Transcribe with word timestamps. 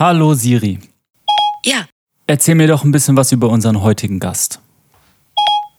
Hallo 0.00 0.32
Siri. 0.32 0.78
Ja, 1.62 1.86
Erzähl 2.26 2.54
mir 2.54 2.66
doch 2.66 2.84
ein 2.84 2.90
bisschen 2.90 3.18
was 3.18 3.32
über 3.32 3.50
unseren 3.50 3.82
heutigen 3.82 4.18
Gast. 4.18 4.60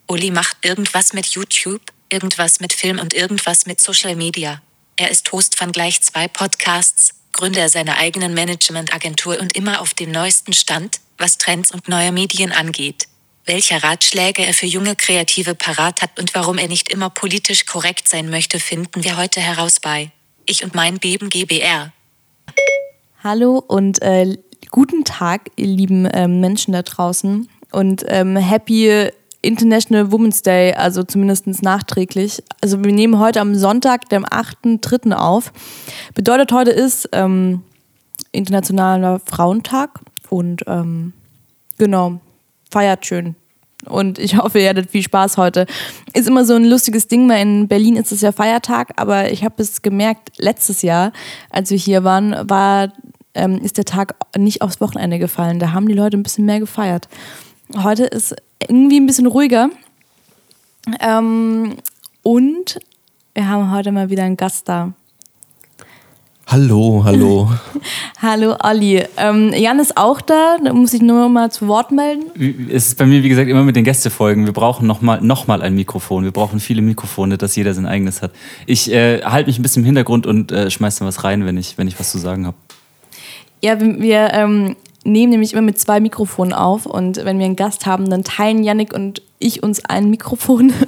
Uli 0.08 0.30
macht 0.30 0.58
irgendwas 0.62 1.14
mit 1.14 1.26
YouTube, 1.26 1.82
irgendwas 2.12 2.60
mit 2.60 2.72
Film 2.72 3.00
und 3.00 3.16
irgendwas 3.16 3.66
mit 3.66 3.82
Social 3.82 4.16
Media. 4.16 4.62
Er 4.96 5.10
ist 5.10 5.32
Host 5.32 5.58
von 5.58 5.72
gleich 5.72 6.02
zwei 6.02 6.28
Podcasts, 6.28 7.16
Gründer 7.34 7.68
seiner 7.68 7.98
eigenen 7.98 8.36
Managementagentur 8.36 9.40
und 9.40 9.56
immer 9.58 9.82
auf 9.82 9.96
dem 9.96 10.12
neuesten 10.12 10.54
Stand, 10.54 10.98
was 11.18 11.40
Trends 11.40 11.72
und 11.72 11.88
neue 11.88 12.12
Medien 12.12 12.52
angeht. 12.52 13.08
Welche 13.46 13.82
Ratschläge 13.82 14.46
er 14.46 14.54
für 14.54 14.68
junge 14.68 14.96
Kreative 14.96 15.56
parat 15.56 16.04
hat 16.04 16.20
und 16.20 16.36
warum 16.36 16.60
er 16.60 16.68
nicht 16.68 16.90
immer 16.94 17.10
politisch 17.10 17.66
korrekt 17.66 18.08
sein 18.08 18.30
möchte, 18.30 18.60
finden 18.60 19.04
wir 19.04 19.18
heute 19.18 19.42
heraus 19.42 19.80
bei 19.80 20.12
Ich 20.46 20.64
und 20.64 20.76
mein 20.76 21.00
Beben 21.00 21.32
GBR. 21.32 21.92
Hallo 23.24 23.64
und 23.68 24.02
äh, 24.02 24.36
guten 24.72 25.04
Tag, 25.04 25.52
ihr 25.56 25.68
lieben 25.68 26.10
ähm, 26.12 26.40
Menschen 26.42 26.74
da 26.74 26.82
draußen. 26.82 27.48
Und 27.72 28.04
ähm, 28.08 28.36
Happy 28.36 29.10
International 29.44 30.12
Women's 30.12 30.42
Day, 30.42 30.74
also 30.74 31.04
zumindest 31.04 31.46
nachträglich. 31.62 32.42
Also 32.62 32.84
wir 32.84 32.92
nehmen 32.92 33.20
heute 33.20 33.40
am 33.40 33.54
Sonntag, 33.54 34.10
dem 34.10 34.26
8.3. 34.26 35.12
auf. 35.12 35.54
Bedeutet, 36.16 36.52
heute 36.52 36.72
ist 36.72 37.10
ähm, 37.12 37.62
Internationaler 38.32 39.22
Frauentag 39.24 40.00
und 40.30 40.64
ähm, 40.66 41.14
genau, 41.78 42.22
feiert 42.72 43.06
schön. 43.06 43.36
Und 43.86 44.18
ich 44.18 44.38
hoffe, 44.38 44.60
ihr 44.60 44.70
hattet 44.70 44.90
viel 44.90 45.04
Spaß 45.04 45.38
heute. 45.38 45.68
Ist 46.14 46.28
immer 46.28 46.46
so 46.46 46.56
ein 46.56 46.66
lustiges 46.66 47.08
Ding, 47.08 47.30
weil 47.30 47.42
in 47.42 47.68
Berlin 47.68 47.98
ist 47.98 48.12
es 48.12 48.22
ja 48.22 48.32
Feiertag, 48.32 48.94
aber 48.98 49.32
ich 49.32 49.44
habe 49.44 49.62
es 49.62 49.84
gemerkt, 49.84 50.32
letztes 50.38 50.82
Jahr, 50.82 51.14
als 51.52 51.70
wir 51.70 51.78
hier 51.78 52.04
waren, 52.04 52.50
war, 52.50 52.92
ähm, 53.34 53.60
ist 53.60 53.78
der 53.78 53.86
Tag 53.86 54.16
nicht 54.38 54.62
aufs 54.62 54.82
Wochenende 54.82 55.20
gefallen. 55.20 55.60
Da 55.60 55.72
haben 55.72 55.88
die 55.88 55.94
Leute 55.94 56.18
ein 56.18 56.24
bisschen 56.24 56.46
mehr 56.46 56.60
gefeiert. 56.60 57.08
Heute 57.84 58.06
ist 58.06 58.36
irgendwie 58.60 59.00
ein 59.00 59.06
bisschen 59.06 59.28
ruhiger. 59.28 59.70
Ähm, 61.00 61.76
und 62.24 62.80
wir 63.34 63.48
haben 63.48 63.72
heute 63.72 63.92
mal 63.92 64.10
wieder 64.10 64.24
einen 64.24 64.38
Gast 64.38 64.68
da. 64.68 64.94
Hallo, 66.48 67.04
hallo. 67.06 67.50
Hallo 68.22 68.58
Olli. 68.62 69.04
Ähm, 69.16 69.54
Jan 69.54 69.80
ist 69.80 69.96
auch 69.96 70.20
da, 70.20 70.58
da 70.62 70.74
muss 70.74 70.94
ich 70.94 71.02
nur 71.02 71.30
mal 71.30 71.50
zu 71.50 71.68
Wort 71.68 71.92
melden. 71.92 72.26
Es 72.70 72.88
ist 72.88 72.98
bei 72.98 73.06
mir, 73.06 73.24
wie 73.24 73.30
gesagt, 73.30 73.50
immer 73.50 73.64
mit 73.64 73.78
den 73.78 73.86
Gästefolgen. 73.86 74.46
Wir 74.46 74.52
brauchen 74.52 74.86
nochmal 74.86 75.22
noch 75.22 75.48
mal 75.48 75.62
ein 75.62 75.74
Mikrofon. 75.76 76.26
Wir 76.26 76.32
brauchen 76.32 76.60
viele 76.60 76.82
Mikrofone, 76.82 77.38
dass 77.38 77.56
jeder 77.56 77.74
sein 77.74 77.86
eigenes 77.86 78.22
hat. 78.22 78.32
Ich 78.66 78.92
äh, 78.92 79.22
halte 79.24 79.48
mich 79.48 79.60
ein 79.60 79.62
bisschen 79.62 79.84
im 79.84 79.86
Hintergrund 79.86 80.28
und 80.28 80.52
äh, 80.52 80.70
schmeiß 80.70 80.98
dann 80.98 81.08
was 81.08 81.24
rein, 81.24 81.46
wenn 81.46 81.58
ich, 81.58 81.78
wenn 81.78 81.88
ich 81.88 81.98
was 82.00 82.12
zu 82.12 82.18
sagen 82.18 82.46
habe. 82.46 82.58
Ja, 83.62 83.80
wir, 83.80 84.34
ähm, 84.34 84.76
nehmen 85.04 85.32
nämlich 85.32 85.54
immer 85.54 85.62
mit 85.62 85.80
zwei 85.80 86.00
Mikrofonen 86.00 86.54
auf 86.54 86.86
und 86.86 87.18
wenn 87.18 87.40
wir 87.40 87.46
einen 87.46 87.56
Gast 87.56 87.86
haben, 87.86 88.10
dann 88.10 88.24
teilen 88.24 88.64
Yannick 88.64 88.94
und 88.94 89.22
ich 89.40 89.64
uns 89.64 89.84
ein 89.86 90.10
Mikrofon. 90.10 90.74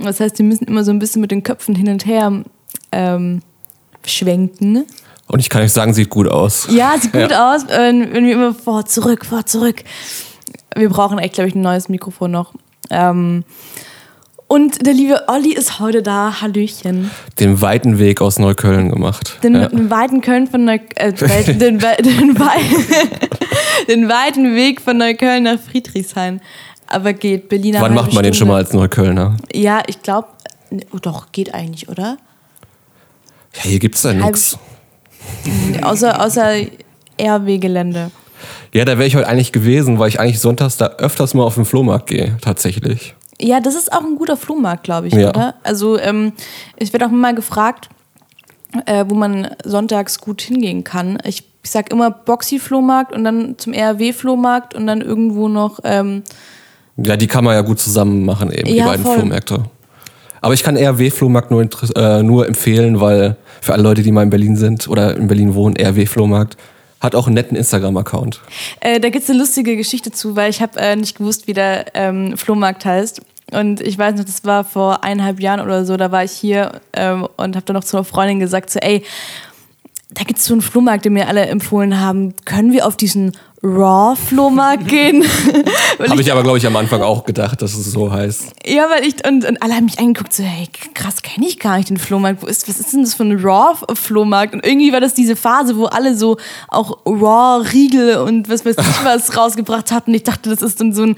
Das 0.00 0.20
heißt, 0.20 0.38
wir 0.38 0.44
müssen 0.44 0.66
immer 0.66 0.84
so 0.84 0.92
ein 0.92 1.00
bisschen 1.00 1.20
mit 1.20 1.32
den 1.32 1.42
Köpfen 1.42 1.74
hin 1.74 1.88
und 1.88 2.06
her 2.06 2.44
ähm, 2.92 3.42
schwenken. 4.06 4.86
Und 5.26 5.40
ich 5.40 5.50
kann 5.50 5.60
euch 5.62 5.72
sagen, 5.72 5.92
sieht 5.92 6.08
gut 6.08 6.28
aus. 6.28 6.68
Ja, 6.70 6.94
sieht 7.00 7.12
gut 7.12 7.32
aus, 7.36 7.66
wenn, 7.66 8.14
wenn 8.14 8.24
wir 8.24 8.34
immer 8.34 8.54
vor, 8.54 8.86
zurück, 8.86 9.26
vor, 9.26 9.44
zurück. 9.44 9.82
Wir 10.76 10.88
brauchen 10.88 11.18
echt, 11.18 11.34
glaube 11.34 11.48
ich, 11.48 11.56
ein 11.56 11.62
neues 11.62 11.88
Mikrofon 11.88 12.30
noch. 12.30 12.54
Ähm, 12.90 13.42
und 14.48 14.86
der 14.86 14.94
liebe 14.94 15.28
Olli 15.28 15.52
ist 15.52 15.78
heute 15.78 16.02
da. 16.02 16.40
Hallöchen. 16.40 17.10
Den 17.38 17.60
weiten 17.60 17.98
Weg 17.98 18.22
aus 18.22 18.38
Neukölln 18.38 18.90
gemacht. 18.90 19.38
Den, 19.42 19.54
ja. 19.54 19.68
den 19.68 19.90
weiten 19.90 20.22
Köln 20.22 20.46
von 20.46 20.64
Neu 20.64 20.78
äh, 20.96 21.12
den, 21.12 21.58
den, 21.58 21.78
den, 21.78 22.38
wei 22.38 22.58
den 23.88 24.08
weiten 24.08 24.54
Weg 24.54 24.80
von 24.80 24.96
Neukölln 24.96 25.44
nach 25.44 25.60
Friedrichshain. 25.60 26.40
Aber 26.86 27.12
geht 27.12 27.50
Berliner 27.50 27.82
Wann 27.82 27.94
macht 27.94 28.14
man 28.14 28.22
den 28.22 28.32
schon 28.32 28.46
Stunde. 28.46 28.52
mal 28.54 28.58
als 28.58 28.72
Neuköllner? 28.72 29.36
Ja, 29.52 29.82
ich 29.86 30.00
glaube, 30.00 30.28
oh, 30.92 30.98
doch, 31.00 31.30
geht 31.32 31.52
eigentlich, 31.52 31.90
oder? 31.90 32.16
Ja, 33.54 33.62
hier 33.62 33.78
gibt's 33.78 34.00
da 34.02 34.14
nichts. 34.14 34.58
Außer, 35.82 36.24
außer 36.24 36.54
RW-Gelände. 37.20 38.10
Ja, 38.72 38.86
da 38.86 38.92
wäre 38.92 39.06
ich 39.06 39.16
heute 39.16 39.28
eigentlich 39.28 39.52
gewesen, 39.52 39.98
weil 39.98 40.08
ich 40.08 40.20
eigentlich 40.20 40.40
sonntags 40.40 40.78
da 40.78 40.86
öfters 40.98 41.34
mal 41.34 41.42
auf 41.42 41.56
den 41.56 41.66
Flohmarkt 41.66 42.06
gehe, 42.06 42.38
tatsächlich. 42.40 43.14
Ja, 43.40 43.60
das 43.60 43.74
ist 43.74 43.92
auch 43.92 44.04
ein 44.04 44.16
guter 44.16 44.36
Flohmarkt, 44.36 44.84
glaube 44.84 45.06
ich, 45.08 45.14
Ja. 45.14 45.28
oder? 45.30 45.54
Also, 45.62 45.98
ähm, 45.98 46.32
ich 46.76 46.92
werde 46.92 47.06
auch 47.06 47.10
mal 47.10 47.34
gefragt, 47.34 47.88
äh, 48.86 49.04
wo 49.08 49.14
man 49.14 49.48
sonntags 49.64 50.20
gut 50.20 50.42
hingehen 50.42 50.84
kann. 50.84 51.18
Ich, 51.24 51.44
ich 51.62 51.70
sag 51.70 51.92
immer 51.92 52.10
Boxy-Flohmarkt 52.10 53.12
und 53.12 53.24
dann 53.24 53.56
zum 53.58 53.72
RW-Flohmarkt 53.74 54.74
und 54.74 54.86
dann 54.86 55.00
irgendwo 55.00 55.48
noch. 55.48 55.78
Ähm, 55.84 56.22
Ja, 56.96 57.16
die 57.16 57.26
kann 57.28 57.44
man 57.44 57.54
ja 57.54 57.60
gut 57.62 57.78
zusammen 57.78 58.24
machen, 58.24 58.50
eben, 58.52 58.64
die 58.68 58.76
Ja, 58.76 58.86
beiden 58.86 59.04
voll. 59.04 59.18
Flohmärkte. 59.18 59.64
Aber 60.40 60.54
ich 60.54 60.62
kann 60.62 60.76
RW-Flohmarkt 60.76 61.50
nur, 61.50 61.66
äh, 61.96 62.22
nur 62.22 62.46
empfehlen, 62.46 63.00
weil 63.00 63.36
für 63.60 63.72
alle 63.72 63.82
Leute, 63.82 64.02
die 64.02 64.12
mal 64.12 64.22
in 64.22 64.30
Berlin 64.30 64.56
sind 64.56 64.88
oder 64.88 65.16
in 65.16 65.26
Berlin 65.28 65.54
wohnen, 65.54 65.76
RW-Flohmarkt 65.76 66.56
hat 67.00 67.14
auch 67.14 67.26
einen 67.26 67.34
netten 67.34 67.56
Instagram-Account. 67.56 68.40
Äh, 68.80 69.00
da 69.00 69.10
gibt 69.10 69.24
es 69.24 69.30
eine 69.30 69.38
lustige 69.38 69.76
Geschichte 69.76 70.10
zu, 70.10 70.36
weil 70.36 70.50
ich 70.50 70.60
habe 70.60 70.78
äh, 70.78 70.96
nicht 70.96 71.16
gewusst, 71.16 71.46
wie 71.46 71.52
der 71.52 71.86
ähm, 71.94 72.36
Flohmarkt 72.36 72.84
heißt. 72.84 73.22
Und 73.52 73.80
ich 73.80 73.96
weiß 73.96 74.16
noch, 74.16 74.24
das 74.24 74.44
war 74.44 74.64
vor 74.64 75.04
eineinhalb 75.04 75.40
Jahren 75.40 75.60
oder 75.60 75.84
so, 75.84 75.96
da 75.96 76.12
war 76.12 76.24
ich 76.24 76.32
hier 76.32 76.80
ähm, 76.92 77.26
und 77.36 77.56
habe 77.56 77.64
dann 77.64 77.74
noch 77.74 77.84
zu 77.84 77.96
einer 77.96 78.04
Freundin 78.04 78.40
gesagt, 78.40 78.68
so, 78.70 78.78
ey, 78.80 79.04
da 80.10 80.24
gibt 80.24 80.38
es 80.38 80.44
so 80.44 80.54
einen 80.54 80.62
Flohmarkt, 80.62 81.04
den 81.04 81.12
mir 81.14 81.28
alle 81.28 81.46
empfohlen 81.46 82.00
haben. 82.00 82.34
Können 82.44 82.72
wir 82.72 82.86
auf 82.86 82.96
diesen 82.96 83.32
Raw-Flohmarkt 83.62 84.86
gehen? 84.88 85.24
Habe 86.08 86.20
ich 86.20 86.30
aber, 86.30 86.42
glaube 86.42 86.58
ich, 86.58 86.66
am 86.66 86.76
Anfang 86.76 87.02
auch 87.02 87.24
gedacht, 87.24 87.60
dass 87.62 87.74
es 87.74 87.90
so 87.92 88.10
heißt. 88.12 88.52
Ja, 88.66 88.88
weil 88.90 89.04
ich, 89.06 89.26
und, 89.26 89.44
und 89.44 89.62
alle 89.62 89.74
haben 89.74 89.86
mich 89.86 89.98
angeguckt, 89.98 90.32
so, 90.32 90.42
hey, 90.42 90.68
krass, 90.94 91.22
kenne 91.22 91.46
ich 91.46 91.58
gar 91.58 91.76
nicht 91.76 91.90
den 91.90 91.96
Flohmarkt. 91.96 92.42
Wo 92.42 92.46
ist, 92.46 92.68
was 92.68 92.78
ist 92.78 92.92
denn 92.92 93.02
das 93.02 93.14
für 93.14 93.24
ein 93.24 93.38
Raw-Flohmarkt? 93.38 94.54
Und 94.54 94.64
irgendwie 94.64 94.92
war 94.92 95.00
das 95.00 95.14
diese 95.14 95.36
Phase, 95.36 95.76
wo 95.76 95.86
alle 95.86 96.16
so 96.16 96.36
auch 96.68 96.98
Raw-Riegel 97.06 98.16
und 98.18 98.48
was 98.48 98.64
weiß 98.64 98.76
ich 98.78 98.86
was 99.04 99.36
rausgebracht 99.36 99.90
hatten. 99.90 100.14
Ich 100.14 100.22
dachte, 100.22 100.50
das 100.50 100.62
ist 100.62 100.80
dann 100.80 100.92
so 100.92 101.02
ein, 101.02 101.16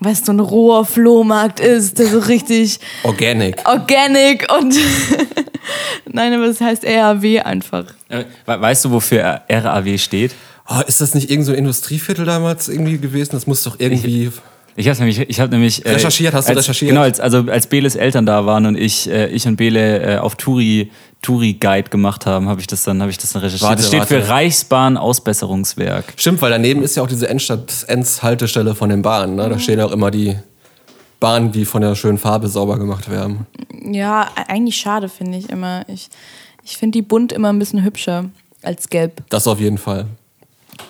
weißt 0.00 0.22
du, 0.22 0.26
so 0.26 0.32
ein 0.32 0.40
roher 0.40 0.84
Flohmarkt 0.84 1.58
ist, 1.60 1.98
der 1.98 2.06
so 2.08 2.18
richtig 2.18 2.80
Organic. 3.02 3.56
organic 3.66 4.46
und 4.56 4.74
nein, 6.06 6.32
aber 6.34 6.46
das 6.48 6.60
heißt 6.60 6.84
RAW 6.84 7.40
einfach. 7.42 7.84
Äh, 8.08 8.24
we- 8.46 8.60
weißt 8.60 8.84
du, 8.84 8.90
wofür 8.90 9.40
RAW 9.48 9.98
steht? 9.98 10.34
Oh, 10.68 10.80
ist 10.86 11.00
das 11.00 11.14
nicht 11.14 11.30
irgend 11.30 11.46
so 11.46 11.52
ein 11.52 11.58
Industrieviertel 11.58 12.26
damals 12.26 12.68
irgendwie 12.68 12.98
gewesen? 12.98 13.30
Das 13.32 13.46
muss 13.46 13.62
doch 13.62 13.76
irgendwie. 13.78 14.30
Ich 14.76 14.88
habe 14.88 14.98
nämlich, 14.98 15.18
ich 15.18 15.40
habe 15.40 15.50
nämlich 15.50 15.84
äh, 15.84 15.90
Recherchiert, 15.90 16.34
hast 16.34 16.46
du 16.48 16.50
als, 16.50 16.60
recherchiert? 16.60 16.90
Genau, 16.90 17.00
als, 17.00 17.18
also 17.18 17.38
als 17.50 17.66
Beles 17.66 17.96
Eltern 17.96 18.26
da 18.26 18.46
waren 18.46 18.64
und 18.64 18.76
ich, 18.76 19.10
äh, 19.10 19.26
ich 19.26 19.44
und 19.48 19.56
Bele 19.56 20.16
äh, 20.16 20.18
auf 20.18 20.36
Touri 20.36 20.92
Touri 21.20 21.54
Guide 21.54 21.90
gemacht 21.90 22.26
haben, 22.26 22.48
habe 22.48 22.60
ich 22.60 22.68
das 22.68 22.84
dann, 22.84 23.00
habe 23.00 23.10
ich 23.10 23.18
das 23.18 23.32
dann 23.32 23.42
recherchiert. 23.42 23.68
Warte, 23.68 23.82
das 23.82 23.88
steht 23.88 24.00
warte. 24.00 24.22
für 24.22 24.28
Reichsbahn 24.28 24.96
Ausbesserungswerk. 24.96 26.12
Stimmt, 26.16 26.40
weil 26.42 26.50
daneben 26.50 26.82
ist 26.82 26.96
ja 26.96 27.02
auch 27.02 27.08
diese 27.08 27.28
Endstadt, 27.28 27.86
Ends-Haltestelle 27.88 28.76
von 28.76 28.88
den 28.88 29.02
Bahnen. 29.02 29.34
Ne? 29.34 29.48
Da 29.48 29.58
stehen 29.58 29.80
auch 29.80 29.90
immer 29.90 30.12
die 30.12 30.36
Bahnen, 31.18 31.50
die 31.50 31.64
von 31.64 31.82
der 31.82 31.96
schönen 31.96 32.18
Farbe 32.18 32.46
sauber 32.46 32.78
gemacht 32.78 33.10
werden. 33.10 33.46
Ja, 33.82 34.28
eigentlich 34.46 34.76
schade, 34.76 35.08
finde 35.08 35.38
ich 35.38 35.50
immer. 35.50 35.84
Ich, 35.88 36.08
ich 36.62 36.76
finde 36.76 36.98
die 36.98 37.02
bunt 37.02 37.32
immer 37.32 37.48
ein 37.48 37.58
bisschen 37.58 37.82
hübscher 37.82 38.26
als 38.62 38.88
gelb. 38.88 39.22
Das 39.28 39.48
auf 39.48 39.58
jeden 39.58 39.78
Fall. 39.78 40.06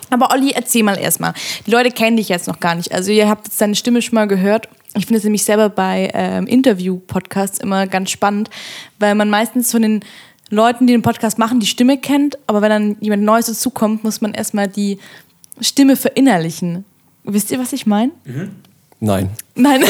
Aber 0.09 0.31
Olli, 0.31 0.51
erzähl 0.51 0.83
mal 0.83 0.97
erstmal. 0.97 1.33
Die 1.65 1.71
Leute 1.71 1.91
kennen 1.91 2.17
dich 2.17 2.29
jetzt 2.29 2.47
noch 2.47 2.59
gar 2.59 2.75
nicht. 2.75 2.91
Also 2.91 3.11
ihr 3.11 3.29
habt 3.29 3.47
jetzt 3.47 3.61
deine 3.61 3.75
Stimme 3.75 4.01
schon 4.01 4.15
mal 4.15 4.27
gehört. 4.27 4.67
Ich 4.95 5.05
finde 5.05 5.17
es 5.17 5.23
nämlich 5.23 5.43
selber 5.43 5.69
bei 5.69 6.09
ähm, 6.13 6.47
Interview-Podcasts 6.47 7.59
immer 7.59 7.85
ganz 7.87 8.09
spannend, 8.09 8.49
weil 8.97 9.13
man 9.15 9.29
meistens 9.29 9.71
von 9.71 9.81
den 9.81 9.99
Leuten, 10.49 10.87
die 10.87 10.93
den 10.93 11.03
Podcast 11.03 11.37
machen, 11.37 11.59
die 11.59 11.67
Stimme 11.67 11.97
kennt, 11.99 12.39
aber 12.47 12.61
wenn 12.61 12.69
dann 12.69 12.97
jemand 12.99 13.23
Neues 13.23 13.45
dazukommt, 13.45 14.03
muss 14.03 14.19
man 14.21 14.33
erstmal 14.33 14.67
die 14.67 14.97
Stimme 15.61 15.95
verinnerlichen. 15.95 16.85
Wisst 17.23 17.51
ihr, 17.51 17.59
was 17.59 17.71
ich 17.71 17.85
meine? 17.85 18.11
Nein. 19.01 19.29
Nein. 19.55 19.81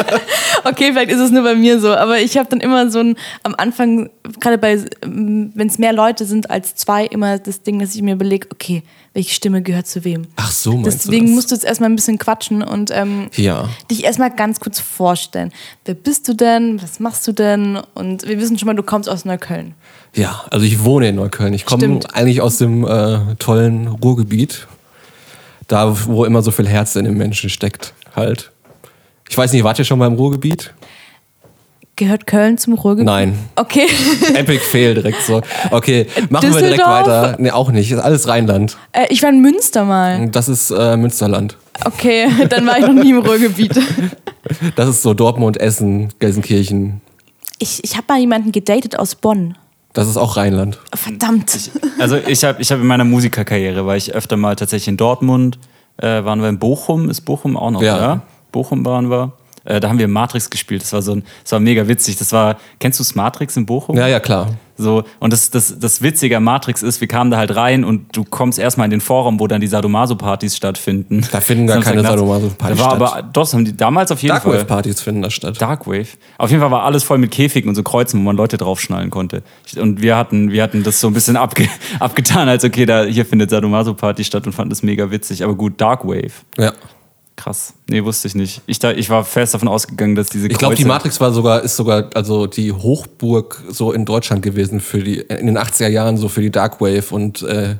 okay, 0.64 0.92
vielleicht 0.92 1.10
ist 1.10 1.20
es 1.20 1.30
nur 1.32 1.42
bei 1.42 1.54
mir 1.56 1.80
so, 1.80 1.92
aber 1.94 2.18
ich 2.20 2.36
habe 2.36 2.48
dann 2.48 2.60
immer 2.60 2.88
so 2.90 3.00
ein, 3.00 3.16
am 3.42 3.54
Anfang, 3.56 4.10
gerade 4.40 4.58
bei, 4.58 4.78
wenn 5.02 5.66
es 5.66 5.78
mehr 5.78 5.92
Leute 5.92 6.24
sind 6.24 6.50
als 6.50 6.74
zwei, 6.76 7.04
immer 7.06 7.38
das 7.38 7.62
Ding, 7.62 7.80
dass 7.80 7.94
ich 7.96 8.02
mir 8.02 8.14
überlege, 8.14 8.48
okay, 8.52 8.82
welche 9.12 9.34
Stimme 9.34 9.62
gehört 9.62 9.86
zu 9.86 10.04
wem. 10.04 10.26
Ach 10.36 10.50
so, 10.50 10.76
meinst 10.76 11.04
Deswegen 11.04 11.26
du 11.26 11.30
das? 11.32 11.34
musst 11.36 11.50
du 11.50 11.54
jetzt 11.56 11.64
erstmal 11.64 11.90
ein 11.90 11.96
bisschen 11.96 12.18
quatschen 12.18 12.62
und 12.62 12.90
ähm, 12.92 13.28
Ja. 13.34 13.68
dich 13.90 14.04
erstmal 14.04 14.30
ganz 14.30 14.60
kurz 14.60 14.78
vorstellen. 14.80 15.52
Wer 15.84 15.94
bist 15.94 16.26
du 16.28 16.34
denn? 16.34 16.80
Was 16.82 17.00
machst 17.00 17.26
du 17.26 17.32
denn? 17.32 17.78
Und 17.94 18.26
wir 18.26 18.38
wissen 18.40 18.58
schon 18.58 18.66
mal, 18.66 18.74
du 18.74 18.82
kommst 18.82 19.08
aus 19.08 19.24
Neukölln. 19.24 19.74
Ja, 20.14 20.44
also 20.50 20.64
ich 20.64 20.82
wohne 20.84 21.08
in 21.08 21.16
Neukölln. 21.16 21.54
Ich 21.54 21.64
komme 21.66 22.00
eigentlich 22.12 22.40
aus 22.40 22.58
dem 22.58 22.84
äh, 22.86 23.34
tollen 23.38 23.88
Ruhrgebiet. 23.88 24.66
Da, 25.66 25.96
wo 26.06 26.24
immer 26.24 26.42
so 26.42 26.50
viel 26.50 26.68
Herz 26.68 26.94
in 26.94 27.04
den 27.06 27.16
Menschen 27.16 27.48
steckt, 27.48 27.94
halt. 28.16 28.50
Ich 29.28 29.36
weiß 29.36 29.52
nicht, 29.52 29.64
wart 29.64 29.78
ihr 29.78 29.84
schon 29.84 29.98
mal 29.98 30.06
im 30.06 30.14
Ruhrgebiet? 30.14 30.72
Gehört 31.96 32.26
Köln 32.26 32.58
zum 32.58 32.74
Ruhrgebiet? 32.74 33.06
Nein. 33.06 33.38
Okay. 33.54 33.86
Epic 34.34 34.58
Fail 34.64 34.94
direkt 34.94 35.22
so. 35.22 35.42
Okay, 35.70 36.06
machen 36.28 36.52
wir 36.52 36.60
direkt 36.60 36.82
weiter. 36.84 37.36
Nee, 37.38 37.52
auch 37.52 37.70
nicht. 37.70 37.92
Ist 37.92 38.00
alles 38.00 38.26
Rheinland. 38.26 38.76
äh, 38.92 39.06
ich 39.10 39.22
war 39.22 39.30
in 39.30 39.40
Münster 39.40 39.84
mal. 39.84 40.28
Das 40.28 40.48
ist 40.48 40.70
äh, 40.72 40.96
Münsterland. 40.96 41.56
Okay, 41.84 42.28
dann 42.48 42.66
war 42.66 42.78
ich 42.78 42.86
noch 42.86 42.94
nie 42.94 43.10
im 43.10 43.18
Ruhrgebiet. 43.18 43.78
Das 44.76 44.90
ist 44.90 45.00
so 45.00 45.14
Dortmund, 45.14 45.56
Essen, 45.58 46.12
Gelsenkirchen. 46.18 47.00
Ich, 47.58 47.82
ich 47.82 47.96
habe 47.96 48.04
mal 48.08 48.20
jemanden 48.20 48.52
gedatet 48.52 48.98
aus 48.98 49.14
Bonn. 49.14 49.56
Das 49.94 50.06
ist 50.06 50.18
auch 50.18 50.36
Rheinland. 50.36 50.78
Verdammt. 50.94 51.70
Also 51.98 52.16
ich 52.16 52.44
habe 52.44 52.60
ich 52.60 52.70
hab 52.70 52.78
in 52.78 52.86
meiner 52.86 53.04
Musikerkarriere, 53.04 53.86
war 53.86 53.96
ich 53.96 54.12
öfter 54.12 54.36
mal 54.36 54.54
tatsächlich 54.54 54.88
in 54.88 54.98
Dortmund, 54.98 55.58
äh, 55.98 56.24
waren 56.24 56.40
wir 56.40 56.48
in 56.48 56.58
Bochum, 56.58 57.08
ist 57.08 57.22
Bochum 57.22 57.56
auch 57.56 57.70
noch, 57.70 57.82
Ja. 57.82 57.98
ja? 57.98 58.20
Bochum 58.52 58.84
waren 58.84 59.10
wir. 59.10 59.32
Äh, 59.64 59.80
da 59.80 59.88
haben 59.88 59.98
wir 59.98 60.08
Matrix 60.08 60.50
gespielt. 60.50 60.82
Das 60.82 60.92
war 60.92 61.02
so 61.02 61.12
ein, 61.12 61.24
das 61.42 61.52
war 61.52 61.60
mega 61.60 61.88
witzig. 61.88 62.16
Das 62.16 62.32
war, 62.32 62.56
kennst 62.78 63.00
du 63.00 63.04
Matrix 63.16 63.56
in 63.56 63.66
Bochum? 63.66 63.96
Ja, 63.96 64.06
ja, 64.06 64.20
klar. 64.20 64.50
So, 64.76 65.04
und 65.20 65.32
das, 65.32 65.50
das, 65.50 65.78
das 65.78 66.02
Witzige 66.02 66.36
an 66.36 66.44
Matrix 66.44 66.82
ist, 66.82 67.00
wir 67.00 67.06
kamen 67.06 67.30
da 67.30 67.36
halt 67.36 67.54
rein 67.54 67.84
und 67.84 68.16
du 68.16 68.24
kommst 68.24 68.58
erstmal 68.58 68.86
in 68.86 68.90
den 68.90 69.00
Forum, 69.00 69.38
wo 69.38 69.46
dann 69.46 69.60
die 69.60 69.68
Sadomaso-Partys 69.68 70.56
stattfinden. 70.56 71.24
Da 71.30 71.40
finden 71.40 71.68
gar 71.68 71.80
keine. 71.80 72.02
Sadomaso-Partys 72.02 72.78
statt. 72.78 72.92
aber, 72.92 73.22
doch, 73.22 73.42
das 73.42 73.54
haben 73.54 73.64
die 73.64 73.76
damals 73.76 74.10
auf 74.10 74.20
jeden 74.20 74.34
Fall. 74.36 74.52
Darkwave-Partys 74.52 75.00
finden 75.00 75.22
da 75.22 75.30
statt. 75.30 75.60
Darkwave. 75.60 76.08
Auf 76.38 76.50
jeden 76.50 76.60
Fall 76.60 76.72
war 76.72 76.82
alles 76.82 77.04
voll 77.04 77.18
mit 77.18 77.30
Käfigen 77.30 77.68
und 77.68 77.76
so 77.76 77.84
Kreuzen, 77.84 78.18
wo 78.18 78.24
man 78.24 78.36
Leute 78.36 78.56
draufschnallen 78.56 79.10
konnte. 79.10 79.42
Und 79.76 80.02
wir 80.02 80.16
hatten, 80.16 80.50
wir 80.50 80.62
hatten 80.62 80.82
das 80.82 81.00
so 81.00 81.06
ein 81.06 81.14
bisschen 81.14 81.36
abge 81.36 81.68
abgetan, 82.00 82.48
als 82.48 82.64
okay, 82.64 82.84
da 82.84 83.04
hier 83.04 83.24
findet 83.24 83.50
Sadomaso-Party 83.50 84.24
statt 84.24 84.46
und 84.46 84.54
fanden 84.54 84.70
das 84.70 84.82
mega 84.82 85.10
witzig. 85.12 85.44
Aber 85.44 85.54
gut, 85.54 85.80
Darkwave. 85.80 86.32
Ja. 86.58 86.72
Krass. 87.36 87.74
Nee, 87.88 88.04
wusste 88.04 88.28
ich 88.28 88.34
nicht. 88.36 88.60
Ich, 88.66 88.78
da, 88.78 88.92
ich 88.92 89.10
war 89.10 89.24
fest 89.24 89.54
davon 89.54 89.66
ausgegangen, 89.68 90.14
dass 90.14 90.28
diese 90.28 90.46
Ich 90.46 90.56
glaube, 90.56 90.76
die 90.76 90.82
Kreuze- 90.82 90.88
Matrix 90.94 91.20
war 91.20 91.32
sogar, 91.32 91.62
ist 91.62 91.74
sogar 91.76 92.08
also 92.14 92.46
die 92.46 92.70
Hochburg 92.72 93.60
so 93.68 93.92
in 93.92 94.04
Deutschland 94.04 94.42
gewesen 94.42 94.80
für 94.80 95.00
die, 95.00 95.16
in 95.18 95.46
den 95.46 95.58
80er 95.58 95.88
Jahren 95.88 96.16
so 96.16 96.28
für 96.28 96.42
die 96.42 96.50
Darkwave 96.50 97.04
und 97.12 97.42
äh, 97.42 97.74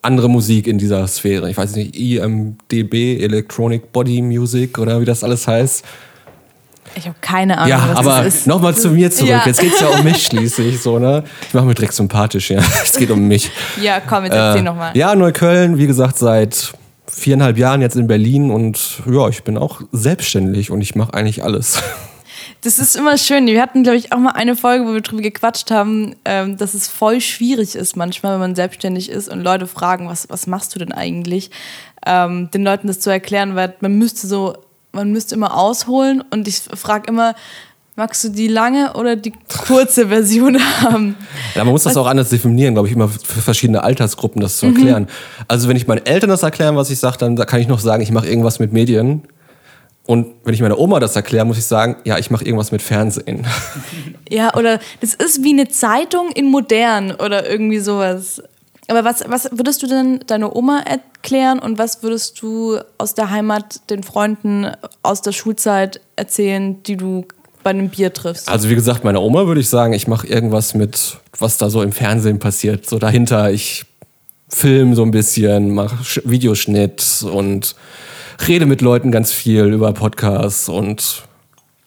andere 0.00 0.30
Musik 0.30 0.68
in 0.68 0.78
dieser 0.78 1.06
Sphäre. 1.08 1.50
Ich 1.50 1.56
weiß 1.56 1.74
nicht, 1.74 1.96
IMDB, 1.96 3.20
Electronic 3.20 3.90
Body 3.92 4.22
Music 4.22 4.78
oder 4.78 5.00
wie 5.00 5.04
das 5.04 5.24
alles 5.24 5.48
heißt. 5.48 5.84
Ich 6.94 7.04
habe 7.06 7.16
keine 7.20 7.58
Ahnung, 7.58 7.68
Ja, 7.68 7.88
was 7.90 7.96
aber 7.98 8.22
das 8.24 8.34
ist. 8.36 8.46
nochmal 8.46 8.74
zu 8.76 8.90
mir 8.90 9.10
zurück. 9.10 9.28
Ja. 9.30 9.42
Jetzt 9.44 9.60
geht's 9.60 9.80
ja 9.80 9.88
um 9.88 10.04
mich 10.04 10.22
schließlich, 10.22 10.80
so, 10.80 10.98
ne? 11.00 11.24
Ich 11.48 11.52
mache 11.52 11.66
mich 11.66 11.74
direkt 11.74 11.94
sympathisch, 11.94 12.50
ja. 12.50 12.60
Es 12.82 12.92
geht 12.96 13.10
um 13.10 13.26
mich. 13.26 13.50
Ja, 13.82 14.00
komm, 14.00 14.24
jetzt 14.24 14.34
erzähl 14.34 14.62
nochmal. 14.62 14.96
Ja, 14.96 15.14
Neukölln, 15.16 15.76
wie 15.76 15.86
gesagt, 15.88 16.16
seit 16.16 16.72
viereinhalb 17.08 17.58
Jahren 17.58 17.80
jetzt 17.80 17.96
in 17.96 18.06
Berlin 18.06 18.50
und 18.50 19.02
ja, 19.06 19.28
ich 19.28 19.44
bin 19.44 19.56
auch 19.58 19.82
selbstständig 19.92 20.70
und 20.70 20.80
ich 20.80 20.94
mache 20.94 21.14
eigentlich 21.14 21.42
alles. 21.42 21.82
Das 22.62 22.78
ist 22.78 22.96
immer 22.96 23.16
schön. 23.16 23.46
Wir 23.46 23.62
hatten, 23.62 23.82
glaube 23.82 23.98
ich, 23.98 24.12
auch 24.12 24.18
mal 24.18 24.32
eine 24.32 24.56
Folge, 24.56 24.86
wo 24.86 24.92
wir 24.92 25.00
drüber 25.00 25.22
gequatscht 25.22 25.70
haben, 25.70 26.16
ähm, 26.24 26.56
dass 26.56 26.74
es 26.74 26.88
voll 26.88 27.20
schwierig 27.20 27.76
ist 27.76 27.96
manchmal, 27.96 28.32
wenn 28.32 28.40
man 28.40 28.54
selbstständig 28.54 29.08
ist 29.08 29.28
und 29.28 29.40
Leute 29.40 29.66
fragen, 29.66 30.08
was, 30.08 30.28
was 30.30 30.46
machst 30.46 30.74
du 30.74 30.78
denn 30.78 30.92
eigentlich? 30.92 31.50
Ähm, 32.04 32.50
den 32.50 32.64
Leuten 32.64 32.88
das 32.88 33.00
zu 33.00 33.10
erklären, 33.10 33.54
weil 33.54 33.74
man 33.80 33.96
müsste 33.98 34.26
so, 34.26 34.56
man 34.92 35.12
müsste 35.12 35.34
immer 35.34 35.56
ausholen 35.56 36.24
und 36.30 36.48
ich 36.48 36.56
frage 36.56 37.08
immer, 37.08 37.34
magst 37.96 38.22
du 38.22 38.28
die 38.28 38.46
lange 38.46 38.92
oder 38.92 39.16
die 39.16 39.32
kurze 39.66 40.08
Version 40.08 40.58
haben? 40.82 41.16
Ja, 41.54 41.64
man 41.64 41.72
muss 41.72 41.82
das 41.82 41.96
auch 41.96 42.06
anders 42.06 42.28
definieren, 42.28 42.74
glaube 42.74 42.88
ich, 42.88 42.94
immer 42.94 43.08
für 43.08 43.40
verschiedene 43.40 43.82
Altersgruppen 43.82 44.40
das 44.40 44.58
zu 44.58 44.66
erklären. 44.66 45.08
Also 45.48 45.68
wenn 45.68 45.76
ich 45.76 45.86
meinen 45.86 46.04
Eltern 46.04 46.30
das 46.30 46.42
erklären, 46.42 46.76
was 46.76 46.90
ich 46.90 46.98
sage, 46.98 47.16
dann 47.18 47.36
kann 47.36 47.60
ich 47.60 47.68
noch 47.68 47.80
sagen, 47.80 48.02
ich 48.02 48.12
mache 48.12 48.28
irgendwas 48.28 48.58
mit 48.58 48.72
Medien. 48.72 49.22
Und 50.04 50.34
wenn 50.44 50.54
ich 50.54 50.60
meiner 50.60 50.78
Oma 50.78 51.00
das 51.00 51.16
erkläre, 51.16 51.44
muss 51.44 51.58
ich 51.58 51.64
sagen, 51.64 51.96
ja, 52.04 52.16
ich 52.16 52.30
mache 52.30 52.44
irgendwas 52.44 52.70
mit 52.70 52.82
Fernsehen. 52.82 53.46
Ja, 54.28 54.54
oder 54.56 54.80
das 55.00 55.14
ist 55.14 55.44
wie 55.44 55.52
eine 55.52 55.68
Zeitung 55.68 56.32
in 56.32 56.50
modern 56.50 57.12
oder 57.12 57.48
irgendwie 57.48 57.78
sowas. 57.78 58.42
Aber 58.88 59.04
was, 59.04 59.22
was 59.28 59.48
würdest 59.52 59.84
du 59.84 59.86
denn 59.86 60.18
deiner 60.26 60.56
Oma 60.56 60.80
erklären 60.80 61.60
und 61.60 61.78
was 61.78 62.02
würdest 62.02 62.42
du 62.42 62.78
aus 62.98 63.14
der 63.14 63.30
Heimat 63.30 63.88
den 63.88 64.02
Freunden 64.02 64.72
aus 65.04 65.22
der 65.22 65.30
Schulzeit 65.30 66.00
erzählen, 66.16 66.82
die 66.82 66.96
du 66.96 67.24
bei 67.66 67.70
einem 67.70 67.88
Bier 67.88 68.12
triffst? 68.12 68.48
Also 68.48 68.70
wie 68.70 68.76
gesagt, 68.76 69.02
meiner 69.02 69.20
Oma 69.20 69.48
würde 69.48 69.60
ich 69.60 69.68
sagen, 69.68 69.92
ich 69.92 70.06
mache 70.06 70.24
irgendwas 70.28 70.74
mit, 70.74 71.16
was 71.36 71.56
da 71.58 71.68
so 71.68 71.82
im 71.82 71.90
Fernsehen 71.90 72.38
passiert. 72.38 72.88
So 72.88 73.00
dahinter, 73.00 73.50
ich 73.50 73.84
film 74.48 74.94
so 74.94 75.02
ein 75.02 75.10
bisschen, 75.10 75.74
mache 75.74 75.96
Sch- 76.04 76.22
Videoschnitt 76.24 77.24
und 77.28 77.74
rede 78.46 78.66
mit 78.66 78.82
Leuten 78.82 79.10
ganz 79.10 79.32
viel 79.32 79.64
über 79.64 79.92
Podcasts 79.92 80.68
und 80.68 81.24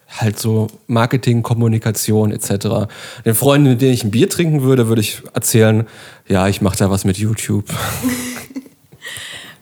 halt 0.09 0.37
so 0.37 0.67
Marketing, 0.87 1.43
Kommunikation 1.43 2.31
etc. 2.33 2.89
Den 3.23 3.35
Freunden, 3.35 3.69
mit 3.69 3.81
denen 3.81 3.93
ich 3.93 4.03
ein 4.03 4.11
Bier 4.11 4.29
trinken 4.29 4.63
würde, 4.63 4.89
würde 4.89 4.99
ich 5.01 5.21
erzählen, 5.33 5.87
ja, 6.27 6.49
ich 6.49 6.59
mache 6.61 6.77
da 6.77 6.89
was 6.91 7.05
mit 7.05 7.17
YouTube. 7.17 7.65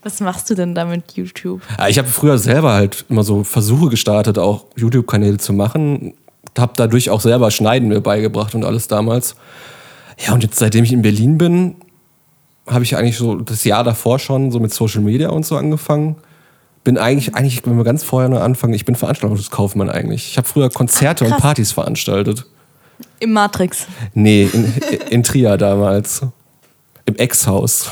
Was 0.07 0.21
machst 0.21 0.50
du 0.50 0.56
denn 0.56 0.74
da 0.74 0.86
mit 0.86 1.18
YouTube? 1.18 1.62
Ja, 1.77 1.89
Ich 1.89 1.98
habe 1.98 2.07
früher 2.07 2.38
selber 2.38 2.71
halt 2.71 3.04
immer 3.09 3.24
so 3.25 3.44
Versuche 3.44 3.89
gestartet, 3.89 4.39
auch 4.39 4.63
YouTube-Kanäle 4.77 5.38
zu 5.38 5.51
machen. 5.51 6.13
Habe 6.57 6.71
dadurch 6.77 7.09
auch 7.09 7.19
selber 7.19 7.51
Schneiden 7.51 7.89
mir 7.89 8.00
beigebracht 8.00 8.56
und 8.56 8.63
alles 8.63 8.88
damals. 8.88 9.36
Ja, 10.18 10.31
und 10.31 10.44
jetzt 10.44 10.59
seitdem 10.59 10.86
ich 10.86 10.94
in 10.94 11.01
Berlin 11.01 11.38
bin, 11.38 11.75
habe 12.69 12.86
ich 12.86 12.95
eigentlich 12.95 13.18
so 13.18 13.36
das 13.36 13.65
Jahr 13.65 13.83
davor 13.83 14.18
schon 14.18 14.50
so 14.50 14.62
mit 14.62 14.74
Social 14.74 15.01
Media 15.01 15.27
und 15.27 15.45
so 15.45 15.57
angefangen. 15.57 16.15
Bin 16.86 16.98
eigentlich, 16.98 17.36
eigentlich, 17.36 17.65
wenn 17.65 17.75
wir 17.75 17.83
ganz 17.83 18.06
vorher 18.06 18.30
noch 18.30 18.39
anfangen, 18.39 18.75
ich 18.75 18.86
bin 18.86 18.95
Veranstaltungskaufmann 18.95 19.89
eigentlich. 19.89 20.30
Ich 20.30 20.38
habe 20.38 20.48
früher 20.48 20.69
Konzerte 20.69 21.25
Ach, 21.27 21.33
und. 21.33 21.42
Partys 21.42 21.74
veranstaltet. 21.74 22.45
Im 23.19 23.33
Matrix. 23.33 23.88
Nee, 24.13 24.44
in, 24.54 24.74
in 25.09 25.24
Trier 25.24 25.57
damals. 25.57 26.21
Im 27.06 27.18
Ex-Haus. 27.18 27.92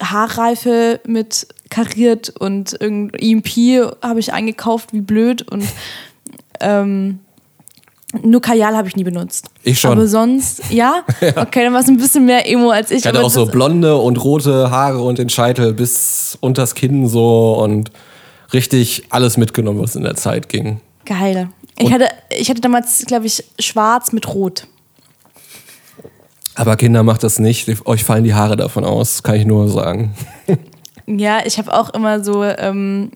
Haarreife 0.01 1.00
mit 1.05 1.48
kariert 1.69 2.29
und 2.39 2.75
irgendein 2.79 3.19
EMP 3.19 3.95
habe 4.01 4.19
ich 4.19 4.33
eingekauft, 4.33 4.93
wie 4.93 5.01
blöd. 5.01 5.43
Und 5.43 5.63
ähm, 6.59 7.19
nur 8.24 8.41
Kajal 8.41 8.75
habe 8.75 8.88
ich 8.88 8.95
nie 8.95 9.03
benutzt. 9.03 9.50
Ich 9.63 9.79
schon. 9.79 9.91
Aber 9.91 10.07
sonst, 10.07 10.63
ja? 10.71 11.03
Okay, 11.36 11.63
dann 11.63 11.74
war 11.74 11.81
es 11.81 11.88
ein 11.88 11.98
bisschen 11.98 12.25
mehr 12.25 12.50
Emo 12.50 12.71
als 12.71 12.91
ich. 12.91 13.00
Ich 13.00 13.07
hatte 13.07 13.21
auch 13.21 13.29
so 13.29 13.45
blonde 13.45 13.98
und 13.98 14.24
rote 14.24 14.71
Haare 14.71 15.01
und 15.01 15.19
den 15.19 15.29
Scheitel 15.29 15.74
bis 15.74 16.38
unters 16.41 16.75
Kinn 16.75 17.07
so 17.07 17.53
und 17.62 17.91
richtig 18.51 19.03
alles 19.09 19.38
mitgenommen, 19.38 19.79
was 19.81 19.95
in 19.95 20.03
der 20.03 20.15
Zeit 20.15 20.50
ging. 20.50 20.81
Geil. 21.05 21.50
Ich 21.77 21.93
hatte, 21.93 22.09
ich 22.38 22.50
hatte 22.50 22.62
damals, 22.62 23.05
glaube 23.05 23.25
ich, 23.27 23.43
schwarz 23.59 24.12
mit 24.12 24.33
rot. 24.33 24.67
Aber 26.59 26.75
Kinder 26.75 27.03
macht 27.03 27.23
das 27.23 27.39
nicht. 27.39 27.69
Euch 27.87 28.03
fallen 28.03 28.25
die 28.25 28.33
Haare 28.33 28.57
davon 28.57 28.83
aus, 28.83 29.23
kann 29.23 29.35
ich 29.35 29.45
nur 29.45 29.69
sagen. 29.69 30.13
Ja, 31.11 31.39
ich 31.43 31.57
habe 31.57 31.73
auch 31.73 31.89
immer 31.95 32.23
so, 32.23 32.43
ähm, 32.43 33.09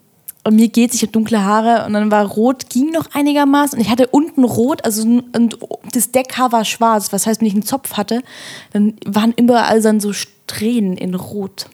und 0.43 0.55
mir 0.55 0.67
geht's, 0.69 0.95
ich 0.95 1.03
habe 1.03 1.11
dunkle 1.11 1.43
Haare 1.43 1.85
und 1.85 1.93
dann 1.93 2.09
war 2.09 2.25
rot, 2.25 2.67
ging 2.71 2.89
noch 2.89 3.13
einigermaßen 3.13 3.77
und 3.77 3.85
ich 3.85 3.91
hatte 3.91 4.07
unten 4.07 4.43
rot, 4.43 4.83
also 4.83 5.03
und 5.03 5.59
das 5.91 6.09
Deckhaar 6.09 6.51
war 6.51 6.65
schwarz, 6.65 7.13
was 7.13 7.27
heißt, 7.27 7.39
wenn 7.39 7.47
ich 7.47 7.53
einen 7.53 7.61
Zopf 7.61 7.93
hatte, 7.93 8.23
dann 8.71 8.95
waren 9.05 9.31
überall 9.37 9.79
dann 9.79 9.99
so 9.99 10.11
Strähnen 10.11 10.97
in 10.97 11.13
rot. 11.13 11.67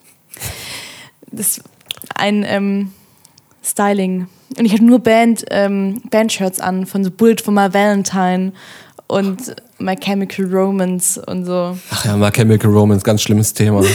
Das 1.31 1.59
ist 1.59 1.63
ein 2.15 2.43
ähm, 2.45 2.91
Styling. 3.63 4.27
Und 4.57 4.65
ich 4.65 4.73
hatte 4.73 4.83
nur 4.83 4.99
Band, 4.99 5.45
ähm, 5.51 6.01
Bandshirts 6.09 6.59
an, 6.59 6.85
von 6.85 7.05
so 7.05 7.11
Bullet 7.11 7.37
for 7.41 7.53
My 7.53 7.73
Valentine 7.73 8.51
und 9.07 9.55
My 9.79 9.95
Chemical 9.95 10.45
Romance 10.45 11.17
und 11.25 11.45
so. 11.45 11.77
Ach 11.89 12.05
ja, 12.05 12.17
mal 12.17 12.31
Chemical 12.31 12.69
Romance, 12.71 13.03
ganz 13.03 13.21
schlimmes 13.21 13.53
Thema. 13.53 13.83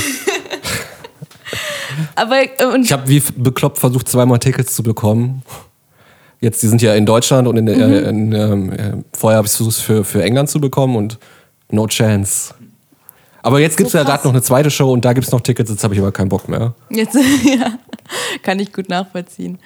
Aber 2.16 2.42
äh, 2.42 2.48
Ich 2.82 2.92
habe 2.92 3.08
wie 3.08 3.22
bekloppt 3.36 3.78
versucht, 3.78 4.08
zweimal 4.08 4.38
Tickets 4.38 4.74
zu 4.74 4.82
bekommen. 4.82 5.42
Jetzt, 6.40 6.62
die 6.62 6.66
sind 6.68 6.82
ja 6.82 6.94
in 6.94 7.06
Deutschland 7.06 7.46
und 7.48 7.56
in, 7.56 7.66
der- 7.66 7.76
äh, 7.76 8.08
in, 8.08 8.32
ähm, 8.32 8.72
äh, 8.72 8.92
vorher 9.12 9.38
habe 9.38 9.46
ich 9.46 9.52
versucht, 9.52 9.76
für, 9.76 10.04
für 10.04 10.22
England 10.22 10.48
zu 10.50 10.60
bekommen 10.60 10.96
und 10.96 11.18
no 11.70 11.86
chance. 11.86 12.54
Aber 13.44 13.60
jetzt 13.60 13.76
gibt 13.76 13.88
es 13.88 13.92
So 13.92 13.98
ja 13.98 14.04
gerade 14.04 14.24
noch 14.24 14.32
eine 14.32 14.40
zweite 14.40 14.70
Show 14.70 14.90
und 14.90 15.04
da 15.04 15.12
gibt 15.12 15.26
es 15.26 15.32
noch 15.32 15.42
Tickets, 15.42 15.70
jetzt 15.70 15.84
habe 15.84 15.92
ich 15.92 16.00
aber 16.00 16.12
keinen 16.12 16.30
Bock 16.30 16.48
mehr. 16.48 16.72
Jetzt, 16.88 17.14
ja, 17.44 17.78
kann 18.42 18.58
ich 18.58 18.72
gut 18.72 18.88
nachvollziehen. 18.88 19.58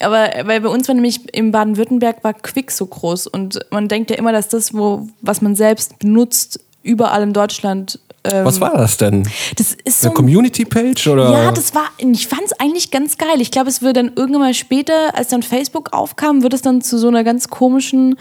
Aber 0.00 0.28
weil 0.42 0.60
bei 0.60 0.68
uns 0.68 0.88
war 0.88 0.96
nämlich 0.96 1.32
in 1.32 1.52
Baden-Württemberg 1.52 2.24
war 2.24 2.34
Quick 2.34 2.72
so 2.72 2.86
groß 2.86 3.28
und 3.28 3.60
man 3.70 3.86
denkt 3.86 4.10
ja 4.10 4.16
immer, 4.16 4.32
dass 4.32 4.48
das, 4.48 4.74
wo, 4.74 5.06
was 5.20 5.42
man 5.42 5.54
selbst 5.54 6.00
benutzt, 6.00 6.58
überall 6.82 7.22
in 7.22 7.32
Deutschland. 7.32 8.00
Ähm, 8.24 8.44
Was 8.44 8.60
war 8.60 8.76
das 8.76 8.96
denn? 8.96 9.22
Das 9.54 9.76
ist 9.84 10.00
so 10.00 10.08
Eine 10.08 10.16
Community-Page 10.16 11.06
oder? 11.06 11.30
ja, 11.30 11.52
das 11.52 11.72
war, 11.72 11.84
ich 11.98 12.26
fand 12.26 12.42
es 12.46 12.52
eigentlich 12.58 12.90
ganz 12.90 13.16
geil. 13.16 13.40
Ich 13.40 13.52
glaube, 13.52 13.68
es 13.68 13.80
wird 13.80 13.96
dann 13.96 14.10
irgendwann 14.16 14.40
mal 14.40 14.54
später, 14.54 15.16
als 15.16 15.28
dann 15.28 15.44
Facebook 15.44 15.92
aufkam, 15.92 16.42
wird 16.42 16.52
es 16.52 16.62
dann 16.62 16.82
zu 16.82 16.98
so 16.98 17.06
einer 17.06 17.22
ganz 17.22 17.48
komischen 17.48 18.16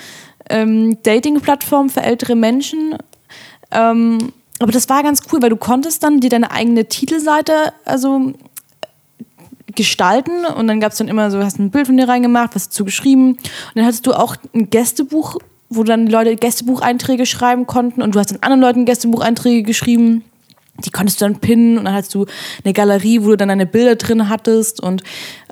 ähm, 0.52 1.00
Dating-Plattform 1.02 1.90
für 1.90 2.02
ältere 2.02 2.36
Menschen. 2.36 2.96
Ähm, 3.72 4.34
aber 4.64 4.72
das 4.72 4.90
war 4.90 5.04
ganz 5.04 5.22
cool, 5.32 5.42
weil 5.42 5.50
du 5.50 5.58
konntest 5.58 6.04
dann 6.04 6.20
dir 6.20 6.30
deine 6.30 6.52
eigene 6.52 6.86
Titelseite 6.86 7.74
also 7.86 8.34
gestalten 9.76 10.46
und 10.46 10.68
dann 10.68 10.80
gab 10.80 10.92
es 10.92 10.98
dann 10.98 11.08
immer 11.08 11.32
so, 11.32 11.44
hast 11.44 11.60
ein 11.60 11.72
Bild 11.72 11.88
von 11.88 11.98
dir 11.98 12.08
reingemacht, 12.08 12.56
was 12.56 12.70
dazu 12.70 12.86
geschrieben 12.86 13.34
und 13.34 13.76
dann 13.76 13.86
hattest 13.86 14.06
du 14.06 14.14
auch 14.14 14.36
ein 14.54 14.70
Gästebuch, 14.70 15.38
wo 15.70 15.84
dann 15.84 16.08
Leute 16.08 16.36
Gästebucheinträge 16.36 17.26
schreiben 17.26 17.66
konnten 17.66 18.02
und 18.02 18.16
du 18.16 18.20
hast 18.20 18.32
dann 18.32 18.40
anderen 18.42 18.62
Leuten 18.62 18.86
Gästebucheinträge 18.86 19.64
geschrieben 19.64 20.24
die 20.84 20.90
konntest 20.90 21.22
du 21.22 21.26
dann 21.26 21.40
pinnen 21.40 21.78
und 21.78 21.86
dann 21.86 21.94
hattest 21.94 22.16
du 22.16 22.26
eine 22.64 22.74
Galerie, 22.74 23.22
wo 23.22 23.30
du 23.30 23.38
dann 23.38 23.50
deine 23.50 23.66
Bilder 23.66 23.96
drin 23.96 24.28
hattest 24.30 24.82
und 24.82 25.04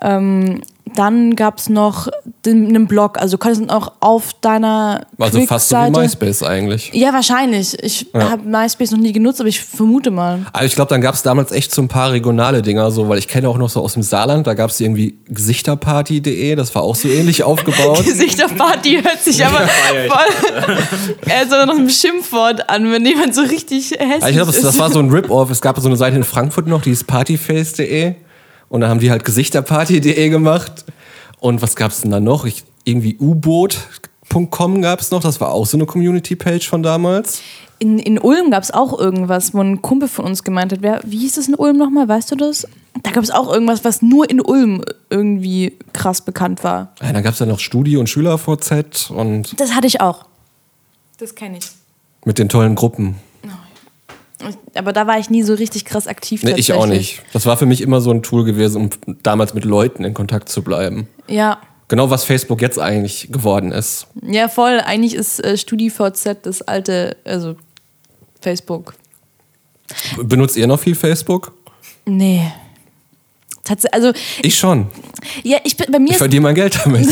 ähm, 0.01 0.61
dann 0.95 1.35
gab 1.35 1.57
es 1.57 1.69
noch 1.69 2.07
den, 2.45 2.67
einen 2.67 2.87
Blog, 2.87 3.19
also 3.19 3.37
du 3.37 3.39
konntest 3.39 3.69
auch 3.69 3.93
auf 3.99 4.33
deiner 4.41 5.05
also 5.17 5.41
fast 5.41 5.69
so 5.69 5.77
wie 5.77 5.91
MySpace 5.91 6.43
eigentlich. 6.43 6.91
Ja, 6.93 7.13
wahrscheinlich. 7.13 7.81
Ich 7.83 8.07
habe 8.13 8.43
MySpace 8.43 8.91
noch 8.91 8.99
nie 8.99 9.11
genutzt, 9.11 9.39
aber 9.39 9.49
ich 9.49 9.61
vermute 9.61 10.11
mal. 10.11 10.45
Also 10.53 10.65
ich 10.65 10.75
glaube, 10.75 10.89
dann 10.89 11.01
gab 11.01 11.15
es 11.15 11.23
damals 11.23 11.51
echt 11.51 11.73
so 11.73 11.81
ein 11.81 11.87
paar 11.87 12.11
regionale 12.11 12.61
Dinger, 12.61 12.91
so, 12.91 13.09
weil 13.09 13.17
ich 13.19 13.27
kenne 13.27 13.49
auch 13.49 13.57
noch 13.57 13.69
so 13.69 13.81
aus 13.81 13.93
dem 13.93 14.03
Saarland, 14.03 14.47
da 14.47 14.53
gab 14.53 14.69
es 14.69 14.79
irgendwie 14.79 15.17
Gesichterparty.de, 15.27 16.55
das 16.55 16.73
war 16.75 16.83
auch 16.83 16.95
so 16.95 17.07
ähnlich 17.07 17.43
aufgebaut. 17.43 18.03
Gesichterparty 18.03 19.01
hört 19.03 19.21
sich 19.21 19.45
aber 19.45 19.67
voll 19.67 20.77
also 21.29 21.65
noch 21.65 21.77
ein 21.77 21.89
Schimpfwort 21.89 22.69
an, 22.69 22.91
wenn 22.91 23.05
jemand 23.05 23.35
so 23.35 23.41
richtig 23.41 23.91
hässlich 23.91 24.11
Also 24.11 24.27
ich 24.27 24.35
glaube, 24.35 24.51
ist. 24.51 24.63
das 24.63 24.79
war 24.79 24.91
so 24.91 24.99
ein 24.99 25.09
Rip-Off. 25.11 25.49
Es 25.51 25.61
gab 25.61 25.79
so 25.79 25.87
eine 25.87 25.97
Seite 25.97 26.17
in 26.17 26.23
Frankfurt 26.23 26.67
noch, 26.67 26.81
die 26.81 26.91
ist 26.91 27.07
partyface.de. 27.07 28.15
Und 28.71 28.79
dann 28.79 28.89
haben 28.89 29.01
die 29.01 29.11
halt 29.11 29.25
Gesichterparty.de 29.25 30.29
gemacht. 30.29 30.85
Und 31.41 31.61
was 31.61 31.75
gab 31.75 31.91
es 31.91 31.99
denn 32.01 32.11
da 32.11 32.21
noch? 32.21 32.45
Ich, 32.45 32.63
irgendwie 32.85 33.17
U-Boot.com 33.19 34.81
gab 34.81 35.01
es 35.01 35.11
noch. 35.11 35.21
Das 35.21 35.41
war 35.41 35.51
auch 35.51 35.65
so 35.65 35.75
eine 35.75 35.85
Community-Page 35.85 36.69
von 36.69 36.81
damals. 36.81 37.41
In, 37.79 37.99
in 37.99 38.17
Ulm 38.17 38.49
gab 38.49 38.63
es 38.63 38.71
auch 38.71 38.97
irgendwas, 38.97 39.53
wo 39.53 39.59
ein 39.59 39.81
Kumpel 39.81 40.07
von 40.07 40.23
uns 40.23 40.45
gemeint 40.45 40.71
hat, 40.71 40.81
wer, 40.81 41.01
wie 41.03 41.17
hieß 41.17 41.33
das 41.35 41.49
in 41.49 41.55
Ulm 41.55 41.77
nochmal, 41.77 42.07
weißt 42.07 42.31
du 42.31 42.35
das? 42.37 42.65
Da 43.03 43.11
gab 43.11 43.23
es 43.23 43.31
auch 43.31 43.51
irgendwas, 43.51 43.83
was 43.83 44.01
nur 44.01 44.29
in 44.29 44.39
Ulm 44.39 44.83
irgendwie 45.09 45.77
krass 45.91 46.21
bekannt 46.21 46.63
war. 46.63 46.93
Ja, 47.01 47.11
dann 47.11 47.23
gab 47.23 47.33
es 47.33 47.39
ja 47.39 47.45
noch 47.47 47.59
Studi- 47.59 47.97
und 47.97 48.07
SchülerVZ 48.07 49.11
und 49.11 49.59
Das 49.59 49.73
hatte 49.73 49.87
ich 49.87 49.99
auch. 49.99 50.25
Das 51.17 51.35
kenne 51.35 51.57
ich. 51.57 51.65
mit 52.23 52.39
den 52.39 52.47
tollen 52.47 52.75
Gruppen. 52.75 53.15
Aber 54.75 54.93
da 54.93 55.07
war 55.07 55.19
ich 55.19 55.29
nie 55.29 55.43
so 55.43 55.53
richtig 55.53 55.85
krass 55.85 56.07
aktiv. 56.07 56.43
Nee, 56.43 56.53
ich 56.55 56.73
auch 56.73 56.85
nicht. 56.85 57.21
Das 57.33 57.45
war 57.45 57.57
für 57.57 57.65
mich 57.65 57.81
immer 57.81 58.01
so 58.01 58.11
ein 58.11 58.23
Tool 58.23 58.43
gewesen, 58.43 58.81
um 58.81 58.89
damals 59.23 59.53
mit 59.53 59.65
Leuten 59.65 60.03
in 60.03 60.13
Kontakt 60.13 60.49
zu 60.49 60.63
bleiben. 60.63 61.07
Ja. 61.27 61.59
Genau, 61.87 62.09
was 62.09 62.23
Facebook 62.23 62.61
jetzt 62.61 62.79
eigentlich 62.79 63.29
geworden 63.31 63.71
ist. 63.71 64.07
Ja, 64.21 64.47
voll. 64.47 64.79
Eigentlich 64.79 65.13
ist 65.13 65.43
äh, 65.43 65.57
StudiVZ 65.57 66.37
das 66.43 66.61
alte, 66.61 67.17
also 67.25 67.55
Facebook. 68.39 68.95
Benutzt 70.23 70.55
ihr 70.55 70.67
noch 70.67 70.79
viel 70.79 70.95
Facebook? 70.95 71.53
Nee. 72.05 72.51
Tatsächlich, 73.63 73.93
also, 73.93 74.13
Ich 74.41 74.57
schon. 74.57 74.87
ja, 75.43 75.59
ich 75.63 75.77
bin, 75.77 75.91
bei 75.91 75.99
mir 75.99 76.11
Ich 76.11 76.17
verdiene 76.17 76.41
mein 76.41 76.55
Geld 76.55 76.79
damit. 76.83 77.07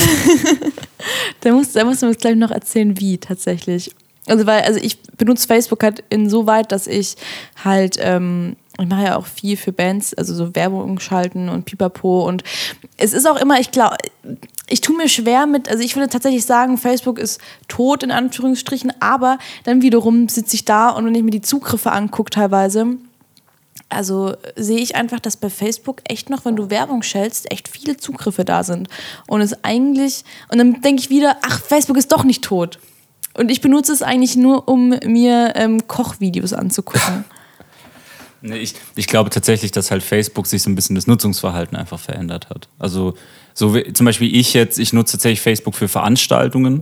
da 1.42 1.52
muss, 1.52 1.74
da 1.74 1.84
muss 1.84 2.02
man 2.02 2.12
uns 2.12 2.20
gleich 2.20 2.36
noch 2.36 2.52
erzählen, 2.52 3.00
wie 3.00 3.18
tatsächlich. 3.18 3.92
Also, 4.30 4.46
weil, 4.46 4.62
also 4.62 4.80
ich 4.82 5.02
benutze 5.18 5.48
Facebook 5.48 5.84
halt 5.84 6.04
insoweit, 6.10 6.72
dass 6.72 6.88
ich 6.88 7.16
halt, 7.64 7.98
ähm, 8.00 8.56
ich 8.80 8.88
mache 8.88 9.04
ja 9.04 9.18
auch 9.18 9.26
viel 9.26 9.58
für 9.58 9.72
Bands, 9.72 10.14
also 10.14 10.34
so 10.34 10.56
Werbung 10.56 11.00
schalten 11.00 11.50
und 11.50 11.66
pipapo 11.66 12.28
und 12.28 12.44
es 12.98 13.14
ist 13.14 13.28
auch 13.28 13.36
immer, 13.36 13.60
ich 13.60 13.72
glaube, 13.72 13.98
ich 14.68 14.82
tue 14.82 14.96
mir 14.96 15.10
schwer 15.10 15.48
mit, 15.48 15.68
also 15.68 15.84
ich 15.84 15.96
würde 15.96 16.10
tatsächlich 16.10 16.46
sagen, 16.46 16.78
Facebook 16.78 17.20
ist 17.20 17.42
tot 17.68 18.04
in 18.04 18.12
Anführungsstrichen, 18.12 18.94
aber 19.02 19.38
dann 19.66 19.82
wiederum 19.82 20.30
sitze 20.30 20.56
ich 20.56 20.66
da 20.66 20.90
und 20.90 21.06
wenn 21.06 21.16
ich 21.16 21.24
mir 21.24 21.32
die 21.32 21.42
Zugriffe 21.42 21.92
angucke 21.92 22.30
teilweise, 22.30 22.98
also 23.90 24.36
sehe 24.56 24.80
ich 24.80 24.96
einfach, 24.96 25.20
dass 25.20 25.36
bei 25.36 25.50
Facebook 25.50 26.02
echt 26.04 26.30
noch, 26.30 26.46
wenn 26.46 26.56
du 26.56 26.70
Werbung 26.70 27.02
schältst, 27.02 27.52
echt 27.52 27.68
viele 27.68 27.98
Zugriffe 27.98 28.46
da 28.46 28.64
sind. 28.64 28.88
Und 29.28 29.42
es 29.42 29.64
eigentlich, 29.64 30.24
und 30.52 30.60
dann 30.60 30.82
denke 30.82 31.02
ich 31.02 31.10
wieder, 31.10 31.38
ach, 31.42 31.60
Facebook 31.60 31.98
ist 31.98 32.12
doch 32.12 32.24
nicht 32.24 32.44
tot. 32.44 32.80
Und 33.40 33.50
ich 33.50 33.62
benutze 33.62 33.94
es 33.94 34.02
eigentlich 34.02 34.36
nur, 34.36 34.68
um 34.68 34.90
mir 35.06 35.54
ähm, 35.56 35.88
Kochvideos 35.88 36.54
anzugucken. 36.54 37.26
Nee, 38.42 38.60
ich, 38.60 38.74
ich 38.96 39.08
glaube 39.08 39.30
tatsächlich, 39.32 39.72
dass 39.72 39.92
halt 39.92 40.02
Facebook 40.02 40.48
sich 40.48 40.62
so 40.62 40.70
ein 40.70 40.76
bisschen 40.76 40.96
das 40.96 41.08
Nutzungsverhalten 41.08 41.76
einfach 41.76 42.00
verändert 42.00 42.50
hat. 42.50 42.70
Also 42.80 43.16
so 43.54 43.76
wie, 43.76 43.92
zum 43.92 44.06
Beispiel 44.06 44.34
ich 44.34 44.54
jetzt, 44.54 44.80
ich 44.80 44.94
nutze 44.94 45.18
tatsächlich 45.18 45.42
Facebook 45.42 45.76
für 45.76 45.90
Veranstaltungen, 45.90 46.82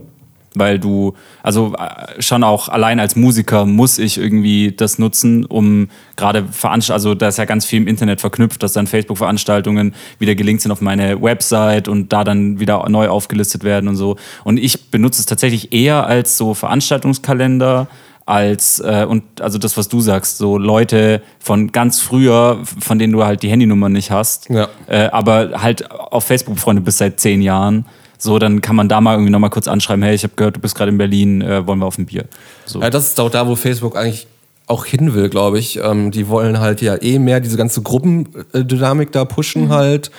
weil 0.54 0.78
du, 0.78 1.14
also 1.42 1.74
äh, 1.74 2.20
schon 2.22 2.42
auch 2.42 2.68
allein 2.68 3.00
als 3.00 3.16
Musiker 3.16 3.66
muss 3.66 3.98
ich 3.98 4.18
irgendwie 4.18 4.72
das 4.72 4.98
nutzen, 4.98 5.44
um 5.44 5.88
gerade 6.16 6.44
Veranstaltungen, 6.50 6.94
also 6.94 7.14
da 7.14 7.28
ist 7.28 7.38
ja 7.38 7.44
ganz 7.44 7.64
viel 7.64 7.80
im 7.82 7.86
Internet 7.88 8.20
verknüpft, 8.20 8.62
dass 8.62 8.72
dann 8.72 8.86
Facebook-Veranstaltungen 8.86 9.94
wieder 10.18 10.34
gelinkt 10.34 10.62
sind 10.62 10.72
auf 10.72 10.80
meine 10.80 11.20
Website 11.22 11.88
und 11.88 12.12
da 12.12 12.24
dann 12.24 12.60
wieder 12.60 12.88
neu 12.88 13.08
aufgelistet 13.08 13.64
werden 13.64 13.88
und 13.88 13.96
so. 13.96 14.16
Und 14.44 14.58
ich 14.58 14.90
benutze 14.90 15.20
es 15.20 15.26
tatsächlich 15.26 15.72
eher 15.72 16.06
als 16.06 16.36
so 16.36 16.54
Veranstaltungskalender, 16.54 17.88
als 18.26 18.80
äh, 18.80 19.06
und 19.08 19.40
also 19.40 19.56
das, 19.58 19.76
was 19.78 19.88
du 19.88 20.00
sagst, 20.00 20.36
so 20.36 20.58
Leute 20.58 21.22
von 21.38 21.72
ganz 21.72 22.00
früher, 22.00 22.58
von 22.78 22.98
denen 22.98 23.12
du 23.12 23.24
halt 23.24 23.42
die 23.42 23.48
Handynummer 23.48 23.88
nicht 23.88 24.10
hast, 24.10 24.50
Ja. 24.50 24.68
äh, 24.86 25.08
aber 25.12 25.62
halt 25.62 25.90
auf 25.90 26.24
Facebook 26.24 26.56
befreundet 26.56 26.84
bist 26.84 26.98
seit 26.98 27.18
zehn 27.20 27.40
Jahren. 27.40 27.86
So, 28.18 28.38
dann 28.38 28.60
kann 28.60 28.76
man 28.76 28.88
da 28.88 29.00
mal 29.00 29.14
irgendwie 29.14 29.30
nochmal 29.30 29.50
kurz 29.50 29.68
anschreiben, 29.68 30.02
hey, 30.02 30.14
ich 30.14 30.24
habe 30.24 30.34
gehört, 30.36 30.56
du 30.56 30.60
bist 30.60 30.74
gerade 30.74 30.90
in 30.90 30.98
Berlin, 30.98 31.40
äh, 31.40 31.66
wollen 31.66 31.78
wir 31.78 31.86
auf 31.86 31.98
ein 31.98 32.06
Bier. 32.06 32.24
So. 32.66 32.80
Ja, 32.80 32.90
das 32.90 33.08
ist 33.08 33.20
auch 33.20 33.30
da, 33.30 33.46
wo 33.46 33.54
Facebook 33.54 33.96
eigentlich 33.96 34.26
auch 34.66 34.84
hin 34.84 35.14
will, 35.14 35.28
glaube 35.28 35.58
ich. 35.58 35.78
Ähm, 35.78 36.10
die 36.10 36.28
wollen 36.28 36.60
halt 36.60 36.82
ja 36.82 37.00
eh 37.00 37.18
mehr 37.18 37.40
diese 37.40 37.56
ganze 37.56 37.80
Gruppendynamik 37.80 39.12
da 39.12 39.24
pushen 39.24 39.70
halt 39.70 40.10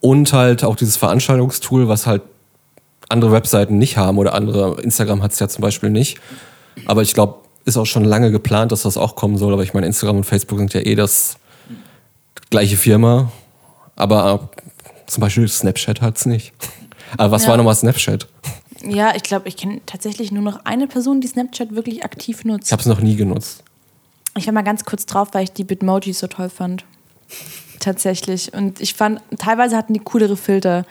und 0.00 0.32
halt 0.32 0.64
auch 0.64 0.76
dieses 0.76 0.96
Veranstaltungstool, 0.96 1.88
was 1.88 2.06
halt 2.06 2.22
andere 3.08 3.32
Webseiten 3.32 3.78
nicht 3.78 3.96
haben 3.96 4.18
oder 4.18 4.34
andere, 4.34 4.80
Instagram 4.80 5.22
hat 5.22 5.32
es 5.32 5.38
ja 5.38 5.48
zum 5.48 5.62
Beispiel 5.62 5.90
nicht. 5.90 6.18
Aber 6.86 7.02
ich 7.02 7.14
glaube, 7.14 7.36
ist 7.64 7.76
auch 7.76 7.86
schon 7.86 8.04
lange 8.04 8.30
geplant, 8.30 8.70
dass 8.70 8.82
das 8.82 8.96
auch 8.96 9.16
kommen 9.16 9.38
soll. 9.38 9.52
Aber 9.52 9.62
ich 9.62 9.74
meine, 9.74 9.86
Instagram 9.86 10.18
und 10.18 10.24
Facebook 10.24 10.58
sind 10.58 10.72
ja 10.74 10.80
eh 10.80 10.94
das 10.94 11.36
gleiche 12.50 12.76
Firma. 12.76 13.32
Aber 13.96 14.50
zum 15.06 15.20
Beispiel 15.20 15.48
Snapchat 15.48 16.00
hat 16.00 16.16
es 16.16 16.26
nicht. 16.26 16.52
Aber 17.16 17.30
was 17.30 17.44
Ja. 17.44 17.50
war 17.50 17.56
nochmal 17.56 17.74
Snapchat? 17.74 18.26
Ja, 18.84 19.14
ich 19.16 19.22
glaube, 19.22 19.48
ich 19.48 19.56
kenne 19.56 19.80
tatsächlich 19.86 20.32
nur 20.32 20.42
noch 20.42 20.64
eine 20.64 20.86
Person, 20.86 21.20
die 21.20 21.28
Snapchat 21.28 21.74
wirklich 21.74 22.04
aktiv 22.04 22.44
nutzt. 22.44 22.66
Ich 22.66 22.72
habe 22.72 22.80
es 22.80 22.86
noch 22.86 23.00
nie 23.00 23.16
genutzt. 23.16 23.62
Ich 24.36 24.46
war 24.46 24.52
mal 24.52 24.62
ganz 24.62 24.84
kurz 24.84 25.06
drauf, 25.06 25.28
weil 25.32 25.44
ich 25.44 25.52
die 25.52 25.64
Bitmojis 25.64 26.18
so 26.18 26.26
toll 26.26 26.50
fand. 26.50 26.84
Tatsächlich. 27.80 28.52
Und 28.52 28.80
ich 28.80 28.94
fand, 28.94 29.20
teilweise 29.38 29.76
hatten 29.76 29.94
die 29.94 30.00
coolere 30.00 30.36
Filter. 30.36 30.84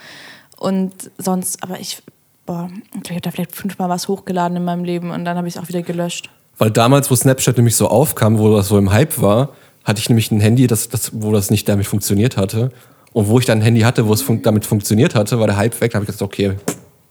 Und 0.58 0.94
sonst, 1.18 1.62
aber 1.64 1.80
ich, 1.80 2.02
boah, 2.46 2.70
ich 3.04 3.10
habe 3.10 3.22
da 3.22 3.32
vielleicht 3.32 3.56
fünfmal 3.56 3.90
was 3.90 4.08
hochgeladen 4.08 4.58
in 4.58 4.64
meinem 4.64 4.84
Leben 4.84 5.12
und 5.12 5.26
dann 5.26 5.38
habe 5.38 5.48
ich 5.48 5.56
es 5.56 5.62
auch 5.62 5.68
wieder 5.68 5.82
gelöscht. 5.82 6.30
Weil 6.58 6.72
damals, 6.72 7.12
wo 7.12 7.16
Snapchat 7.16 7.58
nämlich 7.58 7.76
so 7.76 7.88
aufkam, 7.88 8.40
wo 8.40 8.56
das 8.56 8.70
so 8.70 8.78
im 8.78 8.92
Hype 8.92 9.22
war, 9.22 9.50
hatte 9.84 10.00
ich 10.00 10.10
nämlich 10.10 10.32
ein 10.32 10.40
Handy, 10.40 10.68
das, 10.68 10.90
das, 10.90 11.12
wo 11.14 11.32
das 11.32 11.52
nicht 11.52 11.68
damit 11.68 11.86
funktioniert 11.86 12.38
hatte. 12.38 12.72
Und 13.16 13.30
wo 13.30 13.40
ich 13.40 13.46
dann 13.46 13.60
ein 13.60 13.62
Handy 13.62 13.80
hatte, 13.80 14.08
wo 14.08 14.14
es 14.14 14.22
fun 14.22 14.42
damit 14.42 14.66
funktioniert 14.66 15.16
hatte, 15.16 15.40
war 15.40 15.48
der 15.48 15.56
Hype 15.56 15.80
weg. 15.80 15.92
Da 15.92 15.96
habe 15.96 16.04
ich 16.04 16.08
gesagt, 16.08 16.22
okay, 16.22 16.52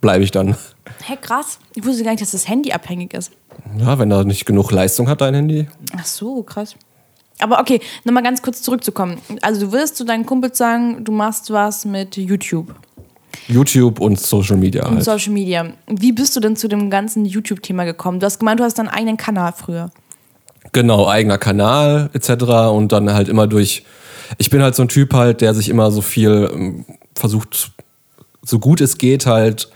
bleibe 0.03 0.23
ich 0.23 0.31
dann. 0.31 0.55
Hä, 1.03 1.17
krass. 1.19 1.59
Ich 1.75 1.83
wusste 1.83 2.05
gar 2.05 2.11
nicht, 2.11 2.21
dass 2.21 2.33
das 2.33 2.47
Handy 2.47 2.73
abhängig 2.73 3.15
ist. 3.15 3.33
Ja, 3.79 3.99
wenn 3.99 4.11
da 4.11 4.23
nicht 4.23 4.45
genug 4.45 4.71
Leistung 4.71 5.09
hat, 5.09 5.23
dein 5.23 5.33
Handy. 5.33 5.67
Ach 5.97 6.05
so, 6.05 6.43
krass. 6.43 6.75
Aber 7.39 7.59
okay, 7.59 7.81
nochmal 8.05 8.23
ganz 8.23 8.43
kurz 8.43 8.61
zurückzukommen. 8.61 9.17
Also 9.41 9.63
du 9.65 9.73
wirst 9.73 9.97
zu 9.97 10.05
deinen 10.05 10.27
Kumpels 10.27 10.59
sagen, 10.59 11.03
du 11.05 11.11
machst 11.11 11.51
was 11.51 11.87
mit 11.87 12.19
YouTube 12.19 12.75
YouTube 13.49 13.99
und 13.99 14.21
Social 14.21 14.59
Media 14.59 14.85
und 14.87 14.97
halt. 14.97 15.05
Social 15.05 15.33
Media. 15.33 15.73
Wie 15.87 16.13
bist 16.13 16.37
du 16.37 16.41
denn 16.41 16.55
zu 16.55 16.69
dem 16.69 16.91
ganzen 16.91 17.25
YouTube-Thema 17.25 17.85
gekommen? 17.85 18.21
Du 18.21 18.27
hast 18.27 18.39
gemeint, 18.39 18.61
du 18.61 18.65
hast 18.65 18.79
deinen 18.79 18.89
eigenen 18.89 19.17
Kanal 19.17 19.55
früher. 19.57 19.91
Genau, 20.73 21.09
eigener 21.09 21.39
Kanal 21.39 22.11
etc. 22.13 22.45
Und 22.75 22.93
dann 22.93 23.11
halt 23.15 23.31
immer 23.31 23.47
durch. 23.47 23.85
Ich 24.39 24.51
bin 24.51 24.63
halt 24.63 24.75
so 24.75 24.83
ein 24.83 24.89
Typ 24.89 25.13
halt, 25.15 25.41
der 25.41 25.55
sich 25.55 25.69
immer 25.69 25.91
so 25.91 26.01
viel 26.01 26.51
ähm, 26.53 26.85
versucht, 27.15 27.73
so 28.43 28.59
gut 28.59 28.81
es 28.81 28.99
geht, 28.99 29.27
halt 29.27 29.69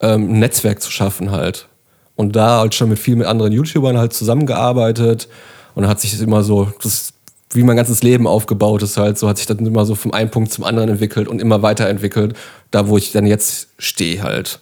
ähm, 0.00 0.32
ein 0.32 0.38
Netzwerk 0.38 0.82
zu 0.82 0.90
schaffen 0.90 1.30
halt. 1.30 1.68
Und 2.16 2.34
da 2.34 2.58
halt 2.58 2.74
schon 2.74 2.88
mit 2.88 2.98
viel 2.98 3.16
mit 3.16 3.26
anderen 3.26 3.52
YouTubern 3.52 3.96
halt 3.96 4.12
zusammengearbeitet. 4.12 5.28
Und 5.74 5.82
dann 5.82 5.90
hat 5.90 6.00
sich 6.00 6.20
immer 6.20 6.42
so, 6.42 6.72
das, 6.82 7.12
wie 7.50 7.62
mein 7.62 7.76
ganzes 7.76 8.02
Leben 8.02 8.26
aufgebaut 8.26 8.82
ist 8.82 8.96
halt, 8.96 9.18
so 9.18 9.28
hat 9.28 9.38
sich 9.38 9.46
das 9.46 9.58
immer 9.58 9.86
so 9.86 9.94
vom 9.94 10.12
einen 10.12 10.30
Punkt 10.30 10.52
zum 10.52 10.64
anderen 10.64 10.88
entwickelt 10.88 11.28
und 11.28 11.40
immer 11.40 11.62
weiterentwickelt. 11.62 12.34
Da, 12.70 12.88
wo 12.88 12.98
ich 12.98 13.12
dann 13.12 13.26
jetzt 13.26 13.68
stehe 13.78 14.22
halt. 14.22 14.58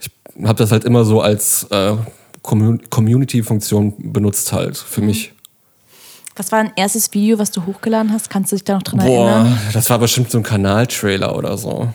Ich 0.00 0.10
habe 0.42 0.58
das 0.58 0.72
halt 0.72 0.84
immer 0.84 1.04
so 1.04 1.20
als 1.20 1.64
äh, 1.70 1.94
Commun- 2.42 2.80
Community-Funktion 2.90 4.12
benutzt 4.12 4.52
halt 4.52 4.76
für 4.76 5.00
mich. 5.00 5.32
Was 6.40 6.52
war 6.52 6.64
dein 6.64 6.72
erstes 6.74 7.12
Video, 7.12 7.38
was 7.38 7.50
du 7.50 7.66
hochgeladen 7.66 8.10
hast? 8.14 8.30
Kannst 8.30 8.50
du 8.50 8.56
dich 8.56 8.64
da 8.64 8.72
noch 8.72 8.82
dran 8.82 9.00
Boah, 9.00 9.28
erinnern? 9.28 9.58
das 9.74 9.90
war 9.90 9.98
bestimmt 9.98 10.30
so 10.30 10.38
ein 10.38 10.42
Kanaltrailer 10.42 11.36
oder 11.36 11.58
so. 11.58 11.92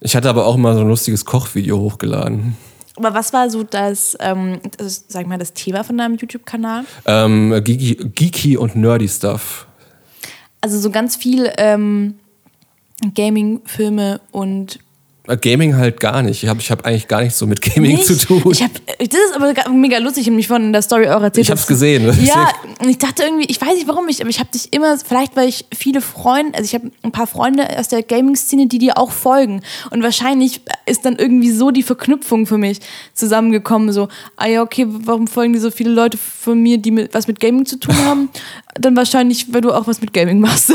Ich 0.00 0.16
hatte 0.16 0.30
aber 0.30 0.46
auch 0.46 0.54
immer 0.54 0.72
so 0.72 0.80
ein 0.80 0.88
lustiges 0.88 1.26
Kochvideo 1.26 1.78
hochgeladen. 1.78 2.56
Aber 2.96 3.12
was 3.12 3.34
war 3.34 3.50
so 3.50 3.64
das, 3.64 4.16
ähm, 4.20 4.60
das 4.78 5.04
sag 5.08 5.26
mal, 5.26 5.36
das 5.36 5.52
Thema 5.52 5.84
von 5.84 5.98
deinem 5.98 6.14
YouTube-Kanal? 6.14 6.86
Ähm, 7.04 7.50
geeky, 7.62 7.96
geeky 8.14 8.56
und 8.56 8.76
nerdy 8.76 9.10
Stuff. 9.10 9.66
Also 10.62 10.78
so 10.80 10.90
ganz 10.90 11.14
viel 11.16 11.52
ähm, 11.58 12.14
Gaming, 13.14 13.60
Filme 13.66 14.22
und 14.32 14.78
Gaming 15.40 15.76
halt 15.76 15.98
gar 15.98 16.22
nicht. 16.22 16.42
Ich 16.44 16.48
habe 16.48 16.60
ich 16.60 16.70
hab 16.70 16.86
eigentlich 16.86 17.08
gar 17.08 17.22
nichts 17.22 17.38
so 17.38 17.46
mit 17.46 17.60
Gaming 17.60 17.96
Nicht? 17.96 18.06
zu 18.06 18.16
tun. 18.16 18.42
Ich 18.52 18.62
hab, 18.62 18.70
das 18.86 19.08
ist 19.08 19.34
aber 19.34 19.52
ga- 19.54 19.68
mega 19.70 19.98
lustig, 19.98 20.22
ich 20.22 20.26
habe 20.28 20.36
mich 20.36 20.46
von 20.48 20.72
der 20.72 20.82
Story 20.82 21.08
auch 21.08 21.22
erzählt. 21.22 21.46
Ich 21.46 21.50
hab's 21.50 21.62
dass- 21.62 21.68
gesehen, 21.68 22.04
Ja, 22.24 22.48
und 22.80 22.88
ich 22.88 22.98
dachte 22.98 23.24
irgendwie, 23.24 23.46
ich 23.46 23.60
weiß 23.60 23.74
nicht 23.74 23.88
warum, 23.88 24.08
ich, 24.08 24.20
aber 24.20 24.30
ich 24.30 24.38
habe 24.38 24.50
dich 24.52 24.72
immer, 24.72 24.96
vielleicht 24.98 25.34
weil 25.36 25.48
ich 25.48 25.64
viele 25.76 26.00
Freunde, 26.00 26.56
also 26.56 26.64
ich 26.64 26.74
habe 26.74 26.90
ein 27.02 27.10
paar 27.12 27.26
Freunde 27.26 27.66
aus 27.78 27.88
der 27.88 28.02
Gaming-Szene, 28.02 28.66
die 28.68 28.78
dir 28.78 28.98
auch 28.98 29.10
folgen. 29.10 29.62
Und 29.90 30.02
wahrscheinlich 30.02 30.60
ist 30.86 31.04
dann 31.04 31.16
irgendwie 31.16 31.50
so 31.50 31.70
die 31.70 31.82
Verknüpfung 31.82 32.46
für 32.46 32.58
mich 32.58 32.78
zusammengekommen. 33.14 33.92
So, 33.92 34.08
ah 34.36 34.46
ja, 34.46 34.62
okay, 34.62 34.86
warum 34.88 35.26
folgen 35.26 35.52
dir 35.54 35.60
so 35.60 35.70
viele 35.70 35.90
Leute 35.90 36.18
von 36.18 36.60
mir, 36.62 36.78
die 36.78 36.90
mit, 36.90 37.14
was 37.14 37.26
mit 37.26 37.40
Gaming 37.40 37.66
zu 37.66 37.78
tun 37.78 37.96
haben? 38.04 38.28
Dann 38.78 38.94
wahrscheinlich, 38.94 39.54
weil 39.54 39.62
du 39.62 39.72
auch 39.72 39.86
was 39.86 40.02
mit 40.02 40.12
Gaming 40.12 40.38
machst. 40.38 40.70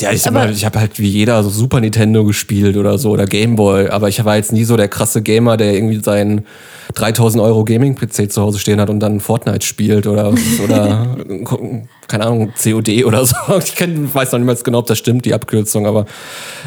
Ja, 0.00 0.10
ich, 0.10 0.26
Aber- 0.26 0.40
mal, 0.40 0.50
ich 0.52 0.64
habe 0.64 0.80
halt 0.80 0.98
wie 0.98 1.06
jeder 1.08 1.40
so 1.44 1.48
Super 1.48 1.80
Nintendo 1.80 2.24
gespielt 2.24 2.76
oder 2.76 2.98
so 2.98 3.10
oder 3.10 3.24
Gameboy, 3.24 3.69
aber 3.90 4.08
ich 4.08 4.24
war 4.24 4.36
jetzt 4.36 4.52
nie 4.52 4.64
so 4.64 4.76
der 4.76 4.88
krasse 4.88 5.22
Gamer, 5.22 5.56
der 5.56 5.74
irgendwie 5.74 6.00
seinen 6.02 6.46
3000 6.94 7.42
Euro 7.42 7.64
Gaming-PC 7.64 8.30
zu 8.32 8.42
Hause 8.42 8.58
stehen 8.58 8.80
hat 8.80 8.90
und 8.90 9.00
dann 9.00 9.20
Fortnite 9.20 9.64
spielt 9.64 10.06
oder, 10.06 10.32
oder 10.64 11.16
keine 12.08 12.26
Ahnung, 12.26 12.52
COD 12.62 13.04
oder 13.04 13.24
so. 13.24 13.36
Ich 13.64 13.74
kenn, 13.76 14.12
weiß 14.12 14.32
noch 14.32 14.38
niemals 14.38 14.64
genau, 14.64 14.78
ob 14.78 14.86
das 14.86 14.98
stimmt, 14.98 15.24
die 15.24 15.34
Abkürzung, 15.34 15.86
aber 15.86 16.06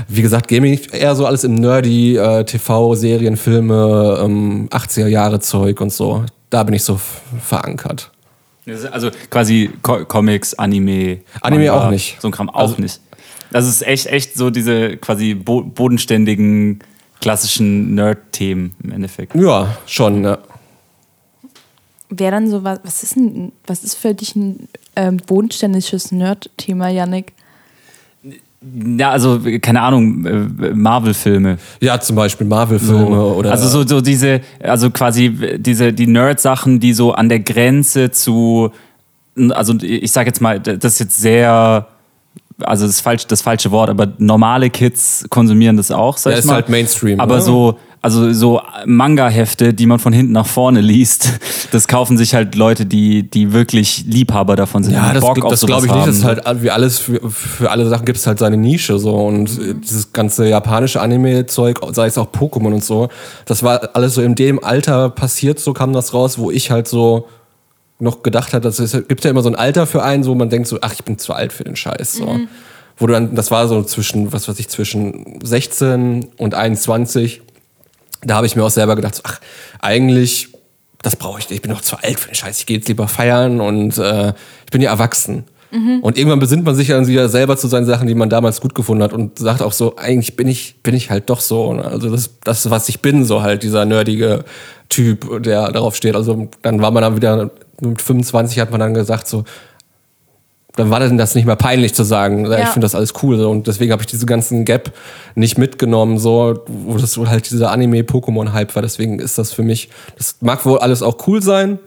wie 0.08 0.22
gesagt, 0.22 0.48
Gaming 0.48 0.80
eher 0.92 1.16
so 1.16 1.26
alles 1.26 1.44
im 1.44 1.56
Nerdy, 1.56 2.16
äh, 2.18 2.44
TV, 2.46 2.96
Serien, 2.96 3.36
Filme, 3.38 4.20
ähm, 4.24 4.68
80er 4.72 5.08
Jahre 5.08 5.40
Zeug 5.40 5.82
und 5.82 5.92
so. 5.92 6.24
Da 6.50 6.64
bin 6.64 6.74
ich 6.76 6.84
so 6.84 7.00
verankert. 7.42 8.12
Also 8.92 9.10
quasi 9.30 9.72
Co 9.82 10.06
Comics, 10.06 10.54
Anime. 10.54 11.20
Anime 11.42 11.66
Manga, 11.68 11.86
auch 11.88 11.90
nicht. 11.92 12.18
So 12.22 12.30
ein 12.30 12.32
Kram 12.32 12.50
auch 12.50 12.60
Also- 12.60 12.76
nicht. 12.82 13.02
Das 13.52 13.68
ist 13.68 13.86
echt, 13.86 14.08
echt 14.08 14.34
so 14.36 14.50
diese 14.50 14.98
quasi 14.98 15.36
bo 15.36 15.62
bodenständigen, 15.62 16.80
klassischen 17.24 17.96
Nerd-Themen 17.96 18.74
im 18.84 18.92
Endeffekt. 18.92 19.34
Ja, 19.34 19.78
schon. 19.86 20.26
Ja. 20.26 20.40
Wäre 22.10 22.32
dann 22.32 22.50
so 22.50 22.66
was, 22.66 22.82
was 22.84 23.02
ist 23.02 23.16
denn, 23.16 23.54
was 23.66 23.86
ist 23.86 23.96
für 23.96 24.14
dich 24.14 24.36
ein 24.36 24.68
ähm, 24.98 25.18
bodenständiges 25.26 26.12
Nerd-Thema, 26.12 26.90
Yannick? 26.90 27.32
Ja, 28.98 29.12
also, 29.12 29.40
keine 29.62 29.82
Ahnung, 29.82 30.26
äh, 30.26 30.74
Marvel-Filme. 30.74 31.60
Ja, 31.80 31.98
zum 32.02 32.18
Beispiel 32.18 32.46
Marvel-Filme 32.46 33.22
oder. 33.22 33.52
Also 33.52 33.70
so, 33.70 33.88
so 33.88 34.02
diese, 34.02 34.42
also 34.62 34.92
quasi 34.92 35.58
diese, 35.58 35.94
die 35.94 36.08
Nerd-Sachen, 36.08 36.82
die 36.82 36.92
so 36.92 37.14
an 37.14 37.30
der 37.30 37.40
Grenze 37.40 38.12
zu, 38.12 38.72
also 39.52 39.76
ich 39.82 40.12
sag 40.12 40.28
jetzt 40.28 40.42
mal, 40.42 40.60
das 40.60 40.94
ist 40.94 41.00
jetzt 41.00 41.22
sehr, 41.22 41.88
also 42.62 42.86
das 42.86 42.96
ist 42.96 43.02
falsch, 43.02 43.28
das 43.28 43.42
falsche 43.42 43.72
Wort, 43.72 43.90
aber 43.90 44.08
normale 44.18 44.70
Kids 44.70 45.26
konsumieren 45.30 45.78
das 45.78 45.92
auch, 45.92 46.18
sag 46.18 46.32
Ja, 46.32 46.38
ich 46.38 46.44
ist 46.44 46.48
mal. 46.48 46.56
halt 46.56 46.70
Mainstream, 46.70 47.20
Aber 47.20 47.36
ne? 47.36 47.42
so, 47.42 47.78
also 48.02 48.34
so 48.34 48.62
Manga-Hefte, 48.86 49.74
die 49.74 49.86
man 49.86 49.98
von 49.98 50.12
hinten 50.12 50.34
nach 50.34 50.46
vorne 50.46 50.82
liest, 50.82 51.40
das 51.72 51.88
kaufen 51.88 52.18
sich 52.18 52.36
halt 52.36 52.56
Leute, 52.56 52.86
die, 52.86 53.30
die 53.30 53.54
wirklich 53.54 54.04
Liebhaber 54.06 54.56
davon 54.56 54.84
sind. 54.84 54.94
Ja, 54.94 55.14
das, 55.14 55.22
Bock 55.22 55.36
das 55.50 55.62
sowas 55.62 55.66
glaube 55.66 55.86
ich 55.88 55.94
nicht. 55.94 56.08
Das 56.08 56.18
ist 56.18 56.24
haben. 56.26 56.42
halt 56.46 56.64
wie 56.64 56.70
alles, 56.70 57.00
für, 57.00 57.22
für 57.30 57.72
alle 57.72 57.88
Sachen 57.88 58.06
gibt 58.06 58.18
es 58.18 58.28
halt 58.28 58.40
seine 58.40 58.58
Nische 58.58 59.00
so. 59.00 59.16
Und 59.16 59.58
dieses 59.84 60.12
ganze 60.12 60.50
japanische 60.50 61.00
Anime-Zeug, 61.02 61.80
sei 61.94 62.08
es 62.08 62.18
auch 62.18 62.28
Pokémon 62.28 62.74
und 62.74 62.84
so, 62.84 63.08
das 63.46 63.64
war 63.64 63.90
alles 63.94 64.16
so 64.16 64.22
in 64.22 64.36
dem 64.36 64.64
Alter 64.64 65.10
passiert, 65.10 65.60
so 65.60 65.72
kam 65.74 65.94
das 65.94 66.14
raus, 66.14 66.38
wo 66.38 66.52
ich 66.52 66.72
halt 66.72 66.88
so 66.90 67.28
noch 68.00 68.24
gedacht 68.24 68.54
habe, 68.54 68.62
dass 68.62 68.80
es 68.80 68.92
gibt 69.08 69.24
ja 69.24 69.32
immer 69.32 69.44
so 69.44 69.50
ein 69.50 69.56
Alter 69.56 69.86
für 69.86 70.04
einen, 70.04 70.26
wo 70.26 70.36
man 70.36 70.50
denkt 70.50 70.68
so, 70.68 70.80
ach, 70.82 70.94
ich 70.94 71.04
bin 71.04 71.18
zu 71.18 71.34
alt 71.34 71.54
für 71.54 71.64
den 71.64 71.76
Scheiß. 71.76 72.14
So. 72.14 72.40
Wo 72.98 73.08
du 73.08 73.14
dann, 73.14 73.36
das 73.36 73.50
war 73.52 73.68
so 73.68 73.82
zwischen, 73.84 74.34
was 74.34 74.48
weiß 74.48 74.60
ich, 74.60 74.70
zwischen 74.70 75.40
16 75.44 76.28
und 76.38 76.54
21. 76.54 77.42
Da 78.22 78.36
habe 78.36 78.46
ich 78.46 78.56
mir 78.56 78.64
auch 78.64 78.70
selber 78.70 78.96
gedacht, 78.96 79.16
so, 79.16 79.22
ach, 79.26 79.40
eigentlich, 79.80 80.50
das 81.02 81.16
brauche 81.16 81.40
ich 81.40 81.50
nicht, 81.50 81.58
ich 81.58 81.62
bin 81.62 81.72
noch 81.72 81.82
zu 81.82 81.98
alt 81.98 82.20
für 82.20 82.30
den 82.30 82.36
Scheiß, 82.36 82.60
ich 82.60 82.66
gehe 82.66 82.78
jetzt 82.78 82.88
lieber 82.88 83.08
feiern 83.08 83.62
und 83.62 83.98
äh, 83.98 84.30
ich 84.66 84.72
bin 84.72 84.82
ja 84.82 84.92
erwachsen. 84.92 85.46
Und 86.04 86.20
irgendwann 86.20 86.38
besinnt 86.38 86.66
man 86.66 86.76
sich 86.76 86.90
dann 86.90 87.08
wieder 87.08 87.30
selber 87.30 87.58
zu 87.58 87.68
seinen 87.68 87.88
Sachen, 87.88 88.08
die 88.08 88.14
man 88.14 88.30
damals 88.30 88.62
gut 88.62 88.76
gefunden 88.76 89.02
hat 89.02 89.12
und 89.12 89.40
sagt 89.40 89.64
auch 89.64 89.72
so, 89.72 89.96
eigentlich 89.98 90.36
bin 90.36 90.48
ich, 90.48 90.84
bin 90.84 90.94
ich 90.94 91.10
halt 91.10 91.32
doch 91.32 91.40
so. 91.40 91.74
ne? 91.74 91.84
Also 91.84 92.12
das, 92.12 92.30
das, 92.44 92.70
was 92.70 92.90
ich 92.90 93.00
bin, 93.00 93.26
so 93.26 93.42
halt, 93.42 93.64
dieser 93.64 93.84
nerdige 93.84 94.46
Typ, 94.90 95.42
der 95.42 95.72
darauf 95.72 95.96
steht. 95.96 96.16
Also 96.16 96.48
dann 96.62 96.80
war 96.80 96.92
man 96.92 97.02
dann 97.02 97.16
wieder, 97.16 97.50
mit 97.82 98.02
25 98.02 98.60
hat 98.60 98.72
man 98.72 98.80
dann 98.80 98.94
gesagt 98.94 99.28
so, 99.28 99.44
dann 100.76 100.90
war 100.90 101.00
denn 101.00 101.18
das 101.18 101.36
nicht 101.36 101.46
mehr 101.46 101.56
peinlich 101.56 101.94
zu 101.94 102.04
sagen, 102.04 102.46
ja. 102.46 102.60
ich 102.60 102.70
finde 102.70 102.86
das 102.86 102.96
alles 102.96 103.14
cool. 103.22 103.38
So. 103.38 103.50
Und 103.50 103.68
deswegen 103.68 103.92
habe 103.92 104.02
ich 104.02 104.08
diese 104.08 104.26
ganzen 104.26 104.66
Gap 104.66 104.92
nicht 105.36 105.58
mitgenommen, 105.58 106.18
so, 106.18 106.64
wo 106.68 106.98
das 106.98 107.16
halt 107.18 107.50
dieser 107.50 107.72
Anime-Pokémon-Hype 107.72 108.74
war. 108.76 108.82
Deswegen 108.82 109.20
ist 109.20 109.38
das 109.38 109.54
für 109.54 109.62
mich, 109.62 109.90
das 110.18 110.38
mag 110.42 110.66
wohl 110.66 110.80
alles 110.80 111.04
auch 111.04 111.28
cool 111.28 111.44
sein. 111.44 111.80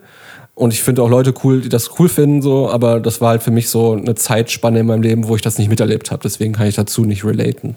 Und 0.55 0.73
ich 0.73 0.81
finde 0.81 1.03
auch 1.03 1.09
Leute 1.09 1.33
cool, 1.43 1.61
die 1.61 1.69
das 1.69 1.99
cool 1.99 2.09
finden, 2.09 2.41
so, 2.41 2.71
aber 2.71 2.99
das 2.99 3.21
war 3.21 3.29
halt 3.29 3.43
für 3.43 3.51
mich 3.51 3.69
so 3.69 3.93
eine 3.93 4.15
Zeitspanne 4.15 4.79
in 4.79 4.87
meinem 4.87 5.03
Leben, 5.03 5.27
wo 5.27 5.35
ich 5.35 5.43
das 5.43 5.59
nicht 5.59 5.69
miterlebt 5.69 6.09
habe. 6.09 6.23
Deswegen 6.23 6.53
kann 6.53 6.65
ich 6.65 6.75
dazu 6.75 7.03
nicht 7.03 7.23
relaten. 7.23 7.75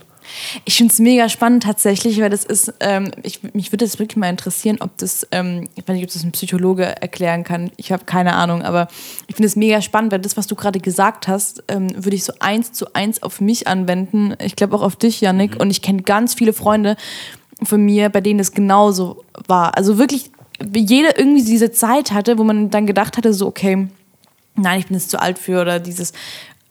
Ich 0.65 0.77
finde 0.77 0.93
es 0.93 0.99
mega 0.99 1.29
spannend 1.29 1.63
tatsächlich, 1.63 2.21
weil 2.21 2.31
das 2.31 2.45
ist, 2.45 2.75
ähm, 2.81 3.11
ich, 3.23 3.43
mich 3.55 3.73
würde 3.73 3.85
das 3.85 3.99
wirklich 3.99 4.17
mal 4.17 4.29
interessieren, 4.29 4.79
ob 4.81 4.97
das, 4.99 5.27
ähm, 5.33 5.69
ich 5.75 5.87
weiß 5.87 5.95
nicht, 5.95 6.05
ob 6.05 6.13
das 6.13 6.25
ein 6.25 6.33
Psychologe 6.33 6.85
erklären 6.85 7.45
kann. 7.45 7.71
Ich 7.77 7.93
habe 7.93 8.05
keine 8.05 8.35
Ahnung, 8.35 8.63
aber 8.63 8.89
ich 9.27 9.37
finde 9.37 9.47
es 9.47 9.57
mega 9.57 9.81
spannend, 9.83 10.13
weil 10.13 10.21
das, 10.21 10.37
was 10.37 10.47
du 10.47 10.55
gerade 10.55 10.81
gesagt 10.81 11.29
hast, 11.29 11.65
ähm, 11.69 11.89
würde 11.95 12.17
ich 12.17 12.25
so 12.25 12.33
eins 12.41 12.73
zu 12.73 12.95
eins 12.95 13.23
auf 13.23 13.41
mich 13.41 13.67
anwenden. 13.67 14.35
Ich 14.43 14.57
glaube 14.57 14.77
auch 14.77 14.83
auf 14.83 14.97
dich, 14.97 15.21
Yannick. 15.21 15.61
Und 15.61 15.71
ich 15.71 15.83
kenne 15.83 16.03
ganz 16.03 16.35
viele 16.35 16.53
Freunde 16.53 16.97
von 17.63 17.85
mir, 17.85 18.09
bei 18.09 18.21
denen 18.21 18.41
es 18.41 18.53
genauso 18.53 19.25
war. 19.47 19.77
Also 19.77 19.99
wirklich 19.99 20.31
jeder 20.75 21.19
irgendwie 21.19 21.45
diese 21.45 21.71
Zeit 21.71 22.13
hatte, 22.13 22.39
wo 22.39 22.45
man 22.45 22.71
dann 22.71 22.87
gedacht 22.87 23.17
hatte, 23.17 23.33
so, 23.33 23.47
okay, 23.47 23.89
nein, 24.57 24.81
ich 24.81 24.87
bin 24.87 24.97
jetzt 24.97 25.11
zu 25.11 25.21
alt 25.21 25.39
für 25.39 25.61
oder 25.61 25.81
dieses. 25.81 26.13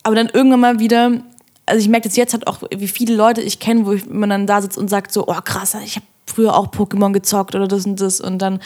Aber 0.04 0.16
dann 0.16 0.30
irgendwann 0.30 0.60
mal 0.60 0.80
wieder, 0.80 1.12
also 1.70 1.82
ich 1.82 1.90
merke 1.90 2.08
das 2.08 2.18
jetzt 2.18 2.34
halt 2.34 2.48
auch, 2.48 2.62
wie 2.76 2.88
viele 2.88 3.16
Leute 3.16 3.42
ich 3.42 3.60
kenne, 3.60 3.86
wo 3.86 3.94
ich, 3.94 4.08
man 4.10 4.30
dann 4.30 4.48
da 4.48 4.62
sitzt 4.62 4.78
und 4.78 4.90
sagt 4.90 5.12
so, 5.12 5.28
oh 5.28 5.42
krass, 5.44 5.76
ich 5.84 5.96
habe 5.96 6.06
früher 6.26 6.56
auch 6.56 6.68
Pokémon 6.68 7.12
gezockt 7.12 7.56
oder 7.56 7.68
das 7.68 7.86
und 7.86 8.00
das 8.02 8.22
und 8.22 8.40
dann 8.40 8.60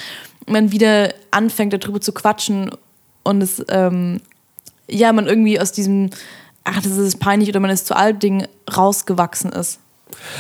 man 0.48 0.72
wieder 0.72 1.14
anfängt 1.32 1.74
darüber 1.74 2.02
zu 2.02 2.12
quatschen 2.12 2.72
und 3.24 3.42
es, 3.42 3.64
ähm, 3.70 4.20
ja, 4.90 5.14
man 5.14 5.28
irgendwie 5.28 5.60
aus 5.60 5.72
diesem, 5.72 6.10
ach, 6.64 6.82
das 6.82 6.98
ist 6.98 7.20
peinlich 7.20 7.50
oder 7.50 7.60
man 7.60 7.72
ist 7.72 7.88
zu 7.88 7.96
alt 7.96 8.22
Ding 8.22 8.48
rausgewachsen 8.76 9.52
ist. 9.52 9.80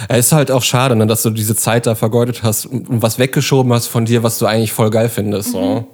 Es 0.07 0.27
ist 0.27 0.31
halt 0.31 0.51
auch 0.51 0.63
schade, 0.63 0.95
ne, 0.95 1.07
dass 1.07 1.23
du 1.23 1.29
diese 1.29 1.55
Zeit 1.55 1.87
da 1.87 1.95
vergeudet 1.95 2.43
hast 2.43 2.65
und 2.65 3.01
was 3.01 3.17
weggeschoben 3.17 3.73
hast 3.73 3.87
von 3.87 4.05
dir, 4.05 4.23
was 4.23 4.37
du 4.37 4.45
eigentlich 4.45 4.73
voll 4.73 4.89
geil 4.89 5.09
findest. 5.09 5.51
So. 5.51 5.87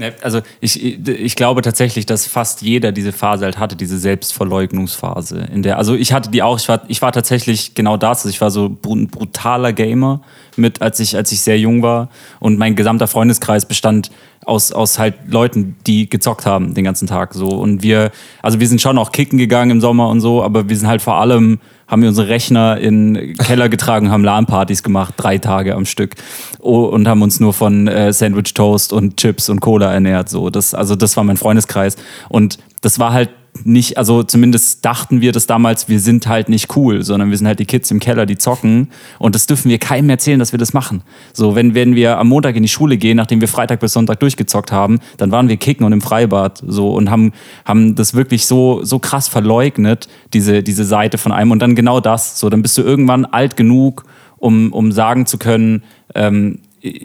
Ne, 0.00 0.14
Also 0.22 0.42
ich, 0.60 0.80
ich 1.08 1.34
glaube 1.34 1.60
tatsächlich, 1.60 2.06
dass 2.06 2.24
fast 2.28 2.62
jeder 2.62 2.92
diese 2.92 3.10
Phase 3.10 3.44
halt 3.44 3.58
hatte, 3.58 3.74
diese 3.74 3.98
Selbstverleugnungsphase. 3.98 5.48
In 5.52 5.64
der, 5.64 5.76
also 5.76 5.96
ich 5.96 6.12
hatte 6.12 6.30
die 6.30 6.40
auch, 6.40 6.56
ich 6.58 6.68
war, 6.68 6.82
ich 6.86 7.02
war 7.02 7.10
tatsächlich 7.10 7.74
genau 7.74 7.96
das. 7.96 8.18
Also 8.18 8.28
ich 8.28 8.40
war 8.40 8.52
so 8.52 8.66
ein 8.66 9.08
brutaler 9.08 9.72
Gamer 9.72 10.20
mit, 10.54 10.82
als 10.82 11.00
ich, 11.00 11.16
als 11.16 11.32
ich 11.32 11.40
sehr 11.40 11.58
jung 11.58 11.82
war. 11.82 12.10
Und 12.38 12.58
mein 12.58 12.76
gesamter 12.76 13.08
Freundeskreis 13.08 13.66
bestand 13.66 14.12
aus, 14.48 14.72
aus 14.72 14.98
halt 14.98 15.14
Leuten, 15.28 15.76
die 15.86 16.08
gezockt 16.08 16.46
haben 16.46 16.74
den 16.74 16.84
ganzen 16.84 17.06
Tag. 17.06 17.34
So. 17.34 17.48
Und 17.48 17.82
wir, 17.82 18.10
also 18.42 18.60
wir 18.60 18.66
sind 18.66 18.80
schon 18.80 18.98
auch 18.98 19.12
kicken 19.12 19.38
gegangen 19.38 19.70
im 19.70 19.80
Sommer 19.80 20.08
und 20.08 20.20
so, 20.20 20.42
aber 20.42 20.68
wir 20.68 20.76
sind 20.76 20.88
halt 20.88 21.02
vor 21.02 21.16
allem 21.16 21.60
haben 21.86 22.02
wir 22.02 22.10
unsere 22.10 22.28
Rechner 22.28 22.76
in 22.76 23.34
Keller 23.38 23.70
getragen, 23.70 24.10
haben 24.10 24.22
LAN-Partys 24.22 24.82
gemacht, 24.82 25.14
drei 25.16 25.38
Tage 25.38 25.74
am 25.74 25.86
Stück. 25.86 26.16
Oh, 26.60 26.82
und 26.82 27.08
haben 27.08 27.22
uns 27.22 27.40
nur 27.40 27.54
von 27.54 27.88
äh, 27.88 28.12
Sandwich 28.12 28.52
Toast 28.52 28.92
und 28.92 29.16
Chips 29.16 29.48
und 29.48 29.60
Cola 29.60 29.90
ernährt. 29.90 30.28
So, 30.28 30.50
das, 30.50 30.74
also 30.74 30.96
das 30.96 31.16
war 31.16 31.24
mein 31.24 31.38
Freundeskreis. 31.38 31.96
Und 32.28 32.58
das 32.82 32.98
war 32.98 33.14
halt 33.14 33.30
nicht, 33.64 33.98
also 33.98 34.22
zumindest 34.22 34.84
dachten 34.84 35.20
wir 35.20 35.32
das 35.32 35.46
damals, 35.46 35.88
wir 35.88 36.00
sind 36.00 36.26
halt 36.26 36.48
nicht 36.48 36.76
cool, 36.76 37.02
sondern 37.02 37.30
wir 37.30 37.36
sind 37.36 37.46
halt 37.46 37.58
die 37.58 37.66
Kids 37.66 37.90
im 37.90 38.00
Keller, 38.00 38.26
die 38.26 38.38
zocken. 38.38 38.88
Und 39.18 39.34
das 39.34 39.46
dürfen 39.46 39.70
wir 39.70 39.78
keinem 39.78 40.10
erzählen, 40.10 40.38
dass 40.38 40.52
wir 40.52 40.58
das 40.58 40.72
machen. 40.72 41.02
So, 41.32 41.54
wenn, 41.54 41.74
wenn 41.74 41.94
wir 41.94 42.18
am 42.18 42.28
Montag 42.28 42.56
in 42.56 42.62
die 42.62 42.68
Schule 42.68 42.96
gehen, 42.96 43.16
nachdem 43.16 43.40
wir 43.40 43.48
Freitag 43.48 43.80
bis 43.80 43.92
Sonntag 43.92 44.20
durchgezockt 44.20 44.72
haben, 44.72 44.98
dann 45.16 45.30
waren 45.30 45.48
wir 45.48 45.56
kicken 45.56 45.84
und 45.84 45.92
im 45.92 46.00
Freibad 46.00 46.62
so 46.66 46.92
und 46.94 47.10
haben, 47.10 47.32
haben 47.64 47.94
das 47.94 48.14
wirklich 48.14 48.46
so, 48.46 48.84
so 48.84 48.98
krass 48.98 49.28
verleugnet, 49.28 50.08
diese, 50.32 50.62
diese 50.62 50.84
Seite 50.84 51.18
von 51.18 51.32
einem. 51.32 51.50
Und 51.50 51.60
dann 51.60 51.74
genau 51.74 52.00
das. 52.00 52.38
So, 52.38 52.48
dann 52.50 52.62
bist 52.62 52.76
du 52.78 52.82
irgendwann 52.82 53.24
alt 53.24 53.56
genug, 53.56 54.04
um, 54.38 54.72
um 54.72 54.92
sagen 54.92 55.26
zu 55.26 55.38
können, 55.38 55.82
ähm, 56.14 56.60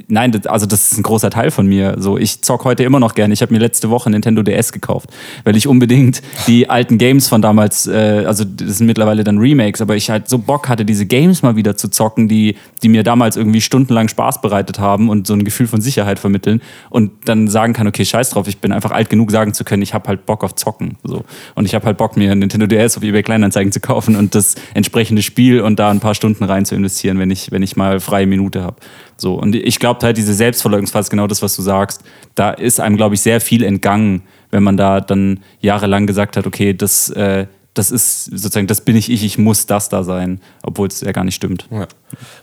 Nein, 0.07 0.39
also 0.45 0.67
das 0.67 0.91
ist 0.91 0.99
ein 0.99 1.03
großer 1.03 1.31
Teil 1.31 1.49
von 1.49 1.65
mir. 1.65 1.95
So, 1.97 2.17
ich 2.17 2.43
zock 2.43 2.63
heute 2.63 2.83
immer 2.83 2.99
noch 2.99 3.15
gerne. 3.15 3.33
Ich 3.33 3.41
habe 3.41 3.51
mir 3.51 3.59
letzte 3.59 3.89
Woche 3.89 4.09
Nintendo 4.09 4.43
DS 4.43 4.71
gekauft, 4.71 5.09
weil 5.45 5.55
ich 5.55 5.67
unbedingt 5.67 6.21
die 6.47 6.69
alten 6.69 6.99
Games 6.99 7.27
von 7.27 7.41
damals, 7.41 7.87
äh, 7.87 8.23
also 8.27 8.43
das 8.43 8.77
sind 8.77 8.85
mittlerweile 8.85 9.23
dann 9.23 9.39
Remakes, 9.39 9.81
aber 9.81 9.95
ich 9.95 10.11
halt 10.11 10.29
so 10.29 10.37
Bock 10.37 10.69
hatte, 10.69 10.85
diese 10.85 11.07
Games 11.07 11.41
mal 11.41 11.55
wieder 11.55 11.75
zu 11.75 11.89
zocken, 11.89 12.27
die, 12.27 12.55
die 12.83 12.89
mir 12.89 13.03
damals 13.03 13.35
irgendwie 13.35 13.61
stundenlang 13.61 14.09
Spaß 14.09 14.41
bereitet 14.41 14.77
haben 14.77 15.09
und 15.09 15.25
so 15.25 15.33
ein 15.33 15.43
Gefühl 15.43 15.65
von 15.65 15.81
Sicherheit 15.81 16.19
vermitteln 16.19 16.61
und 16.91 17.11
dann 17.25 17.47
sagen 17.47 17.73
kann, 17.73 17.87
okay, 17.87 18.05
scheiß 18.05 18.29
drauf, 18.29 18.47
ich 18.47 18.59
bin 18.59 18.71
einfach 18.71 18.91
alt 18.91 19.09
genug, 19.09 19.31
sagen 19.31 19.55
zu 19.55 19.63
können, 19.63 19.81
ich 19.81 19.95
habe 19.95 20.07
halt 20.07 20.27
Bock 20.27 20.43
auf 20.43 20.53
Zocken. 20.53 20.97
So. 21.03 21.23
Und 21.55 21.65
ich 21.65 21.73
habe 21.73 21.85
halt 21.85 21.97
Bock, 21.97 22.15
mir 22.15 22.35
Nintendo 22.35 22.67
DS 22.67 22.97
auf 22.97 23.03
eBay 23.03 23.23
Kleinanzeigen 23.23 23.71
zu 23.71 23.79
kaufen 23.79 24.15
und 24.15 24.35
das 24.35 24.53
entsprechende 24.75 25.23
Spiel 25.23 25.61
und 25.61 25.79
da 25.79 25.89
ein 25.89 25.99
paar 25.99 26.13
Stunden 26.13 26.43
rein 26.43 26.65
zu 26.65 26.75
investieren, 26.75 27.17
wenn 27.17 27.31
ich, 27.31 27.51
wenn 27.51 27.63
ich 27.63 27.75
mal 27.75 27.99
freie 27.99 28.27
Minute 28.27 28.61
habe. 28.61 28.75
So, 29.23 29.35
und 29.35 29.55
ich 29.55 29.79
glaube 29.79 30.05
halt, 30.05 30.17
diese 30.17 30.33
Selbstverleugnungsphase 30.33 31.09
genau 31.09 31.27
das, 31.27 31.41
was 31.41 31.55
du 31.55 31.61
sagst. 31.61 32.01
Da 32.35 32.51
ist 32.51 32.81
einem, 32.81 32.97
glaube 32.97 33.15
ich, 33.15 33.21
sehr 33.21 33.39
viel 33.39 33.63
entgangen, 33.63 34.23
wenn 34.51 34.63
man 34.63 34.75
da 34.75 34.99
dann 34.99 35.39
jahrelang 35.61 36.07
gesagt 36.07 36.35
hat, 36.35 36.45
okay, 36.45 36.73
das, 36.73 37.09
äh, 37.11 37.47
das 37.73 37.89
ist 37.89 38.25
sozusagen, 38.25 38.67
das 38.67 38.81
bin 38.81 38.97
ich 38.97 39.09
ich, 39.09 39.23
ich 39.23 39.37
muss 39.37 39.65
das 39.65 39.87
da 39.87 40.03
sein, 40.03 40.41
obwohl 40.61 40.89
es 40.89 40.99
ja 40.99 41.13
gar 41.13 41.23
nicht 41.23 41.35
stimmt. 41.35 41.69
Ja. 41.71 41.87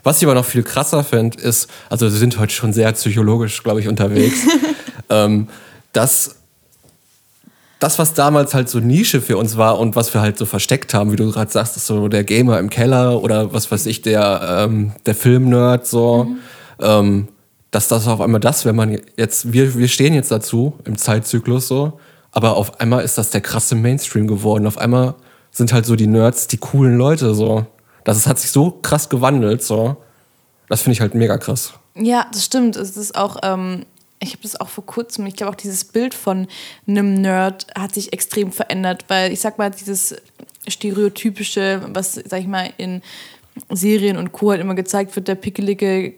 Was 0.01 0.17
ich 0.17 0.23
aber 0.27 0.33
noch 0.33 0.43
viel 0.43 0.63
krasser 0.63 1.03
finde, 1.03 1.37
ist, 1.37 1.69
also 1.87 2.07
wir 2.07 2.17
sind 2.17 2.39
heute 2.39 2.51
schon 2.51 2.73
sehr 2.73 2.91
psychologisch, 2.93 3.61
glaube 3.61 3.79
ich, 3.79 3.87
unterwegs, 3.87 4.39
ähm, 5.11 5.49
dass 5.93 6.37
das, 7.77 7.99
was 7.99 8.15
damals 8.15 8.55
halt 8.55 8.69
so 8.69 8.79
Nische 8.79 9.21
für 9.21 9.37
uns 9.37 9.55
war 9.55 9.77
und 9.77 9.95
was 9.95 10.15
wir 10.15 10.21
halt 10.21 10.35
so 10.35 10.47
versteckt 10.47 10.95
haben, 10.95 11.11
wie 11.11 11.15
du 11.15 11.31
gerade 11.31 11.51
sagst, 11.51 11.77
ist 11.77 11.85
so 11.85 12.07
der 12.07 12.23
Gamer 12.23 12.57
im 12.57 12.71
Keller 12.71 13.21
oder 13.21 13.53
was 13.53 13.71
weiß 13.71 13.85
ich, 13.85 14.01
der, 14.01 14.65
ähm, 14.65 14.93
der 15.05 15.13
Filmnerd 15.13 15.85
so. 15.85 16.23
Mhm 16.23 16.37
ähm, 16.81 17.27
dass 17.71 17.87
das 17.87 18.07
auf 18.07 18.21
einmal 18.21 18.41
das, 18.41 18.65
wenn 18.65 18.75
man 18.75 18.99
jetzt, 19.15 19.53
wir, 19.53 19.77
wir 19.77 19.87
stehen 19.87 20.13
jetzt 20.13 20.31
dazu 20.31 20.73
im 20.83 20.97
Zeitzyklus 20.97 21.67
so, 21.67 21.99
aber 22.31 22.57
auf 22.57 22.79
einmal 22.79 23.03
ist 23.03 23.17
das 23.17 23.29
der 23.29 23.41
krasse 23.41 23.75
Mainstream 23.75 24.27
geworden. 24.27 24.67
Auf 24.67 24.77
einmal 24.77 25.15
sind 25.51 25.73
halt 25.73 25.85
so 25.85 25.95
die 25.95 26.07
Nerds 26.07 26.47
die 26.47 26.57
coolen 26.57 26.97
Leute 26.97 27.33
so. 27.33 27.65
Das 28.03 28.17
ist, 28.17 28.27
hat 28.27 28.39
sich 28.39 28.51
so 28.51 28.71
krass 28.71 29.09
gewandelt 29.09 29.63
so. 29.63 29.97
Das 30.69 30.81
finde 30.81 30.93
ich 30.93 31.01
halt 31.01 31.13
mega 31.13 31.37
krass. 31.37 31.73
Ja, 31.95 32.25
das 32.31 32.45
stimmt. 32.45 32.77
Es 32.77 32.95
ist 32.95 33.15
auch, 33.15 33.37
ähm, 33.43 33.85
ich 34.19 34.31
habe 34.31 34.43
das 34.43 34.59
auch 34.59 34.69
vor 34.69 34.85
kurzem, 34.85 35.25
ich 35.25 35.35
glaube 35.35 35.51
auch 35.51 35.55
dieses 35.55 35.83
Bild 35.83 36.13
von 36.13 36.47
einem 36.87 37.15
Nerd 37.15 37.67
hat 37.75 37.93
sich 37.93 38.13
extrem 38.13 38.51
verändert, 38.51 39.05
weil 39.09 39.33
ich 39.33 39.41
sag 39.41 39.57
mal, 39.57 39.71
dieses 39.71 40.15
stereotypische, 40.67 41.81
was, 41.89 42.13
sag 42.13 42.39
ich 42.39 42.47
mal, 42.47 42.71
in 42.77 43.01
Serien 43.69 44.17
und 44.17 44.31
Co. 44.31 44.51
halt 44.51 44.61
immer 44.61 44.75
gezeigt 44.75 45.15
wird, 45.15 45.27
der 45.27 45.35
pickelige 45.35 46.13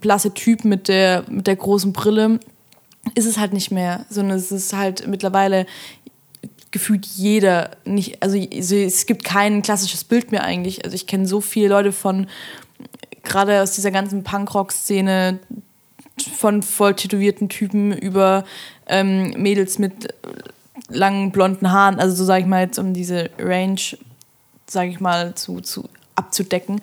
blasse 0.00 0.32
Typ 0.34 0.64
mit 0.64 0.88
der, 0.88 1.24
mit 1.28 1.46
der 1.46 1.56
großen 1.56 1.92
Brille, 1.92 2.40
ist 3.14 3.26
es 3.26 3.38
halt 3.38 3.52
nicht 3.52 3.70
mehr, 3.70 4.04
sondern 4.08 4.36
es 4.36 4.52
ist 4.52 4.72
halt 4.72 5.06
mittlerweile 5.06 5.66
gefühlt 6.70 7.04
jeder 7.06 7.70
nicht, 7.84 8.22
also 8.22 8.36
es 8.36 9.06
gibt 9.06 9.24
kein 9.24 9.62
klassisches 9.62 10.04
Bild 10.04 10.30
mehr 10.30 10.44
eigentlich. 10.44 10.84
Also 10.84 10.94
ich 10.94 11.06
kenne 11.06 11.26
so 11.26 11.40
viele 11.40 11.68
Leute 11.68 11.92
von, 11.92 12.28
gerade 13.24 13.62
aus 13.62 13.72
dieser 13.72 13.90
ganzen 13.90 14.22
Punkrock-Szene, 14.22 15.40
von 16.36 16.62
voll 16.62 16.94
tätowierten 16.94 17.48
Typen 17.48 17.96
über 17.96 18.44
ähm, 18.86 19.30
Mädels 19.36 19.78
mit 19.78 20.14
langen 20.88 21.32
blonden 21.32 21.72
Haaren, 21.72 21.98
also 21.98 22.14
so 22.14 22.24
sage 22.24 22.42
ich 22.42 22.46
mal 22.46 22.64
jetzt, 22.64 22.78
um 22.78 22.92
diese 22.92 23.30
Range, 23.38 23.80
sage 24.66 24.90
ich 24.90 25.00
mal, 25.00 25.34
zu, 25.34 25.60
zu 25.60 25.88
abzudecken. 26.14 26.80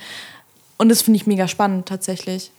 Und 0.78 0.90
das 0.90 1.02
finde 1.02 1.18
ich 1.18 1.28
mega 1.28 1.48
spannend 1.48 1.88
tatsächlich. 1.88 2.52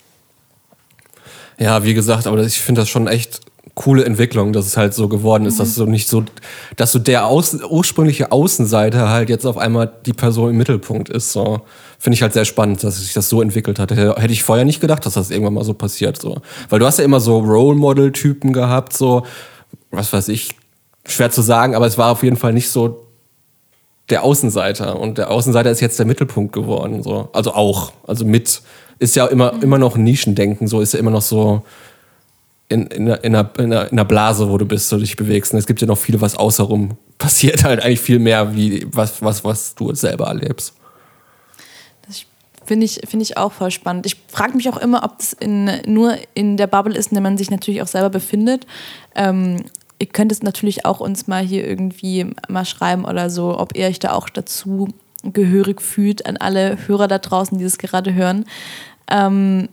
Ja, 1.59 1.83
wie 1.83 1.93
gesagt, 1.93 2.25
aber 2.25 2.41
ich 2.41 2.59
finde 2.59 2.81
das 2.81 2.89
schon 2.89 3.07
echt 3.07 3.41
coole 3.75 4.03
Entwicklung, 4.03 4.51
dass 4.51 4.65
es 4.65 4.77
halt 4.77 4.93
so 4.93 5.07
geworden 5.07 5.45
ist, 5.45 5.55
mhm. 5.55 5.59
dass 5.59 5.75
so 5.75 5.85
nicht 5.85 6.07
so, 6.07 6.23
dass 6.75 6.91
so 6.91 6.99
der 6.99 7.27
Außen, 7.27 7.63
ursprüngliche 7.69 8.31
Außenseiter 8.31 9.09
halt 9.09 9.29
jetzt 9.29 9.45
auf 9.45 9.57
einmal 9.57 9.91
die 10.05 10.13
Person 10.13 10.51
im 10.51 10.57
Mittelpunkt 10.57 11.09
ist. 11.09 11.31
So 11.31 11.61
finde 11.97 12.15
ich 12.15 12.21
halt 12.21 12.33
sehr 12.33 12.45
spannend, 12.45 12.83
dass 12.83 12.97
sich 12.97 13.13
das 13.13 13.29
so 13.29 13.41
entwickelt 13.41 13.79
hat. 13.79 13.91
Hätte 13.91 14.33
ich 14.33 14.43
vorher 14.43 14.65
nicht 14.65 14.81
gedacht, 14.81 15.05
dass 15.05 15.13
das 15.13 15.31
irgendwann 15.31 15.53
mal 15.53 15.63
so 15.63 15.73
passiert. 15.73 16.21
So, 16.21 16.41
weil 16.69 16.79
du 16.79 16.85
hast 16.85 16.99
ja 16.99 17.05
immer 17.05 17.19
so 17.19 17.39
Role 17.39 17.77
Model 17.77 18.11
Typen 18.11 18.53
gehabt, 18.53 18.95
so 18.95 19.23
was 19.91 20.11
weiß 20.11 20.27
ich, 20.29 20.49
schwer 21.05 21.31
zu 21.31 21.41
sagen, 21.41 21.75
aber 21.75 21.87
es 21.87 21.97
war 21.97 22.11
auf 22.11 22.23
jeden 22.23 22.37
Fall 22.37 22.53
nicht 22.53 22.69
so 22.69 23.05
der 24.09 24.23
Außenseiter 24.23 24.99
und 24.99 25.17
der 25.17 25.29
Außenseiter 25.29 25.69
ist 25.69 25.79
jetzt 25.79 25.99
der 25.99 26.05
Mittelpunkt 26.05 26.53
geworden. 26.53 27.03
So, 27.03 27.29
also 27.33 27.53
auch, 27.53 27.93
also 28.05 28.25
mit 28.25 28.61
ist 28.99 29.15
ja 29.15 29.25
immer, 29.27 29.53
immer 29.63 29.77
noch 29.77 29.95
ein 29.95 30.03
Nischendenken, 30.03 30.67
so 30.67 30.81
ist 30.81 30.93
ja 30.93 30.99
immer 30.99 31.11
noch 31.11 31.21
so 31.21 31.63
in, 32.67 32.85
in, 32.87 33.07
in, 33.07 33.35
einer, 33.35 33.49
in, 33.57 33.65
einer, 33.65 33.85
in 33.85 33.91
einer 33.93 34.05
Blase, 34.05 34.49
wo 34.49 34.57
du 34.57 34.65
bist, 34.65 34.91
wo 34.91 34.97
du 34.97 35.01
dich 35.01 35.15
bewegst. 35.15 35.53
Und 35.53 35.59
es 35.59 35.65
gibt 35.65 35.81
ja 35.81 35.87
noch 35.87 35.97
viel, 35.97 36.21
was 36.21 36.35
außerrum 36.35 36.97
passiert, 37.17 37.63
halt 37.63 37.83
eigentlich 37.83 38.01
viel 38.01 38.19
mehr, 38.19 38.55
wie 38.55 38.85
was, 38.91 39.21
was, 39.21 39.43
was 39.43 39.75
du 39.75 39.93
selber 39.95 40.27
erlebst. 40.27 40.73
Das 42.07 42.23
finde 42.63 42.85
ich, 42.85 43.01
find 43.07 43.23
ich 43.23 43.37
auch 43.37 43.51
voll 43.51 43.71
spannend. 43.71 44.05
Ich 44.05 44.17
frage 44.27 44.55
mich 44.55 44.69
auch 44.69 44.77
immer, 44.77 45.03
ob 45.03 45.17
das 45.17 45.33
in, 45.33 45.71
nur 45.87 46.15
in 46.35 46.57
der 46.57 46.67
Bubble 46.67 46.95
ist, 46.95 47.11
in 47.11 47.15
der 47.15 47.23
man 47.23 47.37
sich 47.37 47.49
natürlich 47.49 47.81
auch 47.81 47.87
selber 47.87 48.09
befindet. 48.09 48.67
Ähm, 49.15 49.63
ihr 49.97 50.07
könnt 50.07 50.31
es 50.31 50.43
natürlich 50.43 50.85
auch 50.85 50.99
uns 50.99 51.27
mal 51.27 51.43
hier 51.43 51.67
irgendwie 51.67 52.27
mal 52.47 52.65
schreiben 52.65 53.05
oder 53.05 53.29
so, 53.29 53.57
ob 53.57 53.75
ihr 53.75 53.87
euch 53.87 53.99
da 53.99 54.13
auch 54.13 54.29
dazu 54.29 54.89
gehörig 55.23 55.81
fühlt 55.81 56.25
an 56.25 56.37
alle 56.37 56.77
Hörer 56.87 57.07
da 57.07 57.17
draußen, 57.17 57.57
die 57.57 57.63
das 57.63 57.77
gerade 57.77 58.13
hören. 58.13 58.45
Ähm, 59.09 59.69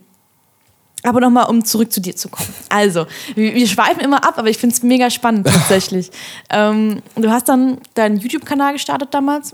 aber 1.03 1.21
nochmal, 1.21 1.45
um 1.45 1.63
zurück 1.63 1.91
zu 1.91 2.01
dir 2.01 2.15
zu 2.15 2.27
kommen. 2.29 2.49
Also, 2.69 3.05
wir, 3.35 3.53
wir 3.53 3.67
schweifen 3.67 4.01
immer 4.01 4.25
ab, 4.27 4.33
aber 4.37 4.49
ich 4.49 4.57
finde 4.57 4.75
es 4.75 4.83
mega 4.83 5.09
spannend 5.09 5.47
tatsächlich. 5.51 6.11
ähm, 6.49 7.01
du 7.15 7.29
hast 7.29 7.47
dann 7.47 7.77
deinen 7.93 8.17
YouTube-Kanal 8.17 8.73
gestartet 8.73 9.13
damals. 9.13 9.53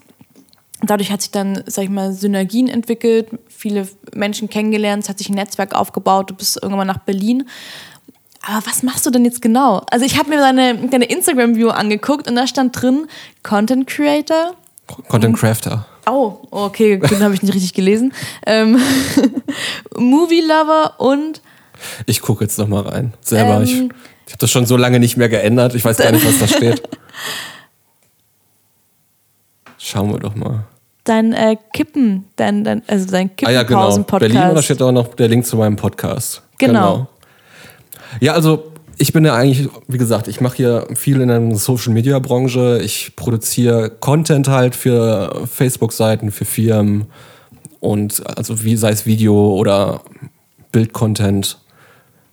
Dadurch 0.82 1.12
hat 1.12 1.22
sich 1.22 1.32
dann, 1.32 1.64
sag 1.66 1.86
ich 1.86 1.90
mal, 1.90 2.12
Synergien 2.12 2.68
entwickelt, 2.68 3.30
viele 3.48 3.88
Menschen 4.14 4.50
kennengelernt, 4.50 5.04
es 5.04 5.10
hat 5.10 5.18
sich 5.18 5.30
ein 5.30 5.36
Netzwerk 5.36 5.76
aufgebaut, 5.76 6.30
du 6.30 6.36
bist 6.36 6.62
irgendwann 6.62 6.88
nach 6.88 6.98
Berlin. 6.98 7.48
Aber 8.42 8.66
was 8.66 8.84
machst 8.84 9.06
du 9.06 9.10
denn 9.10 9.24
jetzt 9.24 9.42
genau? 9.42 9.84
Also 9.90 10.06
ich 10.06 10.20
habe 10.20 10.30
mir 10.30 10.38
deine, 10.38 10.76
deine 10.90 11.06
Instagram-View 11.06 11.70
angeguckt 11.70 12.28
und 12.28 12.36
da 12.36 12.48
stand 12.48 12.82
drin 12.82 13.08
Content 13.44 13.88
Creator, 13.88 14.56
Content 15.08 15.38
Crafter. 15.38 15.86
Oh, 16.06 16.40
okay, 16.52 16.98
den 16.98 17.24
habe 17.24 17.34
ich 17.34 17.42
nicht 17.42 17.54
richtig 17.54 17.74
gelesen. 17.74 18.14
Ähm, 18.46 18.78
Movie 19.98 20.42
Lover 20.42 21.00
und 21.00 21.42
Ich 22.06 22.22
gucke 22.22 22.44
jetzt 22.44 22.58
noch 22.60 22.68
mal 22.68 22.82
rein. 22.82 23.14
Selber. 23.22 23.58
Ähm, 23.58 23.64
ich 23.64 23.72
ich 24.26 24.34
habe 24.34 24.40
das 24.40 24.52
schon 24.52 24.66
so 24.66 24.78
lange 24.78 25.00
nicht 25.00 25.18
mehr 25.18 25.30
geändert. 25.30 25.76
Ich 25.76 25.84
weiß 25.84 25.98
gar 25.98 26.12
nicht, 26.12 26.26
was 26.26 26.40
da 26.40 26.48
steht. 26.48 26.82
Schauen 29.78 30.12
wir 30.12 30.20
doch 30.20 30.36
mal. 30.36 30.66
Dein 31.04 31.34
äh, 31.34 31.58
Kippen, 31.74 32.26
dein, 32.38 32.64
dein, 32.64 32.82
also 32.88 33.06
dein 33.12 33.32
Ah 33.44 33.52
ja, 33.52 33.64
genau. 33.64 33.82
Kippenpausen-Podcast. 33.82 34.34
Berlin, 34.34 34.56
da 34.56 34.62
steht 34.62 34.82
auch 34.82 34.94
noch 34.94 35.14
der 35.16 35.28
Link 35.28 35.46
zu 35.46 35.58
meinem 35.58 35.76
Podcast. 35.76 36.42
Genau. 36.58 37.08
Ja, 38.22 38.34
also 38.34 38.73
ich 38.98 39.14
bin 39.14 39.26
ja 39.26 39.36
eigentlich, 39.36 39.70
wie 39.88 39.98
gesagt, 39.98 40.28
ich 40.28 40.42
mache 40.42 40.58
hier 40.58 40.88
viel 40.94 41.22
in 41.22 41.28
der 41.28 41.56
Social-Media-Branche. 41.56 42.80
Ich 42.84 43.16
produziere 43.16 43.90
Content 43.90 44.48
halt 44.48 44.76
für 44.76 45.48
Facebook-Seiten, 45.52 46.32
für 46.32 46.46
Firmen 46.46 47.08
und 47.80 48.24
also 48.38 48.64
wie 48.64 48.78
sei 48.78 48.92
es 48.92 49.06
Video 49.06 49.54
oder 49.56 50.02
Bild-Content. 50.72 51.60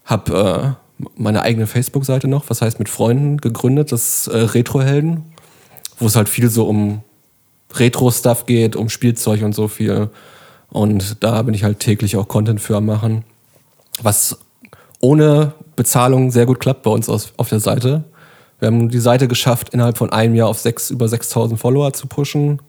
Hab 0.05 0.31
äh, 0.31 0.73
meine 1.17 1.43
eigene 1.43 1.67
Facebook-Seite 1.67 2.29
noch, 2.29 2.51
was 2.51 2.63
heißt 2.63 2.79
mit 2.79 2.89
Freunden 2.89 3.39
gegründet, 3.39 3.93
das 3.93 4.27
äh, 4.27 4.37
Retro-Helden, 4.37 5.25
wo 5.99 6.07
es 6.07 6.17
halt 6.17 6.29
viel 6.29 6.51
so 6.51 6.67
um 6.67 7.03
Retro-Stuff 7.75 8.47
geht, 8.47 8.77
um 8.77 8.89
Spielzeug 8.89 9.43
und 9.43 9.55
so 9.55 9.69
viel. 9.69 10.11
Und 10.69 11.23
da 11.23 11.43
bin 11.43 11.55
ich 11.55 11.65
halt 11.65 11.81
täglich 11.81 12.17
auch 12.17 12.29
Content 12.29 12.61
für 12.61 12.77
am 12.77 12.87
machen. 12.87 13.25
Was 14.03 14.39
ohne 15.01 15.55
Bezahlung 15.77 16.31
sehr 16.31 16.47
gut 16.47 16.61
klappt 16.61 16.83
bei 16.83 16.91
uns 16.91 17.09
aus, 17.09 17.33
auf 17.37 17.49
der 17.49 17.61
Seite. 17.61 18.05
Wir 18.59 18.67
haben 18.67 18.91
die 18.91 18.99
Seite 18.99 19.27
geschafft, 19.29 19.71
innerhalb 19.71 19.97
von 19.97 20.13
einem 20.13 20.35
Jahr 20.35 20.49
auf 20.49 20.59
sechs, 20.59 20.91
über 20.91 21.09
6000 21.09 21.59
Follower 21.59 21.93
zu 21.93 22.07
pushen 22.07 22.61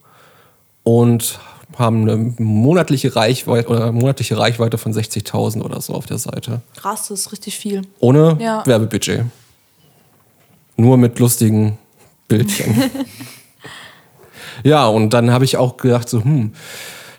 und 0.83 1.39
haben 1.77 2.09
eine 2.09 2.33
monatliche 2.37 3.15
Reichweite 3.15 3.67
oder 3.67 3.91
monatliche 3.91 4.37
Reichweite 4.37 4.77
von 4.77 4.93
60.000 4.93 5.61
oder 5.61 5.81
so 5.81 5.93
auf 5.93 6.05
der 6.05 6.17
Seite. 6.17 6.61
Krass, 6.75 7.07
das 7.07 7.21
ist 7.21 7.31
richtig 7.31 7.57
viel. 7.57 7.81
Ohne 7.99 8.37
Ja. 8.39 8.65
Werbebudget. 8.65 9.25
Nur 10.77 10.97
mit 10.97 11.19
lustigen 11.19 11.77
Bildchen. 12.27 12.75
ja, 14.63 14.87
und 14.87 15.11
dann 15.11 15.31
habe 15.31 15.45
ich 15.45 15.57
auch 15.57 15.77
gedacht, 15.77 16.09
so, 16.09 16.23
hm, 16.23 16.53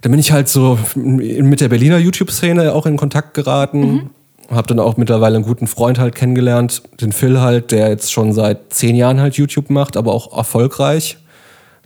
dann 0.00 0.10
bin 0.12 0.18
ich 0.18 0.32
halt 0.32 0.48
so 0.48 0.78
mit 0.94 1.60
der 1.60 1.68
Berliner 1.68 1.98
YouTube-Szene 1.98 2.72
auch 2.72 2.86
in 2.86 2.96
Kontakt 2.96 3.34
geraten. 3.34 4.10
Habe 4.52 4.68
dann 4.68 4.78
auch 4.78 4.96
mittlerweile 4.96 5.36
einen 5.36 5.44
guten 5.44 5.66
Freund 5.66 5.98
halt 5.98 6.14
kennengelernt, 6.14 6.82
den 7.00 7.12
Phil 7.12 7.40
halt, 7.40 7.70
der 7.70 7.88
jetzt 7.88 8.12
schon 8.12 8.32
seit 8.32 8.72
zehn 8.72 8.94
Jahren 8.94 9.20
halt 9.20 9.34
YouTube 9.34 9.70
macht, 9.70 9.96
aber 9.96 10.12
auch 10.12 10.36
erfolgreich. 10.36 11.18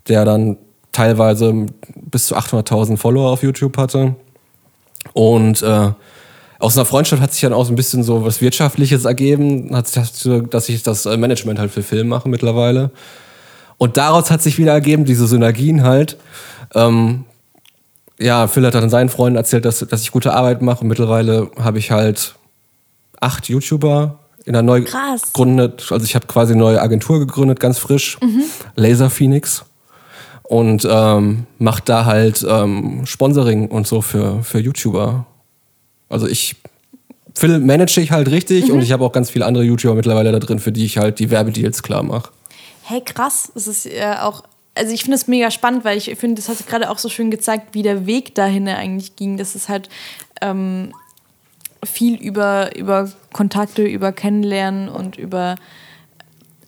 Der 0.09 0.25
dann 0.25 0.57
teilweise 0.93 1.67
bis 1.95 2.27
zu 2.27 2.37
800.000 2.37 2.97
Follower 2.97 3.31
auf 3.31 3.43
YouTube 3.43 3.77
hatte. 3.77 4.17
Und 5.13 5.63
äh, 5.63 5.91
aus 6.59 6.77
einer 6.77 6.87
Freundschaft 6.87 7.21
hat 7.21 7.33
sich 7.33 7.43
dann 7.43 7.53
auch 7.53 7.65
so 7.65 7.73
ein 7.73 7.77
bisschen 7.77 8.03
so 8.03 8.25
was 8.25 8.41
Wirtschaftliches 8.41 9.05
ergeben, 9.05 9.75
hat 9.77 9.87
sich 9.89 10.03
das, 10.03 10.29
dass 10.51 10.69
ich 10.69 10.83
das 10.83 11.07
äh, 11.07 11.17
Management 11.17 11.59
halt 11.59 11.71
für 11.71 11.83
Film 11.83 12.09
mache 12.09 12.29
mittlerweile. 12.29 12.91
Und 13.79 13.97
daraus 13.99 14.31
hat 14.31 14.43
sich 14.43 14.59
wieder 14.59 14.73
ergeben, 14.73 15.05
diese 15.05 15.27
Synergien 15.27 15.83
halt. 15.83 16.17
Ähm, 16.75 17.25
ja, 18.19 18.47
Phil 18.47 18.67
hat 18.67 18.75
dann 18.75 18.89
seinen 18.89 19.11
Freunden 19.11 19.37
erzählt, 19.37 19.67
dass, 19.67 19.81
dass 19.81 20.01
ich 20.01 20.13
gute 20.13 20.33
Arbeit 20.33 20.63
mache. 20.63 20.81
Und 20.81 20.89
mittlerweile 20.89 21.51
habe 21.61 21.79
ich 21.79 21.91
halt 21.91 22.37
acht 23.21 23.49
YouTuber 23.49 24.19
in 24.45 24.55
einer 24.55 24.63
neu 24.63 24.83
Krass. 24.83 25.23
gegründet. 25.23 25.89
Also 25.91 26.05
ich 26.05 26.15
habe 26.15 26.27
quasi 26.27 26.53
eine 26.53 26.61
neue 26.61 26.81
Agentur 26.81 27.19
gegründet, 27.19 27.61
ganz 27.61 27.79
frisch. 27.79 28.19
Laser 28.77 29.11
Phoenix. 29.11 29.65
Und 30.45 30.87
ähm, 30.89 31.47
macht 31.59 31.89
da 31.89 32.05
halt 32.05 32.47
ähm, 32.49 33.05
Sponsoring 33.05 33.69
und 33.69 33.87
so 33.87 34.01
für, 34.01 34.45
für 34.45 34.61
YouTuber. 34.61 35.27
Also 36.09 36.29
ich 36.29 36.57
Phil 37.37 37.59
manage 37.59 38.01
ich 38.01 38.13
halt 38.13 38.31
richtig 38.31 38.73
und 38.73 38.81
ich 38.81 38.93
habe 38.93 39.05
auch 39.05 39.13
ganz 39.13 39.29
viele 39.29 39.45
andere 39.45 39.65
YouTuber 39.65 39.95
mittlerweile 39.95 40.33
da 40.33 40.39
drin, 40.39 40.59
für 40.59 40.73
die 40.73 40.87
ich 40.87 40.97
halt 40.97 41.19
die 41.19 41.31
Werbedeals 41.31 41.83
klar 41.83 42.03
mache. 42.03 42.31
Hey, 42.83 43.03
krass. 43.03 43.51
Das 43.55 43.67
ist 43.67 43.85
äh, 43.85 44.15
auch. 44.21 44.45
Also 44.75 44.93
ich 44.93 45.03
finde 45.03 45.17
es 45.17 45.27
mega 45.27 45.51
spannend, 45.51 45.85
weil 45.85 45.99
ich 45.99 46.15
finde, 46.17 46.37
das 46.37 46.49
hast 46.49 46.61
du 46.61 46.65
gerade 46.65 46.89
auch 46.91 46.99
so 46.99 47.09
schön 47.09 47.31
gezeigt, 47.31 47.75
wie 47.75 47.83
der 47.83 48.07
Weg 48.07 48.35
dahin 48.35 48.69
eigentlich 48.69 49.17
ging. 49.17 49.37
Das 49.37 49.55
ist 49.55 49.69
halt 49.69 49.89
ähm, 50.41 50.93
viel 51.87 52.17
über, 52.17 52.77
über 52.77 53.11
Kontakte, 53.33 53.83
über 53.83 54.13
Kennenlernen 54.13 54.89
und 54.89 55.17
über. 55.17 55.57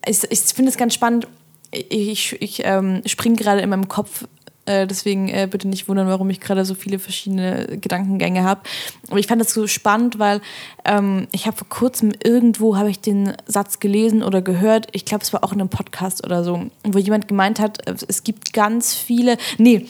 Ich, 0.07 0.25
ich 0.31 0.41
finde 0.41 0.71
es 0.71 0.79
ganz 0.79 0.95
spannend. 0.95 1.29
Ich, 1.71 2.41
ich 2.41 2.63
ähm, 2.65 3.03
springe 3.05 3.37
gerade 3.37 3.61
in 3.61 3.69
meinem 3.69 3.89
Kopf, 3.89 4.25
äh, 4.69 4.87
deswegen 4.87 5.29
äh, 5.29 5.49
bitte 5.51 5.67
nicht 5.67 5.89
wundern, 5.89 6.09
warum 6.09 6.29
ich 6.29 6.41
gerade 6.41 6.65
so 6.65 6.75
viele 6.75 6.99
verschiedene 6.99 7.79
Gedankengänge 7.81 8.45
habe. 8.45 8.61
Aber 9.09 9.19
ich 9.19 9.27
fand 9.27 9.41
das 9.41 9.55
so 9.55 9.67
spannend, 9.67 10.19
weil 10.19 10.43
ähm, 10.85 11.27
ich 11.33 11.47
habe 11.47 11.57
vor 11.57 11.69
kurzem 11.69 12.13
irgendwo 12.23 12.77
habe 12.77 12.91
ich 12.91 13.01
den 13.01 13.33
Satz 13.47 13.81
gelesen 13.81 14.23
oder 14.23 14.43
gehört. 14.43 14.89
Ich 14.93 15.07
glaube, 15.07 15.25
es 15.25 15.33
war 15.33 15.43
auch 15.43 15.53
in 15.53 15.61
einem 15.61 15.71
Podcast 15.71 16.25
oder 16.25 16.45
so, 16.45 16.67
wo 16.85 16.99
jemand 16.99 17.29
gemeint 17.29 17.61
hat, 17.61 17.79
es 17.87 18.25
gibt 18.25 18.53
ganz 18.53 18.95
viele. 18.95 19.39
Nee, 19.57 19.87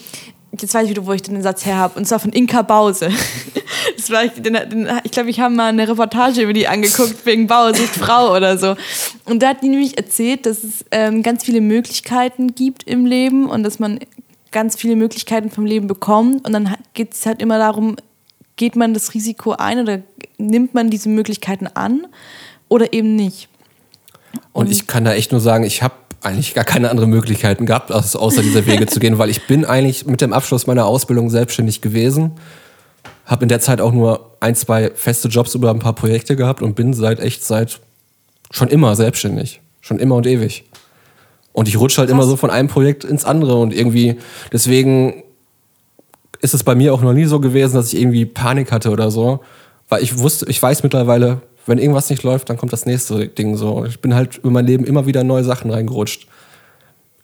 jetzt 0.51 0.73
weiß 0.73 0.85
ich 0.85 0.89
wieder, 0.91 1.05
wo 1.05 1.13
ich 1.13 1.21
den 1.21 1.41
Satz 1.41 1.65
her 1.65 1.77
habe. 1.77 1.97
Und 1.97 2.07
zwar 2.07 2.19
von 2.19 2.31
Inka 2.31 2.61
Bause. 2.61 3.09
Das 3.95 4.09
war, 4.09 4.27
den, 4.27 4.53
den, 4.53 4.89
ich 5.03 5.11
glaube, 5.11 5.29
ich 5.29 5.39
habe 5.39 5.53
mal 5.53 5.67
eine 5.67 5.87
Reportage 5.87 6.41
über 6.41 6.53
die 6.53 6.67
angeguckt, 6.67 7.25
wegen 7.25 7.47
Bauersicht 7.47 7.95
Frau 7.95 8.35
oder 8.35 8.57
so. 8.57 8.75
Und 9.25 9.43
da 9.43 9.49
hat 9.49 9.61
die 9.61 9.69
nämlich 9.69 9.97
erzählt, 9.97 10.45
dass 10.45 10.63
es 10.63 10.85
ähm, 10.91 11.21
ganz 11.21 11.43
viele 11.43 11.61
Möglichkeiten 11.61 12.55
gibt 12.55 12.83
im 12.83 13.05
Leben 13.05 13.49
und 13.49 13.63
dass 13.63 13.77
man 13.77 13.99
ganz 14.51 14.75
viele 14.75 14.95
Möglichkeiten 14.95 15.49
vom 15.49 15.65
Leben 15.65 15.87
bekommt. 15.87 16.45
Und 16.45 16.53
dann 16.53 16.75
geht 16.93 17.13
es 17.13 17.25
halt 17.25 17.41
immer 17.41 17.57
darum, 17.57 17.97
geht 18.55 18.75
man 18.75 18.93
das 18.93 19.13
Risiko 19.13 19.51
ein 19.51 19.79
oder 19.79 20.01
nimmt 20.37 20.73
man 20.73 20.89
diese 20.89 21.09
Möglichkeiten 21.09 21.67
an 21.67 22.07
oder 22.69 22.93
eben 22.93 23.15
nicht. 23.15 23.49
Und 24.53 24.71
ich 24.71 24.87
kann 24.87 25.05
da 25.05 25.13
echt 25.13 25.31
nur 25.31 25.41
sagen, 25.41 25.63
ich 25.63 25.83
habe 25.83 25.93
eigentlich 26.21 26.53
gar 26.53 26.65
keine 26.65 26.89
anderen 26.89 27.09
Möglichkeiten 27.09 27.65
gehabt, 27.65 27.91
außer 27.91 28.41
diese 28.41 28.65
Wege 28.65 28.87
zu 28.87 28.99
gehen, 28.99 29.17
weil 29.17 29.29
ich 29.29 29.47
bin 29.47 29.65
eigentlich 29.65 30.05
mit 30.05 30.21
dem 30.21 30.33
Abschluss 30.33 30.67
meiner 30.67 30.85
Ausbildung 30.85 31.29
selbstständig 31.29 31.81
gewesen. 31.81 32.31
Habe 33.25 33.43
in 33.43 33.49
der 33.49 33.59
Zeit 33.59 33.79
auch 33.79 33.93
nur 33.93 34.35
ein, 34.39 34.55
zwei 34.55 34.91
feste 34.93 35.27
Jobs 35.27 35.55
über 35.55 35.69
ein 35.69 35.79
paar 35.79 35.93
Projekte 35.93 36.35
gehabt 36.35 36.61
und 36.61 36.75
bin 36.75 36.93
seit 36.93 37.19
echt 37.19 37.43
seit 37.43 37.79
schon 38.51 38.67
immer 38.67 38.95
selbstständig. 38.95 39.61
Schon 39.81 39.99
immer 39.99 40.15
und 40.15 40.27
ewig. 40.27 40.65
Und 41.53 41.67
ich 41.67 41.79
rutsche 41.79 41.99
halt 42.01 42.09
immer 42.09 42.23
so 42.23 42.35
von 42.35 42.49
einem 42.49 42.67
Projekt 42.67 43.03
ins 43.03 43.25
andere 43.25 43.55
und 43.55 43.73
irgendwie, 43.73 44.17
deswegen 44.51 45.23
ist 46.41 46.53
es 46.53 46.63
bei 46.63 46.75
mir 46.75 46.93
auch 46.93 47.01
noch 47.01 47.13
nie 47.13 47.25
so 47.25 47.39
gewesen, 47.39 47.75
dass 47.75 47.93
ich 47.93 47.99
irgendwie 47.99 48.25
Panik 48.25 48.71
hatte 48.71 48.91
oder 48.91 49.11
so. 49.11 49.41
Weil 49.87 50.03
ich 50.03 50.19
wusste, 50.19 50.45
ich 50.49 50.61
weiß 50.61 50.83
mittlerweile, 50.83 51.41
wenn 51.65 51.77
irgendwas 51.77 52.09
nicht 52.09 52.23
läuft, 52.23 52.49
dann 52.49 52.57
kommt 52.57 52.73
das 52.73 52.85
nächste 52.85 53.27
Ding 53.27 53.55
so. 53.55 53.85
Ich 53.85 53.99
bin 53.99 54.15
halt 54.15 54.37
über 54.37 54.49
mein 54.49 54.65
Leben 54.65 54.85
immer 54.85 55.05
wieder 55.05 55.23
neue 55.23 55.43
Sachen 55.43 55.71
reingerutscht. 55.71 56.27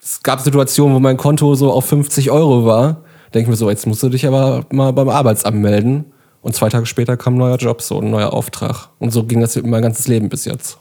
Es 0.02 0.22
gab 0.22 0.40
Situationen, 0.42 0.96
wo 0.96 1.00
mein 1.00 1.18
Konto 1.18 1.56
so 1.56 1.72
auf 1.72 1.86
50 1.86 2.30
Euro 2.30 2.66
war. 2.66 3.04
Denke 3.34 3.48
ich 3.48 3.48
mir 3.48 3.56
so, 3.56 3.70
jetzt 3.70 3.88
musst 3.88 4.04
du 4.04 4.10
dich 4.10 4.28
aber 4.28 4.66
mal 4.72 4.94
beim 4.94 5.10
Arbeitsamt 5.10 5.58
melden. 5.58 6.06
Und 6.42 6.56
zwei 6.56 6.70
Tage 6.70 6.86
später 6.86 7.18
kam 7.18 7.34
ein 7.34 7.40
neuer 7.40 7.58
Job, 7.58 7.82
so 7.82 8.00
ein 8.00 8.12
neuer 8.12 8.32
Auftrag. 8.34 8.90
Und 9.00 9.10
so 9.10 9.24
ging 9.24 9.42
das 9.42 9.56
mein 9.64 9.82
ganzes 9.82 10.08
Leben 10.08 10.30
bis 10.30 10.46
jetzt. 10.46 10.78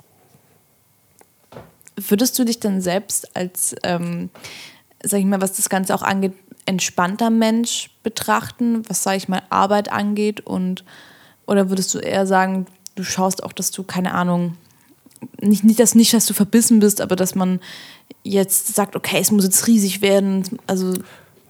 Würdest 1.96 2.38
du 2.38 2.44
dich 2.44 2.60
dann 2.60 2.82
selbst 2.82 3.34
als, 3.34 3.74
ähm, 3.82 4.28
sag 5.02 5.20
ich 5.20 5.24
mal, 5.24 5.40
was 5.40 5.54
das 5.54 5.70
Ganze 5.70 5.94
auch 5.94 6.02
angeht, 6.02 6.34
entspannter 6.66 7.30
Mensch 7.30 7.90
betrachten, 8.02 8.82
was, 8.88 9.02
sag 9.02 9.16
ich 9.16 9.28
mal, 9.28 9.42
Arbeit 9.48 9.90
angeht? 9.90 10.40
Und, 10.42 10.84
oder 11.46 11.70
würdest 11.70 11.94
du 11.94 11.98
eher 11.98 12.26
sagen, 12.26 12.66
du 12.94 13.04
schaust 13.04 13.42
auch, 13.42 13.52
dass 13.52 13.70
du, 13.70 13.82
keine 13.82 14.14
Ahnung, 14.14 14.56
nicht, 15.40 15.64
nicht, 15.64 15.80
dass, 15.80 15.94
nicht, 15.94 16.12
dass 16.12 16.26
du 16.26 16.34
verbissen 16.34 16.80
bist, 16.80 17.00
aber 17.00 17.16
dass 17.16 17.34
man 17.34 17.60
jetzt 18.22 18.74
sagt, 18.74 18.96
okay, 18.96 19.18
es 19.20 19.30
muss 19.30 19.44
jetzt 19.44 19.66
riesig 19.66 20.02
werden. 20.02 20.44
Also, 20.66 20.94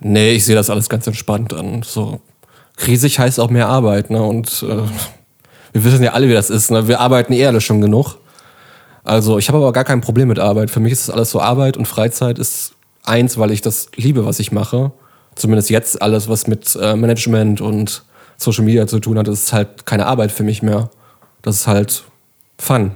Nee, 0.00 0.32
ich 0.32 0.44
sehe 0.44 0.54
das 0.54 0.70
alles 0.70 0.88
ganz 0.88 1.06
entspannt 1.06 1.54
an. 1.54 1.82
So 1.82 2.20
riesig 2.86 3.18
heißt 3.18 3.40
auch 3.40 3.50
mehr 3.50 3.68
Arbeit, 3.68 4.10
ne? 4.10 4.22
Und 4.22 4.64
äh, 4.68 4.82
wir 5.72 5.84
wissen 5.84 6.02
ja 6.02 6.12
alle, 6.12 6.28
wie 6.28 6.34
das 6.34 6.50
ist. 6.50 6.70
Ne? 6.70 6.88
Wir 6.88 7.00
arbeiten 7.00 7.32
eh 7.32 7.46
alle 7.46 7.60
schon 7.60 7.80
genug. 7.80 8.18
Also 9.02 9.38
ich 9.38 9.48
habe 9.48 9.58
aber 9.58 9.72
gar 9.72 9.84
kein 9.84 10.00
Problem 10.00 10.28
mit 10.28 10.38
Arbeit. 10.38 10.70
Für 10.70 10.80
mich 10.80 10.92
ist 10.92 11.08
das 11.08 11.14
alles 11.14 11.30
so 11.30 11.40
Arbeit 11.40 11.76
und 11.76 11.86
Freizeit 11.86 12.38
ist 12.38 12.74
eins, 13.04 13.38
weil 13.38 13.50
ich 13.50 13.60
das 13.60 13.88
liebe, 13.96 14.24
was 14.24 14.40
ich 14.40 14.52
mache. 14.52 14.92
Zumindest 15.34 15.68
jetzt 15.70 16.00
alles, 16.00 16.28
was 16.28 16.46
mit 16.46 16.76
äh, 16.80 16.96
Management 16.96 17.60
und 17.60 18.04
Social 18.36 18.64
Media 18.64 18.86
zu 18.86 19.00
tun 19.00 19.18
hat, 19.18 19.28
ist 19.28 19.52
halt 19.52 19.84
keine 19.84 20.06
Arbeit 20.06 20.32
für 20.32 20.42
mich 20.42 20.62
mehr. 20.62 20.90
Das 21.44 21.56
ist 21.56 21.66
halt 21.68 22.02
Fun. 22.58 22.92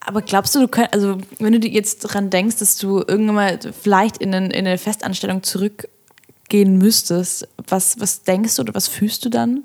aber 0.00 0.22
glaubst 0.22 0.54
du, 0.54 0.60
du 0.60 0.68
könnt, 0.68 0.92
also 0.94 1.18
wenn 1.38 1.60
du 1.60 1.68
jetzt 1.68 1.98
dran 2.00 2.30
denkst, 2.30 2.56
dass 2.58 2.76
du 2.78 2.98
irgendwann 3.06 3.34
mal 3.34 3.58
vielleicht 3.82 4.18
in, 4.18 4.34
einen, 4.34 4.50
in 4.50 4.66
eine 4.66 4.78
Festanstellung 4.78 5.42
zurückgehen 5.42 6.78
müsstest, 6.78 7.46
was, 7.68 8.00
was 8.00 8.22
denkst 8.22 8.56
du 8.56 8.62
oder 8.62 8.74
was 8.74 8.88
fühlst 8.88 9.24
du 9.24 9.28
dann? 9.28 9.64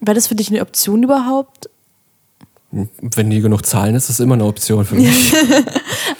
Wäre 0.00 0.14
das 0.16 0.26
für 0.26 0.34
dich 0.34 0.48
eine 0.50 0.60
Option 0.62 1.02
überhaupt? 1.04 1.68
Wenn 2.70 3.28
die 3.30 3.40
genug 3.42 3.66
zahlen, 3.66 3.94
ist 3.94 4.08
das 4.08 4.18
immer 4.18 4.34
eine 4.34 4.44
Option 4.44 4.84
für 4.84 4.94
mich. 4.96 5.32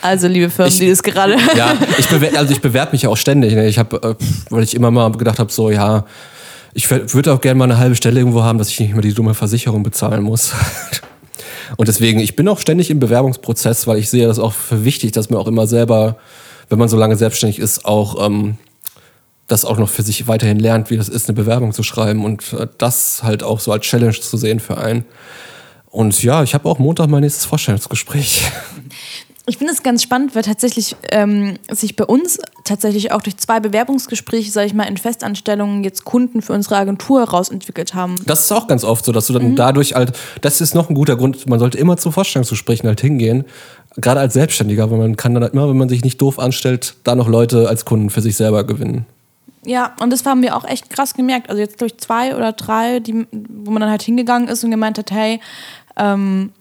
Also, 0.05 0.27
liebe 0.27 0.51
Firmen, 0.51 0.73
Ich- 0.73 0.81
die 0.81 0.89
das 0.91 1.01
gerade. 1.03 1.37
ja, 1.57 1.77
ich 1.97 2.09
bewer 2.09 2.37
also 2.37 2.53
ich 2.53 2.61
bewerbe 2.61 2.91
mich 2.91 3.03
ja 3.03 3.09
auch 3.09 3.17
ständig. 3.17 3.53
Ne? 3.55 3.69
Ich 3.69 3.79
habe, 3.79 4.17
äh, 4.19 4.25
weil 4.51 4.65
ich 4.65 4.75
immer 4.75 4.91
mal 4.91 5.13
gedacht 5.13 5.39
habe, 5.39 5.53
so 5.53 5.71
ja, 5.71 6.05
Ich 6.75 6.91
würde 6.91 7.33
auch 7.33 7.41
gerne 7.41 7.59
mal 7.59 7.65
eine 7.65 7.79
halbe 7.79 7.95
Stelle 7.95 8.19
irgendwo 8.19 8.43
haben, 8.43 8.59
dass 8.59 8.71
ich 8.71 8.81
nicht 8.81 8.93
mehr 8.93 9.03
die 9.03 9.13
dumme 9.13 9.35
Versicherung 9.35 9.83
bezahlen 9.83 10.23
muss. 10.23 10.53
Und 11.77 11.89
deswegen, 11.89 12.21
ich 12.21 12.37
bin 12.37 12.49
auch 12.49 12.59
ständig 12.59 12.91
im 12.91 12.99
Bewerbungsprozess, 12.99 13.87
weil 13.87 13.99
ich 13.99 14.09
sehe 14.09 14.27
das 14.27 14.39
auch 14.39 14.53
für 14.53 14.85
wichtig, 14.85 15.13
dass 15.13 15.31
man 15.31 15.39
auch 15.39 15.47
immer 15.47 15.67
selber, 15.67 16.17
wenn 16.69 16.79
man 16.79 16.89
so 16.89 16.97
lange 16.97 17.17
selbstständig 17.17 17.59
ist, 17.59 17.85
auch 17.85 18.27
ähm, 18.27 18.57
das 19.47 19.65
auch 19.65 19.79
noch 19.79 19.89
für 19.89 20.03
sich 20.03 20.29
weiterhin 20.29 20.59
lernt, 20.59 20.91
wie 20.91 20.97
das 20.97 21.09
ist, 21.09 21.29
eine 21.29 21.37
Bewerbung 21.37 21.73
zu 21.73 21.83
schreiben 21.83 22.25
und 22.25 22.53
äh, 22.55 22.67
das 22.79 23.23
halt 23.23 23.43
auch 23.43 23.61
so 23.61 23.73
als 23.73 23.85
Challenge 23.85 24.19
zu 24.19 24.37
sehen 24.37 24.61
für 24.61 24.79
einen. 24.79 25.05
Und 25.87 26.23
ja, 26.23 26.43
ich 26.43 26.55
habe 26.55 26.69
auch 26.69 26.79
Montag 26.79 27.09
mein 27.09 27.21
nächstes 27.21 27.45
Vorstellungsgespräch. 27.45 28.45
Ich 29.47 29.59
finde 29.59 29.73
es 29.73 29.83
ganz 29.83 30.05
spannend, 30.05 30.37
weil 30.37 30.43
tatsächlich 30.43 30.95
ähm, 31.11 31.59
sich 31.69 31.97
bei 31.97 32.05
uns 32.05 32.39
tatsächlich 32.63 33.11
auch 33.11 33.23
durch 33.23 33.37
zwei 33.39 33.59
Bewerbungsgespräche, 33.59 34.53
sage 34.53 34.69
ich 34.69 34.75
mal, 34.75 34.85
in 34.85 34.97
Festanstellungen 34.97 35.83
jetzt 35.83 36.05
Kunden 36.05 36.43
für 36.43 36.53
unsere 36.53 36.77
Agentur 36.77 37.25
rausentwickelt 37.25 37.93
haben. 37.95 38.15
Das 38.25 38.45
ist 38.45 38.53
auch 38.53 38.69
ganz 38.69 38.85
oft 38.85 39.05
so, 39.05 39.11
dass 39.11 39.27
du 39.27 39.33
dann 39.33 39.51
mhm. 39.51 39.57
dadurch 39.57 39.95
halt, 39.95 40.13
das 40.43 40.61
ist 40.61 40.77
noch 40.77 40.89
ein 40.91 40.95
guter 40.95 41.17
Grund, 41.17 41.49
man 41.49 41.59
sollte 41.59 41.77
immer 41.77 41.97
zu 41.97 42.13
Vorstellungsgesprächen 42.13 42.87
halt 42.87 43.01
hingehen, 43.01 43.45
gerade 43.97 44.21
als 44.21 44.35
Selbstständiger, 44.35 44.91
weil 44.93 44.99
man 44.99 45.17
kann 45.17 45.35
dann 45.35 45.43
halt 45.43 45.55
immer, 45.55 45.69
wenn 45.69 45.77
man 45.77 45.89
sich 45.89 46.05
nicht 46.05 46.23
doof 46.23 46.39
anstellt, 46.39 46.95
da 47.03 47.17
noch 47.17 47.29
Leute 47.29 47.69
als 47.69 47.85
Kunden 47.85 48.11
für 48.11 48.21
sich 48.21 48.37
selber 48.37 48.63
gewinnen. 48.63 49.07
Ja, 49.65 49.95
und 50.01 50.11
das 50.11 50.25
haben 50.25 50.43
wir 50.43 50.57
auch 50.57 50.65
echt 50.65 50.91
krass 50.91 51.15
gemerkt. 51.15 51.49
Also 51.49 51.61
jetzt 51.61 51.81
durch 51.81 51.97
zwei 51.99 52.37
oder 52.37 52.53
drei, 52.53 53.01
die, 53.01 53.27
wo 53.31 53.71
man 53.71 53.81
dann 53.81 53.91
halt 53.91 54.03
hingegangen 54.03 54.49
ist 54.49 54.65
und 54.65 54.71
gemeint 54.71 54.99
hat, 54.99 55.11
hey, 55.11 55.41
ähm, 55.97 56.53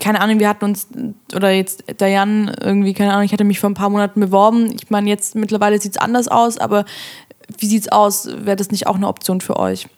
keine 0.00 0.20
Ahnung, 0.20 0.38
wir 0.38 0.48
hatten 0.48 0.64
uns, 0.64 0.86
oder 1.34 1.50
jetzt 1.50 1.84
Diane 2.00 2.54
irgendwie, 2.60 2.94
keine 2.94 3.12
Ahnung, 3.12 3.24
ich 3.24 3.32
hatte 3.32 3.44
mich 3.44 3.60
vor 3.60 3.70
ein 3.70 3.74
paar 3.74 3.90
Monaten 3.90 4.20
beworben. 4.20 4.72
Ich 4.74 4.90
meine, 4.90 5.08
jetzt 5.08 5.34
mittlerweile 5.34 5.80
sieht 5.80 5.92
es 5.92 5.98
anders 5.98 6.28
aus, 6.28 6.58
aber 6.58 6.84
wie 7.58 7.66
sieht 7.66 7.82
es 7.82 7.92
aus? 7.92 8.26
Wäre 8.26 8.56
das 8.56 8.70
nicht 8.70 8.86
auch 8.86 8.96
eine 8.96 9.08
Option 9.08 9.40
für 9.40 9.58
euch? 9.58 9.88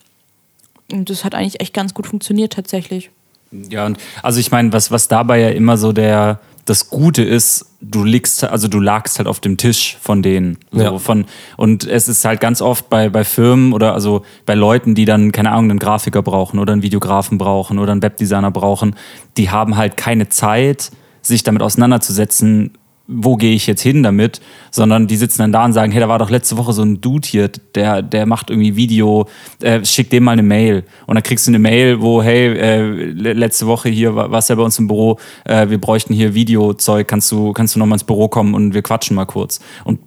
Und 0.92 1.10
das 1.10 1.24
hat 1.24 1.34
eigentlich 1.34 1.60
echt 1.60 1.74
ganz 1.74 1.94
gut 1.94 2.06
funktioniert 2.06 2.52
tatsächlich. 2.52 3.10
Ja, 3.50 3.86
und 3.86 3.98
also 4.22 4.40
ich 4.40 4.50
meine, 4.50 4.72
was, 4.72 4.90
was 4.90 5.08
dabei 5.08 5.40
ja 5.40 5.48
immer 5.50 5.76
so 5.76 5.92
der, 5.92 6.40
das 6.64 6.88
Gute 6.88 7.22
ist, 7.22 7.66
du 7.80 8.04
liegst, 8.04 8.44
also 8.44 8.68
du 8.68 8.80
lagst 8.80 9.18
halt 9.18 9.28
auf 9.28 9.40
dem 9.40 9.56
Tisch 9.56 9.98
von 10.00 10.22
denen. 10.22 10.58
So 10.72 10.82
ja. 10.82 10.98
von, 10.98 11.26
und 11.56 11.86
es 11.86 12.08
ist 12.08 12.24
halt 12.24 12.40
ganz 12.40 12.62
oft 12.62 12.88
bei, 12.88 13.10
bei 13.10 13.24
Firmen 13.24 13.72
oder 13.72 13.92
also 13.92 14.24
bei 14.46 14.54
Leuten, 14.54 14.94
die 14.94 15.04
dann, 15.04 15.32
keine 15.32 15.50
Ahnung, 15.50 15.70
einen 15.70 15.78
Grafiker 15.78 16.22
brauchen 16.22 16.58
oder 16.58 16.72
einen 16.72 16.82
Videografen 16.82 17.36
brauchen 17.38 17.78
oder 17.78 17.92
einen 17.92 18.02
Webdesigner 18.02 18.50
brauchen, 18.50 18.96
die 19.36 19.50
haben 19.50 19.76
halt 19.76 19.96
keine 19.96 20.28
Zeit, 20.28 20.90
sich 21.20 21.42
damit 21.42 21.62
auseinanderzusetzen, 21.62 22.72
wo 23.06 23.36
gehe 23.36 23.54
ich 23.54 23.66
jetzt 23.66 23.82
hin 23.82 24.02
damit, 24.02 24.40
sondern 24.70 25.06
die 25.06 25.16
sitzen 25.16 25.42
dann 25.42 25.52
da 25.52 25.64
und 25.64 25.74
sagen, 25.74 25.92
hey, 25.92 26.00
da 26.00 26.08
war 26.08 26.18
doch 26.18 26.30
letzte 26.30 26.56
Woche 26.56 26.72
so 26.72 26.82
ein 26.82 27.00
Dude 27.00 27.28
hier, 27.28 27.48
der, 27.74 28.00
der 28.00 28.24
macht 28.24 28.48
irgendwie 28.48 28.76
Video, 28.76 29.28
äh, 29.60 29.84
schick 29.84 30.08
dem 30.08 30.24
mal 30.24 30.32
eine 30.32 30.42
Mail. 30.42 30.84
Und 31.06 31.16
dann 31.16 31.22
kriegst 31.22 31.46
du 31.46 31.50
eine 31.50 31.58
Mail, 31.58 32.00
wo, 32.00 32.22
hey, 32.22 32.56
äh, 32.56 33.10
letzte 33.12 33.66
Woche 33.66 33.90
hier 33.90 34.14
warst 34.14 34.48
du 34.48 34.54
ja 34.54 34.56
bei 34.56 34.64
uns 34.64 34.78
im 34.78 34.86
Büro, 34.86 35.18
äh, 35.44 35.68
wir 35.68 35.78
bräuchten 35.78 36.14
hier 36.14 36.34
Videozeug, 36.34 37.06
kannst 37.06 37.30
du, 37.30 37.52
kannst 37.52 37.74
du 37.74 37.78
nochmal 37.78 37.96
ins 37.96 38.04
Büro 38.04 38.28
kommen 38.28 38.54
und 38.54 38.72
wir 38.72 38.82
quatschen 38.82 39.16
mal 39.16 39.26
kurz. 39.26 39.60
Und 39.84 40.00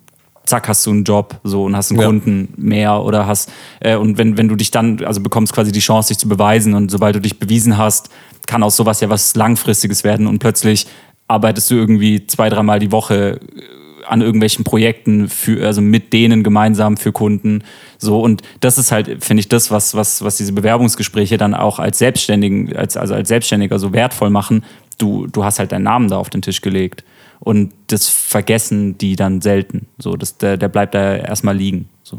zack, 0.48 0.68
hast 0.68 0.86
du 0.86 0.92
einen 0.92 1.04
Job 1.04 1.40
so 1.44 1.66
und 1.66 1.76
hast 1.76 1.92
einen 1.92 2.00
ja. 2.00 2.08
Kunden 2.08 2.54
mehr 2.58 3.04
oder 3.04 3.28
hast, 3.28 3.52
äh, 3.80 3.96
und 3.96 4.18
wenn, 4.18 4.38
wenn 4.38 4.48
du 4.48 4.56
dich 4.56 4.72
dann, 4.72 5.04
also 5.04 5.22
bekommst 5.22 5.54
quasi 5.54 5.72
die 5.72 5.82
Chance, 5.82 6.08
dich 6.08 6.18
zu 6.18 6.28
beweisen 6.28 6.74
und 6.74 6.90
sobald 6.90 7.16
du 7.16 7.22
dich 7.22 7.38
bewiesen 7.38 7.78
hast, 7.78 8.10
kann 8.48 8.64
aus 8.64 8.78
sowas 8.78 9.02
ja 9.02 9.10
was 9.10 9.36
Langfristiges 9.36 10.04
werden 10.04 10.26
und 10.26 10.40
plötzlich 10.40 10.88
arbeitest 11.28 11.72
du 11.72 11.76
irgendwie 11.76 12.26
zwei, 12.28 12.50
dreimal 12.50 12.80
die 12.80 12.92
Woche 12.92 13.40
äh, 13.56 14.06
an 14.08 14.22
irgendwelchen 14.22 14.64
Projekten 14.64 15.28
für, 15.28 15.66
also 15.66 15.82
mit 15.82 16.14
denen 16.14 16.44
gemeinsam 16.44 16.96
für 16.96 17.12
Kunden. 17.12 17.64
So, 17.98 18.22
und 18.22 18.42
das 18.62 18.78
ist 18.78 18.92
halt, 18.92 19.24
finde 19.24 19.42
ich, 19.42 19.50
das, 19.50 19.70
was, 19.70 19.96
was, 19.96 20.24
was 20.24 20.38
diese 20.38 20.54
Bewerbungsgespräche 20.54 21.38
dann 21.38 21.54
auch 21.54 21.80
als 21.80 21.98
Selbstständigen, 21.98 22.76
als, 22.76 22.96
also 22.96 23.16
als 23.16 23.28
Selbstständiger 23.28 23.80
so 23.80 23.92
wertvoll 23.92 24.30
machen. 24.30 24.64
Du, 24.98 25.28
du 25.28 25.44
hast 25.44 25.60
halt 25.60 25.74
deinen 25.74 25.84
Namen 25.84 26.08
da 26.08 26.18
auf 26.18 26.30
den 26.30 26.42
Tisch 26.42 26.62
gelegt. 26.62 27.04
Und 27.40 27.74
das 27.88 28.08
vergessen 28.08 28.98
die 28.98 29.16
dann 29.16 29.42
selten. 29.42 29.88
So, 30.00 30.16
das, 30.16 30.38
der, 30.38 30.58
der 30.58 30.70
bleibt 30.70 30.96
da 30.96 31.16
erstmal 31.16 31.56
liegen. 31.56 31.90
So. 32.04 32.18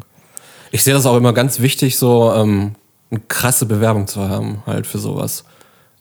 Ich 0.71 0.85
sehe 0.85 0.95
das 0.95 1.07
auch 1.07 1.17
immer 1.17 1.33
ganz 1.33 1.61
wichtig, 1.61 1.97
so 1.97 2.33
ähm, 2.33 2.75
eine 3.11 3.21
krasse 3.29 3.67
Bewerbung 3.67 4.07
zu 4.07 4.29
haben, 4.29 4.63
halt 4.67 4.87
für 4.87 4.99
sowas. 4.99 5.45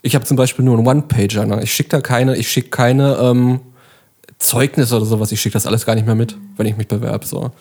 Ich 0.08 0.16
habe 0.16 0.24
zum 0.24 0.38
Beispiel 0.38 0.64
nur 0.64 0.78
einen 0.78 0.88
One-Pager. 0.88 1.46
Ne? 1.46 1.62
Ich 1.62 1.74
schicke 1.74 1.90
da 1.90 2.00
keine, 2.00 2.38
ich 2.38 2.50
schicke 2.50 2.70
keine 2.70 3.18
ähm, 3.18 3.60
Zeugnisse 4.40 4.96
oder 4.96 5.06
sowas. 5.06 5.34
Ich 5.34 5.42
schicke 5.42 5.54
das 5.54 5.66
alles 5.66 5.86
gar 5.86 5.96
nicht 5.96 6.06
mehr 6.06 6.16
mit, 6.16 6.38
wenn 6.56 6.66
ich 6.66 6.78
mich 6.78 6.88
bewerbe. 6.88 7.26
So. 7.26 7.52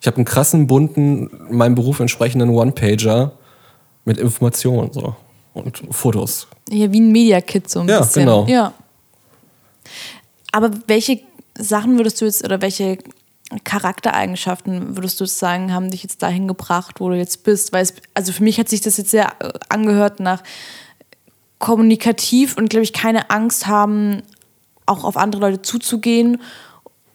Ich 0.00 0.06
habe 0.06 0.16
einen 0.16 0.24
krassen, 0.24 0.68
bunten, 0.68 1.28
meinem 1.50 1.74
Beruf 1.74 1.98
entsprechenden 1.98 2.50
One-Pager 2.50 3.32
mit 4.04 4.18
Informationen 4.18 4.92
so. 4.92 5.16
und 5.52 5.82
Fotos. 5.90 6.46
Ja, 6.70 6.92
wie 6.92 7.00
ein 7.00 7.10
Media-Kit 7.10 7.68
so 7.68 7.80
ein 7.80 7.88
ja, 7.88 7.98
bisschen. 7.98 8.22
Genau. 8.22 8.46
Ja, 8.46 8.72
Aber 10.52 10.70
welche 10.86 11.18
Sachen 11.58 11.96
würdest 11.96 12.20
du 12.20 12.24
jetzt 12.24 12.44
oder 12.44 12.62
welche 12.62 12.98
Charaktereigenschaften 13.64 14.96
würdest 14.96 15.20
du 15.20 15.26
sagen, 15.26 15.74
haben 15.74 15.90
dich 15.90 16.04
jetzt 16.04 16.22
dahin 16.22 16.46
gebracht, 16.46 17.00
wo 17.00 17.08
du 17.08 17.16
jetzt 17.16 17.42
bist? 17.42 17.72
Weil 17.72 17.82
es, 17.82 17.94
also 18.14 18.30
für 18.32 18.44
mich 18.44 18.60
hat 18.60 18.68
sich 18.68 18.80
das 18.80 18.96
jetzt 18.96 19.10
sehr 19.10 19.32
äh, 19.40 19.50
angehört 19.68 20.20
nach 20.20 20.44
kommunikativ 21.60 22.56
und, 22.56 22.70
glaube 22.70 22.82
ich, 22.82 22.92
keine 22.92 23.30
Angst 23.30 23.68
haben, 23.68 24.22
auch 24.86 25.04
auf 25.04 25.16
andere 25.16 25.42
Leute 25.42 25.62
zuzugehen 25.62 26.40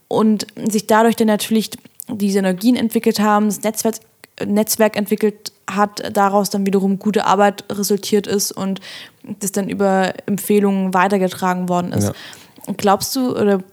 und 0.08 0.48
sich 0.70 0.88
dadurch 0.88 1.18
dann 1.18 1.28
natürlich 1.28 1.72
diese 2.08 2.40
Energien 2.40 2.78
entwickelt 2.78 3.20
haben, 3.20 3.48
das 3.48 3.64
Netzwerk, 3.64 3.96
Netzwerk 4.46 4.96
entwickelt 4.96 5.52
hat, 5.70 6.16
daraus 6.16 6.52
dann 6.52 6.66
wiederum 6.66 7.00
gute 7.00 7.26
Arbeit 7.26 7.66
resultiert 7.72 8.28
ist 8.28 8.52
und 8.52 8.80
das 9.24 9.52
dann 9.52 9.68
über 9.68 10.14
Empfehlungen 10.28 10.94
weitergetragen 10.94 11.68
worden 11.68 11.92
ist. 11.92 12.14
Ja. 12.68 12.74
Glaubst 12.78 13.16
du, 13.16 13.36
oder 13.36 13.64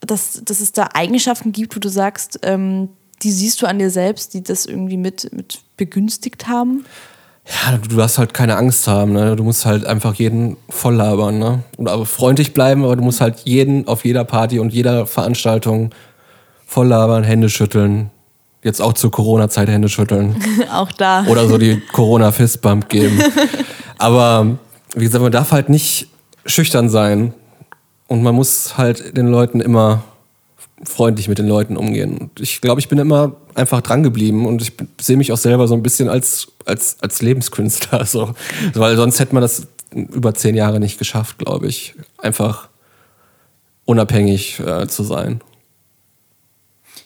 dass, 0.00 0.40
dass 0.44 0.60
es 0.60 0.72
da 0.72 0.88
Eigenschaften 0.94 1.52
gibt, 1.52 1.76
wo 1.76 1.80
du 1.80 1.90
sagst, 1.90 2.40
ähm, 2.42 2.88
die 3.22 3.32
siehst 3.32 3.60
du 3.60 3.66
an 3.66 3.78
dir 3.78 3.90
selbst, 3.90 4.32
die 4.32 4.42
das 4.42 4.64
irgendwie 4.64 4.96
mit, 4.96 5.30
mit 5.32 5.60
begünstigt 5.76 6.48
haben? 6.48 6.86
Ja, 7.46 7.76
du 7.76 7.96
darfst 7.96 8.18
halt 8.18 8.32
keine 8.32 8.56
Angst 8.56 8.88
haben, 8.88 9.12
ne? 9.12 9.36
Du 9.36 9.44
musst 9.44 9.66
halt 9.66 9.84
einfach 9.84 10.14
jeden 10.14 10.56
voll 10.70 10.94
labern, 10.94 11.38
ne? 11.38 11.62
Und 11.76 11.88
aber 11.88 12.06
freundlich 12.06 12.54
bleiben, 12.54 12.84
aber 12.84 12.96
du 12.96 13.02
musst 13.02 13.20
halt 13.20 13.40
jeden 13.40 13.86
auf 13.86 14.04
jeder 14.04 14.24
Party 14.24 14.58
und 14.58 14.72
jeder 14.72 15.06
Veranstaltung 15.06 15.90
voll 16.66 16.86
labern, 16.88 17.22
Hände 17.22 17.50
schütteln. 17.50 18.10
Jetzt 18.62 18.80
auch 18.80 18.94
zur 18.94 19.10
Corona-Zeit 19.10 19.68
Hände 19.68 19.90
schütteln. 19.90 20.36
auch 20.72 20.90
da. 20.92 21.26
Oder 21.26 21.46
so 21.46 21.58
die 21.58 21.82
Corona-Fistbump 21.92 22.88
geben. 22.88 23.20
aber 23.98 24.56
wie 24.94 25.04
gesagt, 25.04 25.22
man 25.22 25.32
darf 25.32 25.52
halt 25.52 25.68
nicht 25.68 26.08
schüchtern 26.46 26.88
sein. 26.88 27.34
Und 28.06 28.22
man 28.22 28.34
muss 28.34 28.78
halt 28.78 29.16
den 29.16 29.28
Leuten 29.28 29.60
immer 29.60 30.02
freundlich 30.84 31.28
mit 31.28 31.38
den 31.38 31.48
Leuten 31.48 31.76
umgehen. 31.76 32.30
Ich 32.38 32.60
glaube, 32.60 32.80
ich 32.80 32.88
bin 32.88 32.98
immer 32.98 33.36
einfach 33.54 33.80
dran 33.80 34.02
geblieben 34.02 34.46
und 34.46 34.62
ich 34.62 34.72
sehe 35.00 35.16
mich 35.16 35.32
auch 35.32 35.38
selber 35.38 35.68
so 35.68 35.74
ein 35.74 35.82
bisschen 35.82 36.08
als, 36.08 36.48
als, 36.64 36.96
als 37.00 37.22
Lebenskünstler. 37.22 38.04
So. 38.14 38.34
Weil 38.74 38.96
sonst 38.96 39.18
hätte 39.18 39.34
man 39.34 39.42
das 39.42 39.66
über 39.92 40.34
zehn 40.34 40.54
Jahre 40.54 40.78
nicht 40.78 40.98
geschafft, 40.98 41.38
glaube 41.38 41.66
ich. 41.66 41.94
Einfach 42.18 42.68
unabhängig 43.84 44.60
äh, 44.60 44.86
zu 44.86 45.02
sein. 45.02 45.40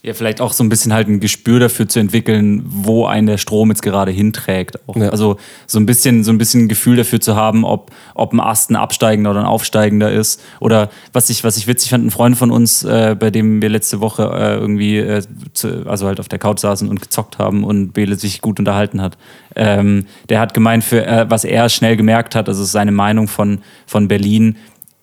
Ja, 0.09 0.15
vielleicht 0.15 0.41
auch 0.41 0.55
so 0.55 0.65
ein 0.65 0.71
bisschen 0.71 0.95
halt 0.95 1.07
ein 1.07 1.21
Gespür 1.21 1.61
dafür 1.61 1.87
zu 1.87 2.01
entwickeln, 2.01 2.63
wo 2.65 3.05
ein 3.05 3.27
der 3.27 3.37
Strom 3.37 3.69
jetzt 3.69 3.83
gerade 3.83 4.11
hinträgt. 4.11 4.79
Ja. 4.95 5.11
Also 5.11 5.37
so 5.67 5.79
ein 5.79 5.85
bisschen, 5.85 6.25
so 6.25 6.33
ein 6.33 6.39
bisschen 6.39 6.65
ein 6.65 6.69
Gefühl 6.69 6.97
dafür 6.97 7.21
zu 7.21 7.37
haben, 7.37 7.63
ob, 7.63 7.91
ob 8.15 8.33
ein 8.33 8.41
Ast 8.41 8.71
ein 8.71 8.77
absteigender 8.77 9.33
oder 9.33 9.41
ein 9.41 9.47
aufsteigender 9.47 10.11
ist. 10.11 10.41
Oder 10.61 10.89
was 11.13 11.29
ich, 11.29 11.45
was 11.45 11.59
ich 11.59 11.67
witzig 11.67 11.91
fand, 11.91 12.07
ein 12.07 12.11
Freund 12.11 12.39
von 12.39 12.51
uns, 12.51 12.85
äh, 12.85 13.17
bei 13.21 13.31
dem 13.31 13.61
wir 13.61 13.69
letzte 13.69 14.01
Woche 14.01 14.23
äh, 14.23 14.55
irgendwie, 14.55 14.97
äh, 14.97 15.23
zu, 15.53 15.87
also 15.87 16.07
halt 16.07 16.21
auf 16.21 16.29
der 16.29 16.39
Couch 16.39 16.61
saßen 16.61 16.89
und 16.89 17.03
gezockt 17.03 17.39
haben 17.39 17.63
und 17.63 17.93
Bele 17.93 18.17
sich 18.17 18.41
gut 18.41 18.59
unterhalten 18.59 19.03
hat. 19.03 19.19
Ähm, 19.57 20.07
der 20.31 20.41
hat 20.41 20.55
gemeint, 20.55 20.85
für 20.85 21.05
äh, 21.05 21.27
was 21.29 21.45
er 21.45 21.69
schnell 21.69 21.99
gemerkt 21.99 22.35
hat, 22.35 22.49
also 22.49 22.65
seine 22.65 22.93
Meinung 22.93 23.29
von, 23.29 23.59
von 23.85 24.09
Berlin, 24.09 24.57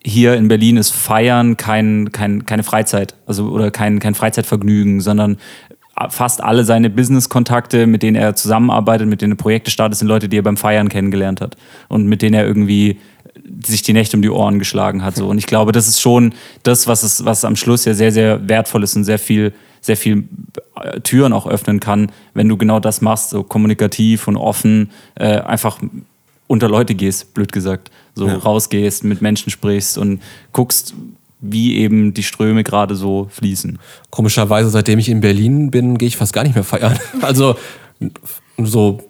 hier 0.05 0.35
in 0.35 0.47
Berlin 0.47 0.77
ist 0.77 0.91
Feiern 0.91 1.57
kein, 1.57 2.11
kein, 2.11 2.45
keine 2.45 2.63
Freizeit, 2.63 3.15
also 3.25 3.49
oder 3.49 3.71
kein, 3.71 3.99
kein 3.99 4.13
Freizeitvergnügen, 4.13 5.01
sondern 5.01 5.37
fast 6.09 6.43
alle 6.43 6.63
seine 6.63 6.89
Business-Kontakte, 6.89 7.87
mit 7.87 8.03
denen 8.03 8.15
er 8.15 8.35
zusammenarbeitet, 8.35 9.07
mit 9.07 9.21
denen 9.21 9.33
er 9.33 9.37
Projekte 9.37 9.71
startet, 9.71 9.97
sind 9.97 10.07
Leute, 10.07 10.29
die 10.29 10.37
er 10.37 10.43
beim 10.43 10.57
Feiern 10.57 10.89
kennengelernt 10.89 11.41
hat 11.41 11.57
und 11.87 12.05
mit 12.05 12.21
denen 12.21 12.35
er 12.35 12.45
irgendwie 12.45 12.99
sich 13.65 13.81
die 13.81 13.93
Nächte 13.93 14.17
um 14.17 14.21
die 14.21 14.29
Ohren 14.29 14.59
geschlagen 14.59 15.03
hat. 15.03 15.15
So. 15.15 15.27
Und 15.27 15.39
ich 15.39 15.47
glaube, 15.47 15.71
das 15.71 15.87
ist 15.87 15.99
schon 15.99 16.33
das, 16.63 16.87
was, 16.87 17.01
es, 17.03 17.25
was 17.25 17.43
am 17.43 17.55
Schluss 17.55 17.85
ja 17.85 17.93
sehr, 17.93 18.11
sehr 18.11 18.47
wertvoll 18.47 18.83
ist 18.83 18.95
und 18.95 19.05
sehr 19.05 19.19
viel, 19.19 19.53
sehr 19.81 19.97
viel 19.97 20.25
äh, 20.81 20.99
Türen 21.01 21.33
auch 21.33 21.47
öffnen 21.47 21.79
kann, 21.79 22.11
wenn 22.33 22.47
du 22.47 22.57
genau 22.57 22.79
das 22.79 23.01
machst, 23.01 23.31
so 23.31 23.43
kommunikativ 23.43 24.27
und 24.27 24.37
offen, 24.37 24.91
äh, 25.15 25.39
einfach 25.39 25.79
unter 26.47 26.69
Leute 26.69 26.95
gehst, 26.95 27.33
blöd 27.33 27.51
gesagt. 27.51 27.91
So 28.13 28.27
ja. 28.27 28.37
rausgehst, 28.37 29.03
mit 29.03 29.21
Menschen 29.21 29.49
sprichst 29.49 29.97
und 29.97 30.21
guckst, 30.53 30.93
wie 31.41 31.77
eben 31.77 32.13
die 32.13 32.23
Ströme 32.23 32.63
gerade 32.63 32.95
so 32.95 33.27
fließen. 33.31 33.79
Komischerweise, 34.09 34.69
seitdem 34.69 34.99
ich 34.99 35.09
in 35.09 35.21
Berlin 35.21 35.71
bin, 35.71 35.97
gehe 35.97 36.07
ich 36.07 36.17
fast 36.17 36.33
gar 36.33 36.43
nicht 36.43 36.55
mehr 36.55 36.63
feiern. 36.63 36.97
Also 37.21 37.55
so 38.57 39.01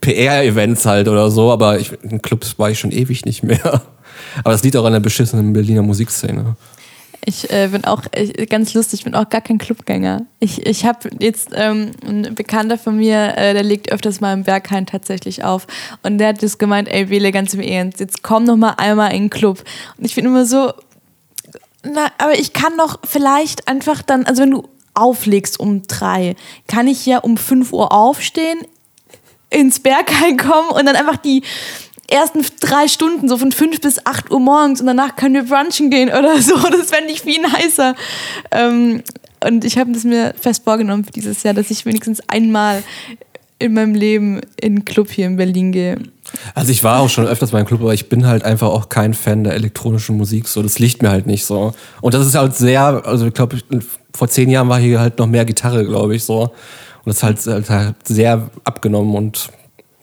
PR-Events 0.00 0.86
halt 0.86 1.08
oder 1.08 1.30
so, 1.30 1.50
aber 1.50 1.78
ich, 1.78 1.92
in 2.02 2.20
Clubs 2.20 2.58
war 2.58 2.70
ich 2.70 2.78
schon 2.78 2.92
ewig 2.92 3.24
nicht 3.24 3.42
mehr. 3.42 3.82
Aber 4.38 4.52
das 4.52 4.62
liegt 4.62 4.76
auch 4.76 4.84
an 4.84 4.92
der 4.92 5.00
beschissenen 5.00 5.52
Berliner 5.52 5.82
Musikszene. 5.82 6.56
Ich 7.24 7.50
äh, 7.50 7.68
bin 7.68 7.84
auch 7.84 8.02
ich, 8.16 8.48
ganz 8.48 8.74
lustig, 8.74 9.00
ich 9.00 9.04
bin 9.04 9.14
auch 9.14 9.28
gar 9.28 9.40
kein 9.40 9.58
Clubgänger. 9.58 10.26
Ich, 10.40 10.66
ich 10.66 10.84
habe 10.84 11.08
jetzt 11.20 11.50
ähm, 11.54 11.92
ein 12.04 12.34
Bekannter 12.34 12.76
von 12.78 12.96
mir, 12.96 13.36
äh, 13.36 13.54
der 13.54 13.62
legt 13.62 13.92
öfters 13.92 14.20
mal 14.20 14.32
im 14.32 14.42
Berghain 14.42 14.86
tatsächlich 14.86 15.44
auf. 15.44 15.68
Und 16.02 16.18
der 16.18 16.28
hat 16.28 16.42
das 16.42 16.58
gemeint, 16.58 16.88
ey, 16.88 17.10
Wähle 17.10 17.30
ganz 17.30 17.54
im 17.54 17.60
Ernst, 17.60 18.00
jetzt 18.00 18.24
komm 18.24 18.44
noch 18.44 18.56
mal 18.56 18.74
einmal 18.76 19.12
in 19.12 19.24
den 19.24 19.30
Club. 19.30 19.62
Und 19.98 20.04
ich 20.04 20.16
bin 20.16 20.24
immer 20.24 20.44
so, 20.46 20.72
na, 21.84 22.10
aber 22.18 22.38
ich 22.38 22.52
kann 22.52 22.76
doch 22.76 22.98
vielleicht 23.04 23.68
einfach 23.68 24.02
dann, 24.02 24.24
also 24.26 24.42
wenn 24.42 24.50
du 24.50 24.68
auflegst 24.94 25.60
um 25.60 25.82
drei, 25.86 26.34
kann 26.66 26.88
ich 26.88 27.06
ja 27.06 27.18
um 27.18 27.36
fünf 27.36 27.72
Uhr 27.72 27.92
aufstehen, 27.92 28.60
ins 29.48 29.80
Berghain 29.80 30.36
kommen 30.38 30.70
und 30.70 30.86
dann 30.86 30.96
einfach 30.96 31.18
die 31.18 31.42
ersten 32.12 32.44
drei 32.60 32.88
Stunden, 32.88 33.28
so 33.28 33.38
von 33.38 33.52
fünf 33.52 33.80
bis 33.80 34.04
acht 34.06 34.30
Uhr 34.30 34.40
morgens 34.40 34.80
und 34.80 34.86
danach 34.86 35.16
können 35.16 35.34
wir 35.34 35.44
brunchen 35.44 35.90
gehen 35.90 36.08
oder 36.08 36.40
so. 36.42 36.56
Das 36.56 36.90
fände 36.90 37.12
ich 37.12 37.22
viel 37.22 37.40
nicer. 37.40 37.94
Ähm, 38.50 39.02
und 39.44 39.64
ich 39.64 39.78
habe 39.78 39.90
es 39.92 40.04
mir 40.04 40.34
fest 40.40 40.64
vorgenommen 40.64 41.04
für 41.04 41.10
dieses 41.10 41.42
Jahr, 41.42 41.54
dass 41.54 41.70
ich 41.70 41.84
wenigstens 41.84 42.20
einmal 42.28 42.82
in 43.58 43.74
meinem 43.74 43.94
Leben 43.94 44.40
in 44.60 44.76
einen 44.76 44.84
Club 44.84 45.10
hier 45.10 45.26
in 45.26 45.36
Berlin 45.36 45.72
gehe. 45.72 45.98
Also 46.54 46.72
ich 46.72 46.82
war 46.82 47.00
auch 47.00 47.08
schon 47.08 47.26
öfters 47.26 47.52
mal 47.52 47.60
im 47.60 47.66
Club, 47.66 47.80
aber 47.80 47.94
ich 47.94 48.08
bin 48.08 48.26
halt 48.26 48.44
einfach 48.44 48.68
auch 48.68 48.88
kein 48.88 49.14
Fan 49.14 49.44
der 49.44 49.54
elektronischen 49.54 50.16
Musik. 50.16 50.48
So, 50.48 50.62
das 50.62 50.78
liegt 50.78 51.02
mir 51.02 51.10
halt 51.10 51.26
nicht 51.26 51.44
so. 51.44 51.72
Und 52.00 52.14
das 52.14 52.26
ist 52.26 52.34
halt 52.34 52.56
sehr, 52.56 52.82
also 53.06 53.26
ich 53.26 53.34
glaube, 53.34 53.58
vor 54.14 54.28
zehn 54.28 54.50
Jahren 54.50 54.68
war 54.68 54.80
hier 54.80 55.00
halt 55.00 55.18
noch 55.18 55.26
mehr 55.26 55.44
Gitarre, 55.44 55.84
glaube 55.84 56.16
ich, 56.16 56.24
so. 56.24 56.42
Und 57.04 57.06
das 57.06 57.16
ist 57.16 57.46
halt, 57.46 57.70
halt 57.70 57.94
sehr 58.04 58.50
abgenommen 58.64 59.14
und 59.14 59.48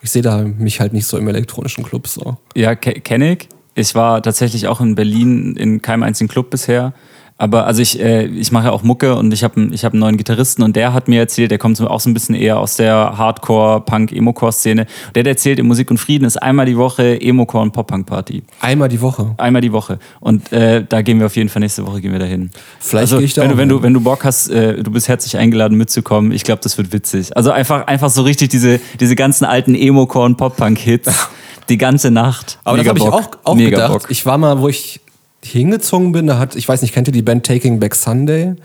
ich 0.01 0.11
sehe 0.11 0.21
da 0.21 0.43
mich 0.43 0.79
halt 0.79 0.93
nicht 0.93 1.05
so 1.05 1.17
im 1.17 1.27
elektronischen 1.27 1.83
Club 1.83 2.07
so. 2.07 2.37
Ja, 2.55 2.75
kenne 2.75 3.33
ich. 3.33 3.49
Ich 3.75 3.95
war 3.95 4.21
tatsächlich 4.21 4.67
auch 4.67 4.81
in 4.81 4.95
Berlin 4.95 5.55
in 5.55 5.81
keinem 5.81 6.03
einzigen 6.03 6.27
Club 6.27 6.49
bisher. 6.49 6.93
Aber 7.41 7.65
also 7.65 7.81
ich, 7.81 8.01
äh, 8.01 8.25
ich 8.25 8.51
mache 8.51 8.65
ja 8.65 8.71
auch 8.71 8.83
Mucke 8.83 9.15
und 9.15 9.33
ich 9.33 9.45
habe 9.45 9.69
ich 9.71 9.85
hab 9.85 9.93
einen 9.93 10.01
neuen 10.01 10.17
Gitarristen 10.17 10.61
und 10.61 10.75
der 10.75 10.93
hat 10.93 11.07
mir 11.07 11.21
erzählt, 11.21 11.51
der 11.51 11.57
kommt 11.57 11.79
auch 11.79 11.99
so 12.01 12.09
ein 12.09 12.13
bisschen 12.13 12.35
eher 12.35 12.59
aus 12.59 12.75
der 12.75 13.17
Hardcore, 13.17 13.79
Punk, 13.79 14.11
Emo-Core-Szene. 14.11 14.85
Der 15.15 15.21
hat 15.21 15.27
erzählt, 15.27 15.57
in 15.57 15.65
Musik 15.65 15.89
und 15.89 15.99
Frieden 15.99 16.25
ist 16.25 16.35
einmal 16.35 16.65
die 16.65 16.75
Woche 16.75 17.21
Emo-Core 17.21 17.63
und 17.63 17.71
Pop-Punk-Party. 17.71 18.43
Einmal 18.59 18.89
die 18.89 18.99
Woche? 18.99 19.35
Einmal 19.37 19.61
die 19.61 19.71
Woche. 19.71 19.99
Und 20.19 20.51
äh, 20.51 20.83
da 20.87 21.01
gehen 21.01 21.19
wir 21.19 21.27
auf 21.27 21.37
jeden 21.37 21.47
Fall 21.47 21.61
nächste 21.61 21.87
Woche 21.87 22.01
gehen 22.01 22.11
wir 22.11 22.19
dahin. 22.19 22.51
Vielleicht 22.77 23.03
also, 23.03 23.17
gehe 23.19 23.25
ich 23.25 23.33
da 23.35 23.43
wenn, 23.43 23.51
du, 23.51 23.57
wenn, 23.57 23.69
du, 23.69 23.83
wenn 23.83 23.93
du 23.93 24.01
Bock 24.01 24.25
hast, 24.25 24.49
äh, 24.49 24.83
du 24.83 24.91
bist 24.91 25.07
herzlich 25.07 25.37
eingeladen 25.37 25.77
mitzukommen. 25.77 26.33
Ich 26.33 26.43
glaube, 26.43 26.59
das 26.61 26.77
wird 26.77 26.91
witzig. 26.91 27.37
Also 27.37 27.51
einfach, 27.51 27.87
einfach 27.87 28.09
so 28.09 28.23
richtig 28.23 28.49
diese, 28.49 28.81
diese 28.99 29.15
ganzen 29.15 29.45
alten 29.45 29.75
Emo-Core 29.75 30.25
und 30.25 30.35
Pop-Punk-Hits. 30.35 31.29
die 31.69 31.77
ganze 31.77 32.11
Nacht. 32.11 32.59
Aber 32.65 32.77
Mega 32.77 32.93
das 32.93 33.01
habe 33.01 33.17
ich 33.17 33.25
auch, 33.25 33.31
auch 33.45 33.55
Mega 33.55 33.69
gedacht. 33.69 33.93
Bock. 33.93 34.05
Ich 34.09 34.25
war 34.25 34.37
mal, 34.37 34.59
wo 34.59 34.67
ich 34.67 34.99
hingezogen 35.43 36.11
bin, 36.11 36.27
da 36.27 36.37
hat, 36.39 36.55
ich 36.55 36.67
weiß 36.67 36.81
nicht, 36.81 36.93
kennt 36.93 37.07
ihr 37.07 37.13
die 37.13 37.21
Band 37.21 37.45
Taking 37.45 37.79
Back 37.79 37.95
Sunday? 37.95 38.55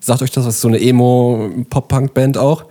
Sagt 0.00 0.22
euch 0.22 0.30
das, 0.30 0.44
das 0.44 0.56
ist 0.56 0.60
so 0.60 0.68
eine 0.68 0.80
Emo-Pop-Punk-Band 0.80 2.38
auch. 2.38 2.64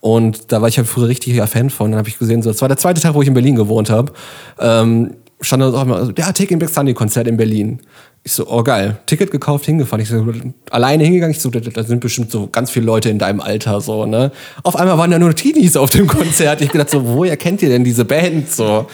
Und 0.00 0.52
da 0.52 0.62
war 0.62 0.68
ich 0.68 0.78
halt 0.78 0.86
früher 0.86 1.08
richtiger 1.08 1.46
Fan 1.46 1.70
von. 1.70 1.90
Dann 1.90 1.98
habe 1.98 2.08
ich 2.08 2.18
gesehen, 2.18 2.40
so, 2.42 2.50
das 2.50 2.62
war 2.62 2.68
der 2.68 2.76
zweite 2.76 3.00
Tag, 3.00 3.14
wo 3.14 3.22
ich 3.22 3.28
in 3.28 3.34
Berlin 3.34 3.56
gewohnt 3.56 3.90
habe. 3.90 4.12
Ähm, 4.58 5.14
stand 5.40 5.62
da 5.62 5.72
auch 5.72 5.82
immer, 5.82 6.12
ja, 6.16 6.32
Taking 6.32 6.58
Back 6.58 6.70
Sunday 6.70 6.94
Konzert 6.94 7.26
in 7.26 7.36
Berlin. 7.36 7.80
Ich 8.24 8.32
so, 8.32 8.46
oh 8.46 8.62
geil, 8.62 8.98
Ticket 9.06 9.30
gekauft, 9.30 9.64
hingefahren. 9.64 10.02
Ich 10.02 10.08
so, 10.08 10.26
alleine 10.70 11.04
hingegangen. 11.04 11.34
Ich 11.34 11.40
so, 11.40 11.50
da 11.50 11.82
sind 11.82 12.00
bestimmt 12.00 12.30
so 12.30 12.46
ganz 12.48 12.70
viele 12.70 12.84
Leute 12.84 13.08
in 13.08 13.18
deinem 13.18 13.40
Alter, 13.40 13.80
so, 13.80 14.04
ne? 14.04 14.32
Auf 14.64 14.76
einmal 14.76 14.98
waren 14.98 15.10
da 15.10 15.18
nur 15.18 15.34
Teenies 15.34 15.76
auf 15.76 15.90
dem 15.90 16.06
Konzert. 16.06 16.60
Ich 16.60 16.70
gedacht 16.70 16.90
so, 16.90 17.06
woher 17.06 17.36
kennt 17.36 17.62
ihr 17.62 17.70
denn 17.70 17.84
diese 17.84 18.04
Band, 18.04 18.50
so? 18.50 18.86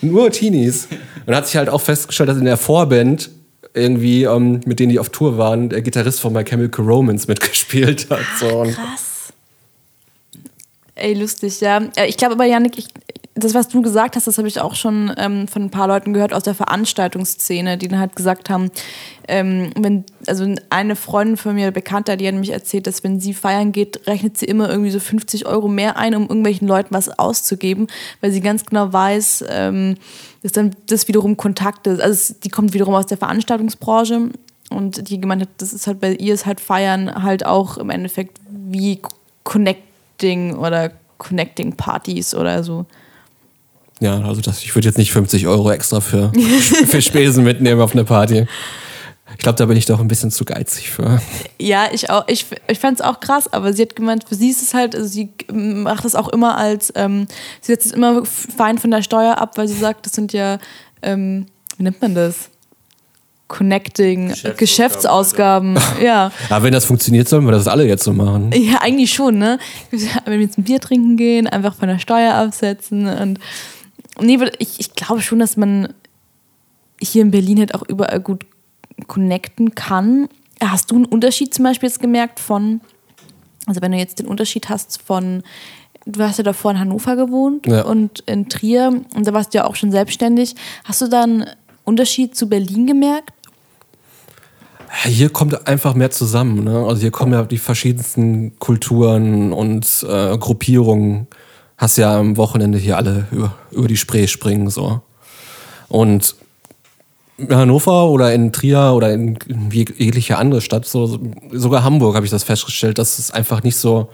Nur 0.00 0.30
Teenies. 0.30 0.88
Und 1.26 1.36
hat 1.36 1.46
sich 1.46 1.56
halt 1.56 1.68
auch 1.68 1.80
festgestellt, 1.80 2.30
dass 2.30 2.38
in 2.38 2.44
der 2.44 2.56
Vorband 2.56 3.30
irgendwie, 3.74 4.24
ähm, 4.24 4.60
mit 4.66 4.80
denen 4.80 4.90
die 4.90 4.98
auf 4.98 5.10
Tour 5.10 5.38
waren, 5.38 5.68
der 5.68 5.82
Gitarrist 5.82 6.20
von 6.20 6.32
My 6.32 6.44
Chemical 6.44 6.84
Romance 6.84 7.28
mitgespielt 7.28 8.08
hat. 8.10 8.20
So. 8.40 8.62
Krass. 8.62 9.32
Ey, 10.94 11.14
lustig, 11.14 11.60
ja. 11.60 11.82
Äh, 11.96 12.06
ich 12.06 12.16
glaube 12.16 12.34
aber, 12.34 12.44
Janik, 12.44 12.78
ich, 12.78 12.86
das, 13.34 13.54
was 13.54 13.68
du 13.68 13.80
gesagt 13.80 14.14
hast, 14.14 14.26
das 14.26 14.36
habe 14.36 14.48
ich 14.48 14.60
auch 14.60 14.74
schon 14.74 15.12
ähm, 15.16 15.48
von 15.48 15.62
ein 15.62 15.70
paar 15.70 15.88
Leuten 15.88 16.12
gehört 16.12 16.34
aus 16.34 16.42
der 16.42 16.54
Veranstaltungsszene, 16.54 17.78
die 17.78 17.88
dann 17.88 17.98
halt 17.98 18.14
gesagt 18.14 18.50
haben, 18.50 18.70
ähm, 19.26 19.70
wenn, 19.78 20.04
also 20.26 20.54
eine 20.68 20.96
Freundin 20.96 21.38
von 21.38 21.54
mir, 21.54 21.70
Bekannter, 21.70 22.18
die 22.18 22.28
hat 22.28 22.34
mich 22.34 22.50
erzählt, 22.50 22.86
dass 22.86 23.02
wenn 23.04 23.20
sie 23.20 23.32
feiern 23.32 23.72
geht, 23.72 24.06
rechnet 24.06 24.36
sie 24.36 24.44
immer 24.44 24.68
irgendwie 24.68 24.90
so 24.90 25.00
50 25.00 25.46
Euro 25.46 25.68
mehr 25.68 25.96
ein, 25.96 26.14
um 26.14 26.24
irgendwelchen 26.24 26.68
Leuten 26.68 26.94
was 26.94 27.18
auszugeben, 27.18 27.86
weil 28.20 28.32
sie 28.32 28.42
ganz 28.42 28.66
genau 28.66 28.92
weiß, 28.92 29.46
ähm, 29.48 29.96
dass 30.42 30.52
dann 30.52 30.76
das 30.88 31.08
wiederum 31.08 31.38
Kontakte, 31.38 32.00
also 32.02 32.34
die 32.44 32.50
kommt 32.50 32.74
wiederum 32.74 32.94
aus 32.94 33.06
der 33.06 33.16
Veranstaltungsbranche 33.16 34.28
und 34.68 35.08
die 35.08 35.20
gemeint 35.20 35.42
hat, 35.42 35.48
das 35.56 35.72
ist 35.72 35.86
halt 35.86 36.00
bei 36.00 36.12
ihr 36.14 36.34
ist 36.34 36.44
halt 36.44 36.60
Feiern 36.60 37.22
halt 37.22 37.46
auch 37.46 37.78
im 37.78 37.88
Endeffekt 37.88 38.40
wie 38.50 39.00
Connecting 39.44 40.54
oder 40.56 40.92
Connecting 41.16 41.76
Partys 41.76 42.34
oder 42.34 42.62
so. 42.62 42.84
Ja, 44.00 44.20
also 44.22 44.40
das, 44.40 44.62
ich 44.62 44.74
würde 44.74 44.88
jetzt 44.88 44.98
nicht 44.98 45.12
50 45.12 45.46
Euro 45.46 45.70
extra 45.70 46.00
für, 46.00 46.32
für 46.86 47.02
Spesen 47.02 47.44
mitnehmen 47.44 47.80
auf 47.80 47.92
eine 47.92 48.04
Party. 48.04 48.46
Ich 49.32 49.38
glaube, 49.38 49.56
da 49.56 49.64
bin 49.66 49.76
ich 49.76 49.86
doch 49.86 50.00
ein 50.00 50.08
bisschen 50.08 50.30
zu 50.30 50.44
geizig 50.44 50.90
für. 50.90 51.20
Ja, 51.58 51.86
ich 51.92 52.10
auch. 52.10 52.24
Ich, 52.28 52.46
ich 52.68 52.78
fand 52.78 53.00
es 53.00 53.04
auch 53.04 53.20
krass, 53.20 53.52
aber 53.52 53.72
sie 53.72 53.82
hat 53.82 53.96
gemeint, 53.96 54.24
für 54.28 54.34
sie 54.34 54.50
ist 54.50 54.62
es 54.62 54.74
halt, 54.74 54.94
also 54.94 55.08
sie 55.08 55.30
macht 55.50 56.04
es 56.04 56.14
auch 56.14 56.28
immer 56.28 56.58
als, 56.58 56.92
ähm, 56.96 57.26
sie 57.60 57.72
setzt 57.72 57.86
es 57.86 57.92
immer 57.92 58.24
fein 58.24 58.78
von 58.78 58.90
der 58.90 59.02
Steuer 59.02 59.38
ab, 59.38 59.56
weil 59.56 59.68
sie 59.68 59.78
sagt, 59.78 60.06
das 60.06 60.12
sind 60.12 60.32
ja, 60.32 60.58
ähm, 61.02 61.46
wie 61.76 61.84
nennt 61.84 62.02
man 62.02 62.14
das? 62.14 62.50
Connecting, 63.48 64.28
Geschäftsausgaben. 64.28 65.74
Geschäftsausgaben. 65.74 65.78
ja. 66.02 66.32
Aber 66.48 66.64
wenn 66.64 66.72
das 66.72 66.86
funktioniert, 66.86 67.28
sollen 67.28 67.44
wir 67.44 67.52
das 67.52 67.68
alle 67.68 67.86
jetzt 67.86 68.04
so 68.04 68.12
machen. 68.12 68.50
Ja, 68.54 68.80
eigentlich 68.80 69.12
schon, 69.12 69.38
ne? 69.38 69.58
Wenn 69.90 70.38
wir 70.38 70.46
jetzt 70.46 70.56
ein 70.56 70.64
Bier 70.64 70.80
trinken 70.80 71.18
gehen, 71.18 71.46
einfach 71.46 71.74
von 71.74 71.88
der 71.88 71.98
Steuer 71.98 72.34
absetzen 72.34 73.06
und 73.06 73.38
nee, 74.20 74.38
ich, 74.58 74.80
ich 74.80 74.94
glaube 74.94 75.22
schon, 75.22 75.38
dass 75.38 75.56
man 75.56 75.92
hier 77.00 77.22
in 77.22 77.30
Berlin 77.30 77.58
halt 77.58 77.74
auch 77.74 77.82
überall 77.88 78.20
gut 78.20 78.46
connecten 79.06 79.74
kann. 79.74 80.28
Hast 80.60 80.90
du 80.90 80.96
einen 80.96 81.04
Unterschied 81.04 81.52
zum 81.52 81.64
Beispiel 81.64 81.88
jetzt 81.88 82.00
gemerkt 82.00 82.38
von, 82.38 82.80
also 83.66 83.80
wenn 83.82 83.92
du 83.92 83.98
jetzt 83.98 84.18
den 84.18 84.26
Unterschied 84.26 84.68
hast 84.68 85.02
von, 85.02 85.42
du 86.06 86.22
hast 86.22 86.38
ja 86.38 86.44
davor 86.44 86.72
in 86.72 86.78
Hannover 86.78 87.16
gewohnt 87.16 87.66
ja. 87.66 87.82
und 87.82 88.20
in 88.20 88.48
Trier 88.48 89.02
und 89.14 89.26
da 89.26 89.32
warst 89.32 89.54
du 89.54 89.58
ja 89.58 89.64
auch 89.64 89.76
schon 89.76 89.90
selbstständig. 89.90 90.54
Hast 90.84 91.02
du 91.02 91.08
da 91.08 91.24
einen 91.24 91.46
Unterschied 91.84 92.36
zu 92.36 92.48
Berlin 92.48 92.86
gemerkt? 92.86 93.32
Hier 95.04 95.30
kommt 95.30 95.66
einfach 95.66 95.94
mehr 95.94 96.10
zusammen. 96.10 96.64
Ne? 96.64 96.84
Also 96.86 97.00
hier 97.00 97.10
kommen 97.10 97.32
ja 97.32 97.44
die 97.44 97.58
verschiedensten 97.58 98.58
Kulturen 98.58 99.52
und 99.52 99.86
äh, 100.06 100.36
Gruppierungen 100.36 101.28
hast 101.82 101.96
ja 101.96 102.16
am 102.16 102.36
Wochenende 102.36 102.78
hier 102.78 102.96
alle 102.96 103.26
über, 103.32 103.56
über 103.72 103.88
die 103.88 103.96
Spree 103.96 104.28
springen 104.28 104.70
so. 104.70 105.00
Und 105.88 106.36
in 107.36 107.52
Hannover 107.52 108.08
oder 108.08 108.32
in 108.32 108.52
Trier 108.52 108.92
oder 108.94 109.12
in 109.12 109.36
jegliche 109.72 110.38
andere 110.38 110.60
Stadt, 110.60 110.86
so, 110.86 111.18
sogar 111.50 111.82
Hamburg 111.82 112.14
habe 112.14 112.24
ich 112.24 112.30
das 112.30 112.44
festgestellt, 112.44 112.98
dass 112.98 113.18
es 113.18 113.32
einfach 113.32 113.64
nicht 113.64 113.74
so 113.76 114.10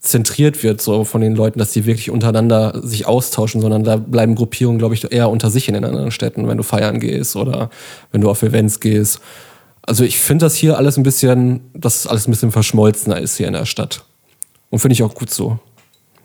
zentriert 0.00 0.62
wird 0.62 0.82
so 0.82 1.04
von 1.04 1.22
den 1.22 1.34
Leuten, 1.34 1.58
dass 1.58 1.72
die 1.72 1.86
wirklich 1.86 2.10
untereinander 2.10 2.78
sich 2.84 3.06
austauschen, 3.06 3.62
sondern 3.62 3.84
da 3.84 3.96
bleiben 3.96 4.34
Gruppierungen, 4.34 4.78
glaube 4.78 4.94
ich, 4.94 5.10
eher 5.10 5.30
unter 5.30 5.50
sich 5.50 5.66
in 5.66 5.74
den 5.74 5.86
anderen 5.86 6.10
Städten, 6.10 6.46
wenn 6.46 6.58
du 6.58 6.62
feiern 6.62 7.00
gehst 7.00 7.36
oder 7.36 7.70
wenn 8.12 8.20
du 8.20 8.28
auf 8.28 8.42
Events 8.42 8.80
gehst. 8.80 9.20
Also 9.80 10.04
ich 10.04 10.18
finde 10.18 10.44
das 10.44 10.56
hier 10.56 10.76
alles 10.76 10.98
ein 10.98 11.04
bisschen, 11.04 11.60
dass 11.72 12.06
alles 12.06 12.28
ein 12.28 12.32
bisschen 12.32 12.52
verschmolzener 12.52 13.18
ist 13.18 13.38
hier 13.38 13.46
in 13.46 13.54
der 13.54 13.64
Stadt. 13.64 14.04
Und 14.68 14.80
finde 14.80 14.92
ich 14.92 15.02
auch 15.02 15.14
gut 15.14 15.30
so. 15.30 15.58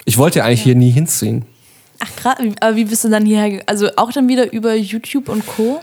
Ich 0.06 0.18
wollte 0.18 0.40
ja 0.40 0.46
eigentlich 0.46 0.60
ja. 0.60 0.66
hier 0.66 0.76
nie 0.76 0.92
hinziehen. 0.92 1.46
Ach 2.00 2.16
krass, 2.16 2.36
aber 2.60 2.76
wie 2.76 2.86
bist 2.86 3.04
du 3.04 3.10
dann 3.10 3.26
hierher? 3.26 3.64
Also 3.66 3.90
auch 3.96 4.12
dann 4.12 4.28
wieder 4.28 4.52
über 4.52 4.76
YouTube 4.76 5.30
und 5.30 5.46
Co? 5.46 5.82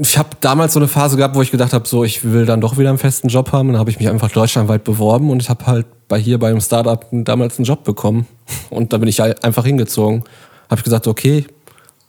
Ich 0.00 0.16
habe 0.16 0.30
damals 0.40 0.72
so 0.72 0.78
eine 0.78 0.88
Phase 0.88 1.16
gehabt, 1.16 1.34
wo 1.34 1.42
ich 1.42 1.50
gedacht 1.50 1.72
habe, 1.72 1.86
so 1.86 2.04
ich 2.04 2.24
will 2.24 2.46
dann 2.46 2.60
doch 2.60 2.78
wieder 2.78 2.88
einen 2.88 2.98
festen 2.98 3.28
Job 3.28 3.52
haben. 3.52 3.68
dann 3.68 3.78
habe 3.78 3.90
ich 3.90 3.98
mich 3.98 4.08
einfach 4.08 4.30
deutschlandweit 4.30 4.84
beworben 4.84 5.28
und 5.30 5.42
ich 5.42 5.50
habe 5.50 5.66
halt 5.66 5.86
bei 6.08 6.18
hier 6.18 6.38
bei 6.38 6.48
einem 6.48 6.60
Startup 6.60 7.04
damals 7.10 7.58
einen 7.58 7.66
Job 7.66 7.84
bekommen. 7.84 8.26
Und 8.70 8.92
da 8.92 8.98
bin 8.98 9.08
ich 9.08 9.20
halt 9.20 9.44
einfach 9.44 9.64
hingezogen. 9.64 10.24
Habe 10.70 10.78
ich 10.78 10.84
gesagt, 10.84 11.06
okay, 11.06 11.46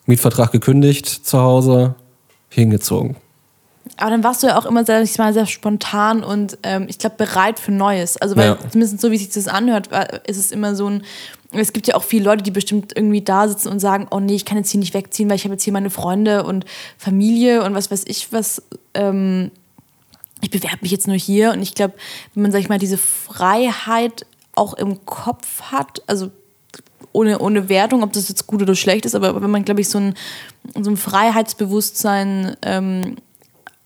Mietvertrag 0.05 0.51
gekündigt 0.51 1.07
zu 1.07 1.39
Hause, 1.39 1.95
hingezogen. 2.49 3.15
Aber 3.97 4.09
dann 4.09 4.23
warst 4.23 4.43
du 4.43 4.47
ja 4.47 4.57
auch 4.57 4.65
immer 4.65 4.85
sehr, 4.85 5.01
ich 5.01 5.17
mal, 5.17 5.33
sehr 5.33 5.45
spontan 5.45 6.23
und 6.23 6.57
ähm, 6.63 6.85
ich 6.89 6.97
glaube 6.97 7.15
bereit 7.17 7.59
für 7.59 7.71
Neues. 7.71 8.17
Also 8.17 8.35
weil 8.35 8.49
ja. 8.49 8.57
zumindest 8.69 9.01
so 9.01 9.11
wie 9.11 9.17
sich 9.17 9.29
das 9.29 9.47
anhört, 9.47 9.89
ist 10.27 10.37
es 10.37 10.51
immer 10.51 10.75
so 10.75 10.89
ein. 10.89 11.03
Es 11.53 11.73
gibt 11.73 11.87
ja 11.87 11.95
auch 11.95 12.03
viele 12.03 12.23
Leute, 12.23 12.43
die 12.43 12.51
bestimmt 12.51 12.93
irgendwie 12.95 13.21
da 13.21 13.47
sitzen 13.47 13.67
und 13.67 13.81
sagen, 13.81 14.07
oh 14.09 14.21
nee, 14.21 14.35
ich 14.35 14.45
kann 14.45 14.57
jetzt 14.57 14.71
hier 14.71 14.79
nicht 14.79 14.93
wegziehen, 14.93 15.29
weil 15.29 15.35
ich 15.35 15.43
habe 15.43 15.55
jetzt 15.55 15.63
hier 15.63 15.73
meine 15.73 15.89
Freunde 15.89 16.45
und 16.45 16.65
Familie 16.97 17.63
und 17.63 17.75
was 17.75 17.91
weiß 17.91 18.03
ich 18.07 18.31
was. 18.31 18.61
Ähm, 18.93 19.51
ich 20.43 20.49
bewerbe 20.49 20.79
mich 20.81 20.91
jetzt 20.91 21.07
nur 21.07 21.17
hier 21.17 21.51
und 21.51 21.61
ich 21.61 21.75
glaube, 21.75 21.93
wenn 22.33 22.43
man 22.43 22.51
sag 22.51 22.59
ich 22.59 22.69
mal 22.69 22.79
diese 22.79 22.97
Freiheit 22.97 24.25
auch 24.55 24.73
im 24.73 25.05
Kopf 25.05 25.61
hat, 25.71 26.01
also 26.07 26.31
ohne, 27.13 27.39
ohne 27.39 27.69
Wertung, 27.69 28.03
ob 28.03 28.13
das 28.13 28.29
jetzt 28.29 28.47
gut 28.47 28.61
oder 28.61 28.75
schlecht 28.75 29.05
ist, 29.05 29.15
aber 29.15 29.41
wenn 29.41 29.51
man, 29.51 29.65
glaube 29.65 29.81
ich, 29.81 29.89
so 29.89 29.99
ein, 29.99 30.15
so 30.79 30.89
ein 30.89 30.97
Freiheitsbewusstsein 30.97 32.55
ähm, 32.61 33.17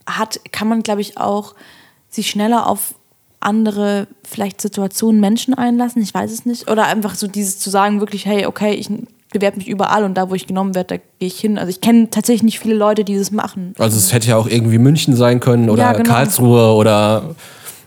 hat, 0.06 0.40
kann 0.52 0.68
man, 0.68 0.82
glaube 0.82 1.00
ich, 1.00 1.18
auch 1.18 1.54
sich 2.08 2.30
schneller 2.30 2.66
auf 2.66 2.94
andere 3.40 4.08
vielleicht 4.24 4.60
Situationen, 4.60 5.20
Menschen 5.20 5.54
einlassen. 5.54 6.02
Ich 6.02 6.12
weiß 6.12 6.32
es 6.32 6.46
nicht. 6.46 6.70
Oder 6.70 6.86
einfach 6.86 7.14
so 7.14 7.26
dieses 7.26 7.58
zu 7.58 7.70
sagen, 7.70 8.00
wirklich, 8.00 8.26
hey, 8.26 8.46
okay, 8.46 8.72
ich 8.72 8.88
bewerbe 9.32 9.58
mich 9.58 9.68
überall 9.68 10.04
und 10.04 10.14
da, 10.14 10.30
wo 10.30 10.34
ich 10.34 10.46
genommen 10.46 10.74
werde, 10.74 10.96
da 10.96 11.04
gehe 11.18 11.28
ich 11.28 11.38
hin. 11.38 11.58
Also 11.58 11.70
ich 11.70 11.80
kenne 11.80 12.10
tatsächlich 12.10 12.42
nicht 12.42 12.58
viele 12.58 12.74
Leute, 12.74 13.04
die 13.04 13.16
das 13.16 13.30
machen. 13.30 13.74
Also 13.78 13.98
es 13.98 14.12
hätte 14.12 14.28
ja 14.28 14.36
auch 14.36 14.48
irgendwie 14.48 14.78
München 14.78 15.14
sein 15.14 15.40
können 15.40 15.68
oder 15.68 15.82
Ja, 15.82 15.92
genau. 15.92 16.08
Karlsruhe 16.08 16.74
oder 16.74 17.34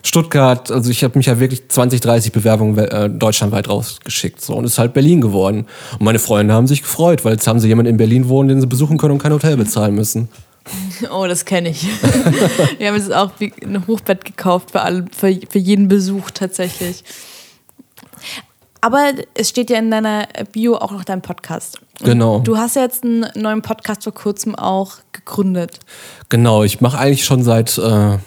Stuttgart. 0.03 0.71
Also 0.71 0.91
ich 0.91 1.03
habe 1.03 1.17
mich 1.17 1.27
ja 1.27 1.39
wirklich 1.39 1.67
20, 1.67 2.01
30 2.01 2.31
Bewerbungen 2.31 2.77
äh, 2.77 3.09
deutschlandweit 3.09 3.67
rausgeschickt. 3.67 4.41
So. 4.41 4.55
Und 4.55 4.65
es 4.65 4.73
ist 4.73 4.79
halt 4.79 4.93
Berlin 4.93 5.21
geworden. 5.21 5.65
Und 5.93 6.05
meine 6.05 6.19
Freunde 6.19 6.53
haben 6.53 6.67
sich 6.67 6.83
gefreut, 6.83 7.25
weil 7.25 7.33
jetzt 7.33 7.47
haben 7.47 7.59
sie 7.59 7.67
jemanden 7.67 7.91
in 7.91 7.97
Berlin 7.97 8.29
wohnen, 8.29 8.49
den 8.49 8.61
sie 8.61 8.67
besuchen 8.67 8.97
können 8.97 9.13
und 9.13 9.19
kein 9.19 9.33
Hotel 9.33 9.57
bezahlen 9.57 9.95
müssen. 9.95 10.29
Oh, 11.11 11.25
das 11.27 11.45
kenne 11.45 11.69
ich. 11.69 11.83
Wir 12.77 12.87
haben 12.87 12.95
jetzt 12.95 13.13
auch 13.13 13.31
wie 13.39 13.53
ein 13.63 13.87
Hochbett 13.87 14.25
gekauft 14.25 14.71
für, 14.71 14.81
alle, 14.81 15.05
für, 15.11 15.37
für 15.49 15.59
jeden 15.59 15.87
Besuch 15.87 16.31
tatsächlich. 16.31 17.03
Aber 18.81 19.11
es 19.33 19.49
steht 19.49 19.69
ja 19.69 19.77
in 19.77 19.91
deiner 19.91 20.27
Bio 20.51 20.75
auch 20.77 20.91
noch 20.91 21.03
dein 21.03 21.21
Podcast. 21.21 21.79
Genau. 22.01 22.39
Du 22.39 22.57
hast 22.57 22.75
ja 22.75 22.83
jetzt 22.83 23.03
einen 23.03 23.25
neuen 23.35 23.61
Podcast 23.61 24.03
vor 24.03 24.13
kurzem 24.13 24.55
auch 24.55 24.97
gegründet. 25.11 25.79
Genau, 26.29 26.63
ich 26.63 26.79
mache 26.79 26.97
eigentlich 26.97 27.25
schon 27.25 27.43
seit 27.43 27.77
äh, 27.77 28.17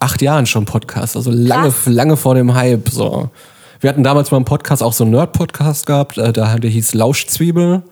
acht 0.00 0.22
Jahren 0.22 0.46
schon 0.46 0.64
Podcast, 0.64 1.16
also 1.16 1.30
lange, 1.30 1.70
Krass. 1.70 1.86
lange 1.86 2.16
vor 2.16 2.34
dem 2.34 2.54
Hype. 2.54 2.88
So. 2.88 3.30
Wir 3.80 3.90
hatten 3.90 4.02
damals 4.02 4.30
mal 4.32 4.38
einen 4.38 4.44
Podcast, 4.44 4.82
auch 4.82 4.92
so 4.92 5.04
einen 5.04 5.12
Nerd-Podcast 5.12 5.86
gehabt, 5.86 6.18
äh, 6.18 6.32
der, 6.32 6.58
der 6.58 6.70
hieß 6.70 6.94
Lauschzwiebel. 6.94 7.82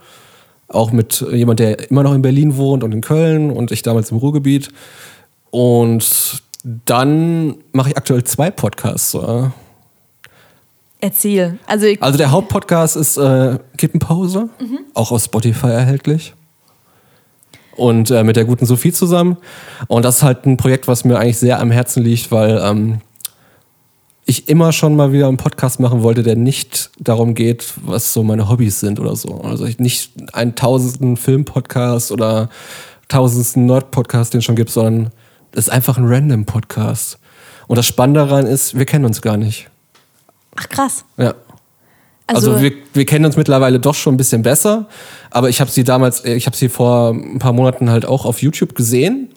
Auch 0.72 0.92
mit 0.92 1.20
jemand, 1.32 1.58
der 1.58 1.90
immer 1.90 2.04
noch 2.04 2.14
in 2.14 2.22
Berlin 2.22 2.56
wohnt 2.56 2.84
und 2.84 2.92
in 2.92 3.00
Köln 3.00 3.50
und 3.50 3.72
ich 3.72 3.82
damals 3.82 4.10
im 4.12 4.18
Ruhrgebiet. 4.18 4.70
Und 5.50 6.42
dann 6.84 7.56
mache 7.72 7.90
ich 7.90 7.96
aktuell 7.96 8.22
zwei 8.22 8.50
Podcasts. 8.50 9.10
So. 9.10 9.50
Erzähl. 11.00 11.58
Also, 11.66 11.86
Also 12.00 12.18
der 12.18 12.30
Hauptpodcast 12.30 12.96
ist 12.96 13.16
äh, 13.16 13.58
Kippenpause, 13.78 14.48
auch 14.94 15.10
auf 15.10 15.24
Spotify 15.24 15.68
erhältlich. 15.68 16.34
Und 17.74 18.10
äh, 18.10 18.22
mit 18.22 18.36
der 18.36 18.44
guten 18.44 18.66
Sophie 18.66 18.92
zusammen. 18.92 19.38
Und 19.88 20.04
das 20.04 20.18
ist 20.18 20.22
halt 20.22 20.44
ein 20.44 20.56
Projekt, 20.56 20.86
was 20.86 21.04
mir 21.04 21.18
eigentlich 21.18 21.38
sehr 21.38 21.58
am 21.58 21.70
Herzen 21.70 22.02
liegt, 22.04 22.30
weil 22.30 22.60
ähm, 22.62 23.00
ich 24.31 24.49
immer 24.49 24.72
schon 24.72 24.95
mal 24.95 25.12
wieder 25.12 25.26
einen 25.26 25.37
Podcast 25.37 25.81
machen 25.81 26.03
wollte, 26.03 26.22
der 26.22 26.37
nicht 26.37 26.91
darum 26.99 27.35
geht, 27.35 27.74
was 27.83 28.12
so 28.12 28.22
meine 28.22 28.49
Hobbys 28.49 28.78
sind 28.78 29.01
oder 29.01 29.16
so. 29.16 29.41
Also 29.43 29.66
ich 29.66 29.81
nicht 29.81 30.12
einen 30.33 30.55
tausendsten 30.55 31.16
Film-Podcast 31.16 32.12
oder 32.12 32.49
tausendsten 33.09 33.66
Nerd-Podcast, 33.66 34.33
den 34.33 34.39
es 34.39 34.45
schon 34.45 34.55
gibt, 34.55 34.70
sondern 34.70 35.11
es 35.51 35.66
ist 35.66 35.70
einfach 35.70 35.99
ein 35.99 36.07
Random-Podcast. 36.07 37.18
Und 37.66 37.76
das 37.76 37.87
Spannende 37.87 38.20
daran 38.20 38.47
ist, 38.47 38.78
wir 38.78 38.85
kennen 38.87 39.05
uns 39.05 39.20
gar 39.20 39.37
nicht. 39.37 39.68
ach 40.57 40.68
krass. 40.68 41.05
Ja. 41.16 41.35
Also, 42.28 42.61
wir, 42.61 42.72
wir 42.95 43.07
kennen 43.07 43.24
uns 43.24 43.37
mittlerweile 43.37 43.81
doch 43.81 43.97
schon 43.97 44.14
ein 44.14 44.16
bisschen 44.16 44.43
besser, 44.43 44.89
aber 45.31 45.49
ich 45.49 45.61
habe 45.61 45.68
sie 45.68 45.83
damals, 45.83 46.20
äh, 46.20 46.35
ich 46.35 46.47
habe 46.47 46.57
sie 46.57 46.68
vor 46.68 47.11
ein 47.11 47.41
paar 47.41 47.53
Monaten 47.53 47.91
halt 47.91 48.07
auch 48.07 48.24
auf 48.24 48.41
YouTube 48.41 48.76
gesehen 48.76 49.31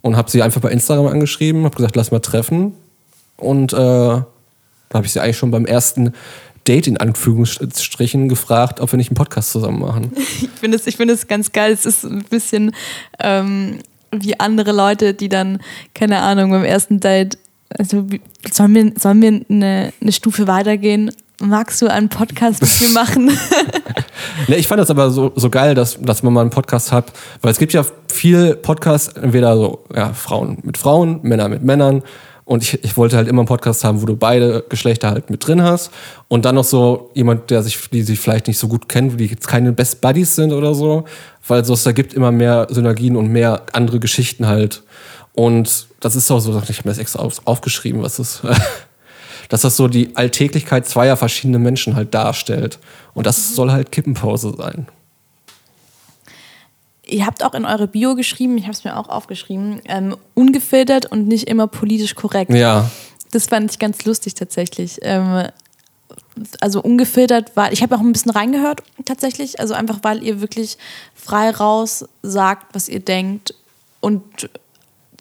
und 0.00 0.16
habe 0.16 0.30
sie 0.30 0.40
einfach 0.40 0.62
bei 0.62 0.70
Instagram 0.70 1.08
angeschrieben, 1.08 1.64
habe 1.64 1.76
gesagt, 1.76 1.94
lass 1.96 2.10
mal 2.10 2.20
treffen 2.20 2.72
und 3.36 3.72
äh, 3.72 3.76
da 3.76 4.24
habe 4.94 5.06
ich 5.06 5.12
sie 5.12 5.20
eigentlich 5.20 5.38
schon 5.38 5.50
beim 5.50 5.66
ersten 5.66 6.12
Date 6.66 6.86
in 6.86 6.96
Anführungsstrichen 6.96 8.28
gefragt, 8.28 8.80
ob 8.80 8.92
wir 8.92 8.96
nicht 8.96 9.10
einen 9.10 9.16
Podcast 9.16 9.52
zusammen 9.52 9.80
machen. 9.80 10.12
Ich 10.16 10.60
finde 10.60 10.76
es 10.76 10.86
ich 10.86 10.96
finde 10.96 11.14
es 11.14 11.28
ganz 11.28 11.52
geil. 11.52 11.72
Es 11.72 11.86
ist 11.86 12.04
ein 12.04 12.24
bisschen 12.24 12.72
ähm, 13.20 13.78
wie 14.10 14.38
andere 14.40 14.72
Leute, 14.72 15.14
die 15.14 15.28
dann, 15.28 15.60
keine 15.94 16.20
Ahnung, 16.20 16.50
beim 16.50 16.64
ersten 16.64 17.00
Date, 17.00 17.38
also 17.76 18.06
sollen 18.50 18.74
wir, 18.74 18.92
sollen 18.98 19.22
wir 19.22 19.40
eine, 19.48 19.92
eine 20.00 20.12
Stufe 20.12 20.46
weitergehen? 20.46 21.10
Magst 21.40 21.82
du 21.82 21.90
einen 21.90 22.08
Podcast 22.08 22.62
mit 22.62 22.80
mir 22.80 22.88
machen? 22.94 23.38
Ne, 24.48 24.56
ich 24.56 24.66
fand 24.66 24.80
das 24.80 24.90
aber 24.90 25.10
so, 25.10 25.32
so 25.36 25.50
geil, 25.50 25.74
dass, 25.74 25.98
dass 26.00 26.22
man 26.22 26.32
mal 26.32 26.40
einen 26.40 26.50
Podcast 26.50 26.90
hat, 26.90 27.12
weil 27.42 27.52
es 27.52 27.58
gibt 27.58 27.72
ja 27.72 27.84
viel 28.08 28.54
Podcasts, 28.56 29.08
entweder 29.08 29.56
so 29.56 29.84
ja, 29.94 30.12
Frauen 30.12 30.58
mit 30.62 30.78
Frauen, 30.78 31.20
Männer 31.22 31.48
mit 31.48 31.62
Männern. 31.62 32.02
Und 32.46 32.62
ich, 32.62 32.82
ich 32.84 32.96
wollte 32.96 33.16
halt 33.16 33.26
immer 33.26 33.40
einen 33.40 33.48
Podcast 33.48 33.82
haben, 33.82 34.00
wo 34.00 34.06
du 34.06 34.16
beide 34.16 34.64
Geschlechter 34.68 35.10
halt 35.10 35.30
mit 35.30 35.44
drin 35.44 35.62
hast. 35.62 35.90
Und 36.28 36.44
dann 36.44 36.54
noch 36.54 36.64
so 36.64 37.10
jemand, 37.12 37.50
der 37.50 37.64
sich, 37.64 37.90
die 37.90 38.02
sich 38.02 38.20
vielleicht 38.20 38.46
nicht 38.46 38.56
so 38.56 38.68
gut 38.68 38.88
kennt, 38.88 39.18
die 39.18 39.26
jetzt 39.26 39.48
keine 39.48 39.72
Best 39.72 40.00
Buddies 40.00 40.36
sind 40.36 40.52
oder 40.52 40.72
so. 40.72 41.04
Weil 41.48 41.64
so, 41.64 41.74
es 41.74 41.84
ergibt 41.84 42.14
immer 42.14 42.30
mehr 42.30 42.68
Synergien 42.70 43.16
und 43.16 43.32
mehr 43.32 43.62
andere 43.72 43.98
Geschichten 43.98 44.46
halt. 44.46 44.84
Und 45.34 45.88
das 45.98 46.14
ist 46.14 46.30
auch 46.30 46.38
so, 46.38 46.50
ich 46.50 46.56
habe 46.56 46.88
mir 46.88 46.92
das 46.92 46.98
extra 46.98 47.18
auf, 47.18 47.44
aufgeschrieben, 47.46 48.00
was 48.00 48.16
das, 48.16 48.42
dass 49.48 49.62
das 49.62 49.76
so 49.76 49.88
die 49.88 50.16
Alltäglichkeit 50.16 50.86
zweier 50.86 51.16
verschiedener 51.16 51.58
Menschen 51.58 51.96
halt 51.96 52.14
darstellt. 52.14 52.78
Und 53.12 53.26
das 53.26 53.56
soll 53.56 53.72
halt 53.72 53.90
Kippenpause 53.90 54.54
sein. 54.56 54.86
Ihr 57.08 57.24
habt 57.24 57.44
auch 57.44 57.54
in 57.54 57.64
eure 57.64 57.86
Bio 57.86 58.14
geschrieben, 58.14 58.58
ich 58.58 58.64
habe 58.64 58.72
es 58.72 58.84
mir 58.84 58.96
auch 58.96 59.08
aufgeschrieben, 59.08 59.80
ähm, 59.84 60.16
ungefiltert 60.34 61.06
und 61.06 61.28
nicht 61.28 61.48
immer 61.48 61.66
politisch 61.68 62.14
korrekt. 62.14 62.52
Ja. 62.52 62.90
Das 63.30 63.46
fand 63.46 63.70
ich 63.70 63.78
ganz 63.78 64.04
lustig 64.04 64.34
tatsächlich. 64.34 64.98
Ähm, 65.02 65.46
also 66.60 66.82
ungefiltert 66.82 67.56
war, 67.56 67.72
ich 67.72 67.82
habe 67.82 67.94
auch 67.96 68.00
ein 68.00 68.12
bisschen 68.12 68.30
reingehört 68.30 68.82
tatsächlich, 69.04 69.60
also 69.60 69.74
einfach 69.74 70.00
weil 70.02 70.22
ihr 70.22 70.40
wirklich 70.40 70.76
frei 71.14 71.50
raus 71.50 72.04
sagt, 72.22 72.74
was 72.74 72.88
ihr 72.88 73.00
denkt 73.00 73.54
und 74.00 74.50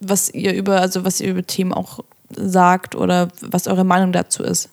was 0.01 0.29
ihr 0.29 0.53
über, 0.53 0.81
also 0.81 1.05
was 1.05 1.21
ihr 1.21 1.29
über 1.29 1.45
Themen 1.45 1.73
auch 1.73 1.99
sagt 2.36 2.95
oder 2.95 3.29
was 3.41 3.67
eure 3.67 3.83
Meinung 3.83 4.11
dazu 4.11 4.43
ist. 4.43 4.69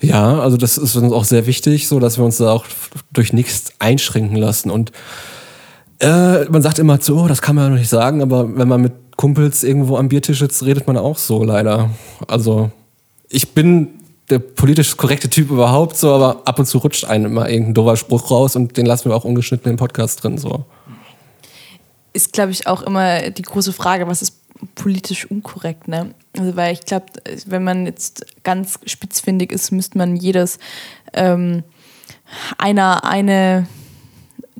Ja, 0.00 0.40
also 0.40 0.56
das 0.56 0.78
ist 0.78 0.96
uns 0.96 1.12
auch 1.12 1.24
sehr 1.24 1.46
wichtig, 1.46 1.88
so 1.88 2.00
dass 2.00 2.18
wir 2.18 2.24
uns 2.24 2.38
da 2.38 2.52
auch 2.52 2.66
durch 3.12 3.32
nichts 3.32 3.72
einschränken 3.78 4.36
lassen. 4.36 4.70
Und 4.70 4.92
äh, 6.04 6.44
man 6.50 6.60
sagt 6.60 6.78
immer 6.78 7.00
so, 7.00 7.28
das 7.28 7.40
kann 7.40 7.56
man 7.56 7.64
ja 7.64 7.70
noch 7.70 7.78
nicht 7.78 7.88
sagen, 7.88 8.20
aber 8.20 8.56
wenn 8.56 8.68
man 8.68 8.82
mit 8.82 8.92
Kumpels 9.16 9.64
irgendwo 9.64 9.96
am 9.96 10.08
Biertisch 10.08 10.40
sitzt, 10.40 10.62
redet 10.64 10.86
man 10.86 10.98
auch 10.98 11.16
so 11.16 11.42
leider. 11.42 11.90
Also 12.28 12.70
ich 13.28 13.54
bin 13.54 13.88
der 14.28 14.38
politisch 14.38 14.96
korrekte 14.96 15.30
Typ 15.30 15.50
überhaupt 15.50 15.96
so, 15.96 16.12
aber 16.12 16.42
ab 16.44 16.58
und 16.58 16.66
zu 16.66 16.78
rutscht 16.78 17.04
einem 17.04 17.26
immer 17.26 17.48
irgendein 17.48 17.74
doofer 17.74 17.96
Spruch 17.96 18.30
raus 18.30 18.54
und 18.54 18.76
den 18.76 18.84
lassen 18.84 19.08
wir 19.08 19.16
auch 19.16 19.24
ungeschnitten 19.24 19.70
im 19.70 19.76
Podcast 19.76 20.22
drin 20.22 20.36
so. 20.36 20.64
Ist, 22.12 22.32
glaube 22.32 22.52
ich, 22.52 22.66
auch 22.66 22.82
immer 22.82 23.30
die 23.30 23.42
große 23.42 23.72
Frage, 23.72 24.06
was 24.06 24.20
ist 24.20 24.36
politisch 24.74 25.30
unkorrekt, 25.30 25.88
ne? 25.88 26.14
Also, 26.38 26.54
weil 26.56 26.74
ich 26.74 26.80
glaube, 26.82 27.06
wenn 27.46 27.64
man 27.64 27.86
jetzt 27.86 28.26
ganz 28.44 28.78
spitzfindig 28.86 29.52
ist, 29.52 29.72
müsste 29.72 29.98
man 29.98 30.16
jedes 30.16 30.58
ähm, 31.12 31.64
einer, 32.58 33.04
eine 33.04 33.66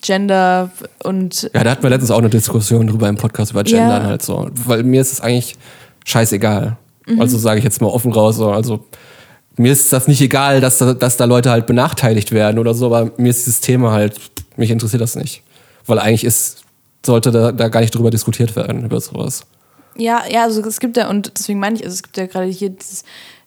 Gender 0.04 0.70
und 1.02 1.50
Ja, 1.54 1.64
da 1.64 1.70
hatten 1.70 1.82
wir 1.82 1.90
letztens 1.90 2.10
auch 2.10 2.18
eine 2.18 2.28
Diskussion 2.30 2.86
drüber 2.86 3.08
im 3.08 3.16
Podcast 3.16 3.52
über 3.52 3.64
Gendern 3.64 4.02
Ja. 4.02 4.08
halt 4.08 4.22
so. 4.22 4.48
Weil 4.66 4.82
mir 4.82 5.00
ist 5.00 5.12
es 5.12 5.20
eigentlich 5.20 5.56
scheißegal. 6.04 6.76
Also 7.18 7.38
sage 7.38 7.58
ich 7.58 7.64
jetzt 7.64 7.80
mal 7.80 7.88
offen 7.88 8.12
raus. 8.12 8.36
So. 8.36 8.50
Also 8.50 8.84
mir 9.56 9.72
ist 9.72 9.92
das 9.92 10.08
nicht 10.08 10.20
egal, 10.20 10.60
dass 10.60 10.78
da, 10.78 10.94
dass 10.94 11.16
da 11.16 11.24
Leute 11.24 11.50
halt 11.50 11.66
benachteiligt 11.66 12.32
werden 12.32 12.58
oder 12.58 12.74
so, 12.74 12.86
aber 12.86 13.12
mir 13.16 13.30
ist 13.30 13.46
dieses 13.46 13.60
Thema 13.60 13.92
halt, 13.92 14.16
mich 14.56 14.70
interessiert 14.70 15.02
das 15.02 15.16
nicht. 15.16 15.42
Weil 15.86 15.98
eigentlich 15.98 16.24
ist, 16.24 16.62
sollte 17.04 17.30
da, 17.30 17.52
da 17.52 17.68
gar 17.68 17.80
nicht 17.80 17.94
drüber 17.94 18.10
diskutiert 18.10 18.56
werden, 18.56 18.84
über 18.84 19.00
sowas. 19.00 19.44
Ja, 19.96 20.22
ja, 20.28 20.42
also 20.44 20.60
es 20.62 20.80
gibt 20.80 20.96
ja, 20.96 21.08
und 21.08 21.32
deswegen 21.38 21.60
meine 21.60 21.76
ich, 21.76 21.84
also 21.84 21.94
es 21.94 22.02
gibt 22.02 22.16
ja 22.16 22.26
gerade 22.26 22.46
hier 22.46 22.70
dieses, 22.70 23.04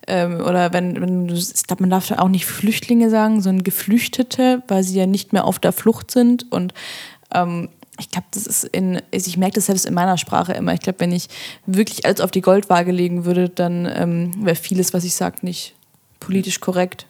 ähm, 0.08 0.42
oder 0.42 0.74
wenn, 0.74 1.00
wenn 1.02 1.28
du, 1.28 1.36
ich 1.36 1.64
glaube, 1.68 1.84
man 1.84 1.90
darf 1.90 2.10
auch 2.12 2.30
nicht 2.30 2.46
Flüchtlinge 2.46 3.10
sagen, 3.10 3.42
sondern 3.42 3.64
Geflüchtete, 3.64 4.64
weil 4.68 4.84
sie 4.84 4.98
ja 4.98 5.06
nicht 5.06 5.34
mehr 5.34 5.46
auf 5.46 5.60
der 5.60 5.74
Flucht 5.74 6.12
sind. 6.12 6.52
Und 6.52 6.74
ähm, 7.34 7.70
ich 8.00 8.10
glaube, 8.10 8.28
das 8.32 8.48
ist 8.48 8.64
in, 8.64 9.02
ich 9.12 9.38
merke 9.38 9.56
das 9.56 9.66
selbst 9.66 9.86
in 9.86 9.94
meiner 9.94 10.18
Sprache 10.18 10.54
immer. 10.54 10.74
Ich 10.74 10.80
glaube, 10.80 11.00
wenn 11.00 11.12
ich 11.12 11.28
wirklich 11.66 12.06
alles 12.06 12.22
auf 12.22 12.32
die 12.32 12.42
Goldwaage 12.42 12.92
legen 12.92 13.26
würde, 13.26 13.50
dann 13.50 13.86
ähm, 13.94 14.46
wäre 14.46 14.56
vieles, 14.56 14.94
was 14.94 15.04
ich 15.04 15.16
sage, 15.16 15.38
nicht 15.42 15.76
politisch 16.20 16.60
korrekt. 16.60 17.06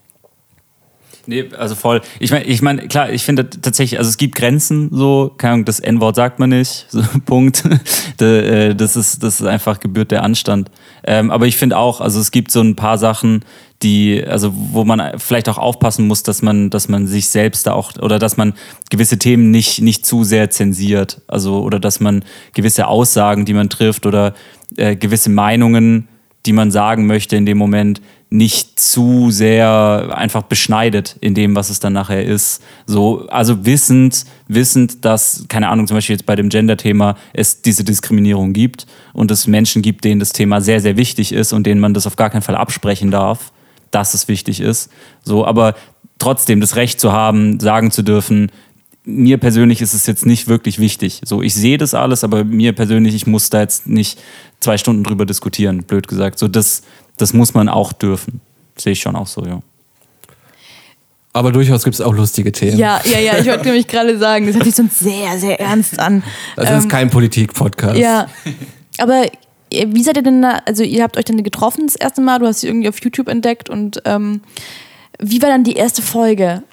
Nee, 1.30 1.50
also 1.58 1.76
voll. 1.76 2.02
Ich 2.20 2.32
meine, 2.32 2.46
ich 2.46 2.62
mein, 2.62 2.88
klar, 2.88 3.12
ich 3.12 3.24
finde 3.24 3.50
tatsächlich, 3.50 4.00
also 4.00 4.08
es 4.08 4.16
gibt 4.16 4.36
Grenzen, 4.36 4.90
so, 4.94 5.34
keine 5.38 5.56
Ahnung, 5.56 5.66
das 5.66 5.82
N-Wort 5.82 6.16
sagt 6.16 6.40
man 6.40 6.50
nicht, 6.52 6.86
so, 6.90 7.02
Punkt. 7.26 7.64
Äh, 8.20 8.74
das, 8.74 8.96
ist, 8.96 9.22
das 9.22 9.42
ist 9.42 9.46
einfach 9.46 9.80
gebührt 9.80 10.10
der 10.10 10.24
Anstand. 10.24 10.72
Ähm, 11.04 11.30
aber 11.30 11.46
ich 11.46 11.56
finde 11.56 11.78
auch, 11.78 12.02
also 12.02 12.20
es 12.20 12.32
gibt 12.32 12.50
so 12.50 12.62
ein 12.62 12.76
paar 12.76 12.98
Sachen, 12.98 13.46
die, 13.84 14.26
also 14.26 14.52
wo 14.56 14.86
man 14.86 15.20
vielleicht 15.20 15.48
auch 15.50 15.60
aufpassen 15.60 16.08
muss, 16.08 16.24
dass 16.24 16.42
man, 16.42 16.72
dass 16.72 16.90
man 16.90 17.06
sich 17.06 17.30
selbst 17.30 17.68
da 17.68 17.74
auch, 17.74 17.96
oder 18.02 18.18
dass 18.18 18.36
man 18.36 18.54
gewisse 18.90 19.20
Themen 19.20 19.52
nicht, 19.52 19.82
nicht 19.82 20.04
zu 20.04 20.24
sehr 20.24 20.50
zensiert. 20.50 21.22
Also, 21.28 21.60
oder 21.60 21.80
dass 21.80 22.00
man 22.00 22.26
gewisse 22.56 22.88
Aussagen, 22.88 23.46
die 23.46 23.54
man 23.54 23.70
trifft, 23.70 24.08
oder 24.08 24.34
äh, 24.78 24.96
gewisse 24.96 25.30
Meinungen, 25.30 26.08
die 26.48 26.54
man 26.54 26.72
sagen 26.72 27.06
möchte 27.06 27.36
in 27.36 27.46
dem 27.46 27.60
Moment, 27.60 28.02
nicht 28.30 28.78
zu 28.78 29.32
sehr 29.32 30.10
einfach 30.14 30.44
beschneidet 30.44 31.16
in 31.22 31.34
dem, 31.34 31.56
was 31.56 31.70
es 31.70 31.80
dann 31.80 31.94
nachher 31.94 32.26
ist. 32.26 32.62
So, 32.86 33.26
also 33.30 33.66
wissend, 33.66 34.26
wissend, 34.48 35.06
dass, 35.06 35.46
keine 35.48 35.70
Ahnung, 35.70 35.88
zum 35.88 35.96
Beispiel 35.96 36.16
jetzt 36.16 36.26
bei 36.26 36.36
dem 36.36 36.50
Gender-Thema 36.50 37.16
es 37.32 37.62
diese 37.62 37.86
Diskriminierung 37.86 38.52
gibt 38.52 38.86
und 39.14 39.32
es 39.32 39.48
Menschen 39.48 39.82
gibt, 39.82 40.04
denen 40.04 40.20
das 40.20 40.34
Thema 40.34 40.60
sehr, 40.60 40.82
sehr 40.82 40.98
wichtig 40.98 41.32
ist 41.32 41.54
und 41.54 41.66
denen 41.66 41.80
man 41.80 41.94
das 41.94 42.06
auf 42.06 42.18
gar 42.18 42.30
keinen 42.30 42.42
Fall 42.42 42.56
absprechen 42.56 43.12
darf, 43.12 43.54
dass 43.92 44.14
es 44.14 44.28
wichtig 44.28 44.60
ist. 44.60 44.92
So, 45.24 45.46
aber 45.46 45.76
trotzdem 46.20 46.60
das 46.60 46.76
Recht 46.76 47.00
zu 47.00 47.14
haben, 47.14 47.60
sagen 47.62 47.92
zu 47.92 48.02
dürfen, 48.02 48.52
mir 49.10 49.38
persönlich 49.38 49.82
ist 49.82 49.94
es 49.94 50.06
jetzt 50.06 50.26
nicht 50.26 50.50
wirklich 50.50 50.80
wichtig. 50.80 51.22
So, 51.24 51.42
ich 51.42 51.56
sehe 51.56 51.78
das 51.78 51.94
alles, 51.94 52.26
aber 52.26 52.44
mir 52.44 52.74
persönlich, 52.74 53.16
ich 53.16 53.26
muss 53.26 53.50
da 53.50 53.62
jetzt 53.62 53.88
nicht 53.88 54.20
zwei 54.60 54.78
Stunden 54.78 55.06
drüber 55.06 55.26
diskutieren, 55.26 55.84
blöd 55.84 56.10
gesagt. 56.10 56.38
So, 56.38 56.50
das, 56.50 56.82
das 57.16 57.32
muss 57.32 57.54
man 57.54 57.70
auch 57.70 57.94
dürfen. 57.94 58.42
Sehe 58.76 58.92
ich 58.92 59.00
schon 59.00 59.16
auch 59.16 59.28
so, 59.28 59.46
ja. 59.46 59.62
Aber 61.32 61.54
durchaus 61.54 61.86
gibt 61.86 61.94
es 61.94 62.02
auch 62.02 62.14
lustige 62.14 62.52
Themen. 62.52 62.78
Ja, 62.78 63.00
ja, 63.06 63.20
ja, 63.20 63.38
ich 63.38 63.46
wollte 63.46 63.64
nämlich 63.66 63.88
gerade 63.88 64.18
sagen, 64.18 64.46
das 64.46 64.56
hört 64.56 64.66
sich 64.66 64.76
sonst 64.76 65.00
sehr, 65.00 65.40
sehr 65.40 65.58
ernst 65.60 66.00
an. 66.00 66.22
Das 66.58 66.70
Ähm, 66.70 66.78
ist 66.80 66.90
kein 66.90 67.10
Politik-Podcast. 67.10 67.98
Ja, 67.98 68.28
aber 68.98 69.24
äh, 69.72 69.86
wie 69.88 70.04
seid 70.04 70.18
ihr 70.18 70.24
denn 70.24 70.42
da, 70.42 70.60
also 70.66 70.84
ihr 70.84 71.02
habt 71.02 71.16
euch 71.16 71.26
dann 71.26 71.42
getroffen 71.44 71.86
das 71.88 71.96
erste 71.96 72.20
Mal, 72.20 72.40
du 72.40 72.46
hast 72.46 72.60
sie 72.60 72.68
irgendwie 72.68 72.90
auf 72.90 73.02
YouTube 73.02 73.30
entdeckt 73.30 73.70
und 73.70 74.02
ähm, 74.04 74.42
wie 75.20 75.42
war 75.42 75.48
dann 75.48 75.64
die 75.64 75.74
erste 75.74 76.02
Folge? 76.02 76.64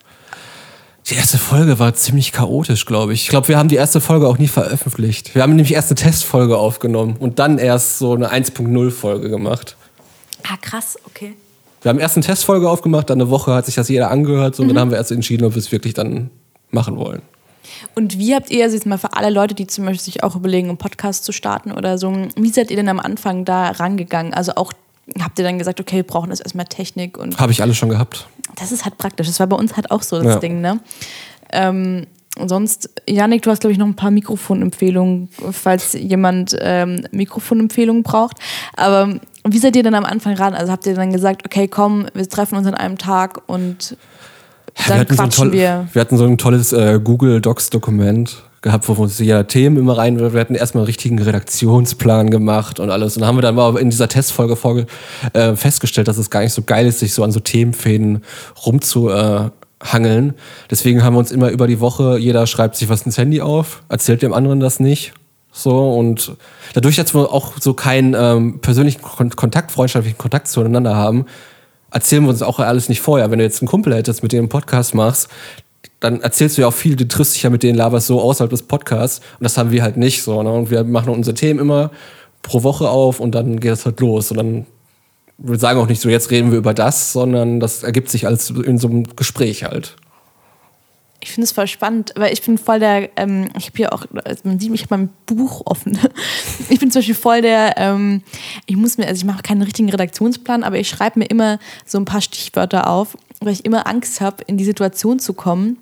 Die 1.07 1.16
erste 1.16 1.36
Folge 1.36 1.78
war 1.78 1.92
ziemlich 1.94 2.32
chaotisch, 2.32 2.86
glaube 2.86 3.12
ich. 3.12 3.24
Ich 3.24 3.28
glaube, 3.28 3.48
wir 3.48 3.59
haben 3.59 3.68
die 3.68 3.76
erste 3.76 4.00
Folge 4.00 4.26
auch 4.26 4.38
nie 4.38 4.48
veröffentlicht. 4.48 5.34
Wir 5.34 5.42
haben 5.42 5.55
nämlich 5.55 5.74
erst 5.74 5.90
eine 5.90 5.96
Testfolge 5.96 6.57
aufgenommen 6.57 7.16
und 7.18 7.38
dann 7.38 7.59
erst 7.59 7.98
so 7.98 8.14
eine 8.14 8.32
1.0-Folge 8.32 9.28
gemacht. 9.28 9.76
Ah, 10.44 10.57
krass, 10.61 10.98
okay. 11.05 11.34
Wir 11.82 11.90
haben 11.90 11.98
erst 11.98 12.16
eine 12.16 12.24
Testfolge 12.24 12.70
aufgemacht, 12.70 13.11
dann 13.11 13.20
eine 13.20 13.28
Woche 13.28 13.52
hat 13.52 13.66
sich 13.66 13.74
das 13.74 13.90
jeder 13.90 14.11
angehört 14.11 14.57
so, 14.57 14.62
und 14.62 14.70
dann 14.70 14.78
haben 14.78 14.90
wir 14.90 14.96
erst 14.96 15.12
entschieden, 15.12 15.44
ob 15.44 15.55
wir 15.55 15.59
es 15.59 15.70
wirklich 15.70 15.92
dann 15.92 16.30
machen 16.70 16.96
wollen. 16.96 17.20
Und 17.94 18.18
wie 18.18 18.34
habt 18.34 18.50
ihr, 18.50 18.64
also 18.64 18.74
jetzt 18.74 18.86
mal 18.86 18.96
für 18.96 19.12
alle 19.12 19.28
Leute, 19.28 19.55
die 19.55 19.66
zum 19.66 19.84
Beispiel 19.84 20.00
sich 20.00 20.22
auch 20.24 20.34
überlegen, 20.34 20.70
einen 20.70 20.78
Podcast 20.78 21.24
zu 21.24 21.32
starten 21.32 21.72
oder 21.72 21.98
so, 21.98 22.16
wie 22.36 22.48
seid 22.48 22.70
ihr 22.70 22.76
denn 22.76 22.88
am 22.88 23.00
Anfang 23.00 23.44
da 23.44 23.68
rangegangen? 23.68 24.32
Also 24.32 24.55
auch, 24.55 24.72
habt 25.20 25.38
ihr 25.38 25.44
dann 25.44 25.59
gesagt, 25.59 25.80
okay, 25.80 25.96
wir 25.96 26.02
brauchen 26.05 26.30
jetzt 26.30 26.40
erstmal 26.40 26.64
Technik 26.64 27.18
und 27.18 27.38
Habe 27.38 27.52
ich 27.52 27.61
alles 27.61 27.76
schon 27.76 27.90
gehabt. 27.90 28.26
Das 28.57 28.72
ist 28.72 28.84
halt 28.84 28.99
praktisch. 28.99 29.26
Das 29.26 29.40
war 29.40 29.47
bei 29.47 29.57
uns 29.57 29.76
halt 29.76 29.90
auch 29.90 30.03
so 30.03 30.16
das 30.16 30.34
Ja. 30.34 30.38
Ding, 30.40 30.61
ne? 30.61 30.80
Ähm, 31.53 32.07
und 32.38 32.49
sonst, 32.49 32.90
Janik, 33.09 33.42
du 33.42 33.51
hast, 33.51 33.61
glaube 33.61 33.72
ich, 33.72 33.78
noch 33.78 33.86
ein 33.86 33.95
paar 33.95 34.11
Mikrofonempfehlungen, 34.11 35.28
falls 35.53 35.92
jemand 35.92 36.57
ähm, 36.61 37.07
Mikrofonempfehlungen 37.12 38.03
braucht. 38.03 38.38
Aber 38.76 39.20
wie 39.47 39.59
seid 39.59 39.76
ihr 39.76 39.84
denn 39.84 39.95
am 39.95 40.05
Anfang 40.05 40.34
ran? 40.34 40.55
Also 40.55 40.72
habt 40.72 40.84
ihr 40.86 40.95
dann 40.95 41.12
gesagt, 41.12 41.47
okay, 41.47 41.68
komm, 41.68 42.07
wir 42.12 42.28
treffen 42.28 42.57
uns 42.59 42.66
an 42.66 42.74
einem 42.74 42.99
Tag 42.99 43.40
und 43.47 43.97
dann 44.88 44.97
wir, 44.97 45.01
hatten 45.01 45.14
so 45.14 45.22
quatschen 45.22 45.45
toll, 45.45 45.53
wir. 45.53 45.88
wir 45.92 46.01
hatten 46.01 46.16
so 46.16 46.24
ein 46.24 46.36
tolles 46.38 46.72
äh, 46.72 46.99
Google 47.03 47.40
Docs-Dokument 47.40 48.42
gehabt, 48.64 48.88
wo 48.88 48.96
wir 48.96 49.02
uns 49.02 49.18
ja 49.20 49.44
Themen 49.44 49.76
immer 49.76 49.96
rein. 49.96 50.18
Wir 50.18 50.40
hatten 50.40 50.54
erstmal 50.54 50.80
einen 50.82 50.86
richtigen 50.86 51.20
Redaktionsplan 51.20 52.30
gemacht 52.30 52.80
und 52.80 52.90
alles. 52.90 53.14
Und 53.14 53.20
dann 53.20 53.28
haben 53.28 53.36
wir 53.36 53.42
dann 53.42 53.54
mal 53.54 53.76
in 53.76 53.90
dieser 53.90 54.08
Testfolge 54.08 54.56
vorge 54.56 54.86
äh, 55.34 55.54
festgestellt, 55.54 56.08
dass 56.08 56.18
es 56.18 56.30
gar 56.30 56.40
nicht 56.40 56.52
so 56.52 56.62
geil 56.62 56.86
ist, 56.86 56.98
sich 56.98 57.12
so 57.12 57.22
an 57.22 57.30
so 57.30 57.40
Themenfäden 57.40 58.24
rumzuhangeln. 58.66 60.30
Äh. 60.30 60.32
Deswegen 60.70 61.04
haben 61.04 61.14
wir 61.14 61.18
uns 61.18 61.30
immer 61.30 61.50
über 61.50 61.66
die 61.66 61.78
Woche, 61.78 62.18
jeder 62.18 62.46
schreibt 62.46 62.76
sich 62.76 62.88
was 62.88 63.02
ins 63.02 63.18
Handy 63.18 63.42
auf, 63.42 63.82
erzählt 63.88 64.22
dem 64.22 64.32
anderen 64.32 64.60
das 64.60 64.80
nicht. 64.80 65.12
So 65.52 65.92
und 65.92 66.34
dadurch, 66.72 66.96
dass 66.96 67.14
wir 67.14 67.32
auch 67.32 67.52
so 67.60 67.74
keinen 67.74 68.14
ähm, 68.18 68.60
persönlichen 68.60 69.02
Kon 69.02 69.30
Kontakt, 69.30 69.70
freundschaftlichen 69.70 70.18
Kontakt 70.18 70.48
zueinander 70.48 70.96
haben, 70.96 71.26
erzählen 71.92 72.24
wir 72.24 72.30
uns 72.30 72.42
auch 72.42 72.58
alles 72.58 72.88
nicht 72.88 73.00
vorher. 73.00 73.30
Wenn 73.30 73.38
du 73.38 73.44
jetzt 73.44 73.62
einen 73.62 73.68
Kumpel 73.68 73.94
hättest, 73.94 74.22
mit 74.22 74.32
dem 74.32 74.40
einen 74.40 74.48
Podcast 74.48 74.94
machst, 74.94 75.28
dann 76.05 76.20
erzählst 76.20 76.57
du 76.57 76.62
ja 76.62 76.68
auch 76.68 76.74
viel, 76.74 76.96
du 76.96 77.09
triffst 77.09 77.34
dich 77.34 77.42
ja 77.42 77.50
mit 77.50 77.62
denen, 77.62 77.76
laberst 77.76 78.07
so 78.07 78.20
außerhalb 78.20 78.50
des 78.50 78.62
Podcasts. 78.62 79.20
Und 79.38 79.44
das 79.44 79.57
haben 79.59 79.70
wir 79.70 79.82
halt 79.82 79.96
nicht 79.96 80.22
so. 80.22 80.42
Ne? 80.42 80.52
Und 80.52 80.70
wir 80.70 80.84
machen 80.84 81.09
unsere 81.09 81.34
Themen 81.34 81.59
immer 81.59 81.90
pro 82.42 82.62
Woche 82.62 82.88
auf 82.88 83.20
und 83.20 83.34
dann 83.34 83.59
geht 83.59 83.72
es 83.72 83.86
halt 83.86 84.00
los. 84.00 84.30
Und 84.30 84.36
dann 84.36 84.66
wir 85.38 85.59
sagen 85.59 85.80
auch 85.80 85.88
nicht 85.88 86.00
so, 86.00 86.09
jetzt 86.09 86.30
reden 86.30 86.50
wir 86.52 86.59
über 86.59 86.74
das, 86.74 87.12
sondern 87.12 87.59
das 87.59 87.82
ergibt 87.82 88.09
sich 88.09 88.26
als 88.26 88.50
in 88.50 88.78
so 88.78 88.88
einem 88.88 89.05
Gespräch 89.16 89.64
halt. 89.64 89.96
Ich 91.20 91.32
finde 91.32 91.44
es 91.44 91.52
voll 91.52 91.66
spannend, 91.66 92.12
weil 92.16 92.34
ich 92.34 92.42
bin 92.42 92.59
voll 92.59 92.78
der, 92.78 93.09
ähm, 93.16 93.48
ich 93.57 93.66
habe 93.66 93.76
hier 93.76 93.92
auch, 93.94 94.05
also 94.24 94.42
man 94.44 94.61
sieht 94.61 94.72
ich 94.74 94.82
habe 94.82 94.98
mein 94.98 95.09
Buch 95.26 95.62
offen. 95.64 95.98
Ich 96.68 96.78
bin 96.78 96.90
zum 96.90 97.00
Beispiel 97.00 97.14
voll 97.14 97.40
der, 97.40 97.78
ähm, 97.78 98.22
ich 98.66 98.76
muss 98.76 98.98
mir, 98.98 99.07
also 99.07 99.18
ich 99.18 99.24
mache 99.24 99.42
keinen 99.42 99.62
richtigen 99.62 99.88
Redaktionsplan, 99.88 100.62
aber 100.62 100.78
ich 100.78 100.88
schreibe 100.88 101.18
mir 101.18 101.26
immer 101.26 101.59
so 101.86 101.98
ein 101.98 102.05
paar 102.05 102.20
Stichwörter 102.20 102.88
auf, 102.88 103.16
weil 103.40 103.55
ich 103.55 103.64
immer 103.64 103.86
Angst 103.86 104.20
habe, 104.20 104.44
in 104.46 104.59
die 104.59 104.64
Situation 104.64 105.18
zu 105.18 105.32
kommen, 105.32 105.78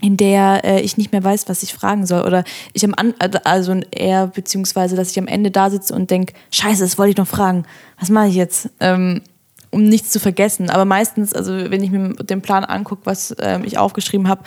in 0.00 0.16
der 0.16 0.64
äh, 0.64 0.80
ich 0.80 0.96
nicht 0.96 1.12
mehr 1.12 1.22
weiß, 1.22 1.48
was 1.48 1.62
ich 1.62 1.74
fragen 1.74 2.06
soll. 2.06 2.22
Oder 2.22 2.44
ich 2.72 2.84
am 2.84 2.94
An 2.94 3.14
also 3.44 3.74
eher, 3.90 4.28
beziehungsweise, 4.28 4.96
dass 4.96 5.10
ich 5.10 5.18
am 5.18 5.26
Ende 5.26 5.50
da 5.50 5.70
sitze 5.70 5.94
und 5.94 6.10
denke, 6.10 6.34
scheiße, 6.50 6.82
das 6.82 6.98
wollte 6.98 7.10
ich 7.10 7.16
noch 7.16 7.28
fragen. 7.28 7.64
Was 7.98 8.08
mache 8.08 8.28
ich 8.28 8.34
jetzt? 8.34 8.70
Ähm, 8.80 9.22
um 9.70 9.84
nichts 9.84 10.10
zu 10.10 10.18
vergessen. 10.18 10.70
Aber 10.70 10.84
meistens, 10.84 11.32
also 11.32 11.52
wenn 11.52 11.82
ich 11.82 11.90
mir 11.90 12.14
den 12.14 12.42
Plan 12.42 12.64
angucke, 12.64 13.02
was 13.04 13.34
ähm, 13.40 13.62
ich 13.64 13.78
aufgeschrieben 13.78 14.28
habe, 14.28 14.42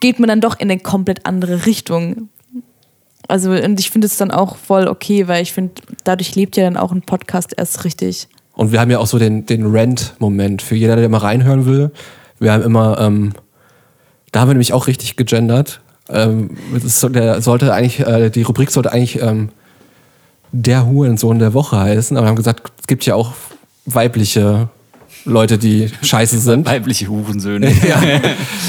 geht 0.00 0.18
man 0.18 0.28
dann 0.28 0.40
doch 0.40 0.58
in 0.58 0.70
eine 0.70 0.80
komplett 0.80 1.26
andere 1.26 1.66
Richtung. 1.66 2.28
Also, 3.26 3.50
und 3.50 3.78
ich 3.78 3.90
finde 3.90 4.06
es 4.06 4.16
dann 4.16 4.30
auch 4.30 4.56
voll 4.56 4.88
okay, 4.88 5.28
weil 5.28 5.42
ich 5.42 5.52
finde, 5.52 5.74
dadurch 6.04 6.34
lebt 6.34 6.56
ja 6.56 6.64
dann 6.64 6.78
auch 6.78 6.92
ein 6.92 7.02
Podcast 7.02 7.52
erst 7.56 7.84
richtig. 7.84 8.28
Und 8.54 8.72
wir 8.72 8.80
haben 8.80 8.90
ja 8.90 8.98
auch 8.98 9.06
so 9.06 9.18
den, 9.18 9.44
den 9.44 9.66
Rant-Moment 9.66 10.62
für 10.62 10.74
jeder, 10.74 10.96
der 10.96 11.08
mal 11.08 11.18
reinhören 11.18 11.66
will. 11.66 11.92
Wir 12.38 12.52
haben 12.52 12.62
immer, 12.62 12.98
ähm, 12.98 13.32
da 14.32 14.40
haben 14.40 14.48
wir 14.48 14.54
nämlich 14.54 14.72
auch 14.72 14.86
richtig 14.86 15.16
gegendert. 15.16 15.80
Ähm, 16.08 16.56
so, 16.84 17.08
der 17.08 17.42
sollte 17.42 17.72
eigentlich, 17.72 18.00
äh, 18.00 18.30
die 18.30 18.42
Rubrik 18.42 18.70
sollte 18.70 18.92
eigentlich 18.92 19.20
ähm, 19.20 19.50
der 20.52 20.86
Hurensohn 20.86 21.38
der 21.38 21.54
Woche 21.54 21.78
heißen, 21.78 22.16
aber 22.16 22.26
wir 22.26 22.28
haben 22.30 22.36
gesagt, 22.36 22.72
es 22.80 22.86
gibt 22.86 23.04
ja 23.04 23.14
auch 23.14 23.32
weibliche 23.84 24.68
Leute, 25.24 25.58
die 25.58 25.90
scheiße 26.02 26.38
sind. 26.40 26.66
Weibliche 26.66 27.08
Hurensöhne. 27.08 27.70
ja. 27.88 28.00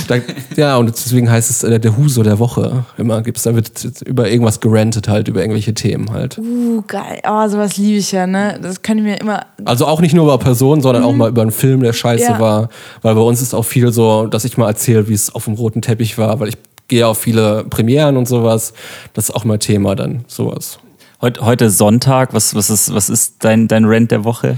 Da, 0.08 0.16
ja, 0.56 0.78
und 0.78 0.90
deswegen 0.90 1.30
heißt 1.30 1.52
es 1.52 1.62
äh, 1.62 1.80
der 1.80 1.96
Huso 1.96 2.24
der 2.24 2.40
Woche. 2.40 2.84
Immer 2.98 3.22
gibt's, 3.22 3.44
da 3.44 3.54
wird 3.54 4.02
über 4.08 4.28
irgendwas 4.28 4.60
gerantet 4.60 5.08
halt, 5.08 5.28
über 5.28 5.42
irgendwelche 5.42 5.76
Themen 5.76 6.10
halt. 6.12 6.40
Uh, 6.40 6.82
geil. 6.88 7.20
Oh, 7.30 7.48
sowas 7.48 7.78
liebe 7.78 8.00
ich 8.00 8.12
ja, 8.12 8.26
ne? 8.26 8.58
Das 8.60 8.82
können 8.82 9.06
wir 9.06 9.22
immer. 9.22 9.46
Also 9.66 9.86
auch 9.86 10.02
nicht 10.02 10.16
nur 10.16 10.24
über 10.24 10.40
Personen, 10.40 10.82
sondern 10.82 11.04
auch 11.04 11.14
mal 11.14 11.30
über 11.30 11.44
einen 11.44 11.52
Film, 11.52 11.82
der 11.84 11.94
scheiße 11.94 12.24
Ja. 12.24 12.40
war. 12.40 12.70
Weil 13.04 13.14
bei 13.14 13.22
uns 13.22 13.40
ist 13.40 13.54
auch 13.54 13.66
viel 13.66 13.92
so, 13.92 14.26
dass 14.26 14.46
ich 14.46 14.58
mal 14.58 14.68
erzähle, 14.68 15.08
wie 15.08 15.14
es 15.14 15.36
auf 15.36 15.46
dem 15.46 15.54
roten 15.54 15.84
Teppich 15.84 16.18
war, 16.18 16.40
weil 16.40 16.48
ich 16.50 16.58
gehe 16.88 17.06
auf 17.06 17.20
viele 17.20 17.66
Premieren 17.70 18.18
und 18.18 18.28
sowas. 18.28 18.74
Das 19.14 19.26
ist 19.30 19.36
auch 19.36 19.46
mal 19.46 19.60
Thema 19.60 19.96
dann, 19.96 20.26
sowas. 20.26 20.80
Heute, 21.22 21.46
heute 21.46 21.70
Sonntag. 21.70 22.34
Was, 22.34 22.56
was, 22.56 22.72
ist, 22.72 22.94
was 22.96 23.10
ist 23.12 23.36
dein, 23.42 23.68
dein 23.68 23.86
Rant 23.86 24.10
der 24.10 24.24
Woche? 24.24 24.58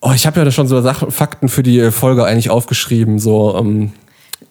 Oh, 0.00 0.12
ich 0.14 0.26
habe 0.26 0.40
ja 0.40 0.44
da 0.44 0.50
schon 0.50 0.66
so 0.66 0.80
Sachen, 0.80 1.10
Fakten 1.10 1.48
für 1.48 1.62
die 1.62 1.90
Folge 1.90 2.24
eigentlich 2.24 2.50
aufgeschrieben. 2.50 3.18
So, 3.18 3.56
ähm, 3.58 3.92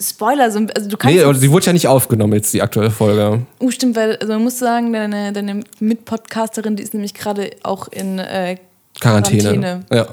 Spoiler, 0.02 0.52
so, 0.52 0.60
also 0.76 0.90
du 0.90 0.98
kannst. 0.98 1.16
nee, 1.16 1.24
aber 1.24 1.34
die 1.34 1.52
wurde 1.52 1.66
ja 1.66 1.74
nicht 1.74 1.88
aufgenommen 1.88 2.34
jetzt, 2.34 2.54
die 2.54 2.62
aktuelle 2.62 2.92
Folge. 2.92 3.42
Uh, 3.60 3.72
stimmt, 3.72 3.96
weil 3.96 4.16
also 4.18 4.34
man 4.34 4.44
muss 4.44 4.60
sagen, 4.60 4.94
deine, 4.94 5.34
deine 5.34 5.62
Mitpodcasterin, 5.80 6.76
die 6.76 6.84
ist 6.84 6.94
nämlich 6.94 7.14
gerade 7.14 7.50
auch 7.64 7.88
in 7.90 8.20
äh, 8.20 8.58
Quarantäne. 9.00 9.86
Ja. 9.92 10.08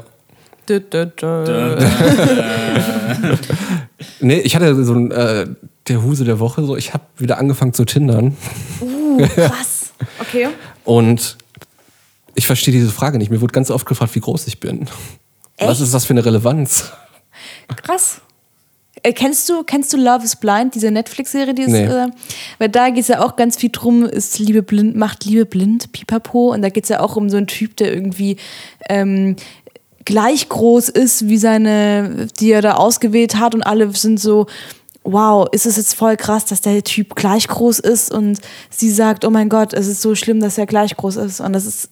Dö, 0.68 0.80
dö, 0.80 1.06
dö. 1.06 1.78
Nee, 4.20 4.40
ich 4.40 4.54
hatte 4.56 4.84
so 4.84 4.94
ein, 4.94 5.10
äh, 5.10 5.46
der 5.88 6.02
Huse 6.02 6.24
der 6.24 6.38
Woche, 6.38 6.64
so, 6.64 6.76
ich 6.76 6.92
habe 6.92 7.04
wieder 7.16 7.38
angefangen 7.38 7.72
zu 7.72 7.84
tindern. 7.84 8.36
Uh, 8.80 9.26
krass. 9.34 9.92
Okay. 10.18 10.48
Und 10.84 11.36
ich 12.34 12.46
verstehe 12.46 12.72
diese 12.72 12.90
Frage 12.90 13.18
nicht. 13.18 13.30
Mir 13.30 13.40
wurde 13.40 13.52
ganz 13.52 13.70
oft 13.70 13.86
gefragt, 13.86 14.14
wie 14.14 14.20
groß 14.20 14.46
ich 14.46 14.60
bin. 14.60 14.88
Was 15.58 15.70
Echt? 15.70 15.80
ist 15.82 15.94
das 15.94 16.04
für 16.04 16.12
eine 16.12 16.24
Relevanz? 16.24 16.92
Krass. 17.82 18.20
Äh, 19.02 19.12
kennst, 19.12 19.48
du, 19.48 19.62
kennst 19.62 19.92
du 19.92 19.96
Love 19.96 20.24
is 20.24 20.36
Blind, 20.36 20.74
diese 20.74 20.90
Netflix-Serie? 20.90 21.54
Die 21.54 21.66
Nee. 21.66 21.84
äh, 21.84 22.08
weil 22.58 22.68
da 22.68 22.90
geht 22.90 23.02
es 23.02 23.08
ja 23.08 23.24
auch 23.24 23.36
ganz 23.36 23.56
viel 23.56 23.70
drum, 23.70 24.04
ist 24.04 24.38
Liebe 24.38 24.62
blind, 24.62 24.96
macht 24.96 25.24
Liebe 25.24 25.46
blind, 25.46 25.92
pipapo. 25.92 26.52
Und 26.52 26.62
da 26.62 26.68
geht 26.68 26.84
es 26.84 26.90
ja 26.90 27.00
auch 27.00 27.16
um 27.16 27.30
so 27.30 27.36
einen 27.36 27.46
Typ, 27.46 27.76
der 27.76 27.92
irgendwie 27.92 28.36
ähm, 28.88 29.36
gleich 30.04 30.48
groß 30.48 30.88
ist 30.88 31.28
wie 31.28 31.38
seine, 31.38 32.28
die 32.40 32.50
er 32.52 32.62
da 32.62 32.74
ausgewählt 32.74 33.36
hat. 33.36 33.54
Und 33.54 33.62
alle 33.62 33.94
sind 33.94 34.18
so, 34.18 34.46
wow, 35.04 35.46
ist 35.52 35.66
es 35.66 35.76
jetzt 35.76 35.94
voll 35.94 36.16
krass, 36.16 36.44
dass 36.44 36.60
der 36.60 36.82
Typ 36.82 37.14
gleich 37.14 37.48
groß 37.48 37.78
ist. 37.78 38.12
Und 38.12 38.40
sie 38.70 38.90
sagt, 38.90 39.24
oh 39.24 39.30
mein 39.30 39.48
Gott, 39.48 39.72
es 39.72 39.86
ist 39.86 40.02
so 40.02 40.14
schlimm, 40.14 40.40
dass 40.40 40.58
er 40.58 40.66
gleich 40.66 40.96
groß 40.96 41.16
ist. 41.16 41.40
Und 41.40 41.52
das 41.52 41.64
ist 41.64 41.90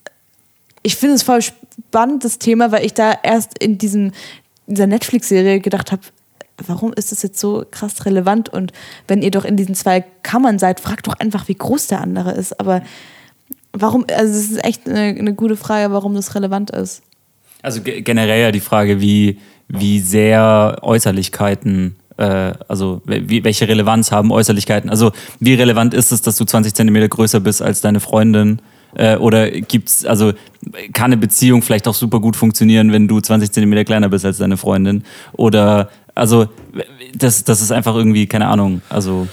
ich 0.86 0.96
finde 0.96 1.16
es 1.16 1.22
voll 1.22 1.40
spannend, 1.88 2.24
das 2.24 2.38
Thema, 2.38 2.72
weil 2.72 2.84
ich 2.84 2.94
da 2.94 3.14
erst 3.22 3.58
in 3.58 3.78
diesem, 3.78 4.12
dieser 4.66 4.86
Netflix-Serie 4.86 5.60
gedacht 5.60 5.92
habe, 5.92 6.02
warum 6.66 6.92
ist 6.92 7.12
das 7.12 7.22
jetzt 7.22 7.40
so 7.40 7.64
krass 7.70 8.06
relevant? 8.06 8.48
Und 8.48 8.72
wenn 9.08 9.22
ihr 9.22 9.30
doch 9.30 9.44
in 9.44 9.56
diesen 9.56 9.74
zwei 9.74 10.04
Kammern 10.22 10.58
seid, 10.58 10.80
fragt 10.80 11.06
doch 11.06 11.14
einfach, 11.18 11.48
wie 11.48 11.54
groß 11.54 11.88
der 11.88 12.00
andere 12.00 12.32
ist. 12.32 12.58
Aber 12.60 12.82
warum, 13.72 14.04
also 14.14 14.32
es 14.32 14.50
ist 14.50 14.64
echt 14.64 14.88
eine, 14.88 15.18
eine 15.18 15.34
gute 15.34 15.56
Frage, 15.56 15.92
warum 15.92 16.14
das 16.14 16.34
relevant 16.34 16.70
ist. 16.70 17.02
Also 17.62 17.80
ge 17.80 18.02
generell 18.02 18.42
ja 18.42 18.52
die 18.52 18.60
Frage, 18.60 19.00
wie, 19.00 19.38
wie 19.68 20.00
sehr 20.00 20.78
Äußerlichkeiten, 20.82 21.96
äh, 22.18 22.52
also 22.68 23.02
welche 23.06 23.66
Relevanz 23.66 24.12
haben 24.12 24.30
Äußerlichkeiten? 24.30 24.90
Also 24.90 25.12
wie 25.40 25.54
relevant 25.54 25.94
ist 25.94 26.12
es, 26.12 26.22
dass 26.22 26.36
du 26.36 26.44
20 26.44 26.74
Zentimeter 26.74 27.08
größer 27.08 27.40
bist 27.40 27.62
als 27.62 27.80
deine 27.80 28.00
Freundin? 28.00 28.60
Äh, 28.96 29.16
oder 29.16 29.50
gibt's, 29.50 30.04
also 30.04 30.32
kann 30.92 31.06
eine 31.06 31.16
Beziehung 31.16 31.62
vielleicht 31.62 31.88
auch 31.88 31.94
super 31.94 32.20
gut 32.20 32.36
funktionieren, 32.36 32.92
wenn 32.92 33.08
du 33.08 33.20
20 33.20 33.52
Zentimeter 33.52 33.84
kleiner 33.84 34.08
bist 34.08 34.24
als 34.24 34.38
deine 34.38 34.56
Freundin? 34.56 35.04
Oder 35.32 35.90
also 36.14 36.46
das, 37.14 37.44
das 37.44 37.60
ist 37.60 37.72
einfach 37.72 37.94
irgendwie, 37.94 38.26
keine 38.26 38.46
Ahnung, 38.46 38.82
also. 38.88 39.26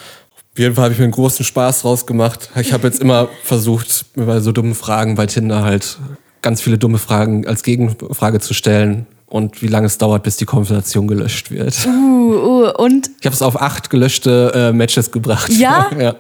Auf 0.54 0.60
jeden 0.60 0.76
Fall 0.76 0.86
habe 0.86 0.94
ich 0.94 1.00
mir 1.00 1.06
einen 1.06 1.14
großen 1.14 1.46
Spaß 1.46 1.84
draus 1.84 2.06
gemacht. 2.06 2.50
Ich 2.60 2.74
habe 2.74 2.88
jetzt 2.88 3.00
immer 3.00 3.30
versucht, 3.44 4.06
mir 4.16 4.26
bei 4.26 4.40
so 4.42 4.52
dummen 4.52 4.76
Fragen 4.76 5.16
bei 5.16 5.26
Tinder 5.26 5.64
halt 5.64 5.98
ganz 6.42 6.62
viele 6.62 6.78
dumme 6.78 6.98
Fragen 6.98 7.48
als 7.48 7.64
Gegenfrage 7.64 8.40
zu 8.40 8.54
stellen 8.54 9.06
und 9.28 9.62
wie 9.62 9.68
lange 9.68 9.86
es 9.86 9.98
dauert, 9.98 10.24
bis 10.24 10.38
die 10.38 10.46
Konversation 10.46 11.08
gelöscht 11.08 11.52
wird. 11.52 11.88
Uh, 11.88 11.90
uh, 11.90 12.72
und? 12.78 13.10
Ich 13.22 13.26
habe 13.26 13.34
es 13.34 13.42
auf 13.42 13.62
acht 13.62 13.90
gelöschte 13.90 14.52
äh, 14.54 14.74
Matches 14.74 15.12
gebracht. 15.12 15.50
Ja? 15.54 15.90
ja. 16.00 16.16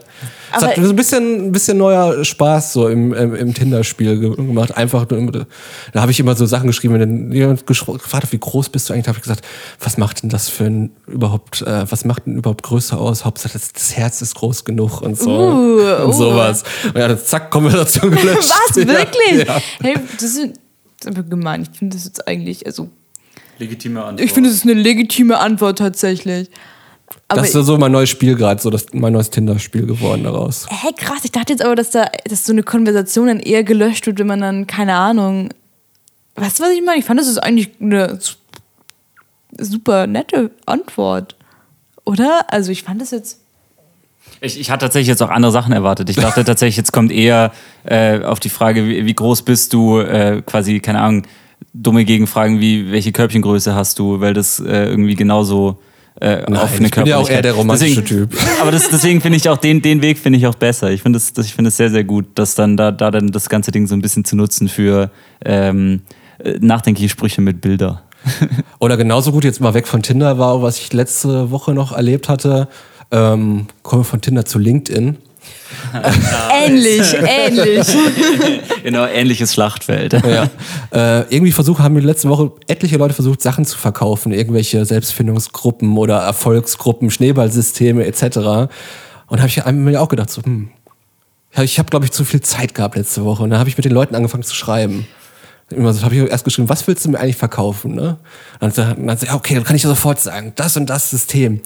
Es 0.55 0.63
hat 0.63 0.75
so 0.75 0.89
ein 0.89 0.95
bisschen, 0.95 1.47
ein 1.47 1.51
bisschen 1.51 1.77
neuer 1.77 2.23
Spaß 2.23 2.73
so 2.73 2.87
im, 2.87 3.13
im, 3.13 3.35
im 3.35 3.53
Tinder-Spiel 3.53 4.19
gemacht. 4.35 4.75
Einfach, 4.75 5.05
da 5.05 6.01
habe 6.01 6.11
ich 6.11 6.19
immer 6.19 6.35
so 6.35 6.45
Sachen 6.45 6.67
geschrieben, 6.67 6.99
wenn 6.99 7.31
jemand 7.31 7.65
gefragt 7.65 8.13
hat, 8.13 8.31
wie 8.31 8.37
groß 8.37 8.69
bist 8.69 8.89
du 8.89 8.93
eigentlich, 8.93 9.07
habe 9.07 9.17
ich 9.17 9.23
gesagt, 9.23 9.45
was 9.79 9.97
macht 9.97 10.23
denn 10.23 10.29
das 10.29 10.49
für 10.49 10.65
ein 10.65 10.91
überhaupt, 11.07 11.61
äh, 11.61 11.89
was 11.89 12.05
macht 12.05 12.25
denn 12.25 12.37
überhaupt 12.37 12.63
Größe 12.63 12.97
aus? 12.97 13.25
Hauptsache 13.25 13.53
das, 13.53 13.71
das 13.73 13.95
Herz 13.95 14.21
ist 14.21 14.35
groß 14.35 14.65
genug 14.65 15.01
und 15.01 15.17
so 15.17 15.31
Uh, 15.31 16.03
und 16.03 16.09
uh. 16.09 16.11
sowas. 16.11 16.63
Und 16.83 16.97
ja, 16.97 17.07
dann 17.07 17.19
zack, 17.19 17.49
Konversation 17.49 18.11
gelöscht. 18.11 18.49
Was, 18.69 18.75
wirklich? 18.75 19.47
Ja, 19.47 19.57
ja. 19.57 19.61
Hey, 19.81 19.95
das 20.13 20.23
ist, 20.23 20.37
das 20.37 20.47
ist 21.01 21.07
aber 21.07 21.23
gemein. 21.23 21.67
Ich 21.71 21.77
finde 21.77 21.95
das 21.95 22.05
jetzt 22.05 22.27
eigentlich, 22.27 22.65
also, 22.65 22.89
Legitime 23.59 24.03
Antwort. 24.03 24.25
ich 24.25 24.33
finde, 24.33 24.49
das 24.49 24.57
ist 24.57 24.63
eine 24.63 24.73
legitime 24.73 25.37
Antwort 25.37 25.77
tatsächlich. 25.77 26.49
Aber 27.31 27.41
Das 27.41 27.55
ist 27.55 27.65
so 27.65 27.77
mein 27.77 27.93
neues 27.93 28.09
Spiel 28.09 28.35
gerade, 28.35 28.61
so 28.61 28.69
das, 28.69 28.87
mein 28.91 29.13
neues 29.13 29.29
Tinder-Spiel 29.29 29.85
geworden 29.85 30.25
daraus. 30.25 30.67
Hä, 30.69 30.89
krass, 30.97 31.19
ich 31.23 31.31
dachte 31.31 31.53
jetzt 31.53 31.63
aber, 31.63 31.75
dass 31.75 31.91
da 31.91 32.07
dass 32.29 32.45
so 32.45 32.51
eine 32.51 32.61
Konversation 32.61 33.27
dann 33.27 33.39
eher 33.39 33.63
gelöscht 33.63 34.05
wird, 34.05 34.19
wenn 34.19 34.27
man 34.27 34.41
dann, 34.41 34.67
keine 34.67 34.95
Ahnung. 34.95 35.49
Weißt 36.35 36.59
du, 36.59 36.63
was 36.63 36.71
ich 36.71 36.83
meine? 36.83 36.99
Ich 36.99 37.05
fand, 37.05 37.21
das 37.21 37.29
ist 37.29 37.37
eigentlich 37.37 37.69
eine 37.79 38.19
super 39.57 40.07
nette 40.07 40.51
Antwort. 40.65 41.37
Oder? 42.03 42.47
Also, 42.49 42.71
ich 42.71 42.83
fand 42.83 43.01
das 43.01 43.11
jetzt. 43.11 43.39
Ich, 44.41 44.59
ich 44.59 44.69
hatte 44.69 44.85
tatsächlich 44.85 45.07
jetzt 45.07 45.23
auch 45.23 45.29
andere 45.29 45.53
Sachen 45.53 45.71
erwartet. 45.71 46.09
Ich 46.09 46.17
dachte 46.17 46.43
tatsächlich, 46.45 46.75
jetzt 46.75 46.91
kommt 46.91 47.13
eher 47.13 47.53
äh, 47.85 48.21
auf 48.23 48.41
die 48.41 48.49
Frage, 48.49 48.85
wie, 48.87 49.05
wie 49.05 49.13
groß 49.13 49.43
bist 49.43 49.71
du, 49.71 49.99
äh, 49.99 50.41
quasi, 50.45 50.81
keine 50.81 50.99
Ahnung, 50.99 51.23
dumme 51.71 52.03
Gegenfragen 52.03 52.59
wie, 52.59 52.91
welche 52.91 53.13
Körbchengröße 53.13 53.73
hast 53.73 53.99
du, 53.99 54.19
weil 54.19 54.33
das 54.33 54.59
äh, 54.59 54.87
irgendwie 54.89 55.15
genauso 55.15 55.79
äh, 56.19 56.41
Nein, 56.41 56.57
auf 56.57 56.75
eine 56.75 56.87
ich 56.87 56.91
bin 56.91 57.05
ja 57.05 57.17
auch 57.17 57.29
eher 57.29 57.41
der 57.41 57.53
romantische 57.53 58.01
deswegen, 58.01 58.29
Typ. 58.29 58.39
Aber 58.61 58.71
das, 58.71 58.89
deswegen 58.89 59.21
finde 59.21 59.37
ich 59.37 59.47
auch 59.49 59.57
den, 59.57 59.81
den 59.81 60.01
Weg 60.01 60.19
finde 60.19 60.37
ich 60.37 60.47
auch 60.47 60.55
besser. 60.55 60.91
Ich 60.91 61.01
finde 61.01 61.17
es 61.17 61.33
das, 61.33 61.45
ich 61.45 61.53
finde 61.53 61.69
es 61.69 61.77
sehr, 61.77 61.89
sehr 61.89 62.03
gut, 62.03 62.25
dass 62.35 62.55
dann 62.55 62.75
da, 62.75 62.91
da 62.91 63.11
dann 63.11 63.31
das 63.31 63.49
ganze 63.49 63.71
Ding 63.71 63.87
so 63.87 63.95
ein 63.95 64.01
bisschen 64.01 64.25
zu 64.25 64.35
nutzen 64.35 64.67
für 64.67 65.09
ähm, 65.45 66.01
äh, 66.39 66.57
nachdenkliche 66.59 67.09
Sprüche 67.09 67.41
mit 67.41 67.61
Bilder. 67.61 68.03
Oder 68.79 68.97
genauso 68.97 69.31
gut, 69.31 69.43
jetzt 69.43 69.61
mal 69.61 69.73
weg 69.73 69.87
von 69.87 70.03
Tinder 70.03 70.37
war, 70.37 70.61
was 70.61 70.79
ich 70.79 70.93
letzte 70.93 71.49
Woche 71.49 71.73
noch 71.73 71.91
erlebt 71.93 72.29
hatte. 72.29 72.67
Ähm, 73.11 73.67
kommen 73.83 74.01
wir 74.01 74.05
von 74.05 74.21
Tinder 74.21 74.45
zu 74.45 74.59
LinkedIn. 74.59 75.17
Ähnlich, 76.65 77.13
ähnlich. 77.13 77.87
Genau, 78.83 79.05
ähnliches 79.05 79.53
Schlachtfeld. 79.53 80.13
Ja. 80.13 80.49
äh, 80.91 81.21
irgendwie 81.29 81.51
versuchen, 81.51 81.83
haben 81.83 81.93
mir 81.93 81.99
letzte 82.01 82.29
Woche 82.29 82.51
etliche 82.67 82.97
Leute 82.97 83.13
versucht, 83.13 83.41
Sachen 83.41 83.65
zu 83.65 83.77
verkaufen, 83.77 84.31
irgendwelche 84.31 84.85
Selbstfindungsgruppen 84.85 85.97
oder 85.97 86.17
Erfolgsgruppen, 86.19 87.11
Schneeballsysteme 87.11 88.05
etc. 88.05 88.69
Und 89.27 89.39
habe 89.39 89.47
ich 89.47 89.63
mir 89.65 90.01
auch 90.01 90.09
gedacht, 90.09 90.31
so, 90.31 90.41
hm, 90.43 90.69
ja, 91.55 91.63
ich 91.63 91.77
habe, 91.79 91.89
glaube 91.89 92.05
ich, 92.05 92.11
zu 92.11 92.23
viel 92.25 92.41
Zeit 92.41 92.73
gehabt 92.73 92.95
letzte 92.95 93.23
Woche. 93.23 93.43
Und 93.43 93.49
dann 93.51 93.59
habe 93.59 93.69
ich 93.69 93.77
mit 93.77 93.85
den 93.85 93.91
Leuten 93.91 94.15
angefangen 94.15 94.43
zu 94.43 94.55
schreiben. 94.55 95.05
Immer 95.69 95.93
so 95.93 96.03
habe 96.03 96.15
ich 96.15 96.29
erst 96.29 96.43
geschrieben, 96.43 96.69
was 96.69 96.85
willst 96.87 97.05
du 97.05 97.09
mir 97.09 97.19
eigentlich 97.19 97.37
verkaufen? 97.37 97.95
Ne? 97.95 98.17
Und 98.59 98.77
dann, 98.77 99.07
dann 99.07 99.17
so, 99.17 99.25
ja, 99.25 99.35
okay, 99.35 99.55
dann 99.55 99.63
kann 99.63 99.75
ich 99.75 99.83
ja 99.83 99.89
sofort 99.89 100.19
sagen, 100.19 100.53
das 100.55 100.75
und 100.75 100.89
das 100.89 101.09
System. 101.09 101.61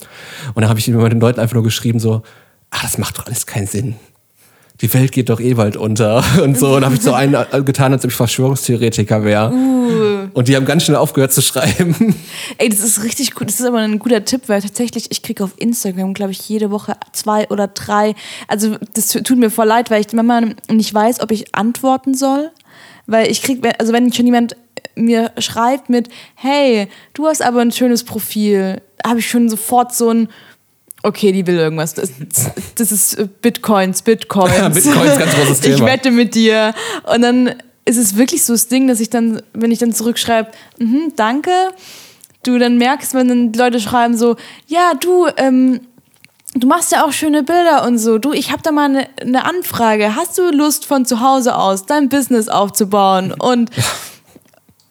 Und 0.54 0.62
dann 0.62 0.68
habe 0.68 0.78
ich 0.78 0.88
immer 0.88 1.02
mit 1.02 1.12
den 1.12 1.20
Leuten 1.20 1.40
einfach 1.40 1.54
nur 1.54 1.64
geschrieben, 1.64 1.98
so, 1.98 2.22
ah, 2.70 2.78
das 2.82 2.98
macht 2.98 3.18
doch 3.18 3.26
alles 3.26 3.46
keinen 3.46 3.66
Sinn. 3.66 3.96
Die 4.82 4.92
Welt 4.92 5.12
geht 5.12 5.30
doch 5.30 5.40
eh 5.40 5.54
bald 5.54 5.76
unter 5.76 6.22
und 6.42 6.58
so. 6.58 6.76
Und 6.76 6.84
habe 6.84 6.94
ich 6.94 7.00
so 7.00 7.14
einen 7.14 7.34
äh, 7.34 7.62
getan, 7.62 7.92
als 7.92 8.04
ob 8.04 8.10
ich 8.10 8.16
Verschwörungstheoretiker 8.16 9.24
wäre. 9.24 9.50
Und 10.34 10.48
die 10.48 10.56
haben 10.56 10.66
ganz 10.66 10.84
schnell 10.84 10.98
aufgehört 10.98 11.32
zu 11.32 11.40
schreiben. 11.40 12.14
Ey, 12.58 12.68
das 12.68 12.80
ist 12.80 13.02
richtig 13.02 13.34
gut. 13.34 13.48
Das 13.48 13.58
ist 13.58 13.66
aber 13.66 13.78
ein 13.78 13.98
guter 13.98 14.24
Tipp, 14.24 14.42
weil 14.48 14.60
tatsächlich, 14.60 15.10
ich 15.10 15.22
kriege 15.22 15.42
auf 15.42 15.52
Instagram, 15.56 16.12
glaube 16.12 16.32
ich, 16.32 16.46
jede 16.48 16.70
Woche 16.70 16.94
zwei 17.12 17.48
oder 17.48 17.68
drei. 17.68 18.14
Also, 18.48 18.76
das 18.92 19.08
tut 19.08 19.38
mir 19.38 19.50
voll 19.50 19.66
leid, 19.66 19.90
weil 19.90 20.00
ich 20.00 20.12
manchmal 20.12 20.56
nicht 20.70 20.92
weiß, 20.92 21.20
ob 21.20 21.30
ich 21.30 21.54
antworten 21.54 22.14
soll. 22.14 22.50
Weil 23.06 23.30
ich 23.30 23.42
kriege, 23.42 23.78
also 23.78 23.92
wenn 23.92 24.12
schon 24.12 24.26
jemand 24.26 24.56
mir 24.94 25.32
schreibt 25.38 25.88
mit, 25.88 26.08
hey, 26.34 26.88
du 27.14 27.26
hast 27.26 27.42
aber 27.42 27.60
ein 27.60 27.72
schönes 27.72 28.04
Profil, 28.04 28.82
habe 29.06 29.20
ich 29.20 29.28
schon 29.30 29.48
sofort 29.48 29.94
so 29.94 30.10
ein, 30.10 30.28
okay, 31.06 31.32
die 31.32 31.46
will 31.46 31.56
irgendwas. 31.56 31.94
Das, 31.94 32.10
das 32.74 32.92
ist 32.92 33.40
Bitcoins, 33.40 34.02
Bitcoins. 34.02 34.56
Ja, 34.56 34.68
Bitcoins, 34.68 35.18
ganz 35.18 35.34
großes 35.34 35.60
Ich 35.64 35.76
Thema. 35.76 35.86
wette 35.86 36.10
mit 36.10 36.34
dir. 36.34 36.74
Und 37.12 37.22
dann 37.22 37.54
ist 37.84 37.96
es 37.96 38.16
wirklich 38.16 38.44
so 38.44 38.52
das 38.52 38.66
Ding, 38.66 38.88
dass 38.88 38.98
ich 38.98 39.08
dann, 39.08 39.40
wenn 39.52 39.70
ich 39.70 39.78
dann 39.78 39.92
zurückschreibe, 39.92 40.50
mhm, 40.78 41.12
danke, 41.14 41.50
du 42.42 42.58
dann 42.58 42.76
merkst, 42.78 43.14
wenn 43.14 43.28
dann 43.28 43.52
Leute 43.52 43.80
schreiben 43.80 44.16
so, 44.16 44.36
ja, 44.66 44.92
du, 44.98 45.28
ähm, 45.36 45.80
du 46.54 46.66
machst 46.66 46.90
ja 46.90 47.04
auch 47.04 47.12
schöne 47.12 47.44
Bilder 47.44 47.84
und 47.86 47.98
so. 47.98 48.18
Du, 48.18 48.32
ich 48.32 48.50
habe 48.50 48.62
da 48.62 48.72
mal 48.72 48.86
eine, 48.86 49.08
eine 49.20 49.44
Anfrage. 49.44 50.16
Hast 50.16 50.36
du 50.38 50.50
Lust 50.50 50.86
von 50.86 51.06
zu 51.06 51.20
Hause 51.20 51.56
aus 51.56 51.86
dein 51.86 52.08
Business 52.08 52.48
aufzubauen? 52.48 53.32
Und 53.32 53.70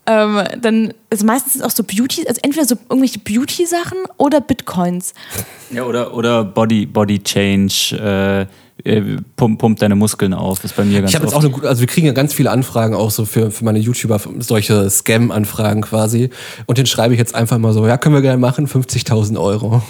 ähm, 0.08 0.44
dann, 0.62 0.94
also 1.10 1.26
meistens 1.26 1.54
sind 1.54 1.62
es 1.62 1.68
auch 1.68 1.76
so 1.76 1.84
Beauty, 1.84 2.28
also 2.28 2.40
entweder 2.44 2.66
so 2.66 2.76
irgendwelche 2.90 3.20
Beauty-Sachen 3.20 3.98
oder 4.18 4.42
Bitcoins. 4.42 5.14
Ja, 5.72 5.84
oder, 5.84 6.14
oder 6.14 6.44
Body, 6.44 6.86
Body 6.86 7.24
Change, 7.24 8.48
äh, 8.84 8.90
äh, 8.90 9.18
pump, 9.36 9.60
pump 9.60 9.80
deine 9.80 9.96
Muskeln 9.96 10.34
auf, 10.34 10.64
ist 10.64 10.76
bei 10.76 10.84
mir 10.84 11.02
ganz 11.02 11.10
Ich 11.10 11.16
habe 11.16 11.26
jetzt 11.26 11.34
auch 11.34 11.42
eine 11.42 11.50
gute, 11.50 11.68
also 11.68 11.82
wir 11.82 11.88
kriegen 11.88 12.06
ja 12.06 12.14
ganz 12.14 12.34
viele 12.34 12.52
Anfragen 12.52 12.94
auch 12.94 13.10
so 13.10 13.26
für, 13.26 13.50
für 13.50 13.66
meine 13.66 13.80
YouTuber, 13.80 14.20
solche 14.40 14.90
Scam-Anfragen 14.90 15.82
quasi. 15.82 16.30
Und 16.68 16.78
den 16.78 16.86
schreibe 16.86 17.14
ich 17.14 17.20
jetzt 17.20 17.34
einfach 17.34 17.58
mal 17.58 17.74
so, 17.74 17.88
ja, 17.88 17.98
können 17.98 18.14
wir 18.14 18.22
gerne 18.22 18.38
machen, 18.38 18.68
50.000 18.68 19.42
Euro. 19.42 19.82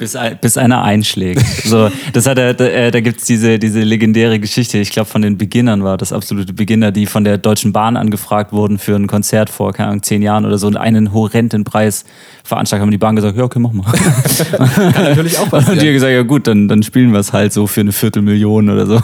Bis, 0.00 0.16
ein- 0.16 0.38
bis 0.40 0.56
einer 0.56 0.82
einschlägt. 0.82 1.44
So, 1.64 1.90
das 2.14 2.26
hat 2.26 2.38
er, 2.38 2.54
da, 2.54 2.64
äh, 2.64 2.90
da 2.90 3.00
gibt's 3.00 3.26
diese, 3.26 3.58
diese 3.58 3.80
legendäre 3.80 4.40
Geschichte, 4.40 4.78
ich 4.78 4.90
glaube 4.90 5.10
von 5.10 5.20
den 5.20 5.36
Beginnern 5.36 5.84
war 5.84 5.98
das 5.98 6.10
absolute 6.12 6.54
Beginner, 6.54 6.90
die 6.90 7.04
von 7.04 7.22
der 7.22 7.36
Deutschen 7.36 7.74
Bahn 7.74 7.98
angefragt 7.98 8.52
wurden 8.54 8.78
für 8.78 8.96
ein 8.96 9.06
Konzert 9.06 9.50
vor, 9.50 9.74
keine 9.74 9.90
Ahnung, 9.90 10.02
zehn 10.02 10.22
Jahren 10.22 10.46
oder 10.46 10.56
so 10.56 10.66
und 10.68 10.78
einen 10.78 11.12
horrenden 11.12 11.64
Preis 11.64 12.06
veranschlagt 12.44 12.80
haben. 12.80 12.90
Die 12.90 12.96
Bahn 12.96 13.14
gesagt, 13.14 13.36
ja, 13.36 13.44
okay, 13.44 13.58
mach 13.58 13.72
mal. 13.72 13.84
Kann 14.56 14.92
natürlich 15.04 15.38
auch 15.38 15.52
Und 15.52 15.66
die 15.82 15.86
haben 15.88 15.92
gesagt, 15.92 16.12
ja 16.12 16.22
gut, 16.22 16.46
dann, 16.46 16.66
dann 16.66 16.82
spielen 16.82 17.12
wir 17.12 17.20
es 17.20 17.34
halt 17.34 17.52
so 17.52 17.66
für 17.66 17.82
eine 17.82 17.92
Viertelmillion 17.92 18.70
oder 18.70 18.86
so. 18.86 19.00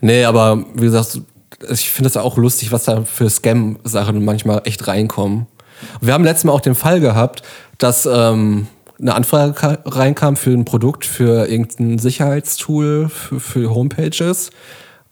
Nee, 0.00 0.24
aber 0.24 0.64
wie 0.74 0.86
gesagt, 0.86 1.20
ich 1.70 1.90
finde 1.90 2.08
es 2.08 2.16
auch 2.16 2.38
lustig, 2.38 2.72
was 2.72 2.84
da 2.84 3.02
für 3.04 3.28
Scam-Sachen 3.28 4.24
manchmal 4.24 4.62
echt 4.64 4.86
reinkommen. 4.88 5.46
Wir 6.00 6.14
haben 6.14 6.24
letztes 6.24 6.44
Mal 6.44 6.52
auch 6.52 6.60
den 6.62 6.74
Fall 6.74 7.00
gehabt, 7.00 7.42
dass 7.76 8.08
ähm, 8.10 8.68
eine 9.00 9.14
Anfrage 9.14 9.52
ka- 9.52 9.78
reinkam 9.84 10.36
für 10.36 10.50
ein 10.50 10.64
Produkt, 10.64 11.04
für 11.04 11.48
irgendein 11.48 11.98
Sicherheitstool, 11.98 13.08
für, 13.08 13.40
für 13.40 13.74
Homepages. 13.74 14.50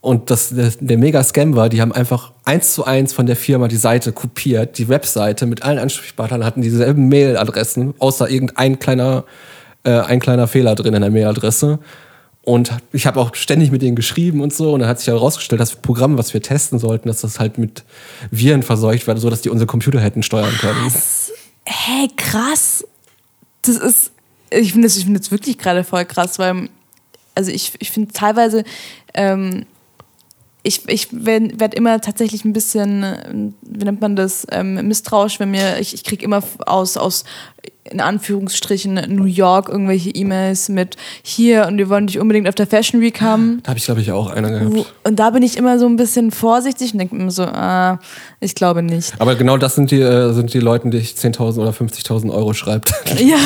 Und 0.00 0.30
das, 0.30 0.50
der, 0.50 0.70
der 0.78 0.98
Mega-Scam 0.98 1.56
war, 1.56 1.68
die 1.68 1.80
haben 1.80 1.92
einfach 1.92 2.32
eins 2.44 2.74
zu 2.74 2.84
eins 2.84 3.12
von 3.12 3.26
der 3.26 3.34
Firma 3.36 3.66
die 3.66 3.76
Seite 3.76 4.12
kopiert, 4.12 4.78
die 4.78 4.88
Webseite 4.88 5.46
mit 5.46 5.62
allen 5.62 5.78
Ansprechpartnern 5.78 6.44
hatten 6.44 6.62
dieselben 6.62 7.08
Mailadressen, 7.08 7.94
außer 7.98 8.28
irgendein 8.30 8.78
kleiner, 8.78 9.24
äh, 9.84 9.90
ein 10.00 10.20
kleiner 10.20 10.46
Fehler 10.46 10.74
drin 10.76 10.94
in 10.94 11.02
der 11.02 11.10
Mailadresse. 11.10 11.80
Und 12.42 12.70
ich 12.92 13.08
habe 13.08 13.18
auch 13.18 13.34
ständig 13.34 13.72
mit 13.72 13.82
denen 13.82 13.96
geschrieben 13.96 14.40
und 14.40 14.54
so. 14.54 14.72
Und 14.72 14.78
dann 14.80 14.88
hat 14.88 15.00
sich 15.00 15.08
herausgestellt, 15.08 15.60
dass 15.60 15.70
das 15.70 15.80
Programm, 15.82 16.16
was 16.16 16.32
wir 16.32 16.40
testen 16.40 16.78
sollten, 16.78 17.08
dass 17.08 17.22
das 17.22 17.40
halt 17.40 17.58
mit 17.58 17.82
Viren 18.30 18.62
verseucht 18.62 19.08
wird, 19.08 19.18
so 19.18 19.30
dass 19.30 19.40
die 19.40 19.50
unsere 19.50 19.66
Computer 19.66 19.98
hätten 20.00 20.22
steuern 20.22 20.54
können. 20.60 20.78
Hä, 21.64 22.06
krass. 22.16 22.84
Das 23.68 23.76
ist, 23.76 24.12
ich 24.50 24.72
finde 24.72 24.88
das, 24.88 24.96
ich 24.96 25.04
finde 25.04 25.20
das 25.20 25.30
wirklich 25.30 25.58
gerade 25.58 25.84
voll 25.84 26.04
krass, 26.04 26.38
weil, 26.38 26.68
also 27.34 27.50
ich, 27.50 27.72
ich 27.78 27.90
finde 27.90 28.12
teilweise, 28.12 28.64
ähm, 29.14 29.66
ich, 30.62 30.88
ich 30.88 31.08
werde 31.12 31.60
werd 31.60 31.74
immer 31.74 32.00
tatsächlich 32.00 32.44
ein 32.44 32.52
bisschen, 32.52 33.04
ähm, 33.04 33.54
wie 33.62 33.84
nennt 33.84 34.00
man 34.00 34.16
das, 34.16 34.46
ähm, 34.50 34.88
misstrauisch, 34.88 35.38
wenn 35.38 35.50
mir, 35.50 35.78
ich, 35.78 35.94
ich 35.94 36.04
kriege 36.04 36.24
immer 36.24 36.42
aus, 36.66 36.96
aus 36.96 37.24
in 37.90 38.00
Anführungsstrichen 38.00 38.94
New 39.08 39.24
York 39.24 39.68
irgendwelche 39.68 40.10
E-Mails 40.10 40.68
mit 40.68 40.96
hier 41.22 41.66
und 41.66 41.78
wir 41.78 41.88
wollen 41.88 42.06
dich 42.06 42.18
unbedingt 42.18 42.48
auf 42.48 42.54
der 42.54 42.66
Fashion 42.66 43.00
Week 43.00 43.20
haben. 43.20 43.60
Da 43.62 43.70
habe 43.70 43.78
ich, 43.78 43.84
glaube 43.84 44.00
ich, 44.00 44.12
auch 44.12 44.30
einer 44.30 44.50
gehabt. 44.50 44.74
Wo, 44.74 44.86
und 45.04 45.16
da 45.18 45.30
bin 45.30 45.42
ich 45.42 45.56
immer 45.56 45.78
so 45.78 45.86
ein 45.86 45.96
bisschen 45.96 46.30
vorsichtig 46.30 46.92
und 46.92 46.98
denke 46.98 47.14
mir 47.14 47.30
so, 47.30 47.44
ah, 47.44 47.98
ich 48.40 48.54
glaube 48.54 48.82
nicht. 48.82 49.12
Aber 49.18 49.34
genau 49.34 49.56
das 49.56 49.74
sind 49.74 49.90
die, 49.90 50.00
äh, 50.00 50.32
sind 50.32 50.52
die 50.54 50.60
Leute, 50.60 50.88
die 50.90 50.98
ich 50.98 51.12
10.000 51.12 51.58
oder 51.60 51.70
50.000 51.70 52.32
Euro 52.32 52.52
schreibt. 52.54 52.92
Ja. 53.18 53.36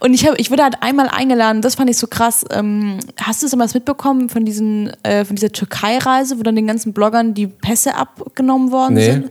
Und 0.00 0.12
ich, 0.14 0.26
hab, 0.26 0.38
ich 0.38 0.50
wurde 0.50 0.62
halt 0.64 0.76
einmal 0.82 1.08
eingeladen, 1.08 1.62
das 1.62 1.76
fand 1.76 1.88
ich 1.88 1.96
so 1.96 2.06
krass. 2.06 2.44
Ähm, 2.50 2.98
hast 3.20 3.40
du 3.42 3.46
es 3.46 3.52
damals 3.52 3.72
mitbekommen 3.74 4.28
von, 4.28 4.44
diesen, 4.44 4.90
äh, 5.04 5.24
von 5.24 5.36
dieser 5.36 5.52
Türkei-Reise, 5.52 6.38
wo 6.38 6.42
dann 6.42 6.56
den 6.56 6.66
ganzen 6.66 6.92
Bloggern 6.92 7.34
die 7.34 7.46
Pässe 7.46 7.94
abgenommen 7.96 8.72
worden 8.72 8.94
Nee. 8.94 9.04
sind? 9.12 9.30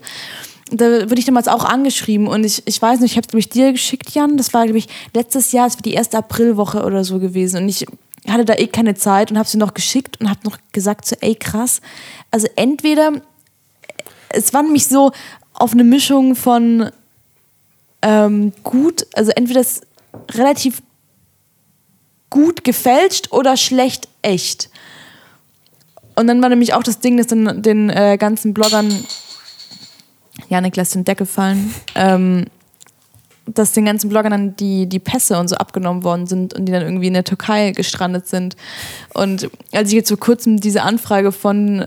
Da 0.72 1.10
wurde 1.10 1.20
ich 1.20 1.26
damals 1.26 1.48
auch 1.48 1.66
angeschrieben 1.66 2.28
und 2.28 2.44
ich, 2.44 2.64
ich 2.66 2.82
weiß 2.82 3.00
nicht, 3.02 3.12
ich 3.12 3.18
habe 3.18 3.28
es 3.28 3.34
nämlich 3.34 3.50
dir 3.50 3.72
geschickt, 3.72 4.12
Jan. 4.12 4.38
Das 4.38 4.54
war, 4.54 4.64
glaube 4.64 4.80
ich, 4.80 4.88
letztes 5.14 5.52
Jahr, 5.52 5.68
es 5.68 5.76
war 5.76 5.82
die 5.82 5.94
erste 5.94 6.18
Aprilwoche 6.18 6.84
oder 6.84 7.04
so 7.04 7.20
gewesen. 7.20 7.64
Und 7.64 7.70
ich 7.70 7.86
hatte 8.28 8.46
da 8.46 8.56
eh 8.56 8.68
keine 8.68 8.96
Zeit 8.96 9.30
und 9.30 9.38
habe 9.38 9.50
sie 9.50 9.58
noch 9.58 9.74
geschickt 9.74 10.20
und 10.20 10.30
habe 10.30 10.40
noch 10.44 10.58
gesagt, 10.72 11.06
so, 11.06 11.16
ey, 11.20 11.36
krass. 11.36 11.82
Also 12.32 12.48
entweder, 12.56 13.12
es 14.30 14.54
war 14.54 14.64
nämlich 14.64 14.88
so 14.88 15.12
auf 15.54 15.74
eine 15.74 15.84
Mischung 15.84 16.36
von 16.36 16.90
ähm, 18.02 18.54
gut, 18.64 19.08
also 19.14 19.32
entweder 19.32 19.62
es 19.62 19.82
relativ 20.32 20.82
gut 22.30 22.64
gefälscht 22.64 23.32
oder 23.32 23.58
schlecht 23.58 24.08
echt. 24.22 24.70
Und 26.16 26.28
dann 26.28 26.42
war 26.42 26.50
nämlich 26.50 26.74
auch 26.74 26.84
das 26.84 27.00
Ding, 27.00 27.18
dass 27.18 27.28
dann 27.28 27.62
den 27.62 27.90
äh, 27.90 28.18
ganzen 28.20 28.54
Bloggern, 28.54 29.06
Janik 30.50 30.76
lässt 30.76 30.96
den 30.96 31.06
Deckel 31.06 31.26
fallen, 31.26 31.74
ähm, 31.96 32.46
dass 33.46 33.74
den 33.74 33.86
ganzen 33.86 34.10
Bloggern 34.10 34.32
dann 34.32 34.56
die, 34.56 34.88
die 34.88 35.00
Pässe 35.00 35.38
und 35.38 35.50
so 35.50 35.56
abgenommen 35.56 36.04
worden 36.04 36.28
sind 36.28 36.54
und 36.54 36.66
die 36.66 36.72
dann 36.72 36.82
irgendwie 36.82 37.08
in 37.08 37.14
der 37.14 37.26
Türkei 37.26 37.72
gestrandet 37.72 38.28
sind. 38.28 38.56
Und 39.14 39.50
als 39.72 39.90
ich 39.90 39.96
jetzt 39.96 40.10
vor 40.10 40.20
kurzem 40.20 40.60
diese 40.60 40.84
Anfrage 40.84 41.32
von 41.32 41.86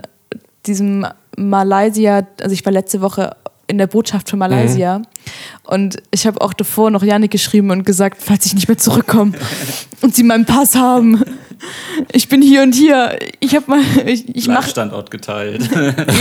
diesem 0.67 1.07
Malaysia, 1.37 2.27
also 2.41 2.53
ich 2.53 2.65
war 2.65 2.73
letzte 2.73 3.01
Woche 3.01 3.37
in 3.69 3.79
der 3.79 3.87
Botschaft 3.87 4.31
für 4.31 4.37
Malaysia 4.37 5.03
und 5.65 5.97
ich 6.13 6.27
habe 6.27 6.41
auch 6.41 6.53
davor 6.53 6.91
noch 6.91 7.03
Janik 7.03 7.33
geschrieben 7.33 7.71
und 7.71 7.85
gesagt, 7.85 8.23
falls 8.23 8.47
ich 8.47 8.55
nicht 8.55 8.69
mehr 8.69 8.79
zurückkomme 8.79 9.33
und 10.03 10.15
sie 10.15 10.23
meinen 10.23 10.45
Pass 10.45 10.77
haben, 10.77 11.23
ich 12.13 12.29
bin 12.29 12.43
hier 12.43 12.63
und 12.63 12.75
hier, 12.75 13.19
ich 13.41 13.57
habe 13.57 13.71
mal, 13.71 13.81
ich, 14.05 14.35
ich 14.35 14.47
mache 14.47 14.71
Standort 14.71 15.11
geteilt. 15.11 15.69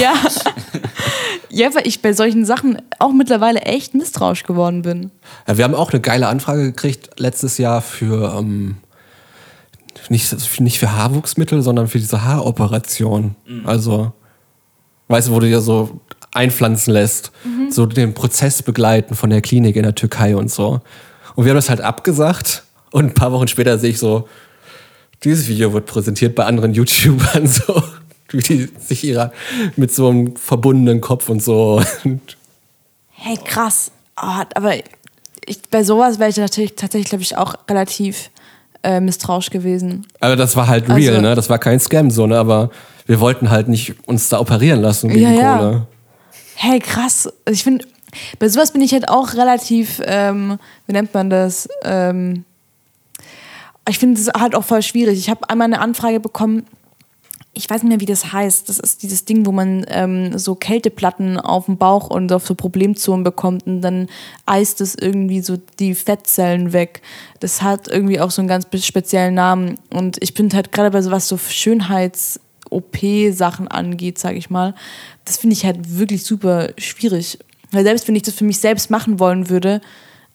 ja. 0.02 0.14
Ja, 1.50 1.74
weil 1.74 1.88
ich 1.88 2.02
bei 2.02 2.12
solchen 2.12 2.44
Sachen 2.44 2.82
auch 3.00 3.14
mittlerweile 3.14 3.62
echt 3.62 3.94
misstrauisch 3.94 4.44
geworden 4.44 4.82
bin. 4.82 5.12
Ja, 5.48 5.58
wir 5.58 5.64
haben 5.64 5.76
auch 5.76 5.92
eine 5.92 6.02
geile 6.02 6.28
Anfrage 6.28 6.64
gekriegt 6.64 7.12
letztes 7.18 7.58
Jahr 7.58 7.82
für 7.82 8.36
ähm, 8.38 8.78
nicht, 10.10 10.60
nicht 10.60 10.80
für 10.80 10.92
Haarwuchsmittel, 10.92 11.62
sondern 11.62 11.88
für 11.88 12.00
diese 12.00 12.24
Haaroperation. 12.24 13.36
Also, 13.66 14.12
weißt 15.08 15.30
du, 15.30 15.32
wo 15.32 15.40
du 15.40 15.48
dir 15.48 15.62
so 15.62 16.02
einpflanzen 16.34 16.94
lässt, 16.94 17.32
so 17.70 17.86
den 17.86 18.14
Prozess 18.14 18.62
begleiten 18.62 19.16
von 19.16 19.30
der 19.30 19.42
Klinik 19.42 19.78
in 19.78 19.84
der 19.84 19.96
Türkei 19.96 20.36
und 20.36 20.52
so. 20.52 20.82
Und 21.36 21.46
wir 21.46 21.52
haben 21.52 21.58
das 21.58 21.70
halt 21.70 21.82
abgesagt 21.82 22.64
und 22.92 23.06
ein 23.06 23.14
paar 23.14 23.32
Wochen 23.32 23.48
später 23.48 23.78
sehe 23.80 23.92
ich 23.92 24.00
so, 24.00 24.28
dieses 25.24 25.48
Video 25.48 25.74
wird 25.74 25.86
präsentiert 25.86 26.36
bei 26.36 26.46
anderen 26.46 26.74
YouTubern 26.74 27.48
so, 27.48 27.82
die 28.34 28.70
sich 28.80 29.04
ihrer 29.04 29.32
mit 29.76 29.94
so 29.94 30.10
einem 30.10 30.36
verbundenen 30.36 31.02
Kopf 31.02 31.30
und 31.30 31.44
so. 31.44 31.82
Hey, 33.12 33.38
krass. 33.44 33.92
Oh, 34.22 34.44
aber 34.56 34.76
ich, 35.46 35.62
bei 35.70 35.84
sowas 35.84 36.20
wäre 36.20 36.30
ich 36.30 36.38
natürlich 36.38 36.76
tatsächlich, 36.76 37.10
glaube 37.10 37.24
ich, 37.24 37.38
auch 37.38 37.56
relativ 37.70 38.30
äh, 38.84 39.00
misstrauisch 39.00 39.50
gewesen. 39.50 40.06
Aber 40.20 40.36
das 40.36 40.56
war 40.56 40.68
halt 40.68 40.90
real, 40.90 41.16
Also- 41.16 41.22
ne? 41.22 41.36
Das 41.36 41.50
war 41.50 41.60
kein 41.60 41.80
Scam, 41.80 42.10
so, 42.12 42.28
ne? 42.28 42.38
Aber 42.38 42.70
wir 43.06 43.20
wollten 43.20 43.50
halt 43.50 43.68
nicht 43.68 43.96
uns 44.08 44.30
da 44.30 44.40
operieren 44.40 44.82
lassen 44.82 45.10
gegen 45.10 45.22
Ja, 45.22 45.32
ja. 45.32 45.58
Kohle. 45.58 45.88
Hey, 46.56 46.80
krass. 46.80 47.28
Also 47.46 47.56
ich 47.56 47.64
finde, 47.64 47.86
bei 48.40 48.48
sowas 48.50 48.72
bin 48.72 48.82
ich 48.82 48.94
halt 48.94 49.10
auch 49.10 49.34
relativ, 49.34 50.02
ähm, 50.06 50.58
wie 50.88 50.94
nennt 50.94 51.14
man 51.14 51.30
das? 51.30 51.68
Ähm, 51.84 52.46
ich 53.88 54.00
finde 54.00 54.20
es 54.20 54.28
halt 54.30 54.56
auch 54.56 54.64
voll 54.64 54.82
schwierig. 54.82 55.20
Ich 55.20 55.30
habe 55.30 55.48
einmal 55.50 55.66
eine 55.66 55.80
Anfrage 55.80 56.20
bekommen, 56.20 56.66
ich 57.56 57.68
weiß 57.70 57.84
nicht 57.84 57.90
mehr, 57.90 58.00
wie 58.02 58.06
das 58.06 58.34
heißt. 58.34 58.68
Das 58.70 58.80
ist 58.80 59.02
dieses 59.02 59.26
Ding, 59.26 59.46
wo 59.46 59.52
man 59.52 59.86
ähm, 59.88 60.38
so 60.38 60.56
Kälteplatten 60.56 61.40
auf 61.40 61.66
dem 61.66 61.78
Bauch 61.78 62.10
und 62.10 62.32
auf 62.34 62.46
so 62.46 62.54
Problemzonen 62.54 63.24
bekommt 63.24 63.66
und 63.66 63.82
dann 63.82 64.08
eist 64.46 64.82
es 64.82 64.94
irgendwie 64.96 65.40
so 65.42 65.58
die 65.80 65.96
Fettzellen 65.96 66.74
weg. 66.74 67.02
Das 67.40 67.62
hat 67.62 67.88
irgendwie 67.88 68.20
auch 68.20 68.32
so 68.32 68.42
einen 68.42 68.50
ganz 68.50 68.68
speziellen 68.86 69.36
Namen. 69.36 69.80
Und 69.90 70.22
ich 70.22 70.34
bin 70.34 70.52
halt 70.54 70.74
gerade 70.74 70.92
bei 70.92 71.02
sowas 71.02 71.30
so 71.30 71.38
Schönheits-OP-Sachen 71.38 73.70
angeht, 73.70 74.20
sage 74.20 74.38
ich 74.38 74.50
mal, 74.50 74.76
das 75.24 75.38
finde 75.38 75.54
ich 75.54 75.66
halt 75.66 75.98
wirklich 75.98 76.26
super 76.26 76.72
schwierig. 76.78 77.40
Weil 77.72 77.86
selbst 77.86 78.06
wenn 78.08 78.16
ich 78.16 78.24
das 78.24 78.36
für 78.36 78.44
mich 78.44 78.60
selbst 78.60 78.92
machen 78.92 79.20
wollen 79.20 79.50
würde, 79.50 79.80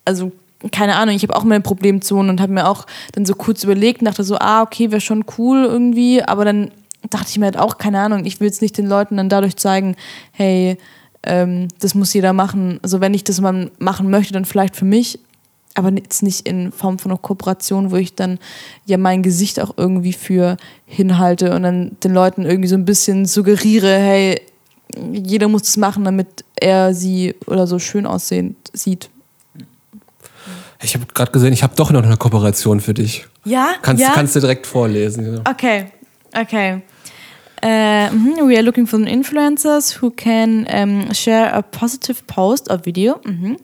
also 0.07 0.33
keine 0.73 0.97
Ahnung, 0.97 1.15
ich 1.15 1.23
habe 1.23 1.37
auch 1.37 1.45
meine 1.45 1.63
Problemzonen 1.63 2.31
und 2.31 2.41
habe 2.41 2.53
mir 2.53 2.69
auch 2.69 2.87
dann 3.13 3.25
so 3.25 3.35
kurz 3.35 3.65
überlegt 3.65 4.07
dachte 4.07 4.25
so, 4.25 4.37
ah, 4.39 4.61
okay, 4.63 4.91
wäre 4.91 5.01
schon 5.01 5.25
cool 5.39 5.65
irgendwie, 5.65 6.23
aber 6.23 6.45
dann 6.45 6.71
dachte 7.09 7.29
ich 7.31 7.39
mir 7.39 7.47
halt 7.47 7.59
auch, 7.59 7.79
keine 7.79 8.01
Ahnung, 8.01 8.25
ich 8.27 8.41
will 8.41 8.47
jetzt 8.47 8.63
nicht 8.63 8.77
den 8.77 8.87
Leuten 8.87 9.17
dann 9.17 9.29
dadurch 9.29 9.57
zeigen, 9.57 9.97
hey, 10.33 10.77
ähm, 11.23 11.69
das 11.81 11.95
muss 11.95 12.13
jeder 12.13 12.33
machen. 12.33 12.79
Also 12.83 13.01
wenn 13.01 13.15
ich 13.15 13.25
das 13.25 13.41
mal 13.41 13.71
machen 13.79 14.11
möchte, 14.11 14.33
dann 14.33 14.45
vielleicht 14.45 14.77
für 14.77 14.85
mich, 14.85 15.19
aber 15.75 15.93
jetzt 15.93 16.23
nicht 16.23 16.47
in 16.47 16.73
Form 16.73 16.99
von 16.99 17.11
einer 17.11 17.21
Kooperation, 17.21 17.91
wo 17.91 17.97
ich 17.97 18.15
dann 18.15 18.39
ja 18.87 18.99
mein 18.99 19.23
Gesicht 19.23 19.61
auch 19.61 19.75
irgendwie 19.77 20.13
für 20.13 20.57
hinhalte 20.87 21.55
und 21.55 21.63
dann 21.63 21.97
den 22.03 22.13
Leuten 22.13 22.45
irgendwie 22.45 22.69
so 22.69 22.75
ein 22.75 22.85
bisschen 22.85 23.27
suggeriere, 23.27 23.97
hey, 23.97 24.41
jeder 25.13 25.49
muss 25.49 25.63
das 25.63 25.77
machen, 25.77 26.05
damit 26.05 26.45
er 26.57 26.95
sie 26.95 27.35
oder 27.47 27.67
so 27.67 27.79
schön 27.79 28.07
aussehend 28.07 28.57
sieht. 28.73 29.09
Ich 30.83 30.95
habe 30.95 31.07
gerade 31.07 31.31
gesehen, 31.31 31.53
ich 31.53 31.63
habe 31.63 31.75
doch 31.77 31.93
noch 31.93 32.03
eine 32.03 32.17
Kooperation 32.17 32.81
für 32.81 32.95
dich. 32.95 33.27
Ja? 33.45 33.75
Kannst, 33.83 34.03
ja? 34.03 34.13
kannst 34.13 34.35
du 34.35 34.41
direkt 34.41 34.67
vorlesen. 34.67 35.41
Okay, 35.49 35.87
okay. 36.37 36.83
Uh, 37.63 38.09
we 38.47 38.57
are 38.57 38.63
looking 38.63 38.87
for 38.87 38.99
influencers 38.99 39.93
who 39.93 40.11
can 40.11 40.67
um, 40.71 41.13
share 41.13 41.53
a 41.53 41.63
positive 41.63 42.27
post 42.27 42.71
or 42.71 42.79
video. 42.79 43.21
Mhm. 43.25 43.59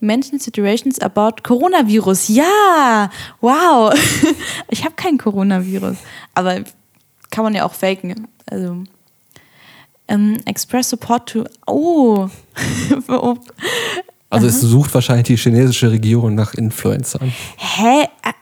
Mention 0.00 0.38
situations 0.40 0.98
about 1.02 1.42
Coronavirus. 1.42 2.30
Ja, 2.30 3.10
wow. 3.42 3.92
ich 4.70 4.84
habe 4.84 4.94
kein 4.96 5.18
Coronavirus, 5.18 5.98
aber 6.34 6.64
kann 7.30 7.44
man 7.44 7.54
ja 7.54 7.66
auch 7.66 7.74
faken. 7.74 8.26
Also 8.50 8.84
um, 10.08 10.36
express 10.46 10.88
support 10.88 11.28
to. 11.28 11.44
Oh. 11.66 12.28
Also 14.30 14.46
es 14.46 14.62
sucht 14.62 14.94
wahrscheinlich 14.94 15.26
die 15.26 15.36
chinesische 15.36 15.90
Regierung 15.90 16.34
nach 16.34 16.54
Influencern. 16.54 17.34
Hä? 17.58 18.04
Äh, 18.22 18.32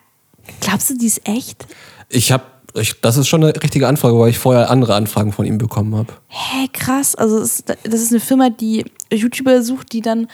Glaubst 0.60 0.90
du, 0.90 0.96
die 0.96 1.06
ist 1.06 1.26
echt? 1.26 1.66
Ich 2.08 2.30
habe, 2.30 2.44
ich, 2.74 3.00
das 3.00 3.16
ist 3.16 3.28
schon 3.28 3.42
eine 3.44 3.54
richtige 3.62 3.86
Anfrage, 3.88 4.18
weil 4.18 4.30
ich 4.30 4.38
vorher 4.38 4.70
andere 4.70 4.94
Anfragen 4.94 5.32
von 5.32 5.46
ihm 5.46 5.58
bekommen 5.58 5.94
habe. 5.96 6.12
Hä, 6.28 6.68
krass. 6.72 7.14
Also 7.14 7.38
es, 7.38 7.64
das 7.64 8.00
ist 8.00 8.10
eine 8.12 8.20
Firma, 8.20 8.50
die 8.50 8.84
YouTuber 9.12 9.62
sucht, 9.62 9.92
die 9.92 10.00
dann 10.00 10.28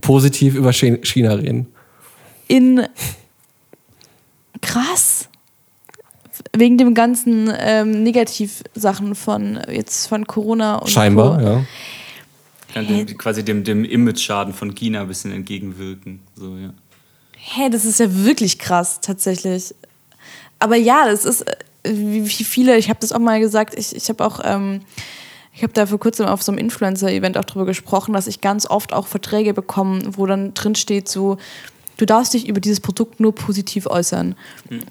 Positiv 0.00 0.54
über 0.54 0.70
Chi- 0.72 1.00
China 1.04 1.34
reden. 1.34 1.66
in 2.48 2.86
krass 4.62 5.28
wegen 6.56 6.78
dem 6.78 6.94
ganzen 6.94 7.52
ähm, 7.58 8.02
Negativsachen 8.02 9.14
von 9.14 9.60
jetzt 9.70 10.06
von 10.06 10.26
Corona 10.26 10.76
und 10.76 10.90
Scheinbar, 10.90 11.38
Co. 11.38 11.44
ja. 11.44 11.64
Ja, 12.74 12.82
dem, 12.82 13.18
quasi 13.18 13.44
dem, 13.44 13.64
dem 13.64 13.84
Image-Schaden 13.84 14.54
von 14.54 14.74
China 14.74 15.00
ein 15.02 15.08
bisschen 15.08 15.32
entgegenwirken. 15.32 16.20
So, 16.36 16.56
ja. 16.56 16.72
Hä, 17.36 17.68
das 17.68 17.84
ist 17.84 17.98
ja 17.98 18.06
wirklich 18.24 18.58
krass 18.60 19.00
tatsächlich. 19.00 19.74
Aber 20.60 20.76
ja, 20.76 21.06
das 21.06 21.24
ist 21.24 21.44
wie, 21.84 22.24
wie 22.24 22.44
viele. 22.44 22.76
Ich 22.76 22.88
habe 22.88 23.00
das 23.00 23.12
auch 23.12 23.18
mal 23.18 23.40
gesagt. 23.40 23.74
Ich, 23.76 23.94
ich 23.94 24.08
habe 24.08 24.24
auch 24.24 24.40
ähm, 24.44 24.80
ich 25.52 25.62
habe 25.62 25.72
da 25.72 25.86
vor 25.86 25.98
kurzem 25.98 26.26
auf 26.26 26.42
so 26.42 26.52
einem 26.52 26.58
Influencer-Event 26.58 27.36
auch 27.36 27.44
drüber 27.44 27.66
gesprochen, 27.66 28.14
dass 28.14 28.26
ich 28.26 28.40
ganz 28.40 28.70
oft 28.70 28.92
auch 28.92 29.06
Verträge 29.06 29.52
bekomme, 29.52 30.00
wo 30.12 30.26
dann 30.26 30.54
drin 30.54 30.74
steht 30.74 31.08
so 31.08 31.38
du 32.00 32.06
darfst 32.06 32.34
dich 32.34 32.48
über 32.48 32.60
dieses 32.60 32.80
Produkt 32.80 33.20
nur 33.20 33.34
positiv 33.34 33.86
äußern. 33.86 34.34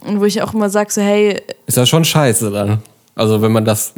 Und 0.02 0.20
wo 0.20 0.26
ich 0.26 0.42
auch 0.42 0.54
immer 0.54 0.70
sage 0.70 0.92
so 0.92 1.02
hey 1.02 1.42
Ist 1.66 1.78
ja 1.78 1.86
schon 1.86 2.06
scheiße 2.06 2.52
dann. 2.52 2.82
Also 3.16 3.42
wenn 3.42 3.52
man 3.52 3.66
das 3.66 3.94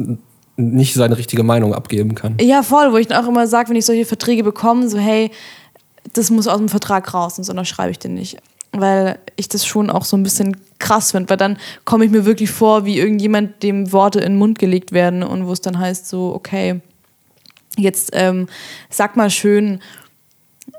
nicht 0.56 0.94
seine 0.94 1.16
richtige 1.16 1.42
Meinung 1.42 1.74
abgeben 1.74 2.14
kann. 2.14 2.36
Ja, 2.40 2.62
voll, 2.62 2.92
wo 2.92 2.96
ich 2.96 3.06
dann 3.06 3.24
auch 3.24 3.28
immer 3.28 3.46
sage, 3.46 3.70
wenn 3.70 3.76
ich 3.76 3.86
solche 3.86 4.04
Verträge 4.04 4.44
bekomme, 4.44 4.88
so 4.88 4.98
hey, 4.98 5.30
das 6.12 6.30
muss 6.30 6.46
aus 6.46 6.58
dem 6.58 6.68
Vertrag 6.68 7.12
raus 7.14 7.38
und 7.38 7.44
so, 7.44 7.52
dann 7.52 7.64
schreibe 7.64 7.90
ich 7.90 7.98
den 7.98 8.14
nicht. 8.14 8.38
Weil 8.72 9.18
ich 9.36 9.48
das 9.48 9.66
schon 9.66 9.90
auch 9.90 10.04
so 10.04 10.16
ein 10.16 10.22
bisschen 10.22 10.56
krass 10.78 11.12
finde, 11.12 11.30
weil 11.30 11.36
dann 11.36 11.58
komme 11.84 12.04
ich 12.04 12.10
mir 12.10 12.24
wirklich 12.24 12.50
vor, 12.50 12.84
wie 12.84 12.98
irgendjemand 12.98 13.62
dem 13.62 13.92
Worte 13.92 14.18
in 14.18 14.32
den 14.32 14.38
Mund 14.38 14.58
gelegt 14.58 14.92
werden 14.92 15.22
und 15.22 15.46
wo 15.46 15.52
es 15.52 15.60
dann 15.60 15.78
heißt 15.78 16.08
so, 16.08 16.34
okay, 16.34 16.80
jetzt 17.76 18.10
ähm, 18.14 18.48
sag 18.90 19.16
mal 19.16 19.30
schön, 19.30 19.80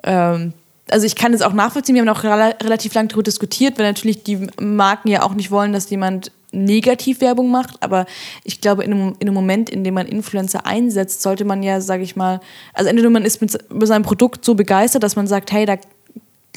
ähm, 0.03 0.53
also 0.89 1.05
ich 1.05 1.15
kann 1.15 1.33
es 1.33 1.41
auch 1.41 1.53
nachvollziehen, 1.53 1.95
wir 1.95 2.01
haben 2.01 2.09
auch 2.09 2.23
rela 2.23 2.49
relativ 2.61 2.93
lange 2.93 3.07
darüber 3.07 3.23
diskutiert, 3.23 3.79
weil 3.79 3.87
natürlich 3.87 4.23
die 4.23 4.47
Marken 4.59 5.09
ja 5.09 5.23
auch 5.23 5.33
nicht 5.33 5.49
wollen, 5.49 5.73
dass 5.73 5.89
jemand 5.89 6.31
Negativwerbung 6.51 7.49
macht, 7.49 7.81
aber 7.81 8.05
ich 8.43 8.61
glaube, 8.61 8.83
in 8.83 8.93
einem, 8.93 9.15
in 9.19 9.27
einem 9.27 9.33
Moment, 9.33 9.69
in 9.71 9.83
dem 9.83 9.95
man 9.95 10.05
Influencer 10.05 10.65
einsetzt, 10.67 11.23
sollte 11.23 11.45
man 11.45 11.63
ja, 11.63 11.81
sage 11.81 12.03
ich 12.03 12.15
mal, 12.15 12.41
also 12.73 12.89
entweder 12.89 13.09
man 13.09 13.25
ist 13.25 13.41
mit, 13.41 13.57
über 13.71 13.87
sein 13.87 14.03
Produkt 14.03 14.45
so 14.45 14.53
begeistert, 14.53 15.01
dass 15.01 15.15
man 15.15 15.25
sagt, 15.25 15.51
hey, 15.51 15.65
da 15.65 15.77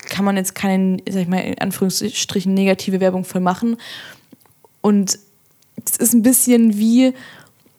kann 0.08 0.24
man 0.24 0.36
jetzt 0.36 0.54
keine, 0.54 0.98
sag 1.08 1.22
ich 1.22 1.28
mal, 1.28 1.40
in 1.40 1.58
Anführungsstrichen 1.58 2.52
negative 2.54 3.00
Werbung 3.00 3.24
für 3.24 3.40
machen. 3.40 3.76
Und 4.80 5.18
es 5.84 5.96
ist 5.96 6.14
ein 6.14 6.22
bisschen 6.22 6.78
wie, 6.78 7.12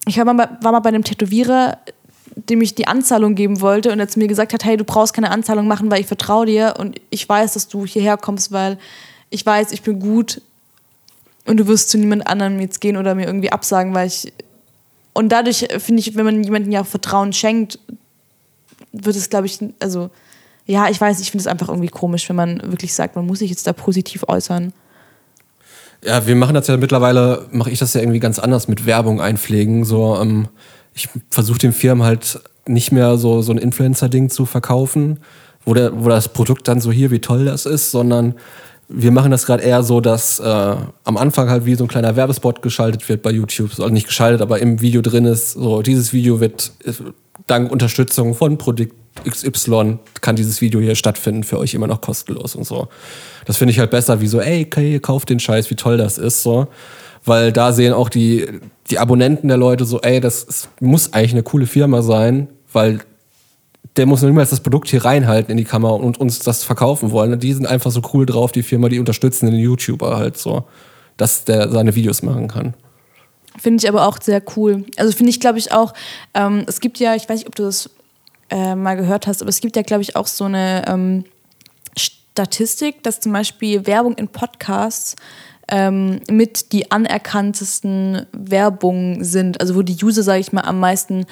ich 0.06 0.18
war 0.18 0.32
mal, 0.32 0.58
war 0.62 0.72
mal 0.72 0.80
bei 0.80 0.90
einem 0.90 1.04
Tätowierer, 1.04 1.78
dem 2.36 2.62
ich 2.62 2.74
die 2.74 2.86
Anzahlung 2.86 3.34
geben 3.34 3.60
wollte 3.60 3.90
und 3.90 3.98
er 3.98 4.08
zu 4.08 4.18
mir 4.18 4.28
gesagt 4.28 4.52
hat, 4.52 4.64
hey, 4.64 4.76
du 4.76 4.84
brauchst 4.84 5.12
keine 5.12 5.30
Anzahlung 5.30 5.66
machen, 5.66 5.90
weil 5.90 6.00
ich 6.00 6.06
vertraue 6.06 6.46
dir 6.46 6.74
und 6.78 7.00
ich 7.10 7.28
weiß, 7.28 7.54
dass 7.54 7.68
du 7.68 7.84
hierher 7.84 8.16
kommst, 8.16 8.52
weil 8.52 8.78
ich 9.30 9.44
weiß, 9.44 9.72
ich 9.72 9.82
bin 9.82 9.98
gut 9.98 10.40
und 11.46 11.56
du 11.58 11.66
wirst 11.66 11.90
zu 11.90 11.98
niemand 11.98 12.26
anderem 12.26 12.60
jetzt 12.60 12.80
gehen 12.80 12.96
oder 12.96 13.14
mir 13.14 13.26
irgendwie 13.26 13.50
absagen, 13.50 13.94
weil 13.94 14.06
ich 14.06 14.32
und 15.14 15.30
dadurch 15.30 15.66
finde 15.78 15.98
ich, 15.98 16.14
wenn 16.14 16.24
man 16.24 16.44
jemandem 16.44 16.70
ja 16.70 16.84
Vertrauen 16.84 17.32
schenkt, 17.32 17.80
wird 18.92 19.16
es, 19.16 19.28
glaube 19.28 19.46
ich, 19.46 19.58
also 19.80 20.10
ja, 20.68 20.88
ich 20.90 21.00
weiß, 21.00 21.18
ich 21.20 21.30
finde 21.30 21.40
es 21.40 21.46
einfach 21.46 21.68
irgendwie 21.68 21.88
komisch, 21.88 22.28
wenn 22.28 22.36
man 22.36 22.60
wirklich 22.62 22.92
sagt, 22.92 23.16
man 23.16 23.26
muss 23.26 23.38
sich 23.38 23.50
jetzt 23.50 23.66
da 23.66 23.72
positiv 23.72 24.24
äußern. 24.28 24.74
Ja, 26.04 26.26
wir 26.26 26.36
machen 26.36 26.54
das 26.54 26.68
ja 26.68 26.76
mittlerweile, 26.76 27.46
mache 27.50 27.70
ich 27.70 27.78
das 27.78 27.94
ja 27.94 28.02
irgendwie 28.02 28.20
ganz 28.20 28.38
anders 28.38 28.68
mit 28.68 28.84
Werbung 28.84 29.20
einpflegen. 29.20 29.84
So, 29.84 30.16
ähm, 30.20 30.48
ich 30.94 31.08
versuche 31.30 31.58
den 31.58 31.72
Firmen 31.72 32.04
halt 32.04 32.40
nicht 32.66 32.92
mehr 32.92 33.16
so, 33.16 33.40
so 33.40 33.50
ein 33.50 33.58
Influencer-Ding 33.58 34.28
zu 34.28 34.44
verkaufen, 34.44 35.20
wo, 35.64 35.72
der, 35.72 36.04
wo 36.04 36.08
das 36.10 36.28
Produkt 36.28 36.68
dann 36.68 36.80
so 36.80 36.92
hier, 36.92 37.10
wie 37.10 37.20
toll 37.20 37.46
das 37.46 37.64
ist, 37.64 37.90
sondern 37.90 38.34
wir 38.90 39.10
machen 39.10 39.30
das 39.30 39.46
gerade 39.46 39.62
eher 39.62 39.82
so, 39.82 40.00
dass 40.02 40.38
äh, 40.38 40.76
am 41.04 41.16
Anfang 41.16 41.48
halt 41.48 41.64
wie 41.64 41.74
so 41.76 41.84
ein 41.84 41.88
kleiner 41.88 42.14
Werbespot 42.14 42.60
geschaltet 42.60 43.08
wird 43.08 43.22
bei 43.22 43.30
YouTube. 43.30 43.70
Also 43.70 43.88
nicht 43.88 44.06
geschaltet, 44.06 44.42
aber 44.42 44.60
im 44.60 44.82
Video 44.82 45.00
drin 45.00 45.24
ist, 45.24 45.52
so 45.52 45.80
dieses 45.80 46.12
Video 46.12 46.40
wird 46.40 46.72
äh, 46.84 46.92
dank 47.46 47.72
Unterstützung 47.72 48.34
von 48.34 48.58
Produkt 48.58 48.94
XY 49.24 49.98
kann 50.20 50.36
dieses 50.36 50.60
Video 50.60 50.80
hier 50.80 50.94
stattfinden, 50.94 51.44
für 51.44 51.58
euch 51.58 51.74
immer 51.74 51.86
noch 51.86 52.00
kostenlos 52.00 52.54
und 52.54 52.64
so. 52.64 52.88
Das 53.46 53.56
finde 53.56 53.72
ich 53.72 53.78
halt 53.78 53.90
besser, 53.90 54.20
wie 54.20 54.26
so, 54.26 54.40
ey, 54.40 54.66
okay, 54.66 55.00
kauft 55.00 55.30
den 55.30 55.40
Scheiß, 55.40 55.70
wie 55.70 55.74
toll 55.74 55.96
das 55.96 56.18
ist, 56.18 56.42
so. 56.42 56.68
Weil 57.24 57.52
da 57.52 57.72
sehen 57.72 57.92
auch 57.92 58.08
die, 58.08 58.46
die 58.90 58.98
Abonnenten 58.98 59.48
der 59.48 59.56
Leute 59.56 59.84
so, 59.84 60.00
ey, 60.00 60.20
das 60.20 60.42
ist, 60.44 60.68
muss 60.80 61.12
eigentlich 61.12 61.32
eine 61.32 61.42
coole 61.42 61.66
Firma 61.66 62.02
sein, 62.02 62.48
weil 62.72 63.00
der 63.96 64.06
muss 64.06 64.22
niemals 64.22 64.50
das 64.50 64.60
Produkt 64.60 64.88
hier 64.88 65.04
reinhalten 65.04 65.50
in 65.50 65.56
die 65.56 65.64
Kamera 65.64 65.92
und 65.92 66.18
uns 66.18 66.38
das 66.38 66.62
verkaufen 66.62 67.10
wollen. 67.10 67.38
Die 67.40 67.52
sind 67.52 67.66
einfach 67.66 67.90
so 67.90 68.00
cool 68.12 68.26
drauf, 68.26 68.52
die 68.52 68.62
Firma, 68.62 68.88
die 68.88 68.98
unterstützen 68.98 69.46
den 69.46 69.58
YouTuber 69.58 70.16
halt 70.16 70.36
so, 70.36 70.64
dass 71.16 71.44
der 71.44 71.68
seine 71.68 71.94
Videos 71.94 72.22
machen 72.22 72.48
kann. 72.48 72.74
Finde 73.58 73.82
ich 73.82 73.88
aber 73.88 74.06
auch 74.06 74.18
sehr 74.22 74.42
cool. 74.56 74.84
Also 74.96 75.16
finde 75.16 75.30
ich, 75.30 75.40
glaube 75.40 75.58
ich, 75.58 75.72
auch, 75.72 75.94
ähm, 76.34 76.64
es 76.66 76.80
gibt 76.80 77.00
ja, 77.00 77.14
ich 77.16 77.28
weiß 77.28 77.40
nicht, 77.40 77.48
ob 77.48 77.56
du 77.56 77.64
das 77.64 77.90
äh, 78.50 78.74
mal 78.74 78.96
gehört 78.96 79.26
hast, 79.26 79.42
aber 79.42 79.48
es 79.48 79.60
gibt 79.60 79.76
ja, 79.76 79.82
glaube 79.82 80.02
ich, 80.02 80.16
auch 80.16 80.26
so 80.26 80.44
eine 80.44 80.84
ähm, 80.86 81.24
Statistik, 81.96 83.02
dass 83.02 83.20
zum 83.20 83.32
Beispiel 83.32 83.86
Werbung 83.86 84.14
in 84.14 84.28
Podcasts 84.28 85.16
ähm, 85.68 86.20
mit 86.30 86.72
die 86.72 86.90
anerkanntesten 86.90 88.26
Werbungen 88.32 89.24
sind. 89.24 89.60
Also 89.60 89.74
wo 89.74 89.82
die 89.82 90.02
User, 90.02 90.22
sage 90.22 90.40
ich 90.40 90.52
mal, 90.52 90.62
am 90.62 90.80
meisten 90.80 91.26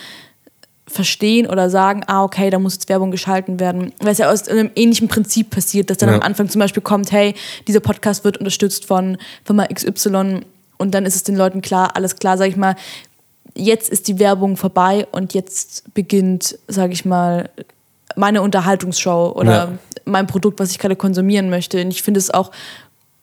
verstehen 0.88 1.46
oder 1.48 1.68
sagen, 1.68 2.02
ah, 2.06 2.22
okay, 2.22 2.50
da 2.50 2.58
muss 2.58 2.74
jetzt 2.74 2.88
Werbung 2.88 3.10
geschalten 3.10 3.58
werden. 3.58 3.92
Weil 3.98 4.12
es 4.12 4.18
ja 4.18 4.30
aus 4.30 4.48
einem 4.48 4.70
ähnlichen 4.76 5.08
Prinzip 5.08 5.50
passiert, 5.50 5.90
dass 5.90 5.98
dann 5.98 6.10
ja. 6.10 6.16
am 6.16 6.22
Anfang 6.22 6.48
zum 6.48 6.60
Beispiel 6.60 6.82
kommt, 6.82 7.10
hey, 7.10 7.34
dieser 7.66 7.80
Podcast 7.80 8.24
wird 8.24 8.38
unterstützt 8.38 8.84
von 8.84 9.18
Firma 9.44 9.66
XY 9.66 10.42
und 10.78 10.94
dann 10.94 11.06
ist 11.06 11.16
es 11.16 11.24
den 11.24 11.36
Leuten 11.36 11.62
klar, 11.62 11.96
alles 11.96 12.16
klar, 12.16 12.38
sag 12.38 12.48
ich 12.48 12.56
mal, 12.56 12.76
jetzt 13.56 13.88
ist 13.88 14.08
die 14.08 14.18
Werbung 14.18 14.56
vorbei 14.56 15.06
und 15.12 15.34
jetzt 15.34 15.92
beginnt, 15.94 16.58
sage 16.68 16.92
ich 16.92 17.04
mal, 17.04 17.50
meine 18.14 18.42
Unterhaltungsshow 18.42 19.32
oder 19.34 19.52
ja. 19.52 19.78
mein 20.04 20.26
Produkt, 20.26 20.60
was 20.60 20.70
ich 20.70 20.78
gerade 20.78 20.96
konsumieren 20.96 21.50
möchte. 21.50 21.80
Und 21.80 21.90
ich 21.90 22.02
finde 22.02 22.18
es 22.18 22.30
auch 22.30 22.50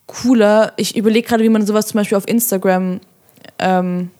cooler. 0.08 0.74
Ich 0.78 0.96
überlege 0.96 1.28
gerade, 1.28 1.44
wie 1.44 1.50
man 1.50 1.66
sowas 1.66 1.88
zum 1.88 2.00
Beispiel 2.00 2.18
auf 2.18 2.28
Instagram, 2.28 3.00
ähm, 3.60 4.12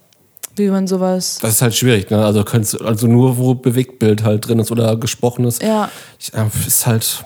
wie 0.56 0.70
man 0.70 0.88
sowas. 0.88 1.40
Das 1.42 1.52
ist 1.52 1.62
halt 1.62 1.76
schwierig, 1.76 2.10
ne? 2.10 2.24
Also, 2.24 2.44
kannst, 2.44 2.80
also 2.82 3.08
nur, 3.08 3.38
wo 3.38 3.56
Bewegtbild 3.56 4.24
halt 4.24 4.48
drin 4.48 4.60
ist 4.60 4.72
oder 4.72 4.96
gesprochenes. 4.98 5.60
Ja. 5.60 5.90
Ich, 6.20 6.34
äh, 6.34 6.46
ist 6.66 6.86
halt. 6.86 7.26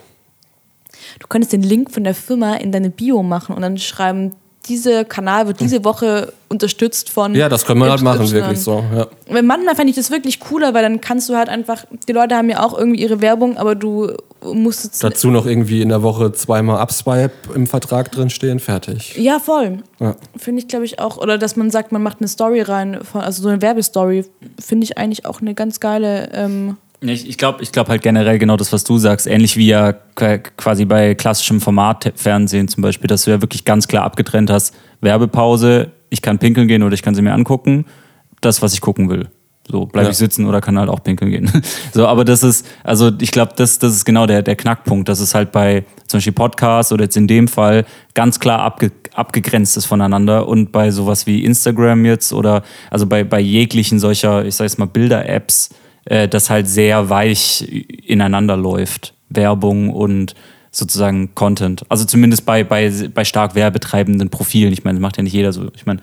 Du 1.18 1.26
könntest 1.26 1.52
den 1.52 1.62
Link 1.62 1.90
von 1.90 2.04
der 2.04 2.14
Firma 2.14 2.54
in 2.54 2.70
deine 2.70 2.90
Bio 2.90 3.22
machen 3.22 3.54
und 3.54 3.62
dann 3.62 3.78
schreiben 3.78 4.34
dieser 4.68 5.04
Kanal 5.04 5.46
wird 5.46 5.60
diese 5.60 5.84
Woche 5.84 6.32
unterstützt 6.48 7.10
von. 7.10 7.34
Ja, 7.34 7.48
das 7.48 7.64
können 7.64 7.80
wir 7.80 7.90
halt 7.90 8.02
machen, 8.02 8.30
wirklich 8.30 8.60
so. 8.60 8.84
Ja. 8.94 9.42
Manchmal 9.42 9.74
fände 9.74 9.90
ich 9.90 9.96
das 9.96 10.10
wirklich 10.10 10.40
cooler, 10.40 10.74
weil 10.74 10.82
dann 10.82 11.00
kannst 11.00 11.28
du 11.28 11.36
halt 11.36 11.48
einfach, 11.48 11.84
die 12.06 12.12
Leute 12.12 12.36
haben 12.36 12.48
ja 12.48 12.62
auch 12.62 12.76
irgendwie 12.76 13.00
ihre 13.00 13.20
Werbung, 13.20 13.56
aber 13.56 13.74
du 13.74 14.12
musst 14.42 14.84
jetzt. 14.84 15.02
Dazu 15.02 15.28
noch 15.28 15.46
irgendwie 15.46 15.82
in 15.82 15.88
der 15.88 16.02
Woche 16.02 16.32
zweimal 16.32 16.80
Upswipe 16.80 17.32
im 17.54 17.66
Vertrag 17.66 18.12
drin 18.12 18.30
stehen, 18.30 18.60
fertig. 18.60 19.16
Ja, 19.16 19.38
voll. 19.38 19.82
Ja. 19.98 20.16
Finde 20.36 20.62
ich, 20.62 20.68
glaube 20.68 20.84
ich, 20.84 21.00
auch. 21.00 21.18
Oder 21.18 21.38
dass 21.38 21.56
man 21.56 21.70
sagt, 21.70 21.92
man 21.92 22.02
macht 22.02 22.18
eine 22.20 22.28
Story 22.28 22.62
rein, 22.62 22.98
also 23.12 23.42
so 23.42 23.48
eine 23.48 23.60
Werbestory, 23.62 24.24
finde 24.58 24.84
ich 24.84 24.98
eigentlich 24.98 25.26
auch 25.26 25.40
eine 25.40 25.54
ganz 25.54 25.80
geile. 25.80 26.30
Ähm, 26.32 26.76
ich, 27.00 27.28
ich 27.28 27.38
glaube 27.38 27.62
ich 27.62 27.72
glaub 27.72 27.88
halt 27.88 28.02
generell 28.02 28.38
genau 28.38 28.56
das, 28.56 28.72
was 28.72 28.84
du 28.84 28.98
sagst, 28.98 29.26
ähnlich 29.26 29.56
wie 29.56 29.66
ja 29.66 29.92
quasi 29.92 30.84
bei 30.84 31.14
klassischem 31.14 31.60
Formatfernsehen 31.60 32.68
zum 32.68 32.82
Beispiel, 32.82 33.08
dass 33.08 33.24
du 33.24 33.30
ja 33.30 33.40
wirklich 33.40 33.64
ganz 33.64 33.88
klar 33.88 34.04
abgetrennt 34.04 34.50
hast, 34.50 34.74
Werbepause, 35.00 35.92
ich 36.10 36.22
kann 36.22 36.38
pinkeln 36.38 36.68
gehen 36.68 36.82
oder 36.82 36.94
ich 36.94 37.02
kann 37.02 37.14
sie 37.14 37.22
mir 37.22 37.32
angucken, 37.32 37.86
das, 38.40 38.62
was 38.62 38.72
ich 38.72 38.80
gucken 38.80 39.08
will. 39.08 39.28
So, 39.70 39.84
bleibe 39.84 40.06
ja. 40.06 40.10
ich 40.12 40.16
sitzen 40.16 40.46
oder 40.46 40.62
kann 40.62 40.78
halt 40.78 40.88
auch 40.88 41.02
pinkeln 41.02 41.30
gehen. 41.30 41.62
so, 41.92 42.06
aber 42.06 42.24
das 42.24 42.42
ist, 42.42 42.66
also 42.84 43.12
ich 43.20 43.30
glaube, 43.30 43.52
das, 43.54 43.78
das 43.78 43.92
ist 43.92 44.06
genau 44.06 44.26
der, 44.26 44.42
der 44.42 44.56
Knackpunkt, 44.56 45.08
dass 45.10 45.20
es 45.20 45.34
halt 45.34 45.52
bei 45.52 45.84
zum 46.06 46.18
Beispiel 46.18 46.32
Podcasts 46.32 46.90
oder 46.90 47.04
jetzt 47.04 47.18
in 47.18 47.26
dem 47.26 47.48
Fall 47.48 47.84
ganz 48.14 48.40
klar 48.40 48.60
abge, 48.60 48.92
abgegrenzt 49.14 49.76
ist 49.76 49.84
voneinander 49.84 50.48
und 50.48 50.72
bei 50.72 50.90
sowas 50.90 51.26
wie 51.26 51.44
Instagram 51.44 52.06
jetzt 52.06 52.32
oder 52.32 52.62
also 52.90 53.06
bei, 53.06 53.24
bei 53.24 53.40
jeglichen 53.40 53.98
solcher, 53.98 54.46
ich 54.46 54.54
sag 54.54 54.64
jetzt 54.64 54.78
mal, 54.78 54.86
Bilder-Apps, 54.86 55.68
äh, 56.08 56.28
das 56.28 56.50
halt 56.50 56.68
sehr 56.68 57.10
weich 57.10 57.86
ineinander 58.06 58.56
läuft. 58.56 59.14
Werbung 59.28 59.90
und 59.90 60.34
sozusagen 60.70 61.34
Content. 61.34 61.84
Also 61.88 62.04
zumindest 62.04 62.46
bei, 62.46 62.64
bei, 62.64 62.90
bei 63.12 63.24
stark 63.24 63.54
werbetreibenden 63.54 64.30
Profilen. 64.30 64.72
Ich 64.72 64.84
meine, 64.84 64.98
das 64.98 65.02
macht 65.02 65.16
ja 65.16 65.22
nicht 65.22 65.34
jeder 65.34 65.52
so. 65.52 65.66
Ich 65.74 65.86
meine, 65.86 66.00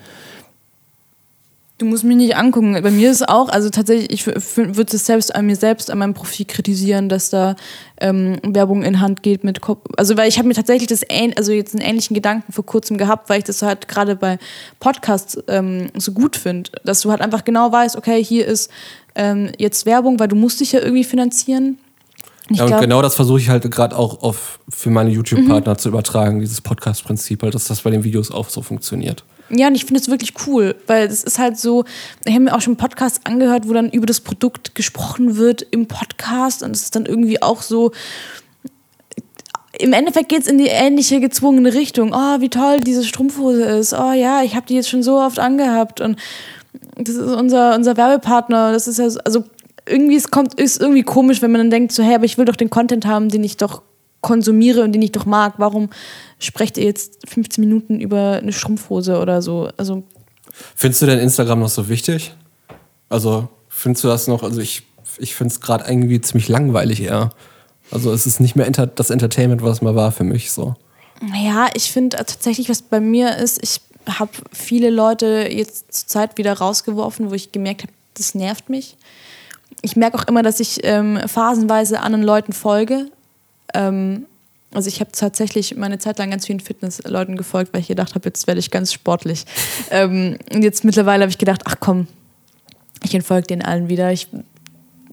Du 1.78 1.84
musst 1.84 2.04
mich 2.04 2.16
nicht 2.16 2.36
angucken. 2.36 2.72
Bei 2.82 2.90
mir 2.90 3.10
ist 3.10 3.28
auch, 3.28 3.50
also 3.50 3.68
tatsächlich, 3.68 4.10
ich 4.10 4.26
würde 4.26 4.96
es 4.96 5.04
selbst 5.04 5.34
an 5.34 5.44
mir 5.44 5.56
selbst, 5.56 5.90
an 5.90 5.98
meinem 5.98 6.14
Profil 6.14 6.46
kritisieren, 6.46 7.10
dass 7.10 7.28
da 7.28 7.54
ähm, 8.00 8.38
Werbung 8.42 8.82
in 8.82 9.02
Hand 9.02 9.22
geht 9.22 9.44
mit 9.44 9.60
Kopf. 9.60 9.84
Also, 9.98 10.16
weil 10.16 10.26
ich 10.26 10.38
habe 10.38 10.48
mir 10.48 10.54
tatsächlich 10.54 10.88
das, 10.88 11.02
also 11.36 11.52
jetzt 11.52 11.74
einen 11.74 11.86
ähnlichen 11.86 12.14
Gedanken 12.14 12.50
vor 12.50 12.64
kurzem 12.64 12.96
gehabt, 12.96 13.28
weil 13.28 13.40
ich 13.40 13.44
das 13.44 13.60
halt 13.60 13.88
gerade 13.88 14.16
bei 14.16 14.38
Podcasts 14.80 15.36
ähm, 15.48 15.88
so 15.98 16.12
gut 16.12 16.36
finde, 16.36 16.70
dass 16.82 17.02
du 17.02 17.10
halt 17.10 17.20
einfach 17.20 17.44
genau 17.44 17.70
weißt, 17.70 17.96
okay, 17.96 18.24
hier 18.24 18.46
ist 18.46 18.70
ähm, 19.16 19.50
jetzt 19.58 19.86
Werbung, 19.86 20.20
weil 20.20 20.28
du 20.28 20.36
musst 20.36 20.60
dich 20.60 20.72
ja 20.72 20.80
irgendwie 20.80 21.04
finanzieren. 21.04 21.78
Ich 22.48 22.58
ja, 22.58 22.64
und 22.64 22.70
glaub, 22.70 22.80
genau 22.80 23.02
das 23.02 23.16
versuche 23.16 23.40
ich 23.40 23.48
halt 23.48 23.68
gerade 23.70 23.96
auch 23.96 24.22
auf, 24.22 24.60
für 24.68 24.90
meine 24.90 25.10
YouTube-Partner 25.10 25.72
mhm. 25.72 25.78
zu 25.78 25.88
übertragen, 25.88 26.38
dieses 26.38 26.60
Podcast-Prinzip, 26.60 27.42
halt, 27.42 27.54
dass 27.54 27.64
das 27.64 27.80
bei 27.80 27.90
den 27.90 28.04
Videos 28.04 28.30
auch 28.30 28.48
so 28.48 28.62
funktioniert. 28.62 29.24
Ja, 29.48 29.68
und 29.68 29.74
ich 29.74 29.84
finde 29.84 30.00
es 30.00 30.08
wirklich 30.08 30.34
cool, 30.46 30.76
weil 30.86 31.06
es 31.06 31.24
ist 31.24 31.38
halt 31.38 31.58
so, 31.58 31.84
ich 32.24 32.32
habe 32.32 32.44
mir 32.44 32.54
auch 32.54 32.60
schon 32.60 32.76
Podcasts 32.76 33.20
angehört, 33.24 33.68
wo 33.68 33.72
dann 33.72 33.90
über 33.90 34.06
das 34.06 34.20
Produkt 34.20 34.74
gesprochen 34.74 35.36
wird 35.36 35.62
im 35.62 35.86
Podcast 35.86 36.62
und 36.62 36.72
es 36.72 36.82
ist 36.82 36.96
dann 36.96 37.06
irgendwie 37.06 37.42
auch 37.42 37.62
so, 37.62 37.92
im 39.78 39.92
Endeffekt 39.92 40.28
geht 40.28 40.42
es 40.42 40.46
in 40.48 40.58
die 40.58 40.68
ähnliche 40.68 41.20
gezwungene 41.20 41.74
Richtung. 41.74 42.12
Oh, 42.14 42.40
wie 42.40 42.48
toll 42.48 42.80
diese 42.80 43.04
Strumpfhose 43.04 43.62
ist. 43.62 43.92
Oh 43.92 44.12
ja, 44.12 44.42
ich 44.42 44.56
habe 44.56 44.66
die 44.66 44.74
jetzt 44.74 44.88
schon 44.88 45.02
so 45.02 45.18
oft 45.18 45.38
angehabt 45.38 46.00
und 46.00 46.16
das 46.96 47.14
ist 47.14 47.34
unser, 47.34 47.74
unser 47.74 47.96
Werbepartner. 47.96 48.72
Das 48.72 48.88
ist 48.88 48.98
ja, 48.98 49.08
so, 49.08 49.20
also 49.24 49.44
irgendwie, 49.86 50.16
es 50.16 50.30
kommt, 50.30 50.54
ist 50.54 50.80
irgendwie 50.80 51.02
komisch, 51.02 51.42
wenn 51.42 51.52
man 51.52 51.60
dann 51.60 51.70
denkt, 51.70 51.92
so, 51.92 52.02
hey, 52.02 52.14
aber 52.14 52.24
ich 52.24 52.38
will 52.38 52.44
doch 52.44 52.56
den 52.56 52.70
Content 52.70 53.06
haben, 53.06 53.28
den 53.28 53.44
ich 53.44 53.56
doch 53.56 53.82
konsumiere 54.20 54.82
und 54.82 54.92
den 54.92 55.02
ich 55.02 55.12
doch 55.12 55.26
mag, 55.26 55.54
warum 55.58 55.90
sprecht 56.38 56.78
ihr 56.78 56.84
jetzt 56.84 57.28
15 57.28 57.62
Minuten 57.62 58.00
über 58.00 58.32
eine 58.42 58.52
Strumpfhose 58.52 59.20
oder 59.20 59.40
so? 59.42 59.68
Also 59.76 60.02
Findest 60.74 61.02
du 61.02 61.06
denn 61.06 61.18
Instagram 61.18 61.60
noch 61.60 61.68
so 61.68 61.88
wichtig? 61.88 62.34
Also 63.08 63.48
findest 63.68 64.04
du 64.04 64.08
das 64.08 64.26
noch, 64.26 64.42
also 64.42 64.60
ich, 64.60 64.82
ich 65.18 65.36
finde 65.36 65.52
es 65.52 65.60
gerade 65.60 65.84
irgendwie 65.88 66.20
ziemlich 66.20 66.48
langweilig 66.48 67.02
eher. 67.02 67.30
Also 67.90 68.12
es 68.12 68.26
ist 68.26 68.40
nicht 68.40 68.56
mehr 68.56 68.68
das 68.70 69.10
Entertainment, 69.10 69.62
was 69.62 69.76
es 69.76 69.82
mal 69.82 69.94
war 69.94 70.10
für 70.10 70.24
mich 70.24 70.50
so. 70.50 70.74
Ja, 71.34 71.68
ich 71.74 71.92
finde 71.92 72.16
tatsächlich, 72.16 72.68
was 72.68 72.82
bei 72.82 73.00
mir 73.00 73.36
ist, 73.36 73.62
ich 73.62 73.80
habe 74.08 74.30
viele 74.52 74.90
Leute 74.90 75.48
jetzt 75.50 75.92
zur 75.92 76.08
Zeit 76.08 76.38
wieder 76.38 76.52
rausgeworfen, 76.52 77.30
wo 77.30 77.34
ich 77.34 77.52
gemerkt 77.52 77.82
habe, 77.82 77.92
das 78.14 78.34
nervt 78.34 78.68
mich. 78.68 78.96
Ich 79.82 79.96
merke 79.96 80.18
auch 80.18 80.24
immer, 80.24 80.42
dass 80.42 80.60
ich 80.60 80.80
ähm, 80.84 81.20
phasenweise 81.26 82.00
anderen 82.00 82.24
Leuten 82.24 82.52
folge, 82.52 83.10
ähm, 83.74 84.26
Also 84.72 84.88
ich 84.88 85.00
habe 85.00 85.12
tatsächlich 85.12 85.76
meine 85.76 85.98
Zeit 85.98 86.18
lang 86.18 86.30
ganz 86.30 86.46
vielen 86.46 86.60
Fitnessleuten 86.60 87.36
gefolgt, 87.36 87.72
weil 87.72 87.80
ich 87.80 87.88
gedacht 87.88 88.14
habe, 88.14 88.28
jetzt 88.28 88.46
werde 88.46 88.60
ich 88.60 88.70
ganz 88.70 88.92
sportlich. 88.92 89.44
ähm, 89.90 90.38
und 90.52 90.62
jetzt 90.62 90.84
mittlerweile 90.84 91.22
habe 91.22 91.30
ich 91.30 91.38
gedacht, 91.38 91.62
ach 91.64 91.76
komm, 91.80 92.08
ich 93.02 93.14
entfolge 93.14 93.46
den 93.46 93.62
allen 93.62 93.88
wieder. 93.88 94.12
Ich 94.12 94.28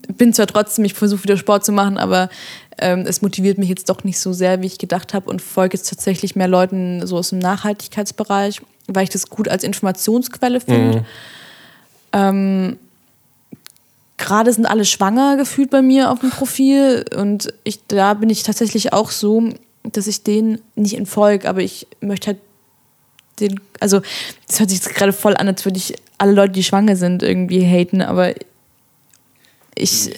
bin 0.08 0.34
zwar 0.34 0.48
trotzdem, 0.48 0.86
ich 0.86 0.94
versuche 0.94 1.24
wieder 1.24 1.38
Sport 1.38 1.66
zu 1.66 1.72
machen, 1.72 1.98
aber 1.98 2.30
ähm, 2.80 3.06
es 3.08 3.22
motiviert 3.22 3.58
mich 3.58 3.70
jetzt 3.70 3.90
doch 3.90 4.04
nicht 4.04 4.20
so 4.20 4.34
sehr, 4.34 4.62
wie 4.62 4.68
ich 4.68 4.78
gedacht 4.78 5.14
habe 5.14 5.30
und 5.30 5.42
folge 5.42 5.78
jetzt 5.78 5.90
tatsächlich 5.90 6.36
mehr 6.36 6.48
Leuten 6.48 7.06
so 7.06 7.18
aus 7.18 7.30
dem 7.30 7.40
Nachhaltigkeitsbereich, 7.40 8.62
weil 8.88 9.04
ich 9.04 9.10
das 9.10 9.30
gut 9.30 9.48
als 9.48 9.64
Informationsquelle 9.64 10.60
finde. 10.60 11.00
Mhm. 11.00 11.06
Ähm, 12.14 12.78
Gerade 14.18 14.54
sind 14.54 14.66
alle 14.66 14.86
schwanger 14.86 15.38
gefühlt 15.38 15.70
bei 15.70 15.82
mir 15.82 16.12
auf 16.12 16.20
dem 16.20 16.30
Profil 16.30 17.04
und 17.18 17.54
ich, 17.64 17.86
da 17.88 18.14
bin 18.14 18.30
ich 18.30 18.44
tatsächlich 18.44 18.94
auch 18.94 19.12
so, 19.12 19.50
dass 19.84 20.08
ich 20.08 20.24
denen 20.24 20.62
nicht 20.76 20.96
entfolge, 20.96 21.50
aber 21.50 21.62
ich 21.62 21.88
möchte 22.00 22.28
halt 22.28 22.38
den, 23.40 23.60
also 23.80 24.02
das 24.48 24.60
hört 24.60 24.70
sich 24.70 24.80
jetzt 24.80 24.96
gerade 24.96 25.12
voll 25.12 25.36
an, 25.36 25.48
als 25.48 25.66
würde 25.66 25.78
ich 25.78 25.96
alle 26.18 26.32
Leute, 26.32 26.54
die 26.54 26.64
schwanger 26.64 26.96
sind, 26.96 27.24
irgendwie 27.24 27.66
haten, 27.66 28.02
aber 28.02 28.34
ich, 29.76 30.12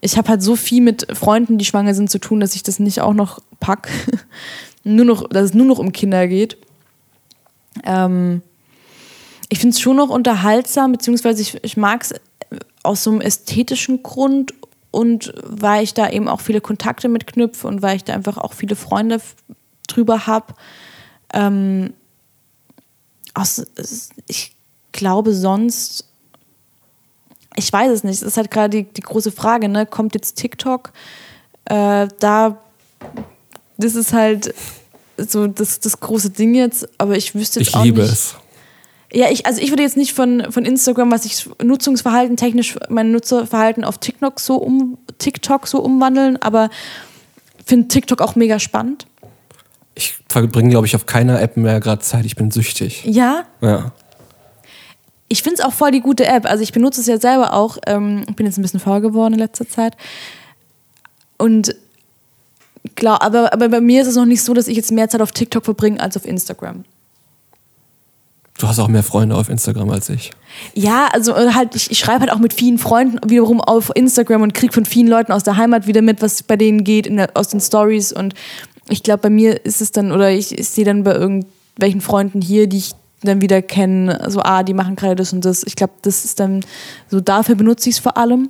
ich 0.00 0.16
habe 0.16 0.28
halt 0.28 0.42
so 0.42 0.54
viel 0.54 0.82
mit 0.82 1.06
Freunden, 1.16 1.58
die 1.58 1.64
schwanger 1.64 1.94
sind, 1.94 2.10
zu 2.10 2.18
tun, 2.18 2.40
dass 2.40 2.54
ich 2.54 2.62
das 2.62 2.78
nicht 2.78 3.00
auch 3.00 3.14
noch 3.14 3.40
pack. 3.60 3.88
nur 4.84 5.04
noch, 5.04 5.28
dass 5.28 5.46
es 5.46 5.54
nur 5.54 5.66
noch 5.66 5.78
um 5.78 5.92
Kinder 5.92 6.28
geht. 6.28 6.56
Ähm, 7.84 8.42
ich 9.48 9.58
finde 9.58 9.74
es 9.74 9.80
schon 9.80 9.96
noch 9.96 10.10
unterhaltsam, 10.10 10.92
beziehungsweise 10.92 11.42
ich, 11.42 11.62
ich 11.62 11.76
mag 11.76 12.02
es 12.02 12.14
aus 12.82 13.04
so 13.04 13.10
einem 13.10 13.20
ästhetischen 13.20 14.02
Grund 14.02 14.54
und 14.90 15.32
weil 15.44 15.84
ich 15.84 15.94
da 15.94 16.08
eben 16.10 16.28
auch 16.28 16.40
viele 16.40 16.60
Kontakte 16.60 17.08
mitknüpfe 17.08 17.66
und 17.66 17.82
weil 17.82 17.96
ich 17.96 18.04
da 18.04 18.14
einfach 18.14 18.38
auch 18.38 18.52
viele 18.52 18.76
Freunde 18.76 19.20
drüber 19.86 20.26
habe. 20.26 20.54
Ähm, 21.32 21.92
ich 24.26 24.52
glaube 24.92 25.34
sonst, 25.34 26.04
ich 27.56 27.72
weiß 27.72 27.90
es 27.90 28.04
nicht, 28.04 28.16
es 28.16 28.22
ist 28.22 28.36
halt 28.36 28.50
gerade 28.50 28.70
die, 28.70 28.84
die 28.84 29.00
große 29.00 29.32
Frage, 29.32 29.68
ne? 29.68 29.86
kommt 29.86 30.14
jetzt 30.14 30.36
TikTok? 30.36 30.92
Äh, 31.66 32.08
da, 32.18 32.58
das 33.76 33.94
ist 33.94 34.12
halt 34.12 34.54
so 35.18 35.46
das, 35.46 35.80
das 35.80 36.00
große 36.00 36.30
Ding 36.30 36.54
jetzt, 36.54 36.88
aber 36.98 37.16
ich 37.16 37.34
wüsste 37.34 37.60
jetzt 37.60 37.68
Ich 37.70 37.74
auch 37.74 37.84
liebe 37.84 38.02
nicht. 38.02 38.12
es. 38.12 38.34
Ja, 39.12 39.30
ich, 39.30 39.46
also 39.46 39.60
ich 39.62 39.70
würde 39.70 39.82
jetzt 39.82 39.96
nicht 39.96 40.12
von, 40.12 40.46
von 40.52 40.64
Instagram, 40.66 41.10
was 41.10 41.24
ich 41.24 41.48
Nutzungsverhalten 41.62 42.36
technisch, 42.36 42.76
mein 42.90 43.10
Nutzerverhalten 43.10 43.82
auf 43.84 43.98
TikTok 43.98 44.38
so 44.38 44.56
um 44.56 44.98
TikTok 45.18 45.66
so 45.66 45.80
umwandeln, 45.80 46.36
aber 46.42 46.68
finde 47.64 47.88
TikTok 47.88 48.20
auch 48.20 48.34
mega 48.36 48.58
spannend. 48.58 49.06
Ich 49.94 50.14
verbringe, 50.28 50.68
glaube 50.70 50.86
ich, 50.86 50.94
auf 50.94 51.06
keiner 51.06 51.40
App 51.40 51.56
mehr 51.56 51.80
gerade 51.80 52.02
Zeit. 52.02 52.24
Ich 52.26 52.36
bin 52.36 52.50
süchtig. 52.50 53.02
Ja, 53.06 53.44
Ja. 53.62 53.92
ich 55.28 55.42
finde 55.42 55.60
es 55.60 55.64
auch 55.64 55.72
voll 55.72 55.90
die 55.90 56.00
gute 56.00 56.26
App. 56.26 56.44
Also 56.44 56.62
ich 56.62 56.72
benutze 56.72 57.00
es 57.00 57.06
ja 57.06 57.18
selber 57.18 57.54
auch. 57.54 57.78
Ähm, 57.86 58.24
ich 58.28 58.36
bin 58.36 58.44
jetzt 58.46 58.58
ein 58.58 58.62
bisschen 58.62 58.78
faul 58.80 59.00
geworden 59.00 59.32
in 59.34 59.40
letzter 59.40 59.66
Zeit. 59.68 59.96
Und 61.38 61.74
klar, 62.94 63.22
aber, 63.22 63.52
aber 63.52 63.68
bei 63.68 63.80
mir 63.80 64.02
ist 64.02 64.08
es 64.08 64.16
noch 64.16 64.26
nicht 64.26 64.42
so, 64.42 64.54
dass 64.54 64.68
ich 64.68 64.76
jetzt 64.76 64.92
mehr 64.92 65.08
Zeit 65.08 65.20
auf 65.20 65.32
TikTok 65.32 65.64
verbringe 65.64 66.00
als 66.00 66.16
auf 66.16 66.26
Instagram. 66.26 66.84
Du 68.58 68.66
hast 68.66 68.80
auch 68.80 68.88
mehr 68.88 69.04
Freunde 69.04 69.36
auf 69.36 69.48
Instagram 69.48 69.88
als 69.90 70.08
ich. 70.08 70.32
Ja, 70.74 71.08
also 71.12 71.32
äh, 71.34 71.52
halt, 71.54 71.76
ich, 71.76 71.92
ich 71.92 71.98
schreibe 71.98 72.20
halt 72.20 72.32
auch 72.32 72.40
mit 72.40 72.52
vielen 72.52 72.78
Freunden 72.78 73.18
wiederum 73.30 73.60
auf 73.60 73.92
Instagram 73.94 74.42
und 74.42 74.52
kriege 74.52 74.72
von 74.72 74.84
vielen 74.84 75.06
Leuten 75.06 75.30
aus 75.30 75.44
der 75.44 75.56
Heimat 75.56 75.86
wieder 75.86 76.02
mit, 76.02 76.22
was 76.22 76.42
bei 76.42 76.56
denen 76.56 76.82
geht 76.82 77.06
in 77.06 77.16
der, 77.16 77.30
aus 77.34 77.48
den 77.48 77.60
Stories. 77.60 78.12
Und 78.12 78.34
ich 78.88 79.04
glaube, 79.04 79.22
bei 79.22 79.30
mir 79.30 79.64
ist 79.64 79.80
es 79.80 79.92
dann, 79.92 80.10
oder 80.10 80.32
ich, 80.32 80.58
ich 80.58 80.68
sehe 80.68 80.84
dann 80.84 81.04
bei 81.04 81.14
irgendwelchen 81.14 82.00
Freunden 82.00 82.40
hier, 82.40 82.66
die 82.66 82.78
ich 82.78 82.94
dann 83.22 83.40
wieder 83.40 83.62
kenne, 83.62 84.20
so, 84.28 84.40
ah, 84.42 84.64
die 84.64 84.74
machen 84.74 84.96
gerade 84.96 85.14
das 85.14 85.32
und 85.32 85.44
das. 85.44 85.62
Ich 85.64 85.76
glaube, 85.76 85.92
das 86.02 86.24
ist 86.24 86.40
dann, 86.40 86.64
so 87.08 87.20
dafür 87.20 87.54
benutze 87.54 87.88
ich 87.88 87.96
es 87.96 88.00
vor 88.00 88.16
allem. 88.16 88.48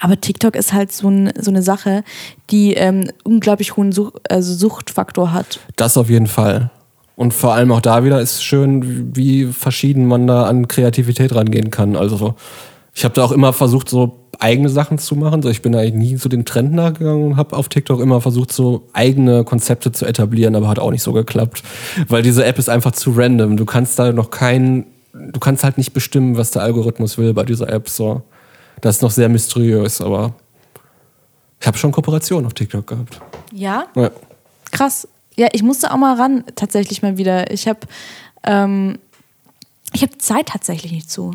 Aber 0.00 0.20
TikTok 0.20 0.56
ist 0.56 0.72
halt 0.72 0.92
so, 0.92 1.08
ein, 1.08 1.32
so 1.38 1.50
eine 1.50 1.62
Sache, 1.62 2.02
die 2.50 2.74
ähm, 2.74 3.10
unglaublich 3.22 3.76
hohen 3.76 3.92
Such, 3.92 4.12
also 4.28 4.52
Suchtfaktor 4.54 5.32
hat. 5.32 5.60
Das 5.76 5.96
auf 5.96 6.10
jeden 6.10 6.26
Fall. 6.26 6.70
Und 7.16 7.34
vor 7.34 7.52
allem 7.52 7.70
auch 7.70 7.82
da 7.82 8.02
wieder 8.02 8.20
ist 8.20 8.42
schön, 8.42 9.14
wie 9.14 9.44
verschieden 9.44 10.06
man 10.06 10.26
da 10.26 10.44
an 10.44 10.68
Kreativität 10.68 11.34
rangehen 11.34 11.70
kann. 11.70 11.94
Also 11.94 12.34
ich 12.94 13.04
habe 13.04 13.14
da 13.14 13.24
auch 13.24 13.32
immer 13.32 13.52
versucht, 13.52 13.90
so 13.90 14.16
eigene 14.38 14.70
Sachen 14.70 14.98
zu 14.98 15.16
machen. 15.16 15.42
So, 15.42 15.50
ich 15.50 15.62
bin 15.62 15.74
eigentlich 15.74 15.94
nie 15.94 16.16
zu 16.16 16.28
den 16.28 16.44
Trend 16.44 16.72
nachgegangen 16.72 17.32
und 17.32 17.36
habe 17.36 17.56
auf 17.56 17.68
TikTok 17.68 18.00
immer 18.00 18.20
versucht, 18.20 18.52
so 18.52 18.88
eigene 18.92 19.44
Konzepte 19.44 19.92
zu 19.92 20.06
etablieren, 20.06 20.56
aber 20.56 20.68
hat 20.68 20.78
auch 20.78 20.90
nicht 20.90 21.02
so 21.02 21.12
geklappt. 21.12 21.62
Weil 22.08 22.22
diese 22.22 22.44
App 22.44 22.58
ist 22.58 22.70
einfach 22.70 22.92
zu 22.92 23.12
random. 23.12 23.56
Du 23.56 23.66
kannst 23.66 23.98
da 23.98 24.12
noch 24.12 24.30
keinen, 24.30 24.86
du 25.12 25.40
kannst 25.40 25.62
halt 25.62 25.78
nicht 25.78 25.92
bestimmen, 25.92 26.36
was 26.36 26.50
der 26.50 26.62
Algorithmus 26.62 27.18
will 27.18 27.34
bei 27.34 27.44
dieser 27.44 27.68
App. 27.68 27.88
So. 27.88 28.22
Das 28.80 28.96
ist 28.96 29.02
noch 29.02 29.10
sehr 29.10 29.28
mysteriös, 29.28 30.00
aber 30.00 30.34
ich 31.60 31.66
habe 31.66 31.76
schon 31.76 31.92
Kooperationen 31.92 32.46
auf 32.46 32.54
TikTok 32.54 32.86
gehabt. 32.86 33.20
Ja? 33.52 33.86
Ja. 33.94 34.10
Krass. 34.70 35.06
Ja, 35.36 35.48
ich 35.52 35.62
musste 35.62 35.92
auch 35.92 35.96
mal 35.96 36.16
ran, 36.16 36.44
tatsächlich 36.54 37.02
mal 37.02 37.16
wieder. 37.16 37.50
Ich 37.50 37.68
habe 37.68 37.80
ähm, 38.44 38.98
ich 39.92 40.02
habe 40.02 40.16
Zeit 40.18 40.46
tatsächlich 40.46 40.92
nicht 40.92 41.10
zu. 41.10 41.32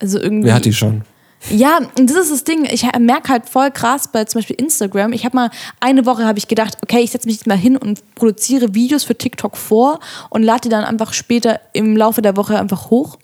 Also 0.00 0.20
irgendwie. 0.20 0.48
Wer 0.48 0.54
hat 0.54 0.64
die 0.64 0.72
schon? 0.72 1.02
Ja, 1.50 1.78
und 1.98 2.10
das 2.10 2.16
ist 2.16 2.32
das 2.32 2.44
Ding. 2.44 2.64
Ich 2.64 2.84
merke 2.98 3.28
halt 3.28 3.48
voll 3.48 3.70
krass 3.70 4.08
bei 4.08 4.24
zum 4.24 4.40
Beispiel 4.40 4.56
Instagram. 4.56 5.12
Ich 5.12 5.24
habe 5.24 5.36
mal 5.36 5.50
eine 5.80 6.04
Woche 6.04 6.24
habe 6.24 6.38
ich 6.38 6.48
gedacht, 6.48 6.78
okay, 6.82 7.00
ich 7.00 7.12
setze 7.12 7.26
mich 7.26 7.36
jetzt 7.36 7.46
mal 7.46 7.56
hin 7.56 7.76
und 7.76 8.02
produziere 8.14 8.74
Videos 8.74 9.04
für 9.04 9.16
TikTok 9.16 9.56
vor 9.56 10.00
und 10.30 10.42
lade 10.42 10.62
die 10.62 10.68
dann 10.70 10.84
einfach 10.84 11.12
später 11.12 11.60
im 11.72 11.96
Laufe 11.96 12.20
der 12.20 12.36
Woche 12.36 12.58
einfach 12.58 12.90
hoch. 12.90 13.18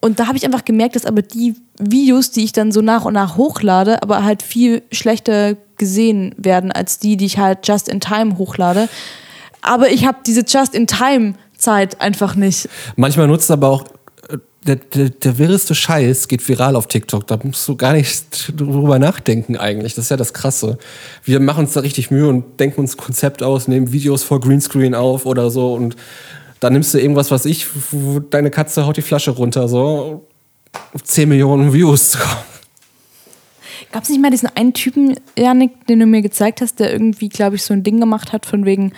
Und 0.00 0.18
da 0.18 0.26
habe 0.26 0.38
ich 0.38 0.46
einfach 0.46 0.64
gemerkt, 0.64 0.96
dass 0.96 1.04
aber 1.04 1.20
die 1.22 1.54
Videos, 1.78 2.30
die 2.30 2.44
ich 2.44 2.52
dann 2.52 2.72
so 2.72 2.80
nach 2.80 3.04
und 3.04 3.12
nach 3.12 3.36
hochlade, 3.36 4.02
aber 4.02 4.24
halt 4.24 4.42
viel 4.42 4.82
schlechter 4.90 5.56
gesehen 5.76 6.34
werden 6.38 6.72
als 6.72 6.98
die, 6.98 7.16
die 7.16 7.26
ich 7.26 7.38
halt 7.38 7.66
just 7.68 7.88
in 7.88 8.00
time 8.00 8.38
hochlade. 8.38 8.88
Aber 9.62 9.90
ich 9.90 10.06
habe 10.06 10.18
diese 10.26 10.42
just 10.46 10.74
in 10.74 10.86
time 10.86 11.34
Zeit 11.56 12.00
einfach 12.00 12.34
nicht. 12.34 12.68
Manchmal 12.96 13.26
nutzt 13.26 13.50
aber 13.50 13.68
auch 13.68 13.84
äh, 14.30 14.38
der, 14.66 14.76
der, 14.76 15.10
der 15.10 15.38
wirreste 15.38 15.74
Scheiß 15.74 16.28
geht 16.28 16.46
viral 16.48 16.76
auf 16.76 16.86
TikTok. 16.86 17.26
Da 17.26 17.38
musst 17.42 17.68
du 17.68 17.76
gar 17.76 17.92
nicht 17.92 18.54
drüber 18.56 18.98
nachdenken 18.98 19.58
eigentlich. 19.58 19.94
Das 19.94 20.06
ist 20.06 20.10
ja 20.10 20.16
das 20.16 20.32
Krasse. 20.32 20.78
Wir 21.24 21.40
machen 21.40 21.64
uns 21.64 21.74
da 21.74 21.80
richtig 21.80 22.10
Mühe 22.10 22.26
und 22.26 22.58
denken 22.58 22.80
uns 22.80 22.96
Konzept 22.96 23.42
aus, 23.42 23.68
nehmen 23.68 23.92
Videos 23.92 24.22
vor 24.22 24.40
Greenscreen 24.40 24.94
auf 24.94 25.26
oder 25.26 25.50
so 25.50 25.74
und 25.74 25.96
dann 26.60 26.74
nimmst 26.74 26.94
du 26.94 26.98
irgendwas, 26.98 27.30
was 27.30 27.46
ich, 27.46 27.66
deine 28.30 28.50
Katze 28.50 28.86
haut 28.86 28.96
die 28.96 29.02
Flasche 29.02 29.30
runter, 29.30 29.66
so 29.66 30.26
10 31.02 31.28
Millionen 31.28 31.72
Views. 31.72 32.18
Gab 33.92 34.04
es 34.04 34.08
nicht 34.08 34.20
mal 34.20 34.30
diesen 34.30 34.50
einen 34.54 34.72
Typen, 34.72 35.16
Janik, 35.36 35.86
den 35.88 35.98
du 35.98 36.06
mir 36.06 36.22
gezeigt 36.22 36.60
hast, 36.60 36.78
der 36.78 36.92
irgendwie, 36.92 37.28
glaube 37.28 37.56
ich, 37.56 37.64
so 37.64 37.74
ein 37.74 37.82
Ding 37.82 37.98
gemacht 37.98 38.32
hat, 38.32 38.46
von 38.46 38.64
wegen, 38.64 38.92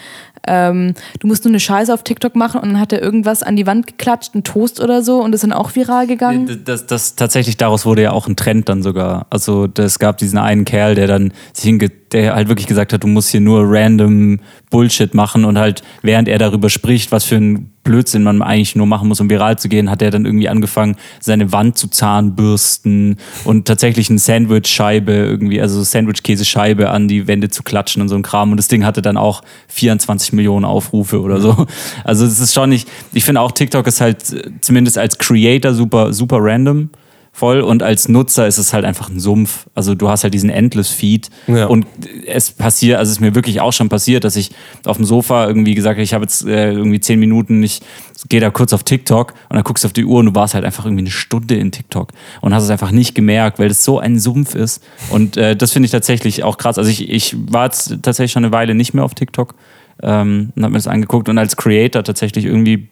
ähm, 0.47 0.95
du 1.21 1.27
musst 1.27 1.45
nur 1.45 1.51
eine 1.51 1.61
Scheiße 1.61 1.93
auf 1.93 2.03
TikTok 2.03 2.35
machen 2.35 2.61
und 2.61 2.71
dann 2.71 2.81
hat 2.81 2.93
er 2.93 3.01
irgendwas 3.03 3.43
an 3.43 3.57
die 3.57 3.67
Wand 3.67 3.87
geklatscht, 3.87 4.35
einen 4.35 4.45
Toast 4.45 4.81
oder 4.81 5.03
so 5.03 5.23
und 5.23 5.35
ist 5.35 5.45
dann 5.45 5.53
auch 5.53 5.75
viral 5.75 6.07
gegangen? 6.07 6.63
Das, 6.65 6.87
das, 6.87 7.17
tatsächlich 7.17 7.57
daraus 7.57 7.87
wurde 7.87 8.03
ja 8.03 8.13
auch 8.13 8.27
ein 8.27 8.37
Trend 8.37 8.69
dann 8.69 8.83
sogar. 8.83 9.27
Also 9.31 9.69
es 9.79 9.99
gab 9.99 10.19
diesen 10.19 10.39
einen 10.39 10.65
Kerl, 10.65 10.95
der 10.95 11.07
dann 11.07 11.33
sich 11.53 11.65
hinge 11.65 11.91
der 12.13 12.35
halt 12.35 12.49
wirklich 12.49 12.67
gesagt 12.67 12.93
hat, 12.93 13.03
du 13.03 13.09
musst 13.09 13.31
hier 13.31 13.41
nur 13.41 13.63
random 13.65 14.41
Bullshit 14.71 15.15
machen 15.15 15.45
und 15.45 15.59
halt 15.59 15.83
während 16.03 16.29
er 16.29 16.39
darüber 16.39 16.71
spricht, 16.71 17.13
was 17.13 17.25
für 17.25 17.37
ein 17.37 17.71
Blödsinn 17.85 18.23
man 18.23 18.43
eigentlich 18.43 18.77
nur 18.77 18.87
machen 18.87 19.09
muss, 19.09 19.21
um 19.21 19.29
viral 19.29 19.59
zu 19.59 19.69
gehen, 19.69 19.91
hat 19.91 20.03
er 20.03 20.13
dann 20.13 20.25
irgendwie 20.25 20.49
angefangen, 20.49 20.97
seine 21.19 21.51
Wand 21.51 21.77
zu 21.77 21.89
zahnbürsten 21.89 23.17
und 23.45 23.67
tatsächlich 23.67 24.09
eine 24.09 24.21
Sandwich-Scheibe 24.21 25.13
irgendwie, 25.13 25.61
also 25.61 25.83
Sandwich-Käsescheibe 25.83 26.91
an 26.91 27.09
die 27.09 27.27
Wände 27.27 27.49
zu 27.49 27.65
klatschen 27.65 28.01
und 28.01 28.09
so 28.09 28.15
ein 28.15 28.23
Kram. 28.23 28.53
Und 28.53 28.57
das 28.57 28.69
Ding 28.69 28.85
hatte 28.85 29.03
dann 29.03 29.17
auch 29.17 29.43
24 29.69 30.32
Millionen 30.33 30.65
Aufrufe 30.65 31.21
oder 31.21 31.41
so. 31.41 31.67
Also 32.05 32.25
es 32.25 32.41
ist 32.41 32.53
schon 32.55 32.71
nicht, 32.71 32.89
ich 33.13 33.25
finde 33.25 33.41
auch 33.41 33.53
TikTok 33.53 33.87
ist 33.87 34.01
halt 34.01 34.19
zumindest 34.61 34.99
als 34.99 35.19
Creator 35.19 35.75
super, 35.75 36.13
super 36.13 36.39
random 36.41 36.91
voll 37.35 37.63
und 37.63 37.83
als 37.83 38.11
Nutzer 38.11 38.47
ist 38.47 38.59
es 38.59 38.75
halt 38.75 38.85
einfach 38.85 39.09
ein 39.09 39.19
Sumpf. 39.19 39.67
Also 39.75 39.95
du 39.95 40.11
hast 40.11 40.23
halt 40.23 40.35
diesen 40.35 40.51
Endless 40.51 40.89
Feed 40.89 41.31
Ja. 41.47 41.65
und 41.65 41.87
es 42.27 42.51
passiert, 42.51 42.99
also 42.99 43.09
es 43.09 43.17
ist 43.17 43.21
mir 43.23 43.35
wirklich 43.35 43.63
auch 43.63 43.73
schon 43.73 43.89
passiert, 43.89 44.25
dass 44.25 44.37
ich 44.37 44.51
auf 44.85 44.97
dem 44.99 45.07
Sofa 45.07 45.47
irgendwie 45.47 45.75
gesagt 45.75 45.97
habe, 45.97 46.03
ich 46.03 46.13
habe 46.13 46.25
jetzt 46.25 46.45
äh, 46.45 46.73
irgendwie 46.73 47.01
zehn 47.01 47.19
Minuten, 47.19 47.63
ich 47.63 47.81
gehe 48.29 48.39
da 48.39 48.51
kurz 48.51 48.75
auf 48.75 48.85
TikTok 48.85 49.33
und 49.49 49.57
dann 49.57 49.65
guckst 49.65 49.83
du 49.83 49.87
auf 49.89 49.95
die 49.95 50.05
Uhr 50.05 50.19
und 50.21 50.27
du 50.27 50.35
warst 50.35 50.53
halt 50.53 50.67
einfach 50.67 50.85
irgendwie 50.85 51.05
eine 51.05 51.11
Stunde 51.11 51.55
in 51.57 51.73
TikTok 51.73 52.09
und 52.43 52.55
hast 52.55 52.65
es 52.65 52.71
einfach 52.71 52.91
nicht 52.91 53.15
gemerkt, 53.15 53.59
weil 53.59 53.69
das 53.69 53.83
so 53.83 53.99
ein 53.99 54.19
Sumpf 54.19 54.55
ist. 54.55 54.83
Und 55.09 55.39
äh, 55.39 55.57
das 55.57 55.73
finde 55.73 55.87
ich 55.87 55.91
tatsächlich 55.93 56.45
auch 56.45 56.59
krass. 56.59 56.77
Also 56.77 56.91
ich, 56.91 57.09
ich 57.09 57.35
war 57.51 57.65
jetzt 57.65 57.97
tatsächlich 58.03 58.33
schon 58.33 58.45
eine 58.45 58.53
Weile 58.53 58.75
nicht 58.75 58.93
mehr 58.93 59.05
auf 59.05 59.15
TikTok 59.15 59.55
ähm, 60.03 60.53
und 60.55 60.63
habe 60.63 60.73
mir 60.73 60.79
das 60.79 60.89
angeguckt 60.89 61.29
und 61.29 61.39
als 61.39 61.57
Creator 61.57 62.05
tatsächlich 62.05 62.45
irgendwie 62.45 62.89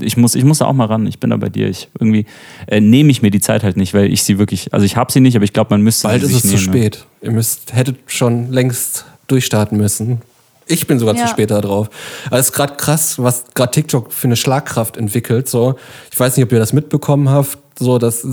ich 0.00 0.16
muss, 0.16 0.34
ich 0.34 0.44
muss 0.44 0.58
da 0.58 0.66
auch 0.66 0.72
mal 0.72 0.86
ran. 0.86 1.06
Ich 1.06 1.18
bin 1.18 1.30
da 1.30 1.36
bei 1.36 1.48
dir. 1.48 1.68
Ich 1.68 1.88
irgendwie 1.98 2.26
äh, 2.66 2.80
nehme 2.80 3.10
ich 3.10 3.22
mir 3.22 3.30
die 3.30 3.40
Zeit 3.40 3.62
halt 3.62 3.76
nicht, 3.76 3.94
weil 3.94 4.12
ich 4.12 4.22
sie 4.22 4.38
wirklich, 4.38 4.72
also 4.72 4.84
ich 4.86 4.96
habe 4.96 5.10
sie 5.12 5.20
nicht, 5.20 5.34
aber 5.36 5.44
ich 5.44 5.52
glaube, 5.52 5.70
man 5.70 5.82
müsste 5.82 6.08
Bald 6.08 6.20
sie 6.20 6.26
ist 6.26 6.42
sich 6.42 6.44
es 6.44 6.50
zu 6.50 6.70
nehmen, 6.70 6.80
ne? 6.80 6.80
spät. 6.90 7.04
Ihr 7.22 7.30
müsst, 7.32 7.74
hättet 7.74 7.96
schon 8.06 8.50
längst 8.52 9.06
durchstarten 9.26 9.76
müssen. 9.76 10.22
Ich 10.66 10.86
bin 10.86 10.98
sogar 10.98 11.14
Ja. 11.16 11.22
zu 11.22 11.28
spät 11.28 11.50
da 11.50 11.60
drauf. 11.60 11.88
Also 12.26 12.36
es 12.36 12.46
ist 12.46 12.52
gerade 12.52 12.74
krass, 12.76 13.18
was 13.18 13.44
gerade 13.54 13.72
TikTok 13.72 14.12
für 14.12 14.28
eine 14.28 14.36
Schlagkraft 14.36 14.96
entwickelt. 14.96 15.48
So, 15.48 15.76
ich 16.12 16.20
weiß 16.20 16.36
nicht, 16.36 16.44
ob 16.44 16.52
ihr 16.52 16.58
das 16.58 16.72
mitbekommen 16.72 17.30
habt. 17.30 17.58
So, 17.78 17.98
dass 17.98 18.26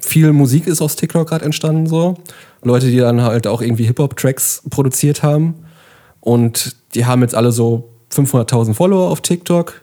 viel 0.00 0.32
Musik 0.32 0.66
ist 0.66 0.80
aus 0.80 0.94
TikTok 0.94 1.28
gerade 1.28 1.44
entstanden. 1.44 1.86
So, 1.86 2.16
Leute, 2.62 2.86
die 2.90 2.98
dann 2.98 3.22
halt 3.22 3.46
auch 3.46 3.60
irgendwie 3.62 3.84
Hip-Hop-Tracks 3.84 4.62
produziert 4.70 5.22
haben. 5.22 5.54
Und 6.20 6.76
die 6.94 7.06
haben 7.06 7.22
jetzt 7.22 7.34
alle 7.34 7.52
so 7.52 7.88
500.000 8.12 8.74
Follower 8.74 9.10
auf 9.10 9.20
TikTok. 9.20 9.82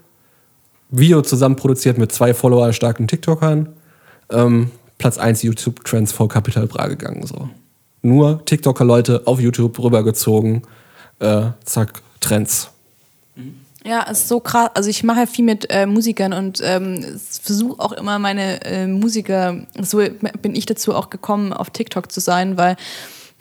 Video 0.90 1.22
zusammen 1.22 1.56
produziert 1.56 1.98
mit 1.98 2.12
zwei 2.12 2.34
Follower 2.34 2.72
starken 2.74 3.08
TikTokern. 3.08 3.70
Ähm, 4.30 4.72
Platz 4.98 5.18
1 5.18 5.44
YouTube-Trends 5.44 6.12
vor 6.12 6.28
Capital 6.28 6.68
Bra 6.68 6.88
gegangen. 6.88 7.26
So. 7.26 7.50
Nur 8.02 8.44
TikToker-Leute 8.46 9.24
auf 9.26 9.40
YouTube 9.40 9.78
rübergezogen. 9.80 10.64
Äh, 11.20 11.48
zack, 11.64 12.02
Trends. 12.20 12.70
Ja, 13.84 14.06
es 14.10 14.20
ist 14.20 14.28
so 14.28 14.40
krass. 14.40 14.70
Also 14.74 14.90
ich 14.90 15.04
mache 15.04 15.22
ja 15.22 15.26
viel 15.26 15.46
mit 15.46 15.68
äh, 15.70 15.86
Musikern 15.86 16.34
und 16.34 16.60
ähm, 16.64 17.06
versuche 17.42 17.80
auch 17.80 17.94
immer 17.94 18.20
meine 18.20 18.64
äh, 18.66 18.86
Musiker, 18.86 19.66
so 19.82 20.02
bin 20.42 20.56
ich 20.56 20.66
dazu 20.66 20.94
auch 20.94 21.10
gekommen, 21.10 21.54
auf 21.54 21.70
TikTok 21.70 22.12
zu 22.12 22.20
sein, 22.20 22.58
weil 22.58 22.76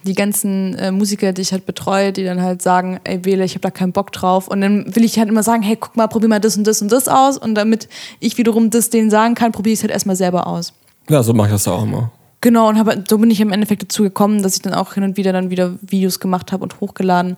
die 0.07 0.15
ganzen 0.15 0.75
äh, 0.77 0.91
Musiker, 0.91 1.33
die 1.33 1.43
ich 1.43 1.53
halt 1.53 1.67
betreue, 1.67 2.13
die 2.13 2.25
dann 2.25 2.41
halt 2.41 2.63
sagen, 2.63 3.01
ey 3.05 3.25
Wähle, 3.25 3.45
ich 3.45 3.53
habe 3.53 3.61
da 3.61 3.71
keinen 3.71 3.93
Bock 3.93 4.13
drauf. 4.13 4.49
Und 4.49 4.61
dann 4.61 4.95
will 4.95 5.05
ich 5.05 5.19
halt 5.19 5.29
immer 5.29 5.43
sagen, 5.43 5.63
hey, 5.63 5.77
guck 5.79 5.97
mal, 5.97 6.07
probier 6.07 6.29
mal 6.29 6.41
das 6.41 6.57
und 6.57 6.67
das 6.67 6.81
und 6.81 6.91
das 6.91 7.09
aus. 7.09 7.37
Und 7.37 7.55
damit 7.55 7.89
ich 8.21 8.39
wiederum 8.39 8.71
das 8.71 8.91
denen 8.91 9.11
sagen 9.11 9.35
kann, 9.35 9.53
probiere 9.53 9.75
ich 9.75 9.81
es 9.81 9.83
halt 9.83 9.93
erstmal 9.93 10.17
selber 10.17 10.47
aus. 10.47 10.73
Ja, 11.09 11.23
so 11.23 11.35
mache 11.35 11.49
ich 11.49 11.53
das 11.53 11.69
auch 11.69 11.83
immer. 11.83 12.11
Genau, 12.41 12.69
und 12.69 12.79
hab, 12.79 13.09
so 13.09 13.19
bin 13.19 13.31
ich 13.31 13.41
im 13.41 13.53
Endeffekt 13.53 13.83
dazu 13.83 14.03
gekommen, 14.03 14.43
dass 14.43 14.57
ich 14.57 14.63
dann 14.63 14.75
auch 14.75 14.95
hin 14.95 15.03
und 15.03 15.17
wieder 15.17 15.33
dann 15.33 15.51
wieder 15.51 15.75
Videos 15.83 16.21
gemacht 16.21 16.53
habe 16.53 16.63
und 16.63 16.81
hochgeladen. 16.81 17.37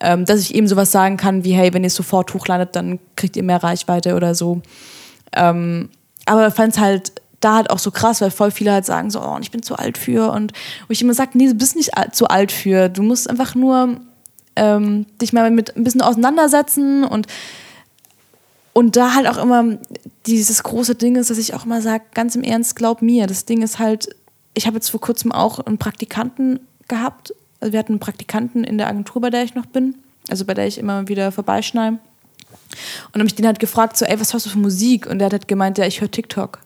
Ähm, 0.00 0.24
dass 0.24 0.40
ich 0.40 0.54
eben 0.54 0.66
sowas 0.66 0.92
sagen 0.92 1.16
kann 1.16 1.44
wie, 1.44 1.52
hey, 1.52 1.72
wenn 1.72 1.84
ihr 1.84 1.88
es 1.88 1.94
sofort 1.94 2.34
hochladet, 2.34 2.76
dann 2.76 2.98
kriegt 3.16 3.36
ihr 3.36 3.44
mehr 3.44 3.62
Reichweite 3.62 4.14
oder 4.14 4.34
so. 4.34 4.60
Ähm, 5.34 5.88
aber 6.26 6.48
ich 6.48 6.54
fand 6.54 6.74
es 6.74 6.80
halt 6.80 7.12
da 7.44 7.56
halt 7.56 7.70
auch 7.70 7.78
so 7.78 7.90
krass, 7.90 8.20
weil 8.20 8.30
voll 8.30 8.50
viele 8.50 8.72
halt 8.72 8.86
sagen 8.86 9.10
so, 9.10 9.20
oh, 9.20 9.38
ich 9.40 9.50
bin 9.50 9.62
zu 9.62 9.76
alt 9.76 9.98
für. 9.98 10.30
Und 10.32 10.52
wo 10.86 10.92
ich 10.92 11.02
immer 11.02 11.14
sage, 11.14 11.32
nee, 11.34 11.46
du 11.46 11.54
bist 11.54 11.76
nicht 11.76 11.90
zu 12.12 12.28
alt 12.28 12.52
für. 12.52 12.88
Du 12.88 13.02
musst 13.02 13.28
einfach 13.28 13.54
nur 13.54 14.00
ähm, 14.56 15.06
dich 15.20 15.32
mal 15.32 15.50
mit 15.50 15.76
ein 15.76 15.84
bisschen 15.84 16.02
auseinandersetzen 16.02 17.04
und 17.04 17.26
und 18.74 18.96
da 18.96 19.14
halt 19.14 19.26
auch 19.26 19.36
immer 19.36 19.76
dieses 20.24 20.62
große 20.62 20.94
Ding 20.94 21.16
ist, 21.16 21.28
dass 21.28 21.36
ich 21.36 21.52
auch 21.52 21.66
immer 21.66 21.82
sage, 21.82 22.04
ganz 22.14 22.34
im 22.36 22.42
Ernst, 22.42 22.74
glaub 22.74 23.02
mir, 23.02 23.26
das 23.26 23.44
Ding 23.44 23.60
ist 23.60 23.78
halt, 23.78 24.08
ich 24.54 24.66
habe 24.66 24.76
jetzt 24.76 24.88
vor 24.88 25.00
kurzem 25.00 25.30
auch 25.30 25.58
einen 25.60 25.76
Praktikanten 25.76 26.60
gehabt. 26.88 27.34
Also 27.60 27.72
wir 27.72 27.78
hatten 27.78 27.92
einen 27.92 28.00
Praktikanten 28.00 28.64
in 28.64 28.78
der 28.78 28.88
Agentur, 28.88 29.20
bei 29.20 29.28
der 29.28 29.44
ich 29.44 29.54
noch 29.54 29.66
bin, 29.66 29.96
also 30.30 30.46
bei 30.46 30.54
der 30.54 30.66
ich 30.66 30.78
immer 30.78 31.06
wieder 31.08 31.32
vorbeischneide. 31.32 31.98
Und 33.12 33.20
habe 33.20 33.26
ich 33.26 33.34
den 33.34 33.46
halt 33.46 33.58
gefragt, 33.58 33.98
so, 33.98 34.06
ey, 34.06 34.18
was 34.18 34.32
hörst 34.32 34.46
du 34.46 34.50
für 34.50 34.58
Musik? 34.58 35.06
Und 35.06 35.18
der 35.18 35.26
hat 35.26 35.32
halt 35.32 35.48
gemeint, 35.48 35.76
ja, 35.76 35.86
ich 35.86 36.00
höre 36.00 36.10
TikTok. 36.10 36.60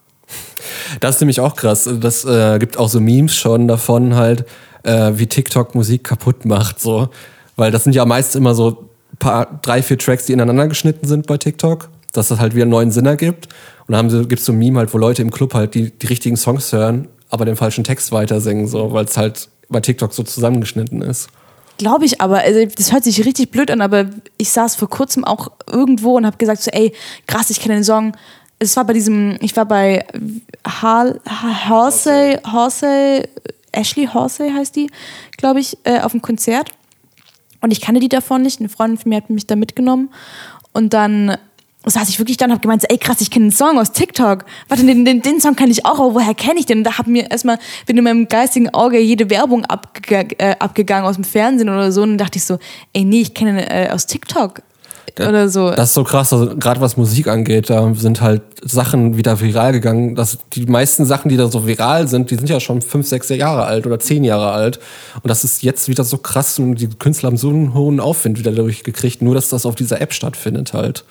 Das 1.00 1.16
ist 1.16 1.20
nämlich 1.20 1.40
auch 1.40 1.56
krass. 1.56 1.88
Das 2.00 2.24
äh, 2.24 2.58
gibt 2.58 2.78
auch 2.78 2.88
so 2.88 3.00
Memes 3.00 3.36
schon 3.36 3.68
davon 3.68 4.14
halt, 4.14 4.44
äh, 4.82 5.12
wie 5.14 5.26
TikTok 5.26 5.74
Musik 5.74 6.04
kaputt 6.04 6.44
macht. 6.44 6.80
So. 6.80 7.08
Weil 7.56 7.70
das 7.70 7.84
sind 7.84 7.94
ja 7.94 8.04
meist 8.04 8.36
immer 8.36 8.54
so 8.54 8.88
paar, 9.18 9.60
drei, 9.62 9.82
vier 9.82 9.98
Tracks, 9.98 10.26
die 10.26 10.32
ineinander 10.32 10.68
geschnitten 10.68 11.06
sind 11.06 11.26
bei 11.26 11.38
TikTok, 11.38 11.88
dass 12.12 12.28
das 12.28 12.38
halt 12.38 12.54
wieder 12.54 12.64
einen 12.64 12.70
neuen 12.70 12.90
Sinn 12.90 13.06
ergibt. 13.06 13.48
Und 13.86 13.92
dann 13.92 14.10
sie, 14.10 14.26
gibt's 14.26 14.44
so 14.44 14.52
ein 14.52 14.58
Meme 14.58 14.78
halt, 14.78 14.92
wo 14.92 14.98
Leute 14.98 15.22
im 15.22 15.30
Club 15.30 15.54
halt 15.54 15.74
die, 15.74 15.90
die 15.90 16.06
richtigen 16.06 16.36
Songs 16.36 16.72
hören, 16.72 17.08
aber 17.30 17.44
den 17.44 17.56
falschen 17.56 17.84
Text 17.84 18.12
weitersingen, 18.12 18.68
so, 18.68 18.92
weil 18.92 19.04
es 19.04 19.16
halt 19.16 19.48
bei 19.68 19.80
TikTok 19.80 20.12
so 20.12 20.22
zusammengeschnitten 20.22 21.02
ist. 21.02 21.28
Glaube 21.78 22.06
ich 22.06 22.20
aber, 22.20 22.38
also 22.38 22.64
das 22.74 22.92
hört 22.92 23.04
sich 23.04 23.24
richtig 23.24 23.50
blöd 23.50 23.70
an, 23.70 23.82
aber 23.82 24.06
ich 24.38 24.50
saß 24.50 24.76
vor 24.76 24.88
kurzem 24.88 25.24
auch 25.24 25.48
irgendwo 25.70 26.16
und 26.16 26.24
habe 26.24 26.38
gesagt 26.38 26.62
so, 26.62 26.70
ey, 26.70 26.92
krass, 27.26 27.50
ich 27.50 27.60
kenne 27.60 27.74
den 27.74 27.84
Song. 27.84 28.12
Es 28.58 28.76
war 28.76 28.84
bei 28.84 28.94
diesem, 28.94 29.36
ich 29.40 29.54
war 29.56 29.66
bei 29.66 30.04
Horsey, 30.66 32.38
Horsey, 32.50 33.22
Ashley 33.72 34.06
Horsey 34.06 34.50
heißt 34.50 34.74
die, 34.76 34.90
glaube 35.36 35.60
ich, 35.60 35.76
äh, 35.84 36.00
auf 36.00 36.12
dem 36.12 36.22
Konzert. 36.22 36.70
Und 37.60 37.70
ich 37.70 37.80
kannte 37.80 38.00
die 38.00 38.08
davon 38.08 38.42
nicht. 38.42 38.60
Eine 38.60 38.68
Freundin 38.68 38.98
von 38.98 39.10
mir 39.10 39.16
hat 39.16 39.30
mich 39.30 39.46
da 39.46 39.56
mitgenommen. 39.56 40.10
Und 40.72 40.94
dann 40.94 41.36
saß 41.84 42.08
ich 42.08 42.18
wirklich 42.18 42.36
da 42.36 42.46
und 42.46 42.50
habe 42.50 42.60
gemeint, 42.60 42.84
ey 42.88 42.98
krass, 42.98 43.20
ich 43.20 43.30
kenne 43.30 43.44
einen 43.44 43.52
Song 43.52 43.78
aus 43.78 43.92
TikTok. 43.92 44.44
Warte, 44.68 44.84
den, 44.84 45.04
den, 45.04 45.22
den 45.22 45.40
Song 45.40 45.54
kenne 45.54 45.70
ich 45.70 45.86
auch, 45.86 46.00
aber 46.00 46.14
woher 46.14 46.34
kenne 46.34 46.58
ich 46.58 46.66
den? 46.66 46.78
Und 46.78 46.84
da 46.84 46.98
hat 46.98 47.06
mir 47.06 47.30
erstmal, 47.30 47.58
bin 47.86 47.96
in 47.96 48.04
meinem 48.04 48.28
geistigen 48.28 48.70
Auge 48.74 48.98
jede 48.98 49.30
Werbung 49.30 49.64
abge 49.66 50.28
äh, 50.38 50.56
abgegangen 50.58 51.06
aus 51.08 51.14
dem 51.14 51.24
Fernsehen 51.24 51.68
oder 51.68 51.92
so. 51.92 52.02
Und 52.02 52.10
dann 52.10 52.18
dachte 52.18 52.38
ich 52.38 52.44
so, 52.44 52.58
ey 52.92 53.04
nee, 53.04 53.20
ich 53.20 53.34
kenne 53.34 53.70
äh, 53.70 53.90
aus 53.90 54.06
TikTok. 54.06 54.62
Oder 55.18 55.48
so. 55.48 55.70
Das 55.70 55.88
ist 55.90 55.94
so 55.94 56.04
krass, 56.04 56.32
also 56.32 56.56
gerade 56.56 56.80
was 56.80 56.96
Musik 56.96 57.28
angeht, 57.28 57.70
da 57.70 57.94
sind 57.94 58.20
halt 58.20 58.42
Sachen 58.62 59.16
wieder 59.16 59.40
viral 59.40 59.72
gegangen. 59.72 60.14
Das, 60.14 60.38
die 60.52 60.66
meisten 60.66 61.04
Sachen, 61.06 61.28
die 61.28 61.36
da 61.36 61.48
so 61.48 61.66
viral 61.66 62.06
sind, 62.08 62.30
die 62.30 62.34
sind 62.36 62.50
ja 62.50 62.60
schon 62.60 62.82
fünf, 62.82 63.06
sechs 63.06 63.28
Jahre 63.28 63.64
alt 63.64 63.86
oder 63.86 63.98
zehn 63.98 64.24
Jahre 64.24 64.50
alt. 64.50 64.78
Und 65.22 65.28
das 65.28 65.44
ist 65.44 65.62
jetzt 65.62 65.88
wieder 65.88 66.04
so 66.04 66.18
krass 66.18 66.58
und 66.58 66.76
die 66.80 66.88
Künstler 66.88 67.28
haben 67.28 67.36
so 67.36 67.48
einen 67.48 67.72
hohen 67.72 68.00
Aufwind 68.00 68.38
wieder 68.38 68.50
dadurch 68.52 68.82
gekriegt, 68.84 69.22
nur 69.22 69.34
dass 69.34 69.48
das 69.48 69.64
auf 69.64 69.74
dieser 69.74 70.00
App 70.00 70.12
stattfindet 70.12 70.72
halt. 70.74 71.04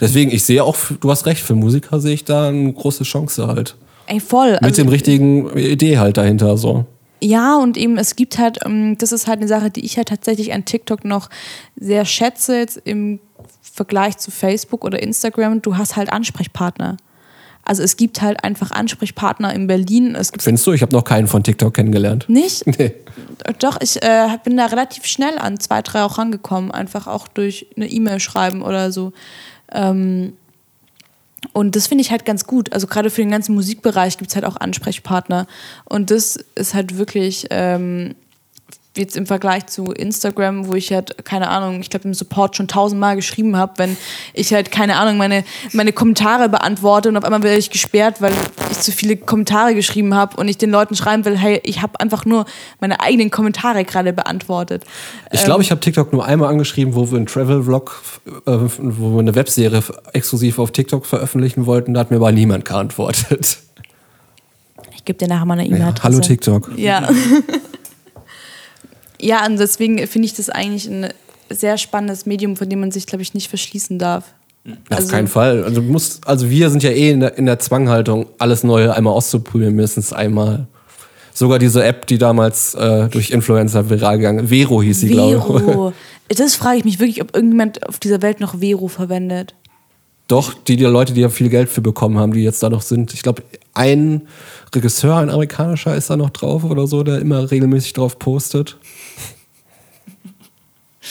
Deswegen, 0.00 0.30
ich 0.30 0.44
sehe 0.44 0.62
auch, 0.64 0.76
du 1.00 1.10
hast 1.10 1.26
recht, 1.26 1.42
für 1.42 1.54
Musiker 1.54 2.00
sehe 2.00 2.14
ich 2.14 2.24
da 2.24 2.48
eine 2.48 2.72
große 2.72 3.04
Chance 3.04 3.46
halt. 3.46 3.76
ey, 4.06 4.20
voll. 4.20 4.52
Mit 4.52 4.62
Also- 4.64 4.82
dem 4.82 4.88
richtigen 4.88 5.50
Idee 5.56 5.98
halt 5.98 6.16
dahinter 6.16 6.56
so. 6.56 6.86
Ja, 7.20 7.56
und 7.56 7.76
eben, 7.76 7.98
es 7.98 8.16
gibt 8.16 8.38
halt, 8.38 8.58
ähm, 8.64 8.96
das 8.98 9.12
ist 9.12 9.26
halt 9.26 9.38
eine 9.38 9.48
Sache, 9.48 9.70
die 9.70 9.84
ich 9.84 9.96
halt 9.96 10.08
tatsächlich 10.08 10.52
an 10.52 10.64
TikTok 10.64 11.04
noch 11.04 11.30
sehr 11.76 12.04
schätze, 12.04 12.58
jetzt 12.58 12.80
im 12.84 13.20
Vergleich 13.60 14.18
zu 14.18 14.30
Facebook 14.30 14.84
oder 14.84 15.02
Instagram. 15.02 15.62
Du 15.62 15.76
hast 15.76 15.96
halt 15.96 16.12
Ansprechpartner. 16.12 16.96
Also 17.68 17.82
es 17.82 17.98
gibt 17.98 18.22
halt 18.22 18.42
einfach 18.44 18.70
Ansprechpartner 18.70 19.52
in 19.52 19.66
Berlin. 19.66 20.14
Es 20.14 20.32
gibt 20.32 20.42
Findest 20.42 20.66
du? 20.66 20.72
Ich 20.72 20.80
habe 20.80 20.94
noch 20.94 21.04
keinen 21.04 21.26
von 21.26 21.42
TikTok 21.42 21.74
kennengelernt. 21.74 22.28
nicht. 22.28 22.64
Nee. 22.78 22.94
Doch, 23.58 23.78
ich 23.80 24.02
äh, 24.02 24.26
bin 24.42 24.56
da 24.56 24.66
relativ 24.66 25.04
schnell 25.04 25.38
an 25.38 25.60
zwei, 25.60 25.82
drei 25.82 26.02
auch 26.02 26.16
rangekommen. 26.18 26.70
Einfach 26.70 27.06
auch 27.06 27.28
durch 27.28 27.66
eine 27.76 27.86
E-Mail 27.88 28.20
schreiben 28.20 28.62
oder 28.62 28.90
so. 28.90 29.12
Ähm, 29.70 30.32
und 31.52 31.76
das 31.76 31.86
finde 31.86 32.02
ich 32.02 32.10
halt 32.10 32.24
ganz 32.24 32.44
gut. 32.44 32.72
Also 32.72 32.86
gerade 32.86 33.10
für 33.10 33.22
den 33.22 33.30
ganzen 33.30 33.54
Musikbereich 33.54 34.18
gibt 34.18 34.30
es 34.30 34.34
halt 34.34 34.44
auch 34.44 34.56
Ansprechpartner. 34.56 35.46
Und 35.84 36.10
das 36.10 36.36
ist 36.54 36.74
halt 36.74 36.98
wirklich 36.98 37.46
ähm, 37.50 38.14
jetzt 38.98 39.16
im 39.16 39.26
Vergleich 39.26 39.66
zu 39.66 39.92
Instagram, 39.92 40.66
wo 40.66 40.74
ich 40.74 40.92
halt, 40.92 41.24
keine 41.24 41.48
Ahnung, 41.48 41.80
ich 41.80 41.90
glaube 41.90 42.06
im 42.06 42.14
Support 42.14 42.56
schon 42.56 42.68
tausendmal 42.68 43.16
geschrieben 43.16 43.56
habe, 43.56 43.72
wenn 43.76 43.96
ich 44.34 44.52
halt, 44.52 44.70
keine 44.70 44.96
Ahnung, 44.96 45.16
meine, 45.16 45.44
meine 45.72 45.92
Kommentare 45.92 46.48
beantworte 46.48 47.08
und 47.08 47.16
auf 47.16 47.24
einmal 47.24 47.42
werde 47.42 47.58
ich 47.58 47.70
gesperrt, 47.70 48.20
weil 48.20 48.32
ich 48.70 48.80
zu 48.80 48.92
viele 48.92 49.16
Kommentare 49.16 49.74
geschrieben 49.74 50.14
habe 50.14 50.36
und 50.36 50.48
ich 50.48 50.58
den 50.58 50.70
Leuten 50.70 50.94
schreiben 50.96 51.24
will, 51.24 51.36
hey, 51.36 51.60
ich 51.64 51.82
habe 51.82 51.98
einfach 52.00 52.24
nur 52.24 52.44
meine 52.80 53.00
eigenen 53.00 53.30
Kommentare 53.30 53.84
gerade 53.84 54.12
beantwortet. 54.12 54.84
Ich 55.30 55.44
glaube, 55.44 55.62
ich 55.62 55.70
habe 55.70 55.80
TikTok 55.80 56.12
nur 56.12 56.24
einmal 56.24 56.50
angeschrieben, 56.50 56.94
wo 56.94 57.10
wir 57.10 57.16
einen 57.16 57.26
Travel-Vlog, 57.26 58.02
äh, 58.46 58.50
wo 58.78 59.14
wir 59.14 59.20
eine 59.20 59.34
Webserie 59.34 59.82
exklusiv 60.12 60.58
auf 60.58 60.70
TikTok 60.72 61.06
veröffentlichen 61.06 61.66
wollten. 61.66 61.94
Da 61.94 62.00
hat 62.00 62.10
mir 62.10 62.16
aber 62.16 62.32
niemand 62.32 62.64
geantwortet. 62.64 63.58
Ich 64.94 65.04
gebe 65.04 65.18
dir 65.18 65.28
nachher 65.28 65.44
mal 65.46 65.54
eine 65.54 65.68
Ja, 65.68 65.76
E-Mail-Adresse. 65.76 66.02
hallo 66.04 66.20
TikTok. 66.20 66.70
Ja. 66.76 67.08
ja, 69.20 69.44
und 69.46 69.58
deswegen 69.58 70.06
finde 70.06 70.26
ich 70.26 70.34
das 70.34 70.48
eigentlich 70.50 70.86
ein 70.86 71.08
sehr 71.50 71.78
spannendes 71.78 72.26
Medium, 72.26 72.56
von 72.56 72.68
dem 72.68 72.80
man 72.80 72.90
sich, 72.90 73.06
glaube 73.06 73.22
ich, 73.22 73.34
nicht 73.34 73.48
verschließen 73.48 73.98
darf. 73.98 74.24
Auf 74.90 74.96
Also- 74.98 75.08
keinen 75.08 75.28
Fall. 75.28 75.64
Also, 75.64 75.80
musst, 75.82 76.26
also 76.26 76.50
wir 76.50 76.68
sind 76.70 76.82
ja 76.82 76.90
eh 76.90 77.10
in 77.10 77.20
der, 77.20 77.38
in 77.38 77.46
der 77.46 77.58
Zwanghaltung, 77.58 78.26
alles 78.38 78.64
Neue 78.64 78.94
einmal 78.94 79.14
auszuprobieren, 79.14 79.74
mindestens 79.74 80.12
einmal. 80.12 80.66
Sogar 81.32 81.58
diese 81.58 81.84
App, 81.84 82.06
die 82.06 82.18
damals 82.18 82.74
äh, 82.74 83.08
durch 83.08 83.30
Influencer 83.30 83.88
viral 83.88 84.18
gegangen 84.18 84.44
ist. 84.44 84.50
Vero 84.50 84.82
hieß 84.82 85.00
sie, 85.00 85.08
glaube 85.08 85.36
ich. 85.36 85.64
Vero. 85.64 85.92
Das 86.30 86.56
frage 86.56 86.76
ich 86.76 86.84
mich 86.84 86.98
wirklich, 87.00 87.22
ob 87.22 87.34
irgendjemand 87.34 87.88
auf 87.88 87.98
dieser 87.98 88.20
Welt 88.20 88.38
noch 88.40 88.60
Vero 88.60 88.88
verwendet. 88.88 89.54
Doch, 90.28 90.52
die, 90.52 90.76
die 90.76 90.84
Leute, 90.84 91.14
die 91.14 91.22
ja 91.22 91.30
viel 91.30 91.48
Geld 91.48 91.70
für 91.70 91.80
bekommen 91.80 92.18
haben, 92.18 92.32
die 92.32 92.42
jetzt 92.42 92.62
da 92.62 92.68
noch 92.68 92.82
sind. 92.82 93.14
Ich 93.14 93.22
glaube, 93.22 93.42
ein 93.72 94.28
Regisseur, 94.74 95.16
ein 95.16 95.30
amerikanischer 95.30 95.96
ist 95.96 96.10
da 96.10 96.16
noch 96.16 96.30
drauf 96.30 96.64
oder 96.64 96.86
so, 96.86 97.02
der 97.02 97.18
immer 97.18 97.50
regelmäßig 97.50 97.94
drauf 97.94 98.18
postet. 98.18 98.76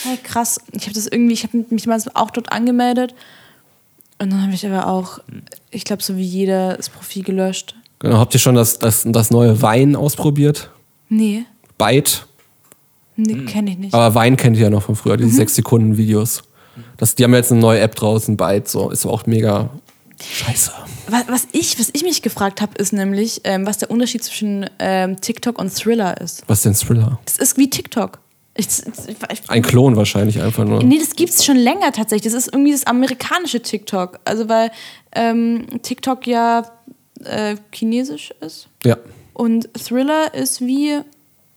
Hey, 0.04 0.18
krass. 0.22 0.60
Ich 0.72 0.84
habe 0.84 0.94
das 0.94 1.08
irgendwie, 1.08 1.34
ich 1.34 1.44
habe 1.44 1.66
mich 1.70 1.88
mal 1.88 2.00
auch 2.14 2.30
dort 2.30 2.52
angemeldet. 2.52 3.16
Und 4.20 4.32
dann 4.32 4.44
habe 4.44 4.54
ich 4.54 4.66
aber 4.66 4.88
auch, 4.88 5.20
ich 5.72 5.84
glaube, 5.84 6.04
so 6.04 6.16
wie 6.16 6.24
jeder 6.24 6.78
das 6.78 6.90
Profil 6.90 7.24
gelöscht. 7.24 7.76
Genau, 8.00 8.18
habt 8.18 8.36
ihr 8.36 8.40
schon 8.40 8.56
das, 8.56 8.78
das, 8.78 9.04
das 9.08 9.32
neue 9.32 9.62
Wein 9.64 9.96
ausprobiert? 9.96 10.70
Nee, 11.10 11.46
Byte. 11.80 12.28
nee 13.16 13.46
kenne 13.46 13.72
ich 13.72 13.78
nicht. 13.78 13.94
Aber 13.94 14.14
Wein 14.14 14.38
kennt 14.38 14.58
ihr 14.58 14.64
ja 14.64 14.70
noch 14.70 14.84
von 14.84 14.96
früher, 14.96 15.18
diese 15.18 15.42
6-Sekunden-Videos. 15.42 16.44
Das, 16.98 17.16
die 17.16 17.24
haben 17.24 17.34
jetzt 17.34 17.52
eine 17.52 17.62
neue 17.62 17.80
App 17.80 17.96
draußen, 17.96 18.38
Byte, 18.38 18.68
so. 18.68 18.90
Ist 18.90 19.06
auch 19.06 19.26
mega 19.26 19.70
scheiße. 20.22 20.72
Was, 21.10 21.28
was, 21.28 21.48
ich, 21.52 21.80
was 21.80 21.90
ich 21.94 22.04
mich 22.04 22.22
gefragt 22.22 22.62
habe, 22.62 22.74
ist 22.78 22.92
nämlich, 22.92 23.42
ähm, 23.44 23.66
was 23.66 23.78
der 23.78 23.92
Unterschied 23.92 24.24
zwischen 24.24 24.70
ähm, 24.80 25.20
TikTok 25.22 25.60
und 25.60 25.74
Thriller 25.74 26.20
ist. 26.20 26.44
Was 26.48 26.60
ist 26.60 26.66
denn 26.66 26.74
Thriller? 26.74 27.20
Das 27.26 27.38
ist 27.38 27.58
wie 27.58 27.70
TikTok. 27.70 28.20
Ich, 28.56 28.68
ich, 28.68 29.16
ich, 29.32 29.50
Ein 29.50 29.62
Klon 29.62 29.96
wahrscheinlich 29.96 30.42
einfach 30.42 30.66
nur. 30.66 30.84
Nee, 30.84 30.98
das 30.98 31.16
gibt 31.16 31.30
es 31.32 31.46
schon 31.46 31.58
länger 31.58 31.92
tatsächlich. 31.92 32.34
Das 32.34 32.46
ist 32.46 32.52
irgendwie 32.52 32.72
das 32.72 32.88
amerikanische 32.88 33.62
TikTok. 33.62 34.20
Also 34.26 34.50
weil 34.50 34.72
ähm, 35.14 35.68
TikTok 35.84 36.26
ja 36.26 36.64
äh, 37.24 37.56
chinesisch 37.72 38.34
ist. 38.42 38.68
Ja. 38.84 38.98
Und 39.34 39.70
Thriller 39.74 40.34
ist 40.34 40.62
wie, 40.62 41.02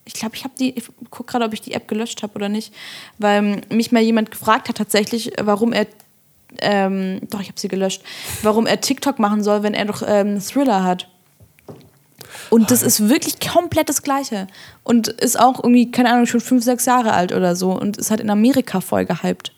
ich 0.05 0.15
glaube, 0.15 0.35
ich 0.35 0.45
habe 0.45 0.55
die, 0.59 0.77
ich 0.77 0.85
gucke 1.11 1.31
gerade, 1.31 1.45
ob 1.45 1.53
ich 1.53 1.61
die 1.61 1.73
App 1.73 1.89
gelöscht 1.89 2.23
habe 2.23 2.35
oder 2.35 2.49
nicht, 2.49 2.73
weil 3.19 3.45
ähm, 3.45 3.61
mich 3.71 3.93
mal 3.93 4.03
jemand 4.03 4.31
gefragt 4.31 4.69
hat 4.69 4.77
tatsächlich, 4.77 5.33
warum 5.41 5.73
er, 5.73 5.87
ähm, 6.61 7.21
doch, 7.31 7.41
ich 7.41 7.49
habe 7.49 7.61
sie 7.61 7.69
gelöscht, 7.69 8.03
warum 8.43 8.67
er 8.67 8.81
TikTok 8.81 9.19
machen 9.19 9.43
soll, 9.43 9.63
wenn 9.63 9.75
er 9.75 9.85
doch 9.85 10.03
ähm, 10.07 10.41
Thriller 10.41 10.85
hat. 10.85 11.09
Und 12.49 12.71
das 12.71 12.83
ist 12.83 13.09
wirklich 13.09 13.39
komplett 13.41 13.89
das 13.89 14.03
Gleiche. 14.03 14.47
Und 14.83 15.09
ist 15.09 15.39
auch 15.39 15.63
irgendwie, 15.63 15.91
keine 15.91 16.11
Ahnung, 16.11 16.27
schon 16.27 16.41
fünf, 16.41 16.65
sechs 16.65 16.87
Jahre 16.87 17.13
alt 17.13 17.33
oder 17.33 17.55
so. 17.57 17.73
Und 17.73 17.97
ist 17.97 18.11
halt 18.11 18.21
in 18.21 18.31
Amerika 18.31 18.81
voll 18.81 19.05
gehypt. 19.05 19.53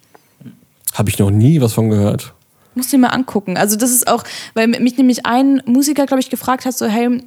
Habe 0.95 1.11
ich 1.11 1.19
noch 1.19 1.31
nie 1.31 1.61
was 1.61 1.73
von 1.73 1.91
gehört. 1.91 2.35
Musst 2.75 2.93
du 2.93 2.97
dir 2.97 3.03
mal 3.03 3.09
angucken. 3.09 3.57
Also 3.57 3.77
das 3.77 3.91
ist 3.91 4.09
auch, 4.09 4.25
weil 4.55 4.67
mich 4.67 4.97
nämlich 4.97 5.27
ein 5.27 5.63
Musiker, 5.67 6.07
glaube 6.07 6.21
ich, 6.21 6.31
gefragt 6.31 6.65
hat, 6.65 6.77
so, 6.77 6.87
hey, 6.87 7.23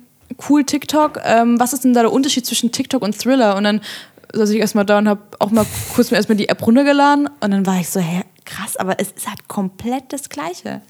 cool 0.50 0.64
TikTok, 0.64 1.20
ähm, 1.24 1.60
was 1.60 1.74
ist 1.74 1.84
denn 1.84 1.94
da 1.94 2.02
der 2.02 2.12
Unterschied 2.12 2.46
zwischen 2.46 2.72
TikTok 2.72 3.02
und 3.02 3.18
Thriller? 3.18 3.56
Und 3.56 3.64
dann 3.64 3.82
saß 4.34 4.50
ich 4.50 4.60
erstmal 4.60 4.86
da 4.86 4.98
und 4.98 5.08
habe 5.08 5.22
auch 5.40 5.52
mal 5.52 5.66
kurz 5.94 6.12
mir 6.12 6.18
erstmal 6.18 6.38
die 6.38 6.50
App 6.50 6.66
runtergeladen 6.66 7.30
und 7.40 7.52
dann 7.52 7.66
war 7.66 7.80
ich 7.80 7.90
so, 7.90 8.00
hä, 8.00 8.24
krass, 8.46 8.76
aber 8.78 9.00
es 9.00 9.12
ist 9.12 9.28
halt 9.28 9.48
komplett 9.48 10.12
das 10.14 10.30
Gleiche. 10.30 10.82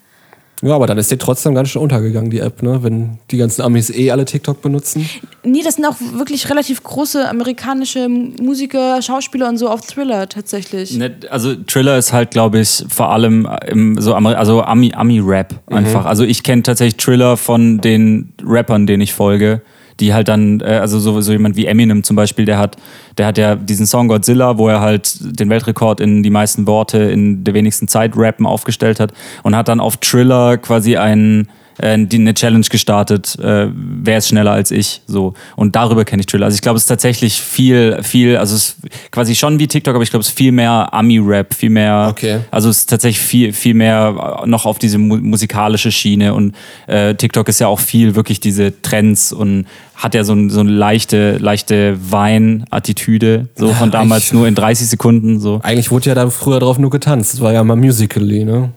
Ja, 0.62 0.76
aber 0.76 0.88
dann 0.88 0.98
ist 0.98 1.12
die 1.12 1.18
trotzdem 1.18 1.54
ganz 1.54 1.70
schön 1.70 1.82
untergegangen, 1.82 2.30
die 2.30 2.40
App, 2.40 2.64
ne? 2.64 2.82
Wenn 2.82 3.20
die 3.32 3.38
ganzen 3.38 3.62
Amis 3.62 3.90
eh 3.90 4.12
alle 4.12 4.26
TikTok 4.26 4.62
benutzen. 4.62 5.08
Nee, 5.44 5.62
das 5.64 5.76
sind 5.76 5.86
auch 5.86 5.96
wirklich 6.14 6.50
relativ 6.50 6.82
große 6.82 7.28
amerikanische 7.30 8.08
Musiker, 8.08 9.02
Schauspieler 9.02 9.50
und 9.50 9.58
so 9.58 9.70
auf 9.70 9.82
Thriller 9.82 10.28
tatsächlich. 10.30 10.96
Ne, 10.98 11.16
Also 11.30 11.56
Thriller 11.56 11.98
ist 11.98 12.14
halt, 12.14 12.32
glaube 12.32 12.60
ich, 12.60 12.86
vor 12.90 13.12
allem 13.12 13.48
im 13.68 14.00
so 14.00 14.16
Amer 14.16 14.38
also 14.38 14.64
Ami, 14.64 14.94
Ami-Rap 14.94 15.56
einfach. 15.68 16.06
Also 16.06 16.24
ich 16.24 16.44
kenne 16.44 16.64
tatsächlich 16.64 16.98
Thriller 16.98 17.38
von 17.38 17.80
den 17.80 18.34
Rappern, 18.44 18.88
denen 18.88 19.02
ich 19.02 19.14
folge, 19.14 19.62
die 20.00 20.14
halt 20.14 20.28
dann, 20.28 20.60
äh, 20.62 20.80
also 20.82 21.00
so, 21.00 21.22
so 21.22 21.32
jemand 21.32 21.56
wie 21.56 21.66
Eminem 21.66 22.04
zum 22.04 22.16
Beispiel, 22.16 22.46
der 22.46 22.58
hat, 22.58 22.78
der 23.18 23.28
hat 23.28 23.38
ja 23.38 23.56
diesen 23.56 23.86
Song 23.86 24.08
Godzilla, 24.08 24.58
wo 24.58 24.68
er 24.68 24.82
halt 24.82 25.18
den 25.40 25.50
Weltrekord 25.50 26.00
in 26.00 26.24
die 26.24 26.30
meisten 26.30 26.68
Worte 26.68 26.98
in 26.98 27.44
der 27.44 27.54
wenigsten 27.54 27.88
Zeit 27.88 28.14
rappen 28.16 28.46
aufgestellt 28.46 29.00
hat 29.00 29.14
und 29.44 29.56
hat 29.56 29.68
dann 29.68 29.80
auf 29.80 29.98
Thriller 29.98 30.58
quasi 30.58 30.98
einen 30.98 31.48
äh, 31.78 31.98
die 32.00 32.18
eine 32.18 32.34
Challenge 32.34 32.66
gestartet, 32.70 33.38
äh, 33.40 33.68
wer 33.74 34.18
ist 34.18 34.30
schneller 34.30 34.52
als 34.52 34.72
ich, 34.72 35.02
so. 35.08 35.34
Und 35.56 35.76
darüber 35.76 36.06
kenne 36.06 36.22
ich 36.22 36.28
Thriller. 36.28 36.46
Also 36.46 36.56
ich 36.56 36.62
glaube, 36.62 36.78
es 36.78 36.84
ist 36.84 36.88
tatsächlich 36.88 37.42
viel, 37.42 38.02
viel, 38.04 38.38
also 38.38 38.56
es 38.56 38.70
ist 38.70 38.78
quasi 39.12 39.36
schon 39.36 39.60
wie 39.60 39.68
TikTok, 39.68 39.96
aber 39.96 40.04
ich 40.04 40.10
glaube, 40.10 40.22
es 40.22 40.30
ist 40.30 40.38
viel 40.38 40.52
mehr 40.52 40.94
Ami-Rap, 40.94 41.54
viel 41.54 41.70
mehr, 41.70 42.08
Okay. 42.12 42.40
also 42.52 42.70
es 42.70 42.80
ist 42.80 42.90
tatsächlich 42.90 43.20
viel, 43.26 43.54
viel 43.54 43.74
mehr 43.74 44.44
noch 44.46 44.66
auf 44.66 44.80
diese 44.80 44.98
mu 44.98 45.18
musikalische 45.18 45.92
Schiene 45.92 46.34
und 46.34 46.56
äh, 46.88 47.16
TikTok 47.16 47.48
ist 47.50 47.60
ja 47.60 47.68
auch 47.68 47.80
viel 47.80 48.16
wirklich 48.16 48.40
diese 48.40 48.82
Trends 48.82 49.34
und 49.34 49.66
hat 49.96 50.14
ja 50.14 50.24
so, 50.24 50.34
ein, 50.34 50.50
so 50.50 50.60
eine 50.60 50.72
leichte, 50.72 51.38
leichte 51.38 51.98
Wein-Attitüde, 52.12 53.48
so 53.56 53.74
von 53.74 53.92
damals 53.92 54.34
nur 54.34 54.48
in 54.48 54.56
30 54.56 54.88
Sekunden, 54.88 55.40
so. 55.40 55.60
Eigentlich 55.64 55.92
wurde 55.92 56.10
ja 56.10 56.16
da 56.16 56.30
früher 56.30 56.60
drauf 56.60 56.78
nur 56.78 56.90
getanzt. 56.90 57.34
Das 57.34 57.42
war 57.42 57.54
ja 57.54 57.64
mal 57.64 57.76
Musically, 57.76 58.44
ne? 58.44 58.72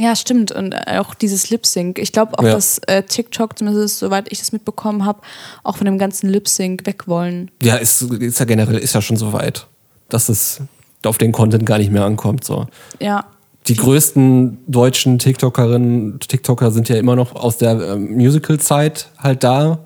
Ja, 0.00 0.16
stimmt. 0.16 0.50
Und 0.50 0.72
äh, 0.72 0.98
auch 0.98 1.12
dieses 1.14 1.50
Lip-Sync. 1.50 1.98
Ich 1.98 2.10
glaube 2.12 2.38
auch, 2.38 2.42
Ja. 2.44 2.52
dass 2.54 2.78
äh, 2.86 3.02
TikTok, 3.02 3.58
zumindest 3.58 3.98
soweit 3.98 4.32
ich 4.32 4.38
das 4.38 4.50
mitbekommen 4.50 5.04
habe, 5.04 5.20
auch 5.62 5.76
von 5.76 5.84
dem 5.84 5.98
ganzen 5.98 6.30
Lip-Sync 6.30 6.86
weg 6.86 7.06
wollen. 7.06 7.50
Ja, 7.62 7.76
ist, 7.76 8.00
ist 8.02 8.38
ja 8.40 8.46
generell 8.46 8.78
ist 8.78 8.94
ja 8.94 9.02
schon 9.02 9.18
so 9.18 9.34
weit, 9.34 9.66
dass 10.08 10.30
es 10.30 10.62
auf 11.04 11.18
den 11.18 11.32
Content 11.32 11.66
gar 11.66 11.76
nicht 11.76 11.92
mehr 11.92 12.04
ankommt. 12.04 12.44
So. 12.44 12.66
Ja. 12.98 13.26
Die 13.66 13.74
größten 13.76 14.58
deutschen 14.68 15.18
TikTokerinnen, 15.18 16.18
TikToker 16.20 16.70
sind 16.70 16.88
ja 16.88 16.96
immer 16.96 17.14
noch 17.14 17.34
aus 17.34 17.58
der 17.58 17.72
ähm, 17.80 18.14
Musical-Zeit 18.14 19.10
halt 19.18 19.44
da. 19.44 19.80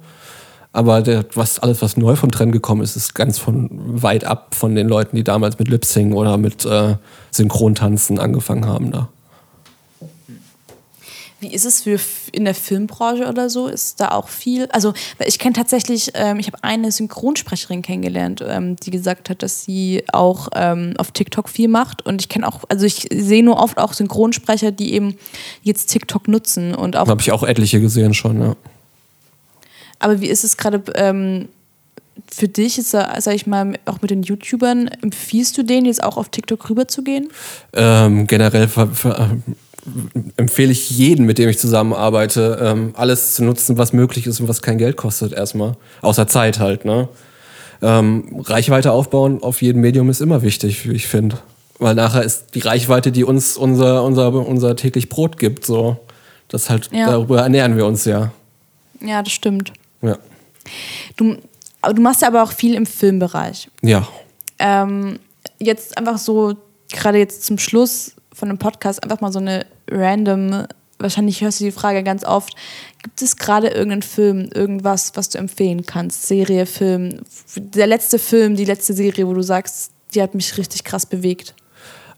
Aber 0.73 1.03
der, 1.03 1.24
was, 1.35 1.59
alles, 1.59 1.82
was 1.82 1.97
neu 1.97 2.15
vom 2.15 2.31
Trend 2.31 2.53
gekommen 2.53 2.82
ist, 2.82 2.95
ist 2.95 3.15
ganz 3.15 3.39
von 3.39 3.69
weit 3.73 4.24
ab 4.24 4.55
von 4.55 4.77
den 4.77 4.89
Leuten, 4.89 5.16
die 5.16 5.24
damals 5.24 5.59
mit 5.59 5.66
Lip-Sing 5.69 6.12
oder 6.12 6.36
mit 6.36 6.65
äh, 6.65 6.97
Synchrontanzen 7.32 8.20
angefangen 8.20 8.66
haben 8.66 8.93
da. 8.93 9.09
Wie 11.45 11.53
ist 11.53 11.66
es 11.66 11.83
für 11.83 12.01
in 12.33 12.47
der 12.47 12.55
Filmbranche 12.55 13.29
oder 13.29 13.51
so? 13.51 13.69
Ist 13.69 14.01
da 14.01 14.12
auch 14.12 14.29
viel? 14.29 14.66
Also, 14.73 14.95
ich 15.27 15.39
kenne 15.39 15.53
tatsächlich, 15.53 16.12
ähm, 16.15 16.39
ich 16.39 16.47
habe 16.47 16.57
eine 16.65 16.91
Synchronsprecherin 16.91 17.83
kennengelernt, 17.83 18.43
ähm, 18.49 18.77
die 18.77 18.91
gesagt 18.91 19.29
hat, 19.29 19.43
dass 19.43 19.62
sie 19.62 20.05
auch 20.11 20.49
ähm, 20.55 20.95
auf 20.97 21.11
TikTok 21.11 21.51
viel 21.51 21.69
macht. 21.69 22.01
Und 22.07 22.23
ich 22.23 22.31
kenne 22.31 22.49
auch, 22.49 22.61
also 22.71 22.87
ich 22.87 23.09
sehe 23.12 23.45
nur 23.45 23.59
oft 23.59 23.77
auch 23.77 23.93
Synchronsprecher, 23.93 24.73
die 24.73 24.95
eben 24.95 25.19
jetzt 25.62 25.91
TikTok 25.91 26.29
nutzen 26.29 26.75
und 26.75 26.97
auch 26.97 27.09
Habe 27.09 27.21
ich 27.21 27.31
auch 27.31 27.43
etliche 27.43 27.79
gesehen 27.79 28.15
schon, 28.15 28.41
ja. 28.41 28.57
Aber 29.99 30.23
wie 30.23 30.29
ist 30.29 30.45
es 30.45 30.57
gerade 30.57 30.83
ähm, 30.95 31.51
für 32.27 32.49
dich, 32.49 32.79
jetzt, 32.79 32.95
äh, 32.95 33.05
sag 33.19 33.35
ich 33.35 33.47
mal, 33.47 33.79
auch 33.85 34.01
mit 34.01 34.11
den 34.11 34.23
YouTubern, 34.23 34.89
empfiehlst 35.03 35.59
du 35.59 35.62
denen 35.62 35.85
jetzt 35.85 36.03
auch 36.03 36.16
auf 36.16 36.31
TikTok 36.31 36.71
rüberzugehen? 36.71 37.29
Ähm, 37.75 38.27
generell 38.27 38.66
ver, 38.69 38.89
ver, 38.89 39.37
empfehle 40.36 40.73
ich 40.73 40.90
jeden, 40.90 41.27
mit 41.27 41.39
dem 41.39 41.48
ich 41.48 41.59
zusammenarbeite, 41.59 42.59
ähm, 42.61 42.94
alles 42.97 43.35
zu 43.35 43.44
nutzen, 43.44 43.77
was 43.78 43.93
möglich 43.93 44.27
ist 44.27 44.40
und 44.40 44.48
was 44.48 44.62
kein 44.62 44.78
Geld 44.78 44.97
kostet 44.97 45.32
erstmal. 45.32 45.77
Außer 46.01 46.27
Zeit 46.27 46.59
halt, 46.59 46.85
ne? 46.85 47.09
Ähm, 47.82 48.40
Reichweite 48.44 48.93
aufbauen 48.93 49.43
auf 49.43 49.61
jedem 49.61 49.82
Medium 49.82 50.09
ist 50.09 50.20
immer 50.20 50.43
wichtig, 50.43 50.89
wie 50.89 50.94
ich 50.94 51.06
finde. 51.06 51.39
Weil 51.78 51.94
nachher 51.94 52.23
ist 52.23 52.55
die 52.55 52.61
Reichweite, 52.61 53.12
die 53.12 53.24
uns 53.24 53.56
unser, 53.56 54.05
unser, 54.05 54.32
unser 54.32 54.77
täglich 54.77 55.09
Brot 55.09 55.39
gibt, 55.39 55.66
so. 55.66 55.97
Das 56.48 56.70
halt, 56.70 56.90
Ja. 56.93 57.06
darüber 57.11 57.43
ernähren 57.43 57.77
wir 57.77 57.85
uns 57.85 58.05
ja. 58.05 58.32
Ja, 59.01 59.23
das 59.23 59.32
stimmt. 59.32 59.73
Ja. 60.02 60.16
Du, 61.16 61.36
du 61.82 62.01
machst 62.01 62.23
ja 62.23 62.28
aber 62.28 62.43
auch 62.43 62.52
viel 62.52 62.74
im 62.74 62.86
Filmbereich. 62.86 63.69
Ja. 63.82 64.06
Ähm, 64.59 65.19
jetzt 65.59 65.98
einfach 65.98 66.16
so, 66.19 66.55
gerade 66.90 67.19
jetzt 67.19 67.44
zum 67.44 67.59
Schluss 67.59 68.12
von 68.35 68.48
dem 68.48 68.59
Podcast, 68.59 69.02
einfach 69.02 69.20
mal 69.20 69.32
so 69.32 69.39
eine 69.39 69.65
random, 69.90 70.66
wahrscheinlich 70.98 71.40
hörst 71.40 71.61
du 71.61 71.65
die 71.65 71.73
Frage 71.73 72.02
ganz 72.02 72.24
oft, 72.24 72.55
gibt 73.02 73.23
es 73.23 73.36
gerade 73.36 73.69
irgendeinen 73.69 74.02
Film, 74.02 74.51
irgendwas, 74.52 75.12
was 75.15 75.28
du 75.28 75.39
empfehlen 75.39 75.86
kannst? 75.86 76.27
Serie, 76.27 76.66
Film, 76.66 77.20
der 77.56 77.86
letzte 77.86 78.19
Film, 78.19 78.56
die 78.56 78.65
letzte 78.65 78.94
Serie, 78.94 79.27
wo 79.27 79.35
du 79.35 79.43
sagst, 79.43 79.93
die 80.15 80.23
hat 80.23 80.35
mich 80.35 80.56
richtig 80.59 80.85
krass 80.85 81.06
bewegt. 81.06 81.55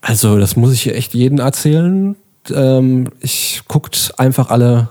Also, 0.00 0.38
das 0.38 0.56
muss 0.56 0.72
ich 0.72 0.82
hier 0.82 0.94
echt 0.94 1.14
jedem 1.14 1.38
erzählen. 1.38 2.16
Ähm, 2.50 3.10
ich 3.20 3.62
guckt 3.66 4.12
einfach 4.18 4.50
alle 4.50 4.88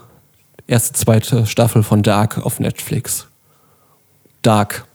erste, 0.68 0.94
zweite 0.94 1.46
Staffel 1.46 1.84
von 1.84 2.04
Dark 2.04 2.40
auf 2.40 2.60
Netflix. 2.60 3.28
Dark. 4.42 4.86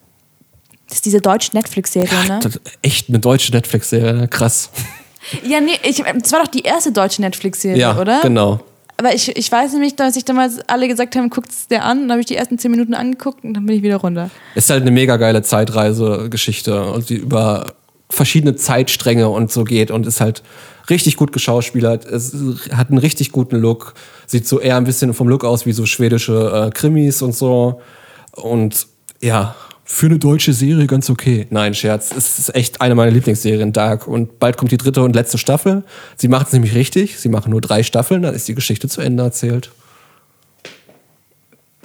Das 0.89 0.97
ist 0.97 1.07
diese 1.07 1.21
deutsche 1.21 1.55
Netflix-Serie, 1.55 2.27
ne? 2.27 2.41
Echt 2.83 3.09
eine 3.09 3.21
deutsche 3.21 3.53
Netflix-Serie, 3.53 4.13
ne? 4.15 4.29
krass. 4.29 4.71
Ja, 5.47 5.61
nee, 5.61 5.73
ich, 5.83 6.03
das 6.03 6.33
war 6.33 6.41
doch 6.41 6.49
die 6.51 6.63
erste 6.63 6.93
deutsche 6.93 7.21
Netflix-Serie, 7.23 7.79
Ja, 7.81 7.99
oder? 7.99 8.21
genau. 8.23 8.61
Aber 8.97 9.15
ich, 9.15 9.35
ich 9.35 9.51
weiß 9.51 9.73
nämlich, 9.73 9.97
dass 9.97 10.15
ich 10.17 10.27
damals 10.27 10.59
alle 10.69 10.87
gesagt 10.87 11.17
haben, 11.17 11.31
guckt 11.31 11.51
es 11.51 11.69
dir 11.69 11.83
an. 11.85 12.01
Dann 12.03 12.11
habe 12.11 12.21
ich 12.21 12.27
die 12.27 12.37
ersten 12.37 12.59
zehn 12.59 12.71
Minuten 12.71 12.93
angeguckt 12.93 13.43
und 13.45 13.55
dann 13.55 13.65
bin 13.65 13.77
ich 13.77 13.83
wieder 13.83 13.97
runter. 13.97 14.29
Ist 14.55 14.69
halt 14.69 14.83
eine 14.83 14.91
mega 14.91 15.17
geile 15.17 15.41
Zeitreise-Geschichte 15.41 16.85
und 16.85 17.09
die 17.09 17.17
über 17.17 17.73
verschiedene 18.11 18.57
Zeitstränge 18.57 19.29
und 19.31 19.51
so 19.53 19.65
geht 19.65 19.91
und 19.91 20.07
ist 20.07 20.21
halt 20.21 20.43
richtig 20.91 21.17
gut 21.17 21.33
geschauspielert. 21.33 22.05
Es 22.05 22.35
hat 22.73 22.89
einen 22.91 22.99
richtig 22.99 23.33
guten 23.33 23.57
Look. 23.57 23.95
Sieht 24.27 24.47
so 24.47 24.61
eher 24.61 24.77
ein 24.77 24.85
bisschen 24.85 25.15
vom 25.15 25.29
Look 25.29 25.45
aus 25.45 25.65
wie 25.65 25.73
so 25.73 25.87
schwedische 25.87 26.67
äh, 26.67 26.71
Krimis 26.71 27.23
und 27.23 27.35
so. 27.35 27.81
Und 28.33 28.87
ja, 29.23 29.55
für 29.93 30.07
eine 30.07 30.19
deutsche 30.21 30.53
Serie 30.53 30.87
ganz 30.87 31.11
okay. 31.11 31.47
Nein, 31.51 31.75
Scherz. 31.75 32.13
Es 32.17 32.39
ist 32.39 32.55
echt 32.55 32.81
eine 32.81 32.95
meiner 32.95 33.11
Lieblingsserien, 33.11 33.73
Dark. 33.73 34.07
Und 34.07 34.39
bald 34.39 34.57
kommt 34.57 34.71
die 34.71 34.77
dritte 34.77 35.03
und 35.03 35.17
letzte 35.17 35.37
Staffel. 35.37 35.83
Sie 36.17 36.29
macht 36.29 36.47
es 36.47 36.53
nämlich 36.53 36.75
richtig. 36.77 37.19
Sie 37.19 37.29
machen 37.29 37.51
nur 37.51 37.61
drei 37.61 37.83
Staffeln, 37.83 38.23
dann 38.23 38.35
ist 38.35 38.47
die 38.47 38.55
Geschichte 38.55 38.89
zu 38.89 39.01
Ende 39.01 39.25
erzählt. 39.25 39.71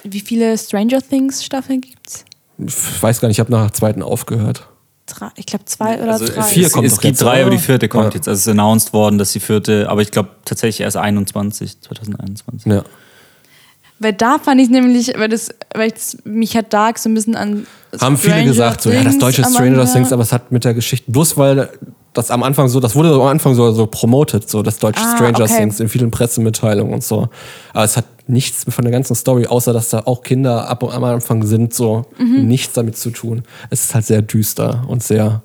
Wie 0.03 0.19
viele 0.22 0.56
Stranger 0.57 1.02
Things 1.02 1.44
Staffeln 1.44 1.82
gibt's? 1.82 2.26
Ich 2.60 3.02
weiß 3.02 3.19
gar 3.22 3.27
nicht, 3.27 3.38
ich 3.38 3.40
habe 3.40 3.52
nach 3.52 3.64
der 3.64 3.73
zweiten 3.73 4.03
aufgehört. 4.03 4.68
Drei, 5.07 5.30
ich 5.36 5.45
glaube 5.48 5.65
zwei 5.65 6.02
oder 6.02 6.14
Also 6.14 6.27
drei. 6.27 6.44
vier 6.44 6.68
es, 6.68 6.73
kommt 6.73 6.86
es 6.88 6.95
doch 6.95 7.02
gibt 7.02 7.22
drei, 7.22 7.34
oder? 7.38 7.41
aber 7.41 7.49
die 7.52 7.57
vierte 7.57 7.88
kommt 7.90 8.14
Ja. 8.14 8.18
jetzt. 8.18 8.27
Also 8.27 8.38
es 8.40 8.45
ist 8.48 8.52
announced 8.52 8.94
worden, 8.94 9.18
dass 9.18 9.32
die 9.34 9.40
vierte, 9.40 9.90
aber 9.90 10.02
ich 10.02 10.11
glaube 10.11 10.30
tatsächlich 10.45 10.82
erst 10.82 10.98
21, 10.98 11.82
2021. 11.82 12.72
Ja. 12.72 12.84
Weil 13.99 14.13
da 14.13 14.39
fand 14.39 14.59
ich 14.59 14.69
nämlich, 14.69 15.13
weil 15.17 15.30
das, 15.30 15.49
weil 15.73 15.91
das, 15.91 16.17
mich 16.26 16.55
hat 16.57 16.73
Dark 16.73 16.99
so 16.99 17.09
ein 17.09 17.13
bisschen 17.13 17.35
an. 17.35 17.65
Haben 18.01 18.17
viele 18.17 18.34
Stranger 18.34 18.47
gesagt, 18.49 18.81
so, 18.81 18.91
ja, 18.91 19.03
das 19.03 19.17
deutsche 19.17 19.43
Stranger 19.43 19.85
Things, 19.91 20.11
aber 20.11 20.22
es 20.23 20.34
hat 20.34 20.51
mit 20.51 20.65
der 20.65 20.73
Geschichte, 20.73 21.09
bloß 21.11 21.38
weil 21.38 21.69
das 22.13 22.31
am 22.31 22.43
Anfang 22.43 22.67
so, 22.69 22.80
das 22.80 22.95
wurde 22.95 23.13
am 23.13 23.22
Anfang 23.22 23.55
so, 23.55 23.72
so 23.72 23.88
promoted, 23.88 24.49
so 24.49 24.61
das 24.63 24.80
deutsche 24.80 25.01
Ah, 25.03 25.15
Stranger 25.15 25.43
okay. 25.45 25.57
Things 25.57 25.80
in 25.80 25.88
vielen 25.89 26.11
Pressemitteilungen 26.11 26.93
und 26.93 27.03
so. 27.03 27.30
Aber 27.73 27.84
es 27.85 27.95
hat 27.97 28.05
nichts 28.27 28.65
von 28.67 28.84
der 28.84 28.91
ganzen 28.91 29.15
Story, 29.15 29.47
außer 29.47 29.72
dass 29.73 29.89
da 29.89 29.99
auch 30.05 30.23
Kinder 30.23 30.67
ab 30.69 30.84
und 30.84 30.91
am 30.93 31.03
Anfang 31.03 31.43
sind, 31.45 31.73
so 31.73 32.05
Mhm. 32.17 32.47
nichts 32.47 32.73
damit 32.73 32.97
zu 32.97 33.11
tun. 33.11 33.43
Es 33.69 33.84
ist 33.85 33.95
halt 33.95 34.05
sehr 34.05 34.22
düster 34.22 34.84
und 34.88 35.03
sehr 35.03 35.41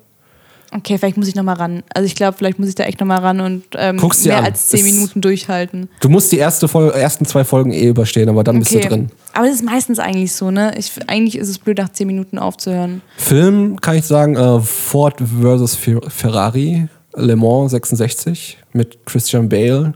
Okay, 0.73 0.97
vielleicht 0.97 1.17
muss 1.17 1.27
ich 1.27 1.35
nochmal 1.35 1.55
ran. 1.55 1.83
Also 1.93 2.05
ich 2.05 2.15
glaube, 2.15 2.37
vielleicht 2.37 2.57
muss 2.57 2.69
ich 2.69 2.75
da 2.75 2.83
echt 2.85 2.99
nochmal 3.01 3.19
ran 3.19 3.41
und 3.41 3.63
ähm, 3.75 3.97
mehr 4.23 4.37
an. 4.37 4.45
als 4.45 4.67
zehn 4.67 4.85
Minuten 4.85 5.19
durchhalten. 5.19 5.89
Du 5.99 6.07
musst 6.07 6.31
die 6.31 6.37
erste 6.37 6.67
Fol 6.69 6.91
ersten 6.91 7.25
zwei 7.25 7.43
Folgen 7.43 7.73
eh 7.73 7.87
überstehen, 7.87 8.29
aber 8.29 8.43
dann 8.45 8.59
bist 8.59 8.73
du 8.73 8.79
drin. 8.79 9.09
Aber 9.33 9.45
das 9.47 9.55
ist 9.55 9.65
meistens 9.65 9.99
eigentlich 9.99 10.33
so, 10.33 10.49
ne? 10.49 10.73
Ich, 10.77 10.91
eigentlich 11.07 11.37
ist 11.37 11.49
es 11.49 11.59
blöd, 11.59 11.77
nach 11.77 11.89
zehn 11.89 12.07
Minuten 12.07 12.39
aufzuhören. 12.39 13.01
Film 13.17 13.81
kann 13.81 13.97
ich 13.97 14.05
sagen, 14.05 14.35
äh, 14.37 14.61
Ford 14.61 15.15
vs. 15.19 15.75
Fer- 15.75 16.09
Ferrari, 16.09 16.87
Le 17.15 17.35
Mans 17.35 17.71
66 17.71 18.57
mit 18.71 19.05
Christian 19.05 19.49
Bale 19.49 19.93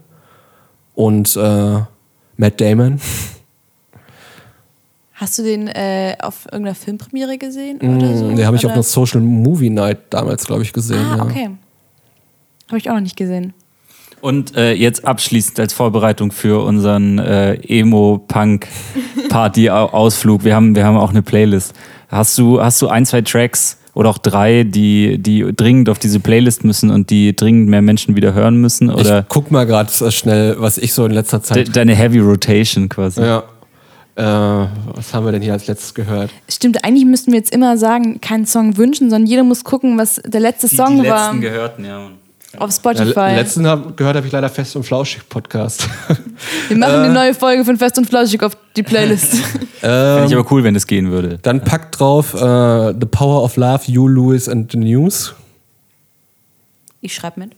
und 0.94 1.38
äh, 1.38 1.80
Matt 2.38 2.60
Damon. 2.60 3.00
Hast 5.16 5.38
du 5.40 5.44
den 5.44 5.68
äh, 5.68 6.16
auf 6.22 6.46
irgendeiner 6.52 6.76
Filmpremiere 6.76 7.38
gesehen? 7.38 7.78
Oder 7.78 8.16
so? 8.18 8.28
Den 8.28 8.36
Mm, 8.38 8.46
habe 8.46 8.58
ich 8.58 8.66
auf 8.66 8.74
einer 8.74 8.84
Social 8.84 9.22
Movie 9.22 9.70
Night 9.70 10.00
damals, 10.10 10.46
glaube 10.46 10.64
ich, 10.64 10.74
gesehen. 10.74 11.00
Ah, 11.00 11.18
ja. 11.18 11.24
okay. 11.24 11.50
Habe 12.68 12.78
ich 12.78 12.90
auch 12.90 12.96
noch 12.96 13.02
nicht 13.02 13.16
gesehen. 13.16 13.54
Und 14.22 14.56
äh, 14.58 14.74
jetzt 14.74 15.06
abschließend 15.06 15.60
als 15.60 15.72
Vorbereitung 15.74 16.32
für 16.32 16.64
unseren 16.66 17.20
äh, 17.20 17.54
Emo-Punk-Party-Ausflug. 19.26 20.44
Wir 20.44 20.56
haben, 20.56 20.76
wir 20.76 20.84
haben 20.86 20.98
auch 20.98 21.12
eine 21.12 21.22
Playlist. 21.22 21.74
Hast 22.10 22.38
du, 22.38 22.62
hast 22.62 22.82
du 22.82 22.88
ein, 22.88 23.06
zwei 23.06 23.22
Tracks 23.22 23.78
oder 23.94 24.10
auch 24.10 24.18
drei, 24.18 24.64
die, 24.64 25.18
die 25.20 25.46
dringend 25.56 25.90
auf 25.90 26.00
diese 26.00 26.20
Playlist 26.20 26.64
müssen 26.66 26.90
und 26.92 27.10
die 27.10 27.36
dringend 27.36 27.70
mehr 27.70 27.82
Menschen 27.82 28.16
wieder 28.16 28.34
hören 28.34 28.58
müssen? 28.58 28.90
Oder 28.90 29.20
Ich 29.20 29.26
guck 29.30 29.52
mal 29.52 29.66
gerade 29.66 29.92
schnell, 30.12 30.56
was 30.60 30.78
ich 30.78 30.94
so 30.94 31.06
in 31.06 31.12
letzter 31.12 31.40
de 31.40 31.46
Zeit. 31.46 31.76
deine 31.76 31.96
Heavy 31.96 32.20
Rotation 32.20 32.90
quasi? 32.90 33.22
ja. 33.22 33.44
Äh, 34.16 34.24
was 34.24 35.14
haben 35.14 35.26
wir 35.26 35.32
denn 35.34 35.42
hier 35.42 35.54
als 35.54 35.68
letztes 35.68 35.94
gehört? 35.94 36.32
Stimmt, 36.50 36.84
eigentlich 36.86 37.06
müssten 37.06 37.32
wir 37.32 37.38
jetzt 37.40 37.54
immer 37.54 37.78
sagen, 37.78 38.22
keinen 38.22 38.46
Song 38.46 38.78
wünschen, 38.78 39.10
sondern 39.10 39.28
jeder 39.28 39.44
muss 39.44 39.64
gucken, 39.66 39.98
was 39.98 40.22
der 40.26 40.40
letzte 40.40 40.70
Die, 40.70 40.76
Song 40.78 41.02
die 41.04 41.10
war 41.10 41.28
letzten 41.28 41.42
gehörten, 41.42 41.86
ja. 41.86 42.08
Auf 42.58 42.70
Ja, 42.70 42.72
Spotify. 42.72 43.20
le- 43.32 43.36
letzten 43.36 43.68
hab, 43.68 43.98
gehört 43.98 44.16
habe 44.16 44.26
ich 44.26 44.32
leider 44.32 44.48
Fest 44.50 44.78
und 44.78 44.84
Flauschig 44.84 45.28
Podcast. 45.28 45.90
wir 46.70 46.78
machen 46.78 46.94
eine 46.96 47.14
neue 47.14 47.34
Folge 47.34 47.66
von 47.66 47.76
Fest 47.78 47.98
und 47.98 48.08
Flauschig 48.08 48.42
auf 48.44 48.56
die 48.78 48.84
Playlist. 48.84 49.36
Fände 49.82 50.26
ich 50.28 50.34
aber 50.34 50.50
cool, 50.50 50.64
wenn 50.64 50.74
das 50.74 50.88
gehen 50.88 51.12
würde. 51.12 51.38
Dann 51.42 51.60
packt 51.62 52.00
drauf 52.00 52.34
äh, 52.34 52.94
The 52.98 53.06
Power 53.12 53.44
of 53.44 53.58
Love, 53.58 53.82
You, 53.88 54.08
Lewis 54.08 54.48
and 54.48 54.72
the 54.72 54.78
News. 54.78 55.36
ich 57.02 57.14
schreibe 57.14 57.42
mit. 57.42 57.52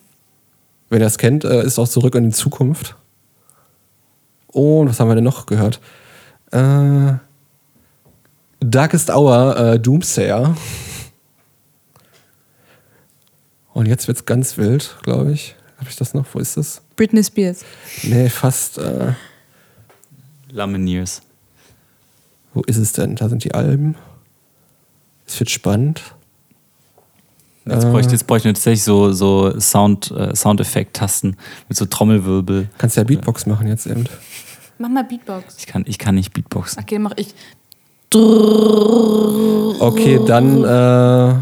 Wenn 0.89 1.01
ihr 1.01 1.05
es 1.07 1.19
kennt, 1.19 1.43
äh, 1.43 1.63
ist 1.63 1.77
auch 1.77 1.87
zurück 1.87 2.15
in 2.15 2.23
die 2.23 2.31
Zukunft. 2.31 2.95
Und 4.47 4.89
was 4.89 4.99
haben 4.99 5.09
wir 5.09 5.15
denn 5.15 5.23
noch 5.23 5.45
gehört? 5.45 5.79
Äh, 6.51 7.13
Darkest 8.59 9.09
Hour, 9.09 9.57
äh, 9.57 9.79
Doomsayer. 9.79 10.55
Und 13.73 13.85
jetzt 13.85 14.07
wird's 14.07 14.25
ganz 14.25 14.57
wild, 14.57 14.97
glaube 15.03 15.31
ich. 15.31 15.55
Habe 15.77 15.89
ich 15.89 15.95
das 15.95 16.13
noch? 16.13 16.25
Wo 16.33 16.39
ist 16.39 16.57
das? 16.57 16.81
Britney 16.95 17.23
Spears. 17.23 17.63
Nee, 18.03 18.29
fast. 18.29 18.79
Äh, 18.79 19.13
Lumineers. 20.51 21.21
wo 22.53 22.61
ist 22.63 22.77
es 22.77 22.93
denn? 22.93 23.15
Da 23.15 23.29
sind 23.29 23.43
die 23.43 23.53
Alben. 23.53 23.95
Es 25.27 25.39
wird 25.39 25.51
spannend. 25.51 26.01
Jetzt 27.65 27.83
bräuchte, 27.91 28.13
jetzt 28.13 28.27
bräuchte 28.27 28.47
ich 28.47 28.55
tatsächlich 28.55 28.83
so, 28.83 29.11
so 29.11 29.59
Sound, 29.59 30.09
äh, 30.11 30.33
Soundeffekt-Tasten 30.33 31.35
mit 31.67 31.77
so 31.77 31.85
Trommelwirbel. 31.85 32.69
Kannst 32.77 32.95
ja 32.95 33.03
Beatbox 33.03 33.45
machen 33.45 33.67
jetzt 33.67 33.85
eben. 33.85 34.05
Mach 34.79 34.89
mal 34.89 35.03
Beatbox. 35.03 35.57
Ich 35.59 35.67
kann, 35.67 35.85
ich 35.87 35.97
kann 35.97 36.15
nicht 36.15 36.33
Beatboxen. 36.33 36.81
Okay, 36.81 36.99
mach 36.99 37.13
ich. 37.15 37.33
Okay, 39.79 40.19
dann 40.25 40.63
äh, 40.63 41.35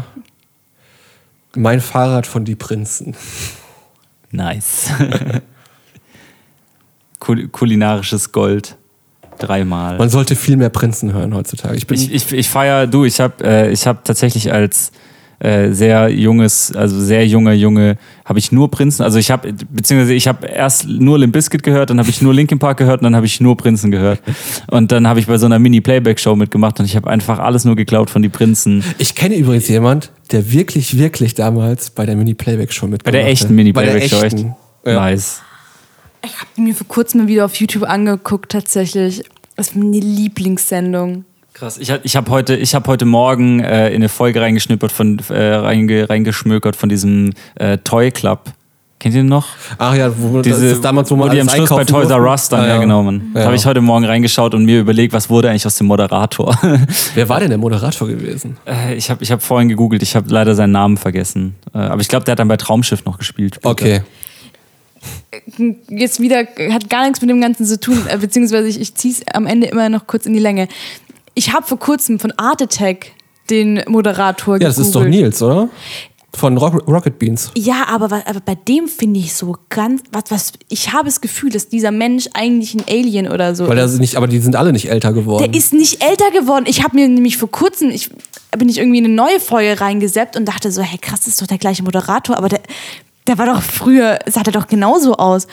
mein 1.56 1.80
Fahrrad 1.80 2.26
von 2.26 2.44
Die 2.44 2.56
Prinzen. 2.56 3.14
Nice. 4.30 4.90
Kul 7.18 7.48
kulinarisches 7.48 8.32
Gold. 8.32 8.76
Dreimal. 9.38 9.98
Man 9.98 10.08
sollte 10.08 10.34
viel 10.34 10.56
mehr 10.56 10.70
Prinzen 10.70 11.12
hören 11.12 11.34
heutzutage. 11.34 11.76
Ich 11.76 11.86
bin 11.86 12.00
Ich, 12.00 12.12
ich, 12.12 12.32
ich 12.32 12.48
feiere, 12.48 12.86
du, 12.86 13.04
ich 13.04 13.20
habe 13.20 13.44
äh, 13.44 13.70
ich 13.70 13.86
hab 13.86 14.04
tatsächlich 14.04 14.50
als 14.52 14.92
äh, 15.38 15.70
sehr 15.70 16.08
junges, 16.08 16.74
also 16.74 16.98
sehr 17.00 17.26
junger 17.26 17.52
Junge, 17.52 17.98
habe 18.24 18.38
ich 18.38 18.52
nur 18.52 18.70
Prinzen, 18.70 19.02
also 19.02 19.18
ich 19.18 19.30
habe, 19.30 19.52
beziehungsweise 19.52 20.14
ich 20.14 20.26
habe 20.28 20.46
erst 20.46 20.88
nur 20.88 21.18
Limp 21.18 21.32
Bizkit 21.32 21.62
gehört, 21.62 21.90
dann 21.90 21.98
habe 21.98 22.08
ich 22.08 22.22
nur 22.22 22.32
Linkin 22.32 22.58
Park 22.58 22.78
gehört 22.78 23.00
und 23.00 23.04
dann 23.04 23.16
habe 23.16 23.26
ich 23.26 23.40
nur 23.40 23.56
Prinzen 23.56 23.90
gehört. 23.90 24.20
Und 24.70 24.92
dann 24.92 25.06
habe 25.06 25.20
ich 25.20 25.26
bei 25.26 25.36
so 25.38 25.46
einer 25.46 25.58
Mini-Playback-Show 25.58 26.36
mitgemacht 26.36 26.80
und 26.80 26.86
ich 26.86 26.96
habe 26.96 27.10
einfach 27.10 27.38
alles 27.38 27.64
nur 27.64 27.76
geklaut 27.76 28.10
von 28.10 28.22
die 28.22 28.28
Prinzen. 28.28 28.82
Ich 28.98 29.14
kenne 29.14 29.36
übrigens 29.36 29.68
jemand, 29.68 30.10
der 30.32 30.50
wirklich, 30.52 30.98
wirklich 30.98 31.34
damals 31.34 31.90
bei 31.90 32.06
der 32.06 32.16
Mini-Playback-Show 32.16 32.86
Bei 32.86 32.92
mitgemacht 32.92 33.14
der 33.14 33.26
echten 33.26 33.48
hat. 33.48 33.54
Mini-Playback-Show, 33.54 34.20
Bei 34.20 34.26
echt? 34.26 34.32
der 34.32 34.40
echten. 34.40 34.56
Ja. 34.86 34.94
Nice. 34.94 35.42
Ich 36.24 36.32
habe 36.40 36.60
mir 36.60 36.74
vor 36.74 36.88
kurzem 36.88 37.22
mal 37.22 37.28
wieder 37.28 37.44
auf 37.44 37.54
YouTube 37.56 37.84
angeguckt, 37.84 38.52
tatsächlich. 38.52 39.22
Das 39.56 39.68
ist 39.68 39.76
meine 39.76 40.00
Lieblingssendung. 40.00 41.24
Krass. 41.56 41.78
Ich, 41.78 41.90
hab- 41.90 42.04
ich 42.04 42.16
habe 42.16 42.30
heute, 42.30 42.54
ich 42.54 42.74
hab 42.74 42.86
heute 42.86 43.06
Morgen 43.06 43.60
äh, 43.60 43.88
in 43.88 43.94
eine 43.96 44.10
Folge 44.10 44.42
reingeschnippert, 44.42 44.92
von, 44.92 45.18
äh, 45.30 45.54
reinge, 45.54 46.08
reingeschmökert 46.10 46.76
von 46.76 46.90
diesem 46.90 47.32
äh, 47.54 47.78
Toy 47.78 48.10
Club. 48.10 48.52
Kennt 48.98 49.14
ihr 49.14 49.22
den 49.22 49.28
noch? 49.28 49.46
Ach 49.78 49.94
ja, 49.94 50.10
wo, 50.18 50.36
das 50.36 50.44
Diese, 50.44 50.66
ist 50.66 50.84
damals, 50.84 51.10
wo 51.10 51.16
man 51.16 51.30
die 51.30 51.40
am 51.40 51.48
Schluss 51.48 51.70
bei 51.70 51.84
Toys 51.84 52.10
R. 52.10 52.20
Us 52.20 52.50
dann, 52.50 52.60
Ah, 52.60 52.66
ja, 52.66 52.78
genau, 52.78 53.02
Mann. 53.02 53.30
Ja. 53.34 53.44
Habe 53.46 53.56
ich 53.56 53.64
heute 53.64 53.80
Morgen 53.80 54.04
reingeschaut 54.04 54.54
und 54.54 54.66
mir 54.66 54.80
überlegt, 54.80 55.14
was 55.14 55.30
wurde 55.30 55.48
eigentlich 55.48 55.64
aus 55.64 55.76
dem 55.76 55.86
Moderator? 55.86 56.58
Wer 57.14 57.28
war 57.30 57.40
denn 57.40 57.48
der 57.48 57.58
Moderator 57.58 58.06
gewesen? 58.06 58.58
Äh, 58.66 58.94
ich 58.94 59.08
habe 59.08 59.22
ich 59.22 59.32
hab 59.32 59.42
vorhin 59.42 59.70
gegoogelt, 59.70 60.02
ich 60.02 60.14
habe 60.14 60.28
leider 60.28 60.54
seinen 60.54 60.72
Namen 60.72 60.98
vergessen. 60.98 61.54
Äh, 61.74 61.78
aber 61.78 62.02
ich 62.02 62.08
glaube, 62.08 62.26
der 62.26 62.32
hat 62.32 62.38
dann 62.38 62.48
bei 62.48 62.58
Traumschiff 62.58 63.04
noch 63.06 63.16
gespielt. 63.16 63.54
später. 63.54 63.70
Okay. 63.70 64.02
Jetzt 65.88 66.20
wieder, 66.20 66.46
hat 66.72 66.90
gar 66.90 67.04
nichts 67.04 67.20
mit 67.20 67.30
dem 67.30 67.40
Ganzen 67.40 67.64
zu 67.64 67.78
tun, 67.78 68.02
äh, 68.08 68.18
beziehungsweise 68.18 68.68
ich, 68.68 68.80
ich 68.80 68.94
ziehe 68.94 69.14
es 69.14 69.22
am 69.34 69.46
Ende 69.46 69.68
immer 69.68 69.88
noch 69.88 70.06
kurz 70.06 70.26
in 70.26 70.32
die 70.32 70.38
Länge. 70.40 70.68
Ich 71.38 71.52
habe 71.52 71.64
vor 71.66 71.78
kurzem 71.78 72.18
von 72.18 72.32
Art 72.38 72.60
Attack 72.62 73.12
den 73.50 73.82
Moderator 73.86 74.54
Ja, 74.54 74.66
das 74.66 74.78
ist 74.78 74.92
doch. 74.94 75.04
Nils, 75.04 75.40
oder? 75.42 75.68
Von 76.34 76.56
Rock, 76.58 76.86
Rocket 76.88 77.18
Beans. 77.18 77.50
Ja, 77.56 77.84
aber, 77.88 78.10
wa- 78.10 78.22
aber 78.26 78.40
bei 78.40 78.54
dem 78.56 78.88
finde 78.88 79.20
ich 79.20 79.32
so 79.34 79.56
ganz, 79.70 80.02
was, 80.12 80.24
was, 80.30 80.52
ich 80.68 80.92
habe 80.92 81.04
das 81.04 81.20
Gefühl, 81.20 81.50
dass 81.50 81.68
dieser 81.68 81.90
Mensch 81.92 82.26
eigentlich 82.34 82.74
ein 82.74 82.84
Alien 82.90 83.28
oder 83.30 83.54
so 83.54 83.68
Weil 83.68 83.78
ist. 83.78 83.94
er 83.94 84.00
nicht, 84.00 84.16
aber 84.16 84.26
die 84.26 84.40
sind 84.40 84.56
alle 84.56 84.72
nicht 84.72 84.90
älter 84.90 85.12
geworden. 85.14 85.44
Der 85.50 85.54
ist 85.58 85.72
nicht 85.72 86.02
älter 86.02 86.30
geworden. 86.32 86.64
Ich 86.66 86.82
habe 86.82 86.94
mir 86.96 87.08
nämlich 87.08 87.36
vor 87.38 87.50
kurzem, 87.50 87.90
ich 87.90 88.10
bin 88.58 88.68
ich 88.68 88.78
irgendwie 88.78 88.98
in 88.98 89.04
eine 89.06 89.14
neue 89.14 89.38
Folge 89.40 89.80
reingeseppt 89.80 90.36
und 90.36 90.46
dachte 90.46 90.70
so, 90.72 90.82
hey 90.82 90.98
krass, 90.98 91.20
das 91.20 91.28
ist 91.28 91.42
doch 91.42 91.46
der 91.46 91.58
gleiche 91.58 91.82
Moderator, 91.82 92.36
aber 92.36 92.48
der, 92.48 92.60
der 93.26 93.38
war 93.38 93.46
doch 93.46 93.62
früher, 93.62 94.18
sah 94.26 94.42
der 94.42 94.52
doch 94.52 94.66
genauso 94.66 95.14
aus. 95.16 95.46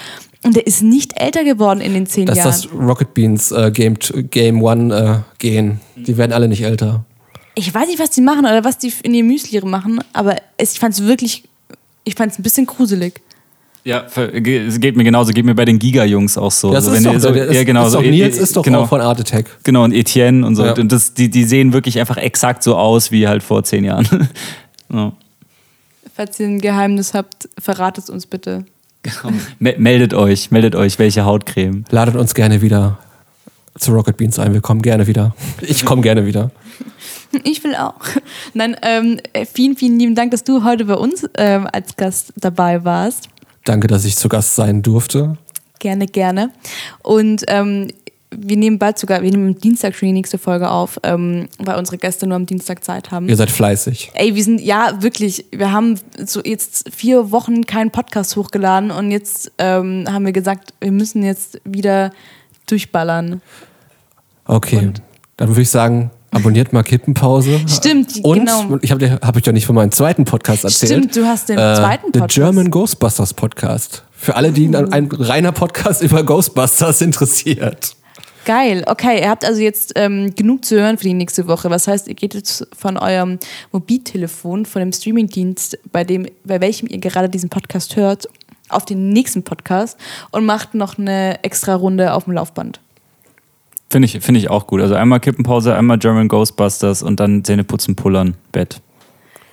Und 0.44 0.56
der 0.56 0.68
ist 0.68 0.82
nicht 0.82 1.20
älter 1.20 1.44
geworden 1.44 1.80
in 1.82 1.94
den 1.94 2.06
zehn 2.06 2.26
das 2.26 2.38
ist 2.38 2.44
Jahren. 2.66 2.80
das 2.80 2.88
Rocket 2.90 3.14
Beans 3.14 3.52
äh, 3.52 3.72
Game, 3.72 3.96
Game 4.30 4.62
One 4.62 5.24
äh, 5.24 5.38
Gen. 5.40 5.80
Die 5.96 6.18
werden 6.18 6.34
alle 6.34 6.48
nicht 6.48 6.64
älter. 6.64 7.06
Ich 7.56 7.74
weiß 7.74 7.88
nicht, 7.88 8.00
was 8.00 8.10
die 8.10 8.22
machen 8.22 8.46
oder 8.46 8.64
was 8.64 8.78
die 8.78 8.92
in 9.04 9.14
ihr 9.14 9.24
Müsli 9.24 9.60
machen, 9.66 10.00
aber 10.12 10.36
es, 10.58 10.74
ich 10.74 10.80
fand 10.80 10.96
es 10.96 11.04
wirklich, 11.04 11.44
ich 12.04 12.16
fand 12.16 12.32
es 12.32 12.40
ein 12.40 12.44
bisschen 12.44 12.66
gruselig. 12.66 13.22
Ja, 13.86 14.06
es 14.06 14.80
geht 14.80 14.96
mir 14.96 15.04
genauso, 15.04 15.34
geht 15.34 15.44
mir 15.44 15.56
bei 15.56 15.66
den 15.66 15.78
Giga-Jungs 15.78 16.38
auch 16.38 16.52
so. 16.52 16.72
Das 16.72 16.86
Also 16.88 16.98
ist 16.98 17.04
wenn 17.04 17.14
doch, 17.14 17.20
so, 17.20 17.32
der 17.32 17.48
ist, 17.48 17.56
ja, 17.56 17.64
genau, 17.66 17.86
ist 17.86 17.92
so, 17.92 17.98
doch 17.98 18.06
e- 18.06 18.12
Nils 18.12 18.38
ist 18.38 18.56
doch 18.56 18.64
genau, 18.64 18.84
auch 18.84 18.90
von 18.90 19.02
Art 19.02 19.20
Attack. 19.20 19.46
Genau, 19.64 19.84
und 19.84 19.92
Etienne 19.92 20.48
und 20.48 20.56
so. 20.56 20.66
Ja. 20.66 20.74
Und 20.74 20.90
das, 20.92 21.14
die, 21.14 21.30
die 21.30 21.44
sehen 21.44 21.74
wirklich 21.74 22.00
einfach 22.00 22.16
exakt 22.16 22.64
so 22.64 22.78
aus 22.78 23.12
wie 23.12 23.28
halt 23.28 23.44
vor 23.44 23.64
zehn 23.66 23.84
Jahren. 23.84 24.30
ja. 24.94 25.12
Falls 26.16 26.40
ihr 26.40 26.48
ein 26.48 26.62
Geheimnis 26.62 27.14
habt, 27.14 27.50
verratet 27.60 28.06
es 28.06 28.10
uns 28.10 28.26
bitte. 28.26 28.66
Me- 29.60 29.76
Meldet 29.78 30.14
euch, 30.14 30.52
meldet 30.52 30.76
euch, 30.76 31.00
welche 31.00 31.26
Hautcreme. 31.26 31.86
Ladet 31.90 32.16
uns 32.16 32.34
gerne 32.34 32.62
wieder 32.62 33.00
zu 33.78 33.92
Rocket 33.94 34.18
Beans 34.18 34.40
ein. 34.40 34.54
Wir 34.54 34.62
kommen 34.62 34.82
gerne 34.82 35.08
wieder. 35.08 35.36
Ich 35.62 35.86
komme 35.86 36.02
gerne 36.02 36.26
wieder. 36.26 36.52
Ich 37.44 37.64
will 37.64 37.74
auch. 37.76 37.96
Nein, 38.54 38.78
ähm, 38.84 39.20
vielen, 39.52 39.76
vielen 39.76 39.98
lieben 39.98 40.14
Dank, 40.14 40.30
dass 40.30 40.44
du 40.44 40.64
heute 40.64 40.86
bei 40.86 40.94
uns 40.94 41.28
ähm, 41.36 41.68
als 41.74 41.96
Gast 41.98 42.32
dabei 42.36 42.84
warst. 42.86 43.28
Danke, 43.66 43.88
dass 43.88 44.06
ich 44.06 44.16
zu 44.18 44.30
Gast 44.30 44.54
sein 44.54 44.84
durfte. 44.84 45.36
Gerne, 45.80 46.06
gerne. 46.06 46.52
Und 47.02 47.44
ähm, 47.48 47.88
wir 48.38 48.58
nehmen 48.58 48.80
bald 48.80 48.98
sogar, 48.98 49.22
wir 49.22 49.32
nehmen 49.32 49.56
am 49.56 49.60
Dienstag 49.60 49.96
schon 49.96 50.08
die 50.08 50.14
nächste 50.14 50.38
Folge 50.38 50.70
auf, 50.70 51.00
ähm, 51.04 51.48
weil 51.60 51.78
unsere 51.78 51.98
Gäste 51.98 52.26
nur 52.28 52.36
am 52.36 52.46
Dienstag 52.46 52.84
Zeit 52.84 53.12
haben. 53.12 53.30
Ihr 53.30 53.36
seid 53.36 53.50
fleißig. 53.52 54.12
Ey, 54.14 54.36
wir 54.36 54.44
sind, 54.44 54.62
ja, 54.62 55.02
wirklich, 55.02 55.46
wir 55.52 55.72
haben 55.72 56.00
so 56.26 56.42
jetzt 56.44 56.90
vier 56.96 57.32
Wochen 57.32 57.66
keinen 57.66 57.92
Podcast 57.92 58.36
hochgeladen 58.36 58.92
und 58.92 59.12
jetzt 59.12 59.52
ähm, 59.58 60.06
haben 60.10 60.26
wir 60.26 60.34
gesagt, 60.34 60.74
wir 60.80 60.92
müssen 60.92 61.24
jetzt 61.24 61.60
wieder 61.66 62.12
durchballern. 62.68 63.42
Okay. 64.46 64.78
Und- 64.78 65.02
Dann 65.38 65.50
würde 65.50 65.62
ich 65.62 65.70
sagen, 65.70 66.12
abonniert 66.32 66.74
mal 66.74 66.84
Kippenpause. 66.84 67.60
Stimmt, 67.68 68.20
Und 68.24 68.40
genau. 68.40 68.78
ich 68.82 68.92
habe 68.92 69.20
hab 69.22 69.38
ich 69.38 69.46
ja 69.46 69.52
nicht 69.52 69.66
von 69.66 69.76
meinem 69.76 69.92
zweiten 69.92 70.26
Podcast 70.26 70.64
erzählt. 70.64 70.92
Äh, 70.92 70.96
Stimmt, 70.96 71.16
du 71.16 71.26
hast 71.26 71.50
den 71.50 71.58
zweiten 71.58 72.08
The 72.14 72.20
Podcast. 72.20 72.36
German 72.36 72.70
Ghostbusters 72.72 73.34
Podcast. 73.34 74.04
Für 74.12 74.36
alle, 74.36 74.52
die 74.52 74.68
ein, 74.68 74.94
ein 74.94 75.10
reiner 75.12 75.52
Podcast 75.52 76.02
über 76.04 76.24
Ghostbusters 76.24 77.02
interessiert. 77.02 77.96
Geil. 78.46 78.84
Okay, 78.88 79.22
ihr 79.22 79.30
habt 79.30 79.46
also 79.46 79.62
jetzt 79.62 79.94
ähm, 79.96 80.36
genug 80.36 80.66
zu 80.66 80.76
hören 80.76 80.98
für 80.98 81.06
die 81.06 81.14
nächste 81.14 81.48
Woche. 81.48 81.70
Was 81.70 81.88
heißt, 81.88 82.08
ihr 82.08 82.16
geht 82.16 82.34
jetzt 82.34 82.68
von 82.78 82.98
eurem 82.98 83.40
Mobiltelefon, 83.72 84.66
von 84.66 84.80
dem 84.82 84.92
Streamingdienst, 84.92 85.78
bei 85.92 86.04
dem, 86.04 86.28
bei 86.44 86.60
welchem 86.60 86.88
ihr 86.88 87.00
gerade 87.00 87.30
diesen 87.30 87.50
Podcast 87.50 87.96
hört, 87.96 88.28
auf 88.70 88.86
den 88.86 89.10
nächsten 89.10 89.44
Podcast 89.44 89.98
und 90.32 90.46
macht 90.46 90.74
noch 90.74 90.98
eine 90.98 91.44
extra 91.44 91.76
Runde 91.76 92.14
auf 92.14 92.26
dem 92.26 92.34
Laufband. 92.34 92.80
Finde 93.90 94.08
ich, 94.08 94.20
find 94.22 94.38
ich 94.38 94.50
auch 94.50 94.68
gut. 94.68 94.82
Also 94.82 94.96
einmal 94.96 95.20
Kippenpause, 95.20 95.76
einmal 95.76 96.00
German 96.00 96.28
Ghostbusters 96.28 97.04
und 97.04 97.20
dann 97.20 97.44
Zähne 97.44 97.64
putzen, 97.64 97.96
pullern, 97.96 98.36
Bett. 98.52 98.82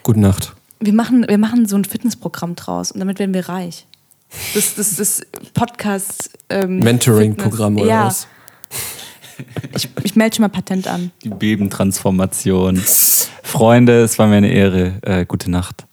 Gute 0.02 0.20
Nacht. 0.20 0.54
Wir 0.80 0.94
machen, 0.94 1.26
wir 1.28 1.36
machen 1.36 1.66
so 1.66 1.76
ein 1.76 1.84
Fitnessprogramm 1.84 2.56
draus 2.56 2.90
und 2.90 3.00
damit 3.00 3.18
werden 3.18 3.34
wir 3.34 3.48
reich. 3.48 3.86
Das, 4.54 4.74
das, 4.76 4.96
das 4.96 5.22
Podcast. 5.52 6.30
Ähm, 6.48 6.78
Mentoring-Programm 6.78 7.76
oder 7.76 7.86
ja. 7.86 8.06
was? 8.06 8.26
Ich, 9.74 9.88
ich 10.02 10.16
melde 10.16 10.36
schon 10.36 10.42
mal 10.42 10.48
Patent 10.48 10.86
an. 10.86 11.12
Die 11.24 11.30
Bebentransformation. 11.30 12.76
Freunde, 13.42 14.02
es 14.02 14.18
war 14.18 14.26
mir 14.26 14.36
eine 14.36 14.52
Ehre. 14.52 14.98
Äh, 15.02 15.24
gute 15.26 15.50
Nacht. 15.50 15.86